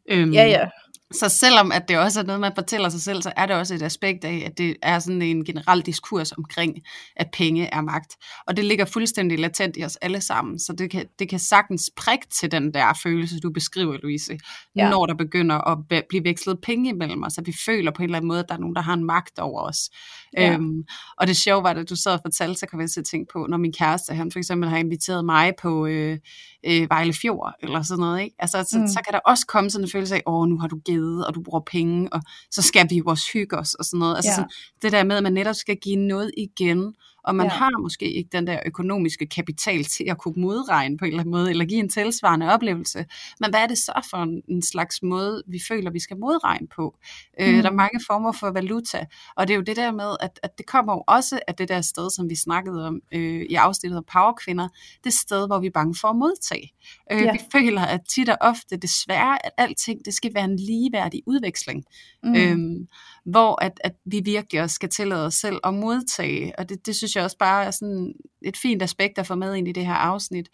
Øhm, 0.09 0.33
ja, 0.33 0.45
ja. 0.45 0.65
Så 1.11 1.29
selvom 1.29 1.71
at 1.71 1.87
det 1.87 1.97
også 1.97 2.19
er 2.19 2.23
noget, 2.23 2.41
man 2.41 2.51
fortæller 2.55 2.89
sig 2.89 3.01
selv, 3.01 3.21
så 3.21 3.33
er 3.37 3.45
det 3.45 3.55
også 3.55 3.75
et 3.75 3.81
aspekt 3.81 4.25
af, 4.25 4.43
at 4.45 4.57
det 4.57 4.75
er 4.81 4.99
sådan 4.99 5.21
en 5.21 5.45
generel 5.45 5.81
diskurs 5.81 6.31
omkring, 6.31 6.75
at 7.15 7.27
penge 7.33 7.65
er 7.73 7.81
magt. 7.81 8.15
Og 8.47 8.57
det 8.57 8.65
ligger 8.65 8.85
fuldstændig 8.85 9.39
latent 9.39 9.77
i 9.77 9.83
os 9.83 9.95
alle 9.95 10.21
sammen, 10.21 10.59
så 10.59 10.73
det 10.77 10.91
kan, 10.91 11.05
det 11.19 11.29
kan 11.29 11.39
sagtens 11.39 11.89
prikke 11.97 12.27
til 12.39 12.51
den 12.51 12.73
der 12.73 12.99
følelse, 13.03 13.39
du 13.39 13.49
beskriver, 13.49 13.97
Louise, 14.03 14.39
ja. 14.75 14.89
når 14.89 15.05
der 15.05 15.13
begynder 15.13 15.67
at 15.71 16.03
blive 16.09 16.23
vekslet 16.23 16.59
penge 16.63 16.89
imellem 16.89 17.23
os, 17.23 17.37
at 17.37 17.47
vi 17.47 17.53
føler 17.65 17.91
på 17.91 18.01
en 18.01 18.05
eller 18.05 18.17
anden 18.17 18.27
måde, 18.27 18.39
at 18.39 18.45
der 18.49 18.55
er 18.55 18.59
nogen, 18.59 18.75
der 18.75 18.81
har 18.81 18.93
en 18.93 19.05
magt 19.05 19.39
over 19.39 19.61
os. 19.61 19.89
Ja. 20.37 20.53
Øhm, 20.53 20.83
og 21.17 21.27
det 21.27 21.37
sjove 21.37 21.63
var, 21.63 21.69
at 21.69 21.89
du 21.89 21.95
sad 21.95 22.13
og 22.13 22.19
fortalte, 22.23 22.59
så 22.59 22.67
kan 22.67 22.81
jeg 22.81 22.89
til 22.89 23.03
tænke 23.03 23.33
på, 23.33 23.45
når 23.49 23.57
min 23.57 23.73
kæreste, 23.73 24.13
han 24.13 24.31
for 24.31 24.39
eksempel 24.39 24.69
har 24.69 24.77
inviteret 24.77 25.25
mig 25.25 25.53
på 25.61 25.85
øh, 25.85 26.17
øh, 26.65 26.89
Vejle 26.89 27.13
Fjord, 27.13 27.53
eller 27.59 27.81
sådan 27.81 27.99
noget, 27.99 28.21
ikke? 28.21 28.35
Altså, 28.39 28.65
så, 28.69 28.79
mm. 28.79 28.87
så 28.87 29.01
kan 29.05 29.13
der 29.13 29.19
også 29.19 29.45
komme 29.47 29.69
sådan 29.69 29.85
en 29.85 29.91
følelse 29.91 30.15
af, 30.15 30.21
åh, 30.25 30.47
nu 30.47 30.59
har 30.59 30.67
du 30.67 30.79
givet, 30.85 31.27
og 31.27 31.35
du 31.35 31.43
bruger 31.43 31.61
penge, 31.71 32.13
og 32.13 32.21
så 32.51 32.61
skal 32.61 32.87
vi 32.89 32.97
jo 32.97 33.03
også 33.07 33.25
hygge 33.33 33.57
os, 33.57 33.73
og 33.73 33.85
sådan 33.85 33.99
noget. 33.99 34.15
Altså, 34.15 34.31
ja. 34.31 34.35
sådan, 34.35 34.49
det 34.81 34.91
der 34.91 35.03
med, 35.03 35.17
at 35.17 35.23
man 35.23 35.33
netop 35.33 35.55
skal 35.55 35.77
give 35.77 35.95
noget 35.95 36.31
igen, 36.37 36.93
og 37.25 37.35
man 37.35 37.45
ja. 37.45 37.51
har 37.51 37.81
måske 37.81 38.13
ikke 38.13 38.29
den 38.31 38.47
der 38.47 38.59
økonomiske 38.65 39.25
kapital 39.25 39.83
til 39.83 40.05
at 40.09 40.17
kunne 40.17 40.41
modregne 40.41 40.97
på 40.97 41.05
en 41.05 41.11
eller 41.11 41.19
anden 41.19 41.31
måde, 41.31 41.49
eller 41.49 41.65
give 41.65 41.79
en 41.79 41.89
tilsvarende 41.89 42.53
oplevelse. 42.53 43.05
Men 43.39 43.49
hvad 43.49 43.59
er 43.59 43.67
det 43.67 43.77
så 43.77 44.07
for 44.09 44.17
en, 44.17 44.41
en 44.47 44.61
slags 44.61 45.03
måde, 45.03 45.43
vi 45.47 45.59
føler, 45.67 45.91
vi 45.91 45.99
skal 45.99 46.17
modregne 46.17 46.67
på? 46.67 46.97
Mm. 47.39 47.45
Øh, 47.45 47.53
der 47.53 47.63
er 47.63 47.69
mm. 47.69 47.75
mange 47.75 47.99
former 48.07 48.31
for 48.31 48.51
valuta, 48.51 49.05
og 49.35 49.47
det 49.47 49.53
er 49.53 49.57
jo 49.57 49.63
det 49.63 49.75
der 49.75 49.91
med, 49.91 50.15
at, 50.19 50.39
at 50.43 50.57
det 50.57 50.65
kommer 50.65 50.93
jo 50.93 51.03
også 51.07 51.39
af 51.47 51.55
det 51.55 51.69
der 51.69 51.81
sted, 51.81 52.09
som 52.09 52.29
vi 52.29 52.35
snakkede 52.35 52.87
om 52.87 53.01
øh, 53.13 53.41
i 53.49 53.55
afsnittet 53.55 53.97
om 53.97 54.05
powerkvinder, 54.13 54.67
det 55.03 55.13
sted, 55.13 55.47
hvor 55.47 55.59
vi 55.59 55.67
er 55.67 55.71
bange 55.71 55.95
for 56.01 56.07
at 56.07 56.15
modtage. 56.15 56.71
Øh, 57.11 57.21
ja. 57.21 57.31
Vi 57.31 57.39
føler, 57.51 57.81
at 57.81 58.01
tit 58.09 58.29
og 58.29 58.37
ofte 58.41 58.77
desværre, 58.77 59.45
at 59.45 59.51
alting 59.57 60.05
det 60.05 60.13
skal 60.13 60.33
være 60.33 60.43
en 60.45 60.55
ligeværdig 60.55 61.21
udveksling. 61.25 61.83
Mm. 62.23 62.35
Øhm, 62.35 62.87
hvor 63.25 63.63
at, 63.63 63.79
at 63.83 63.93
vi 64.05 64.21
virkelig 64.25 64.61
også 64.61 64.73
skal 64.73 64.89
tillade 64.89 65.25
os 65.25 65.33
selv 65.33 65.59
at 65.63 65.73
modtage, 65.73 66.59
og 66.59 66.69
det, 66.69 66.85
det 66.85 66.95
synes 66.95 67.14
synes 67.15 67.21
jeg 67.21 67.23
også 67.23 67.37
bare 67.37 67.65
er 67.65 67.71
sådan 67.71 68.13
et 68.45 68.57
fint 68.57 68.81
aspekt 68.81 69.17
at 69.17 69.27
få 69.27 69.35
med 69.35 69.55
ind 69.55 69.67
i 69.67 69.71
det 69.71 69.85
her 69.85 69.93
afsnit, 69.93 70.49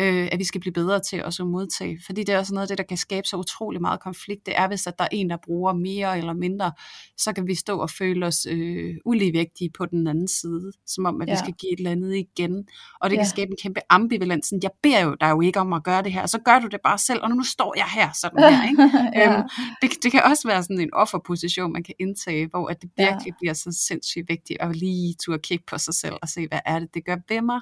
øh, 0.00 0.28
at 0.32 0.38
vi 0.38 0.44
skal 0.44 0.60
blive 0.60 0.72
bedre 0.72 1.00
til 1.00 1.24
også 1.24 1.42
at 1.42 1.48
modtage, 1.48 1.98
fordi 2.06 2.24
det 2.24 2.34
er 2.34 2.38
også 2.38 2.54
noget 2.54 2.62
af 2.62 2.68
det, 2.68 2.78
der 2.78 2.84
kan 2.84 2.96
skabe 2.96 3.26
så 3.26 3.36
utrolig 3.36 3.80
meget 3.80 4.00
konflikt, 4.00 4.46
det 4.46 4.54
er 4.56 4.68
hvis, 4.68 4.86
at 4.86 4.98
der 4.98 5.04
er 5.04 5.08
en, 5.12 5.30
der 5.30 5.36
bruger 5.44 5.72
mere 5.72 6.18
eller 6.18 6.32
mindre, 6.32 6.72
så 7.16 7.32
kan 7.32 7.46
vi 7.46 7.54
stå 7.54 7.78
og 7.78 7.90
føle 7.90 8.26
os 8.26 8.46
øh, 8.50 8.94
uligevægtige 9.04 9.70
på 9.70 9.86
den 9.86 10.06
anden 10.06 10.28
side, 10.28 10.72
som 10.86 11.06
om, 11.06 11.22
at 11.22 11.28
ja. 11.28 11.32
vi 11.32 11.38
skal 11.38 11.52
give 11.52 11.72
et 11.72 11.78
eller 11.78 11.90
andet 11.90 12.16
igen, 12.16 12.68
og 13.00 13.10
det 13.10 13.16
ja. 13.16 13.20
kan 13.20 13.28
skabe 13.28 13.50
en 13.50 13.56
kæmpe 13.62 13.80
ambivalens, 13.88 14.52
jeg 14.62 14.70
beder 14.82 15.00
jo 15.00 15.16
dig 15.20 15.30
jo 15.30 15.40
ikke 15.40 15.60
om 15.60 15.72
at 15.72 15.84
gøre 15.84 16.02
det 16.02 16.12
her, 16.12 16.22
og 16.22 16.28
så 16.28 16.38
gør 16.38 16.58
du 16.58 16.66
det 16.66 16.80
bare 16.84 16.98
selv, 16.98 17.20
og 17.22 17.30
nu 17.30 17.42
står 17.42 17.74
jeg 17.76 17.86
her 17.94 18.08
sådan 18.14 18.38
her, 18.38 18.68
ikke? 18.70 18.82
ja. 19.20 19.38
øhm, 19.38 19.48
det, 19.82 19.90
det 20.02 20.12
kan 20.12 20.22
også 20.22 20.48
være 20.48 20.62
sådan 20.62 20.80
en 20.80 20.94
offerposition, 20.94 21.72
man 21.72 21.82
kan 21.82 21.94
indtage, 21.98 22.46
hvor 22.46 22.68
at 22.68 22.82
det 22.82 22.90
virkelig 22.96 23.26
ja. 23.26 23.36
bliver 23.38 23.54
så 23.54 23.78
sindssygt 23.86 24.28
vigtigt 24.28 24.60
at 24.60 24.76
lige 24.76 25.14
turde 25.24 25.38
kigge 25.38 25.64
på 25.66 25.78
sig 25.78 25.94
selv 25.94 26.14
og 26.22 26.28
se, 26.28 26.48
hvad 26.48 26.60
er 26.66 26.78
det, 26.78 26.94
det 26.94 27.04
gør 27.04 27.16
ved 27.28 27.35
mig, 27.42 27.60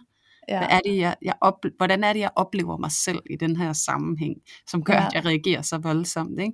Ja. 0.48 0.58
Hvad 0.58 0.68
er 0.70 0.80
det, 0.80 0.96
jeg, 0.96 1.14
jeg 1.22 1.34
ople- 1.44 1.76
hvordan 1.76 2.04
er 2.04 2.12
det, 2.12 2.20
jeg 2.20 2.30
oplever 2.36 2.76
mig 2.76 2.90
selv 2.92 3.18
i 3.30 3.36
den 3.36 3.56
her 3.56 3.72
sammenhæng, 3.72 4.36
som 4.68 4.84
gør, 4.84 4.94
ja. 4.94 5.06
at 5.06 5.14
jeg 5.14 5.24
reagerer 5.24 5.62
så 5.62 5.78
voldsomt, 5.78 6.40
ikke? 6.40 6.52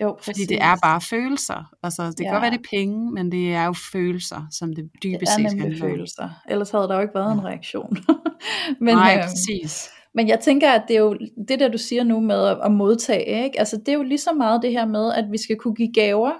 Jo, 0.00 0.12
præcis. 0.18 0.26
Fordi 0.26 0.54
det 0.54 0.62
er 0.62 0.76
bare 0.82 1.00
følelser. 1.00 1.74
Altså, 1.82 2.02
det 2.06 2.16
kan 2.16 2.26
ja. 2.26 2.32
godt 2.32 2.42
være, 2.42 2.50
det 2.50 2.58
er 2.58 2.68
penge, 2.70 3.12
men 3.12 3.32
det 3.32 3.54
er 3.54 3.64
jo 3.64 3.72
følelser, 3.92 4.46
som 4.50 4.74
det 4.74 4.90
dybest 5.02 5.32
set 5.32 5.44
Det 5.44 5.52
er 5.52 5.54
nemlig 5.54 5.80
følelser. 5.80 6.28
Ellers 6.48 6.70
havde 6.70 6.88
der 6.88 6.94
jo 6.94 7.00
ikke 7.00 7.14
været 7.14 7.28
ja. 7.28 7.32
en 7.32 7.44
reaktion. 7.44 7.96
men, 8.80 8.94
Nej, 8.94 9.16
øh, 9.16 9.24
præcis. 9.24 9.90
Men 10.14 10.28
jeg 10.28 10.40
tænker, 10.40 10.70
at 10.70 10.82
det 10.88 10.96
er 10.96 11.00
jo 11.00 11.18
det 11.48 11.60
der, 11.60 11.68
du 11.68 11.78
siger 11.78 12.04
nu 12.04 12.20
med 12.20 12.46
at, 12.46 12.58
at 12.64 12.72
modtage, 12.72 13.44
ikke? 13.44 13.58
Altså, 13.58 13.76
det 13.76 13.88
er 13.88 13.92
jo 13.92 14.02
lige 14.02 14.18
så 14.18 14.32
meget 14.32 14.62
det 14.62 14.70
her 14.70 14.86
med, 14.86 15.12
at 15.12 15.24
vi 15.30 15.38
skal 15.38 15.56
kunne 15.56 15.74
give 15.74 15.92
gaver 15.92 16.32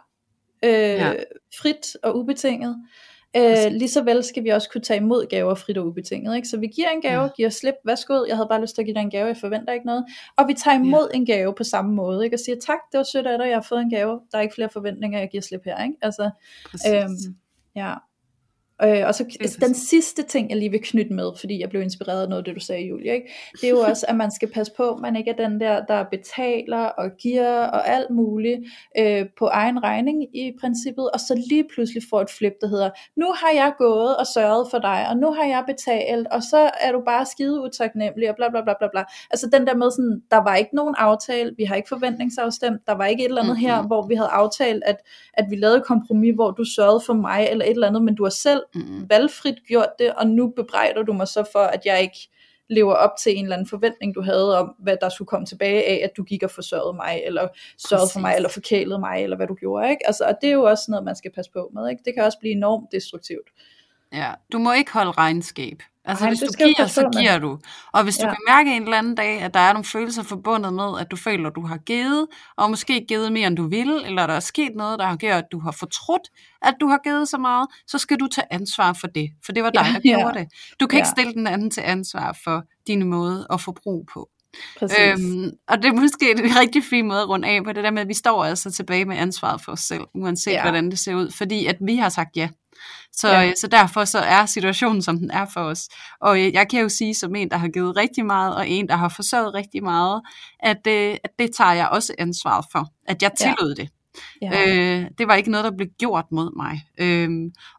øh, 0.65 0.73
ja. 0.73 1.13
frit 1.61 1.97
og 2.03 2.19
ubetinget. 2.19 2.77
Øh, 3.37 3.73
lige 3.73 3.89
så 3.89 4.03
vel 4.03 4.25
skal 4.25 4.45
vi 4.45 4.49
også 4.49 4.71
kunne 4.71 4.81
tage 4.81 5.01
imod 5.01 5.27
gaver 5.27 5.55
frit 5.55 5.79
og 5.79 5.87
ubetinget. 5.87 6.37
Ikke? 6.37 6.49
Så 6.49 6.57
vi 6.57 6.67
giver 6.67 6.89
en 6.89 7.01
gave, 7.01 7.23
ja. 7.23 7.29
giver 7.37 7.49
slip, 7.49 7.75
værsgo, 7.85 8.25
jeg 8.29 8.37
havde 8.37 8.49
bare 8.49 8.61
lyst 8.61 8.75
til 8.75 8.83
at 8.83 8.87
give 8.87 8.95
dig 8.95 9.01
en 9.01 9.11
gave, 9.11 9.27
jeg 9.27 9.37
forventer 9.37 9.73
ikke 9.73 9.87
noget. 9.87 10.05
Og 10.37 10.49
vi 10.49 10.55
tager 10.55 10.79
imod 10.79 11.09
ja. 11.13 11.17
en 11.17 11.27
gave 11.27 11.55
på 11.55 11.65
samme 11.65 11.95
måde, 11.95 12.25
ikke? 12.25 12.37
og 12.37 12.41
siger 12.41 12.57
tak, 12.67 12.79
det 12.93 12.99
var 12.99 13.05
sødt 13.05 13.27
af 13.27 13.39
dig, 13.39 13.47
jeg 13.49 13.57
har 13.57 13.67
fået 13.69 13.81
en 13.81 13.91
gave, 13.91 14.21
der 14.33 14.39
er 14.39 14.43
ikke 14.43 14.55
flere 14.55 14.69
forventninger, 14.69 15.19
jeg 15.19 15.29
giver 15.31 15.43
slip 15.43 15.65
her. 15.65 15.85
Ikke? 15.85 15.97
Altså, 16.03 16.31
øhm, 16.89 17.37
ja. 17.77 17.95
Øh, 18.85 19.07
og 19.07 19.15
så 19.15 19.25
altså, 19.41 19.59
den 19.61 19.75
sidste 19.75 20.23
ting, 20.23 20.51
jeg 20.51 20.59
lige 20.59 20.71
vil 20.71 20.81
knytte 20.83 21.13
med, 21.13 21.31
fordi 21.41 21.61
jeg 21.61 21.71
blev 21.71 21.83
inspireret 21.83 22.23
af 22.23 22.29
noget 22.29 22.41
af 22.41 22.45
det, 22.45 22.55
du 22.55 22.61
sagde, 22.61 22.87
Julie, 22.87 23.13
ikke? 23.15 23.33
det 23.53 23.65
er 23.65 23.71
jo 23.71 23.79
også, 23.91 24.07
at 24.09 24.17
man 24.17 24.31
skal 24.31 24.51
passe 24.51 24.73
på, 24.77 24.91
at 24.91 25.01
man 25.01 25.17
ikke 25.17 25.31
er 25.31 25.49
den 25.49 25.61
der, 25.61 25.85
der 25.85 26.05
betaler 26.11 26.85
og 26.85 27.11
giver 27.19 27.67
og 27.67 27.89
alt 27.89 28.11
muligt 28.11 28.61
øh, 28.99 29.27
på 29.39 29.47
egen 29.47 29.83
regning 29.83 30.37
i 30.37 30.53
princippet, 30.61 31.11
og 31.11 31.21
så 31.21 31.43
lige 31.49 31.65
pludselig 31.75 32.03
får 32.11 32.21
et 32.21 32.31
flip, 32.31 32.53
der 32.61 32.69
hedder, 32.69 32.91
nu 33.17 33.27
har 33.37 33.51
jeg 33.55 33.73
gået 33.79 34.17
og 34.17 34.27
sørget 34.27 34.67
for 34.71 34.79
dig, 34.79 35.07
og 35.11 35.17
nu 35.17 35.33
har 35.33 35.45
jeg 35.45 35.65
betalt, 35.67 36.27
og 36.27 36.43
så 36.43 36.71
er 36.81 36.93
du 36.93 37.03
bare 37.07 37.27
skide 37.27 37.61
utaknemmelig, 37.61 38.31
og 38.31 38.37
bla 38.37 38.49
bla 38.49 38.63
bla 38.63 38.75
bla 38.79 38.89
bla. 38.93 39.05
Altså 39.31 39.49
den 39.53 39.67
der 39.67 39.75
med 39.75 39.91
sådan, 39.91 40.23
der 40.31 40.43
var 40.45 40.57
ikke 40.57 40.77
nogen 40.77 40.95
aftale, 40.99 41.55
vi 41.57 41.65
har 41.65 41.75
ikke 41.75 41.89
forventningsafstemt, 41.89 42.87
der 42.87 42.93
var 42.93 43.07
ikke 43.07 43.25
et 43.25 43.29
eller 43.29 43.43
andet 43.43 43.57
mm-hmm. 43.57 43.67
her, 43.67 43.83
hvor 43.83 44.07
vi 44.07 44.15
havde 44.15 44.29
aftalt, 44.29 44.83
at, 44.87 44.97
at 45.35 45.47
vi 45.51 45.57
lavede 45.57 45.81
kompromis, 45.81 46.35
hvor 46.35 46.51
du 46.51 46.65
sørgede 46.65 47.03
for 47.07 47.15
mig, 47.15 47.49
eller 47.51 47.65
et 47.65 47.71
eller 47.71 47.89
andet, 47.89 48.03
men 48.05 48.15
du 48.15 48.23
har 48.23 48.31
selv 48.31 48.63
mm. 48.75 49.11
valgfrit 49.11 49.57
gjort 49.69 49.89
det, 49.99 50.15
og 50.15 50.27
nu 50.27 50.53
bebrejder 50.57 51.03
du 51.03 51.13
mig 51.13 51.29
så 51.29 51.45
for, 51.53 51.59
at 51.59 51.81
jeg 51.85 52.03
ikke 52.03 52.29
lever 52.71 52.95
op 52.95 53.11
til 53.23 53.39
en 53.39 53.45
eller 53.45 53.57
anden 53.57 53.69
forventning, 53.69 54.15
du 54.15 54.23
havde 54.23 54.59
om, 54.59 54.75
hvad 54.79 54.97
der 55.01 55.09
skulle 55.09 55.27
komme 55.27 55.47
tilbage 55.47 55.85
af, 55.85 56.01
at 56.05 56.11
du 56.17 56.23
gik 56.23 56.43
og 56.43 56.51
forsørgede 56.51 56.97
mig, 56.97 57.23
eller 57.27 57.49
sørgede 57.79 58.03
Præcis. 58.03 58.13
for 58.13 58.21
mig, 58.21 58.37
eller 58.37 58.49
forkælede 58.49 58.99
mig, 58.99 59.23
eller 59.23 59.37
hvad 59.37 59.47
du 59.47 59.55
gjorde. 59.55 59.91
Ikke? 59.91 60.07
Altså, 60.07 60.25
og 60.25 60.35
det 60.41 60.49
er 60.49 60.53
jo 60.53 60.63
også 60.63 60.85
noget, 60.89 61.05
man 61.05 61.17
skal 61.17 61.33
passe 61.33 61.51
på 61.51 61.71
med. 61.75 61.91
Ikke? 61.91 62.03
Det 62.05 62.15
kan 62.15 62.25
også 62.25 62.39
blive 62.39 62.53
enormt 62.53 62.93
destruktivt. 62.93 63.49
Ja, 64.13 64.33
du 64.53 64.59
må 64.59 64.73
ikke 64.73 64.93
holde 64.93 65.11
regnskab. 65.11 65.83
Altså 66.05 66.25
Ej, 66.25 66.31
hvis 66.31 66.41
du 66.41 66.65
giver, 66.65 66.87
så 66.87 67.11
giver 67.21 67.39
du. 67.39 67.59
Og 67.93 68.05
hvis 68.05 68.17
du 68.17 68.27
ja. 68.27 68.33
kan 68.33 68.39
mærke 68.49 68.77
en 68.77 68.83
eller 68.83 68.99
anden 68.99 69.15
dag, 69.15 69.41
at 69.43 69.55
der 69.55 69.61
er 69.61 69.73
nogle 69.73 69.85
følelser 69.85 70.23
forbundet 70.23 70.75
med, 70.75 71.01
at 71.01 71.11
du 71.11 71.17
føler, 71.17 71.49
at 71.49 71.55
du 71.55 71.67
har 71.67 71.77
givet, 71.77 72.27
og 72.57 72.71
måske 72.71 73.05
givet 73.09 73.33
mere, 73.33 73.47
end 73.47 73.57
du 73.57 73.69
vil, 73.69 74.03
eller 74.05 74.27
der 74.27 74.35
er 74.35 74.41
sket 74.41 74.73
noget, 74.77 74.99
der 74.99 75.07
har 75.07 75.17
gjort, 75.17 75.35
at 75.35 75.45
du 75.53 75.61
har 75.61 75.71
fortrudt, 75.73 76.29
at 76.63 76.75
du 76.81 76.87
har 76.87 76.99
givet 77.05 77.29
så 77.29 77.39
meget, 77.39 77.69
så 77.87 77.99
skal 77.99 78.17
du 78.21 78.27
tage 78.27 78.47
ansvar 78.51 78.93
for 78.93 79.07
det. 79.07 79.31
For 79.45 79.53
det 79.53 79.63
var 79.63 79.71
dig, 79.71 79.85
ja, 79.87 79.93
der 79.93 80.01
gjorde 80.01 80.39
ja. 80.39 80.41
det. 80.41 80.49
Du 80.81 80.87
kan 80.87 80.97
ja. 80.97 81.01
ikke 81.01 81.09
stille 81.09 81.33
den 81.33 81.47
anden 81.47 81.71
til 81.71 81.81
ansvar 81.81 82.39
for 82.45 82.63
din 82.87 83.07
måde 83.07 83.47
at 83.51 83.61
forbruge 83.61 84.07
på. 84.15 84.29
Øhm, 84.83 85.51
og 85.69 85.83
det 85.83 85.89
er 85.89 85.93
måske 85.93 86.31
en 86.31 86.41
rigtig 86.61 86.85
fin 86.85 87.09
måde 87.09 87.21
at 87.21 87.29
runde 87.29 87.49
af 87.49 87.65
på 87.65 87.73
det 87.73 87.85
der 87.85 87.91
med, 87.91 88.03
at 88.03 88.09
vi 88.09 88.15
står 88.15 88.45
altså 88.45 88.71
tilbage 88.71 89.05
med 89.05 89.17
ansvaret 89.17 89.61
for 89.61 89.73
os 89.73 89.81
selv, 89.81 90.03
uanset 90.15 90.53
ja. 90.53 90.63
hvordan 90.63 90.91
det 90.91 90.99
ser 90.99 91.15
ud, 91.15 91.31
fordi 91.31 91.67
at 91.67 91.77
vi 91.81 91.97
har 91.97 92.09
sagt 92.09 92.37
ja. 92.37 92.49
Så, 93.13 93.29
ja. 93.29 93.53
så 93.61 93.67
derfor 93.67 94.05
så 94.05 94.19
er 94.19 94.47
situationen, 94.47 95.03
som 95.03 95.19
den 95.19 95.31
er 95.31 95.47
for 95.47 95.61
os. 95.61 95.89
Og 96.21 96.43
jeg 96.53 96.69
kan 96.71 96.81
jo 96.81 96.89
sige, 96.89 97.15
som 97.15 97.35
en, 97.35 97.51
der 97.51 97.57
har 97.57 97.69
givet 97.69 97.97
rigtig 97.97 98.27
meget, 98.27 98.57
og 98.57 98.69
en, 98.69 98.89
der 98.89 98.97
har 98.97 99.09
forsørget 99.09 99.55
rigtig 99.55 99.83
meget, 99.83 100.23
at, 100.61 100.87
øh, 100.89 101.17
at 101.25 101.31
det 101.39 101.51
tager 101.57 101.73
jeg 101.73 101.89
også 101.89 102.15
ansvaret 102.19 102.65
for, 102.73 102.89
at 103.09 103.23
jeg 103.23 103.31
tillod 103.39 103.75
ja. 103.79 103.83
det. 103.83 103.91
Ja. 104.43 104.51
Øh, 104.69 105.07
det 105.19 105.29
var 105.29 105.35
ikke 105.35 105.51
noget, 105.51 105.65
der 105.65 105.77
blev 105.77 105.89
gjort 105.99 106.25
mod 106.33 106.57
mig. 106.57 106.85
Øh, 106.99 107.31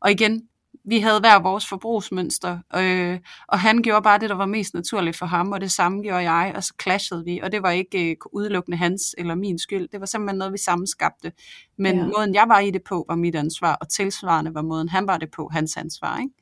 og 0.02 0.12
igen, 0.12 0.42
vi 0.86 1.00
havde 1.00 1.20
hver 1.20 1.40
vores 1.40 1.68
forbrugsmønster, 1.68 2.58
øh, 2.76 3.20
og 3.48 3.60
han 3.60 3.82
gjorde 3.82 4.02
bare 4.02 4.20
det, 4.20 4.30
der 4.30 4.36
var 4.36 4.46
mest 4.46 4.74
naturligt 4.74 5.18
for 5.18 5.26
ham, 5.26 5.52
og 5.52 5.62
det 5.62 5.72
samme 5.72 6.02
gjorde 6.02 6.32
jeg, 6.32 6.54
og 6.56 6.64
så 6.64 6.74
clashede 6.82 7.26
vi, 7.26 7.40
og 7.44 7.52
det 7.52 7.64
var 7.64 7.72
ikke 7.72 8.12
øh, 8.12 8.16
udelukkende 8.32 8.78
hans 8.78 9.16
eller 9.18 9.36
min 9.36 9.60
skyld, 9.60 9.88
det 9.88 10.00
var 10.00 10.06
simpelthen 10.06 10.38
noget, 10.38 10.54
vi 10.54 10.58
sammenskabte. 10.58 11.32
Men 11.78 11.98
ja. 11.98 12.06
måden, 12.06 12.34
jeg 12.34 12.46
var 12.48 12.60
i 12.60 12.72
det 12.72 12.84
på, 12.84 13.06
var 13.10 13.16
mit 13.16 13.36
ansvar, 13.36 13.76
og 13.76 13.90
tilsvarende 13.90 14.54
var 14.54 14.62
måden, 14.62 14.90
han 14.90 15.08
var 15.08 15.18
det 15.18 15.32
på, 15.32 15.50
hans 15.52 15.78
ansvar. 15.78 16.20
Ikke? 16.20 16.34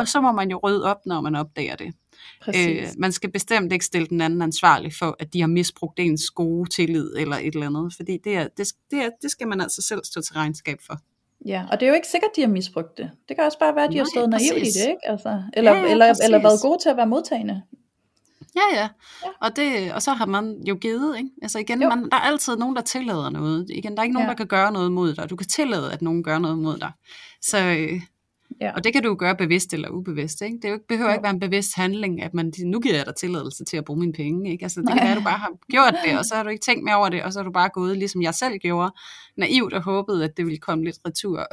Og 0.00 0.08
så 0.08 0.20
må 0.20 0.32
man 0.32 0.50
jo 0.50 0.60
rydde 0.62 0.84
op, 0.84 1.06
når 1.06 1.20
man 1.20 1.34
opdager 1.34 1.76
det. 1.76 1.94
Øh, 2.56 2.86
man 2.98 3.12
skal 3.12 3.32
bestemt 3.32 3.72
ikke 3.72 3.84
stille 3.84 4.06
den 4.06 4.20
anden 4.20 4.42
ansvarlig 4.42 4.92
for, 4.98 5.16
at 5.18 5.32
de 5.32 5.40
har 5.40 5.48
misbrugt 5.48 5.98
ens 5.98 6.30
gode 6.30 6.70
tillid 6.70 7.16
eller 7.16 7.36
et 7.36 7.54
eller 7.54 7.66
andet, 7.66 7.94
fordi 7.96 8.18
det, 8.24 8.36
er, 8.36 8.48
det, 8.56 8.66
det, 8.90 8.98
er, 8.98 9.10
det 9.22 9.30
skal 9.30 9.48
man 9.48 9.60
altså 9.60 9.82
selv 9.82 10.00
stå 10.04 10.20
til 10.20 10.34
regnskab 10.34 10.78
for. 10.86 10.98
Ja, 11.44 11.64
og 11.70 11.80
det 11.80 11.86
er 11.86 11.90
jo 11.90 11.94
ikke 11.94 12.08
sikkert, 12.08 12.30
de 12.36 12.40
har 12.40 12.48
misbrugt 12.48 12.98
det. 12.98 13.10
Det 13.28 13.36
kan 13.36 13.44
også 13.44 13.58
bare 13.58 13.74
være, 13.74 13.84
at 13.84 13.90
de 13.90 13.96
Nej, 13.96 14.00
har 14.02 14.10
stået 14.14 14.30
naivt 14.30 14.66
i 14.66 14.80
det, 14.80 14.88
ikke? 14.88 15.00
Altså, 15.02 15.42
eller, 15.52 15.72
ja, 15.72 15.82
ja, 15.82 15.90
eller, 15.90 16.14
eller 16.24 16.38
været 16.38 16.60
gode 16.62 16.78
til 16.82 16.88
at 16.88 16.96
være 16.96 17.06
modtagende. 17.06 17.62
Ja, 18.56 18.76
ja. 18.76 18.88
ja. 19.24 19.28
Og, 19.40 19.56
det, 19.56 19.92
og 19.92 20.02
så 20.02 20.12
har 20.12 20.26
man 20.26 20.62
jo 20.68 20.74
givet, 20.74 21.18
ikke? 21.18 21.30
Altså 21.42 21.58
igen, 21.58 21.78
man, 21.78 22.10
der 22.10 22.16
er 22.16 22.20
altid 22.20 22.56
nogen, 22.56 22.76
der 22.76 22.82
tillader 22.82 23.30
noget. 23.30 23.66
Igen, 23.70 23.92
der 23.92 23.98
er 23.98 24.02
ikke 24.02 24.12
nogen, 24.12 24.26
ja. 24.26 24.30
der 24.30 24.36
kan 24.36 24.46
gøre 24.46 24.72
noget 24.72 24.92
mod 24.92 25.14
dig. 25.14 25.30
Du 25.30 25.36
kan 25.36 25.46
tillade, 25.46 25.92
at 25.92 26.02
nogen 26.02 26.22
gør 26.22 26.38
noget 26.38 26.58
mod 26.58 26.78
dig. 26.78 26.92
Så, 27.42 27.58
øh, 27.58 28.00
Ja. 28.60 28.72
Og 28.74 28.84
det 28.84 28.92
kan 28.92 29.02
du 29.02 29.14
gøre 29.14 29.36
bevidst 29.36 29.74
eller 29.74 29.88
ubevidst. 29.88 30.42
Ikke? 30.42 30.58
Det 30.62 30.80
behøver 30.88 31.10
jo. 31.10 31.14
ikke 31.14 31.22
være 31.22 31.32
en 31.32 31.40
bevidst 31.40 31.76
handling, 31.76 32.22
at 32.22 32.34
man, 32.34 32.52
nu 32.64 32.80
giver 32.80 32.94
jeg 32.96 33.06
dig 33.06 33.14
tilladelse 33.14 33.64
til 33.64 33.76
at 33.76 33.84
bruge 33.84 34.00
mine 34.00 34.12
penge. 34.12 34.52
Ikke? 34.52 34.64
Altså, 34.64 34.80
det 34.80 34.88
Nej. 34.88 34.98
kan 34.98 35.04
være, 35.04 35.12
at 35.12 35.18
du 35.18 35.24
bare 35.24 35.38
har 35.38 35.52
gjort 35.70 35.94
det, 36.04 36.18
og 36.18 36.24
så 36.24 36.34
har 36.36 36.42
du 36.42 36.48
ikke 36.48 36.64
tænkt 36.64 36.84
mere 36.84 36.96
over 36.96 37.08
det, 37.08 37.22
og 37.22 37.32
så 37.32 37.38
har 37.38 37.44
du 37.44 37.52
bare 37.52 37.68
gået, 37.74 37.98
ligesom 37.98 38.22
jeg 38.22 38.34
selv 38.34 38.58
gjorde, 38.58 38.92
naivt 39.36 39.72
og 39.72 39.82
håbet, 39.82 40.22
at 40.22 40.36
det 40.36 40.44
ville 40.44 40.58
komme 40.58 40.84
lidt 40.84 40.98
retur. 41.06 41.46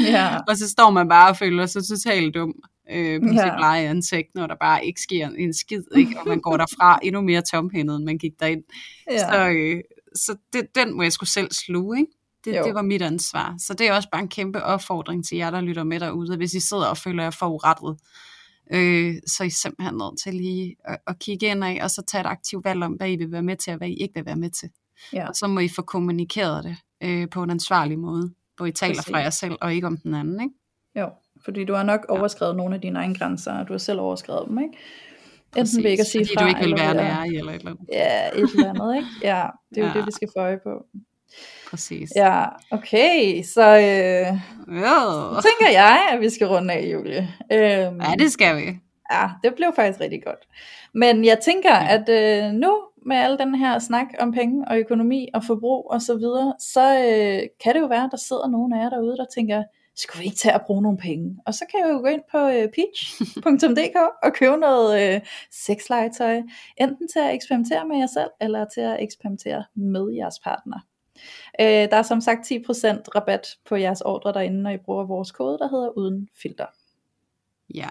Ja. 0.00 0.36
og 0.48 0.56
så 0.56 0.68
står 0.68 0.90
man 0.90 1.08
bare 1.08 1.30
og 1.30 1.36
føler 1.36 1.66
sig 1.66 1.82
totalt 1.84 2.34
dum 2.34 2.54
øh, 2.90 3.20
på 3.20 3.28
ja. 3.34 3.44
sit 3.44 3.52
blege 3.56 3.88
ansigt, 3.88 4.28
når 4.34 4.46
der 4.46 4.56
bare 4.60 4.86
ikke 4.86 5.00
sker 5.00 5.28
en 5.28 5.54
skid, 5.54 5.82
ikke? 5.96 6.20
og 6.20 6.28
man 6.28 6.40
går 6.40 6.56
derfra 6.56 6.98
endnu 7.02 7.20
mere 7.20 7.42
tomhændet, 7.52 7.96
end 7.96 8.04
man 8.04 8.18
gik 8.18 8.32
derind. 8.40 8.62
Ja. 9.10 9.18
Så, 9.18 9.48
øh, 9.48 9.80
så 10.14 10.36
det, 10.52 10.66
den 10.74 10.96
må 10.96 11.02
jeg 11.02 11.12
skulle 11.12 11.30
selv 11.30 11.52
sluge, 11.52 11.98
ikke? 11.98 12.12
Det, 12.54 12.64
det 12.64 12.74
var 12.74 12.82
mit 12.82 13.02
ansvar. 13.02 13.54
Så 13.58 13.74
det 13.74 13.88
er 13.88 13.92
også 13.92 14.08
bare 14.12 14.22
en 14.22 14.28
kæmpe 14.28 14.62
opfordring 14.62 15.24
til 15.24 15.38
jer, 15.38 15.50
der 15.50 15.60
lytter 15.60 15.84
med 15.84 16.00
derude. 16.00 16.36
Hvis 16.36 16.54
I 16.54 16.60
sidder 16.60 16.86
og 16.86 16.96
føler 16.96 17.22
jer 17.22 17.30
forurettet, 17.30 17.98
øh, 18.72 19.14
så 19.26 19.42
er 19.42 19.46
I 19.46 19.50
simpelthen 19.50 19.94
nødt 19.94 20.20
til 20.22 20.34
lige 20.34 20.76
at, 20.84 20.98
at 21.06 21.18
kigge 21.18 21.46
ind 21.46 21.64
af, 21.64 21.78
og 21.82 21.90
så 21.90 22.02
tage 22.02 22.20
et 22.20 22.26
aktivt 22.26 22.64
valg 22.64 22.82
om, 22.82 22.92
hvad 22.92 23.10
I 23.10 23.16
vil 23.16 23.32
være 23.32 23.42
med 23.42 23.56
til, 23.56 23.70
og 23.70 23.76
hvad 23.76 23.88
I 23.88 23.94
ikke 23.94 24.14
vil 24.14 24.26
være 24.26 24.36
med 24.36 24.50
til. 24.50 24.70
Ja. 25.12 25.28
Og 25.28 25.34
så 25.34 25.46
må 25.46 25.60
I 25.60 25.68
få 25.68 25.82
kommunikeret 25.82 26.64
det 26.64 26.76
øh, 27.00 27.28
på 27.30 27.42
en 27.42 27.50
ansvarlig 27.50 27.98
måde, 27.98 28.32
hvor 28.56 28.66
I 28.66 28.72
taler 28.72 28.94
Præcis. 28.94 29.10
fra 29.10 29.18
jer 29.18 29.30
selv, 29.30 29.56
og 29.60 29.74
ikke 29.74 29.86
om 29.86 29.96
den 29.96 30.14
anden. 30.14 30.40
Ikke? 30.40 30.54
Jo, 30.96 31.10
fordi 31.44 31.64
du 31.64 31.74
har 31.74 31.82
nok 31.82 32.06
overskrevet 32.08 32.52
ja. 32.52 32.56
nogle 32.56 32.74
af 32.74 32.80
dine 32.80 32.98
egne 32.98 33.14
grænser, 33.14 33.52
og 33.52 33.68
du 33.68 33.72
har 33.72 33.78
selv 33.78 34.00
overskrevet 34.00 34.48
dem, 34.48 34.58
ikke? 34.58 34.78
Enten 35.56 35.84
ved 35.84 35.90
ikke 35.90 36.00
at 36.00 36.06
sige 36.06 36.26
fordi 36.26 36.34
fra, 36.34 36.42
du 36.42 36.48
ikke 36.48 36.60
vil 36.60 36.74
være 36.78 36.94
der, 36.94 37.22
eller 37.22 37.52
et 37.52 37.58
eller 37.58 37.70
andet. 37.70 37.86
Ja, 37.92 38.28
et 38.28 38.50
eller 38.54 38.68
andet, 38.68 38.96
ikke? 38.96 39.08
Ja, 39.22 39.46
det 39.70 39.78
er 39.78 39.82
jo 39.82 39.86
ja. 39.92 39.98
det, 39.98 40.06
vi 40.06 40.12
skal 40.12 40.28
få 40.36 40.40
øje 40.40 40.58
på. 40.64 40.86
Præcis. 41.70 42.12
Ja, 42.16 42.44
okay, 42.70 43.42
så 43.42 43.62
øh, 43.62 44.26
jo. 44.76 45.40
tænker 45.40 45.70
jeg, 45.72 46.08
at 46.12 46.20
vi 46.20 46.30
skal 46.30 46.46
runde 46.46 46.74
af, 46.74 46.92
Julie. 46.92 47.34
Øhm, 47.52 48.00
ja, 48.00 48.14
det 48.18 48.32
skal 48.32 48.56
vi. 48.56 48.78
Ja, 49.12 49.28
det 49.42 49.54
blev 49.54 49.72
faktisk 49.76 50.00
rigtig 50.00 50.22
godt. 50.24 50.48
Men 50.94 51.24
jeg 51.24 51.38
tænker, 51.38 51.74
ja. 51.74 51.88
at 51.88 52.08
øh, 52.08 52.52
nu 52.52 52.82
med 53.06 53.16
al 53.16 53.38
den 53.38 53.54
her 53.54 53.78
snak 53.78 54.06
om 54.18 54.32
penge 54.32 54.68
og 54.68 54.78
økonomi 54.78 55.28
og 55.34 55.44
forbrug 55.44 55.90
og 55.90 56.02
så 56.02 56.16
videre, 56.16 56.54
så 56.58 56.94
øh, 56.98 57.48
kan 57.62 57.74
det 57.74 57.80
jo 57.80 57.86
være, 57.86 58.04
at 58.04 58.10
der 58.10 58.16
sidder 58.16 58.48
nogen 58.48 58.72
af 58.72 58.82
jer 58.82 58.90
derude, 58.90 59.16
der 59.16 59.26
tænker, 59.34 59.62
skulle 59.96 60.20
vi 60.20 60.24
ikke 60.24 60.36
tage 60.36 60.54
at 60.54 60.62
bruge 60.66 60.82
nogle 60.82 60.98
penge? 60.98 61.36
Og 61.46 61.54
så 61.54 61.64
kan 61.70 61.80
jeg 61.80 61.92
jo 61.92 61.98
gå 61.98 62.06
ind 62.06 62.22
på 62.30 62.38
øh, 62.38 62.68
peach.dk 62.74 63.96
og 64.24 64.32
købe 64.32 64.56
noget 64.56 65.14
øh, 65.14 65.20
sexlegetøj, 65.52 66.42
enten 66.76 67.08
til 67.08 67.18
at 67.18 67.34
eksperimentere 67.34 67.88
med 67.88 67.96
jer 67.98 68.06
selv, 68.06 68.30
eller 68.40 68.64
til 68.74 68.80
at 68.80 69.02
eksperimentere 69.02 69.64
med 69.74 70.14
jeres 70.14 70.38
partner. 70.44 70.78
Øh, 71.60 71.66
der 71.66 71.96
er 71.96 72.02
som 72.02 72.20
sagt 72.20 72.52
10% 72.52 72.54
rabat 73.14 73.46
på 73.68 73.76
jeres 73.76 74.00
ordre 74.00 74.32
derinde, 74.32 74.62
når 74.62 74.70
I 74.70 74.78
bruger 74.84 75.04
vores 75.04 75.32
kode, 75.32 75.58
der 75.58 75.68
hedder 75.68 75.98
uden 75.98 76.28
filter. 76.42 76.66
Ja, 77.74 77.88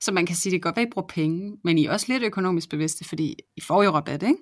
så 0.00 0.12
man 0.12 0.26
kan 0.26 0.36
sige, 0.36 0.52
det 0.52 0.62
godt 0.62 0.76
være, 0.76 0.82
at 0.82 0.88
I 0.88 0.90
bruger 0.90 1.08
penge, 1.08 1.58
men 1.64 1.78
I 1.78 1.86
er 1.86 1.92
også 1.92 2.06
lidt 2.08 2.22
økonomisk 2.22 2.70
bevidste, 2.70 3.04
fordi 3.04 3.36
I 3.56 3.60
får 3.60 3.82
jo 3.82 3.90
rabat, 3.90 4.22
ikke? 4.22 4.36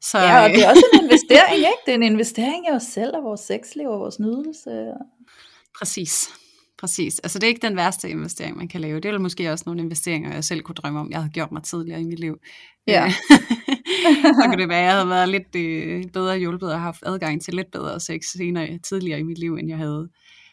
Så, 0.00 0.18
ja, 0.18 0.42
og 0.42 0.50
det 0.50 0.64
er 0.64 0.70
også 0.70 0.84
en 0.92 1.00
investering, 1.04 1.56
ikke? 1.56 1.82
Det 1.86 1.92
er 1.92 1.96
en 1.96 2.02
investering 2.02 2.66
i 2.66 2.70
os 2.70 2.82
selv 2.82 3.16
og 3.16 3.24
vores 3.24 3.40
sexliv 3.40 3.88
og 3.88 4.00
vores 4.00 4.20
nydelse. 4.20 4.92
Præcis. 5.78 6.28
Præcis. 6.78 7.18
Altså 7.18 7.38
det 7.38 7.44
er 7.44 7.48
ikke 7.48 7.66
den 7.68 7.76
værste 7.76 8.10
investering, 8.10 8.56
man 8.56 8.68
kan 8.68 8.80
lave. 8.80 9.00
Det 9.00 9.10
er 9.10 9.18
måske 9.18 9.52
også 9.52 9.62
nogle 9.66 9.82
investeringer, 9.82 10.34
jeg 10.34 10.44
selv 10.44 10.62
kunne 10.62 10.74
drømme 10.74 11.00
om, 11.00 11.10
jeg 11.10 11.18
havde 11.18 11.32
gjort 11.32 11.52
mig 11.52 11.62
tidligere 11.62 12.00
i 12.00 12.04
mit 12.04 12.18
liv. 12.18 12.38
Ja. 12.86 13.12
så 14.40 14.42
kunne 14.44 14.62
det 14.62 14.68
være, 14.68 14.78
at 14.78 14.84
jeg 14.84 14.92
havde 14.92 15.08
været 15.08 15.28
lidt 15.28 15.56
øh, 15.56 16.04
bedre 16.12 16.38
hjulpet 16.38 16.72
og 16.72 16.80
haft 16.80 17.02
adgang 17.06 17.42
til 17.42 17.54
lidt 17.54 17.70
bedre 17.70 18.00
sex 18.00 18.22
senere, 18.24 18.78
tidligere 18.78 19.18
i 19.18 19.22
mit 19.22 19.38
liv, 19.38 19.54
end 19.54 19.68
jeg 19.68 19.78
havde. 19.78 20.08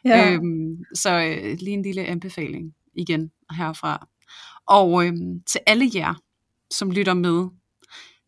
Ja. 0.05 0.31
Øhm, 0.31 0.83
så 0.95 1.09
øh, 1.09 1.57
lige 1.59 1.73
en 1.73 1.81
lille 1.81 2.05
anbefaling 2.05 2.73
igen 2.93 3.31
herfra. 3.57 4.07
Og 4.67 5.05
øhm, 5.05 5.43
til 5.47 5.61
alle 5.67 5.89
jer, 5.95 6.13
som 6.71 6.91
lytter 6.91 7.13
med, 7.13 7.47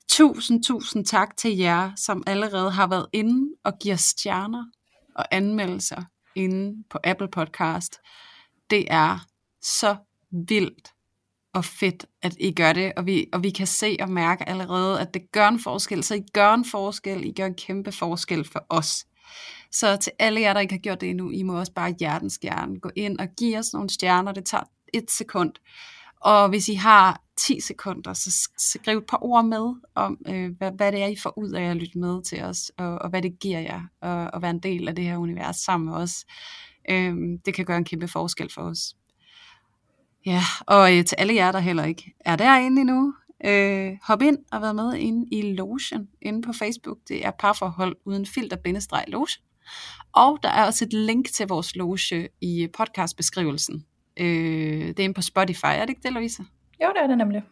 tusind, 0.09 0.63
tusind 0.63 1.05
tak 1.05 1.38
til 1.38 1.57
jer, 1.57 1.91
som 1.95 2.24
allerede 2.28 2.71
har 2.71 2.88
været 2.88 3.05
inde 3.13 3.55
og 3.63 3.74
giver 3.80 3.95
stjerner 3.95 4.65
og 5.15 5.26
anmeldelser 5.32 6.01
inde 6.36 6.84
på 6.89 6.99
Apple 7.03 7.28
Podcast. 7.28 7.95
Det 8.69 8.86
er 8.88 9.19
så 9.61 9.95
vildt 10.32 10.93
og 11.53 11.65
fedt, 11.65 12.05
at 12.21 12.35
I 12.39 12.51
gør 12.51 12.73
det, 12.73 12.93
og 12.97 13.05
vi, 13.05 13.25
og 13.33 13.43
vi 13.43 13.49
kan 13.49 13.67
se 13.67 13.97
og 14.01 14.09
mærke 14.09 14.49
allerede, 14.49 15.01
at 15.01 15.13
det 15.13 15.31
gør 15.31 15.47
en 15.47 15.59
forskel, 15.59 16.03
så 16.03 16.15
I 16.15 16.23
gør 16.33 16.53
en 16.53 16.65
forskel, 16.65 17.25
I 17.25 17.31
gør 17.31 17.45
en 17.45 17.55
kæmpe 17.55 17.91
forskel 17.91 18.43
for 18.43 18.65
os. 18.69 19.05
Så 19.71 19.97
til 19.97 20.11
alle 20.19 20.41
jer, 20.41 20.53
der 20.53 20.59
ikke 20.59 20.73
har 20.73 20.79
gjort 20.79 21.01
det 21.01 21.09
endnu, 21.09 21.29
I 21.29 21.43
må 21.43 21.59
også 21.59 21.73
bare 21.73 21.95
hjertens 21.99 22.37
gerne 22.37 22.79
gå 22.79 22.89
ind 22.95 23.19
og 23.19 23.27
give 23.37 23.57
os 23.57 23.73
nogle 23.73 23.89
stjerner, 23.89 24.31
det 24.31 24.45
tager 24.45 24.63
et 24.93 25.11
sekund. 25.11 25.53
Og 26.21 26.49
hvis 26.49 26.67
I 26.69 26.73
har 26.73 27.21
10 27.37 27.59
sekunder, 27.59 28.13
så 28.13 28.49
skriv 28.57 28.97
et 28.97 29.05
par 29.07 29.23
ord 29.23 29.45
med 29.45 29.75
om, 29.95 30.17
øh, 30.27 30.51
hvad, 30.57 30.71
hvad 30.71 30.91
det 30.91 31.03
er, 31.03 31.07
I 31.07 31.15
får 31.23 31.37
ud 31.37 31.51
af 31.51 31.63
at 31.63 31.77
lytte 31.77 31.97
med 31.97 32.23
til 32.23 32.43
os, 32.43 32.71
og, 32.77 32.99
og 32.99 33.09
hvad 33.09 33.21
det 33.21 33.39
giver 33.39 33.59
jer 33.59 33.81
at, 34.01 34.31
at 34.33 34.41
være 34.41 34.51
en 34.51 34.59
del 34.59 34.87
af 34.87 34.95
det 34.95 35.05
her 35.05 35.17
univers 35.17 35.55
sammen 35.55 35.89
med 35.89 35.95
os. 35.97 36.25
Øh, 36.89 37.15
det 37.45 37.53
kan 37.53 37.65
gøre 37.65 37.77
en 37.77 37.85
kæmpe 37.85 38.07
forskel 38.07 38.53
for 38.53 38.61
os. 38.61 38.95
Ja, 40.26 40.41
og 40.67 40.97
øh, 40.97 41.05
til 41.05 41.15
alle 41.15 41.36
jer, 41.36 41.51
der 41.51 41.59
heller 41.59 41.84
ikke 41.84 42.13
er 42.19 42.36
derinde 42.36 42.82
endnu, 42.82 43.13
øh, 43.45 43.97
hop 44.03 44.21
ind 44.21 44.38
og 44.51 44.61
vær 44.61 44.74
med 44.74 44.95
inde 44.95 45.28
i 45.32 45.41
Lotion 45.41 46.07
inde 46.21 46.41
på 46.41 46.53
Facebook. 46.53 46.97
Det 47.07 47.26
er 47.26 47.32
parforhold 47.32 47.95
uden 48.05 48.26
filter 48.26 48.57
bindestreg 48.57 49.03
loge. 49.07 49.28
Og 50.13 50.39
der 50.43 50.49
er 50.49 50.65
også 50.65 50.86
et 50.86 50.93
link 50.93 51.30
til 51.30 51.47
vores 51.47 51.76
loge 51.76 52.30
i 52.41 52.67
podcastbeskrivelsen. 52.78 53.86
Øh, 54.19 54.88
det 54.88 54.99
er 54.99 55.03
inde 55.03 55.13
på 55.13 55.21
Spotify, 55.21 55.65
er 55.65 55.80
det 55.80 55.89
ikke 55.89 56.03
det, 56.03 56.13
Louise? 56.13 56.43
Jo, 56.84 56.88
det 56.95 57.03
er 57.03 57.07
det 57.07 57.17
nemlig. 57.17 57.43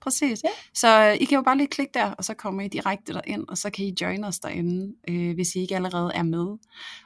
Præcis. 0.00 0.42
Ja. 0.44 0.48
Så 0.74 1.08
øh, 1.08 1.14
I 1.20 1.24
kan 1.24 1.36
jo 1.36 1.42
bare 1.42 1.56
lige 1.56 1.66
klikke 1.66 1.90
der, 1.94 2.10
og 2.10 2.24
så 2.24 2.34
kommer 2.34 2.62
I 2.62 2.68
direkte 2.68 3.12
derind, 3.12 3.48
og 3.48 3.58
så 3.58 3.70
kan 3.70 3.84
I 3.84 3.94
join 4.00 4.24
os 4.24 4.38
derinde, 4.38 4.94
øh, 5.08 5.34
hvis 5.34 5.54
I 5.54 5.60
ikke 5.60 5.76
allerede 5.76 6.12
er 6.14 6.22
med. 6.22 6.46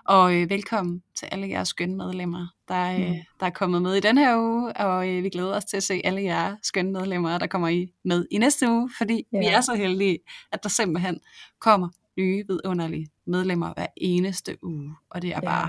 Og 0.05 0.35
øh, 0.35 0.51
velkommen 0.51 1.03
til 1.14 1.29
alle 1.33 1.49
jeres 1.49 1.68
skønne 1.68 1.97
medlemmer, 1.97 2.47
der, 2.68 2.93
øh, 2.93 3.09
mm. 3.09 3.14
der 3.41 3.47
er 3.47 3.51
kommet 3.51 3.83
med 3.83 3.95
i 3.95 4.01
den 4.01 4.18
her 4.18 4.39
uge, 4.39 4.77
og 4.77 5.09
øh, 5.09 5.22
vi 5.22 5.29
glæder 5.29 5.57
os 5.57 5.64
til 5.64 5.77
at 5.77 5.83
se 5.83 6.01
alle 6.05 6.22
jer 6.22 6.57
skønne 6.62 6.93
medlemmer, 6.93 7.39
der 7.39 7.47
kommer 7.47 7.68
I 7.68 7.93
med 8.05 8.27
i 8.31 8.39
næste 8.39 8.70
uge, 8.70 8.91
fordi 8.99 9.27
ja. 9.33 9.39
vi 9.39 9.47
er 9.47 9.61
så 9.61 9.74
heldige, 9.74 10.18
at 10.53 10.62
der 10.62 10.68
simpelthen 10.68 11.20
kommer 11.61 11.89
nye 12.18 12.45
vidunderlige 12.49 13.09
medlemmer 13.27 13.72
hver 13.74 13.87
eneste 13.97 14.57
uge, 14.62 14.95
og 15.11 15.22
det 15.22 15.31
er 15.35 15.41
ja. 15.43 15.66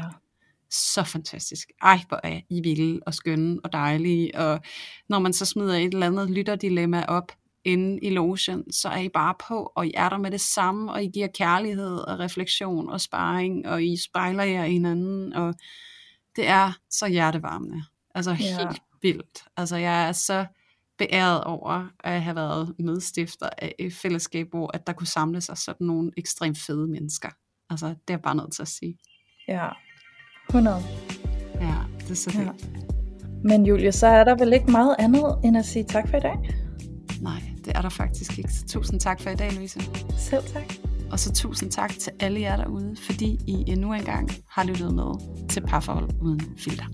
Så 0.69 1.03
fantastisk. 1.03 1.71
Ej, 1.81 1.99
hvor 2.07 2.19
er 2.23 2.39
I 2.49 2.61
vilde 2.61 2.99
og 3.05 3.13
skønne 3.13 3.59
og 3.63 3.73
dejlige. 3.73 4.39
Og 4.39 4.59
når 5.09 5.19
man 5.19 5.33
så 5.33 5.45
smider 5.45 5.75
et 5.75 5.93
eller 5.93 6.07
andet 6.07 6.29
lytterdilemma 6.29 7.05
op 7.07 7.31
inde 7.63 7.99
i 8.01 8.09
lotion, 8.09 8.71
så 8.71 8.89
er 8.89 8.97
I 8.97 9.09
bare 9.09 9.35
på, 9.47 9.71
og 9.75 9.87
I 9.87 9.91
er 9.95 10.09
der 10.09 10.17
med 10.17 10.31
det 10.31 10.41
samme, 10.41 10.91
og 10.91 11.03
I 11.03 11.07
giver 11.07 11.27
kærlighed 11.27 11.97
og 11.97 12.19
refleksion 12.19 12.89
og 12.89 13.01
sparring, 13.01 13.67
og 13.67 13.83
I 13.83 13.97
spejler 13.97 14.43
jer 14.43 14.63
i 14.63 14.71
hinanden, 14.71 15.33
og 15.33 15.55
det 16.35 16.47
er 16.47 16.71
så 16.89 17.07
hjertevarmende. 17.07 17.83
Altså 18.15 18.33
helt 18.33 18.59
ja. 18.59 18.69
vildt. 19.01 19.43
Altså 19.57 19.75
jeg 19.75 20.07
er 20.07 20.11
så 20.11 20.45
beæret 20.97 21.43
over 21.43 21.87
at 21.99 22.21
have 22.21 22.35
været 22.35 22.75
medstifter 22.79 23.49
af 23.57 23.75
et 23.79 23.93
fællesskab, 23.93 24.49
hvor 24.49 24.71
at 24.73 24.87
der 24.87 24.93
kunne 24.93 25.07
samle 25.07 25.41
sig 25.41 25.57
sådan 25.57 25.87
nogle 25.87 26.11
ekstremt 26.17 26.57
fede 26.57 26.87
mennesker. 26.87 27.29
Altså, 27.69 27.87
det 27.87 27.95
er 28.07 28.13
jeg 28.13 28.21
bare 28.21 28.35
nødt 28.35 28.53
til 28.53 28.61
at 28.61 28.67
sige. 28.67 28.97
Ja, 29.47 29.69
100. 30.49 30.77
Ja, 31.61 31.73
det 31.99 32.11
er 32.11 32.15
så 32.15 32.31
Ja. 32.33 32.39
fedt. 32.39 32.69
Men 33.43 33.65
Julie, 33.65 33.91
så 33.91 34.07
er 34.07 34.23
der 34.23 34.35
vel 34.35 34.53
ikke 34.53 34.71
meget 34.71 34.95
andet 34.99 35.35
end 35.43 35.57
at 35.57 35.65
sige 35.65 35.83
tak 35.83 36.09
for 36.09 36.17
i 36.17 36.19
dag? 36.19 36.35
Nej, 37.21 37.41
det 37.65 37.77
er 37.77 37.81
der 37.81 37.89
faktisk 37.89 38.37
ikke. 38.37 38.53
Så 38.53 38.65
tusind 38.67 38.99
tak 38.99 39.21
for 39.21 39.29
i 39.29 39.35
dag, 39.35 39.53
Louise. 39.53 39.79
Selv 40.17 40.43
tak. 40.43 40.73
Og 41.11 41.19
så 41.19 41.33
tusind 41.33 41.71
tak 41.71 41.89
til 41.99 42.11
alle 42.19 42.41
jer 42.41 42.55
derude, 42.57 42.95
fordi 42.99 43.39
I 43.47 43.63
endnu 43.67 43.93
engang 43.93 44.29
har 44.49 44.63
lyttet 44.63 44.95
med 44.95 45.13
til 45.49 45.61
Parforhold 45.61 46.09
Uden 46.21 46.41
Filter. 46.57 46.85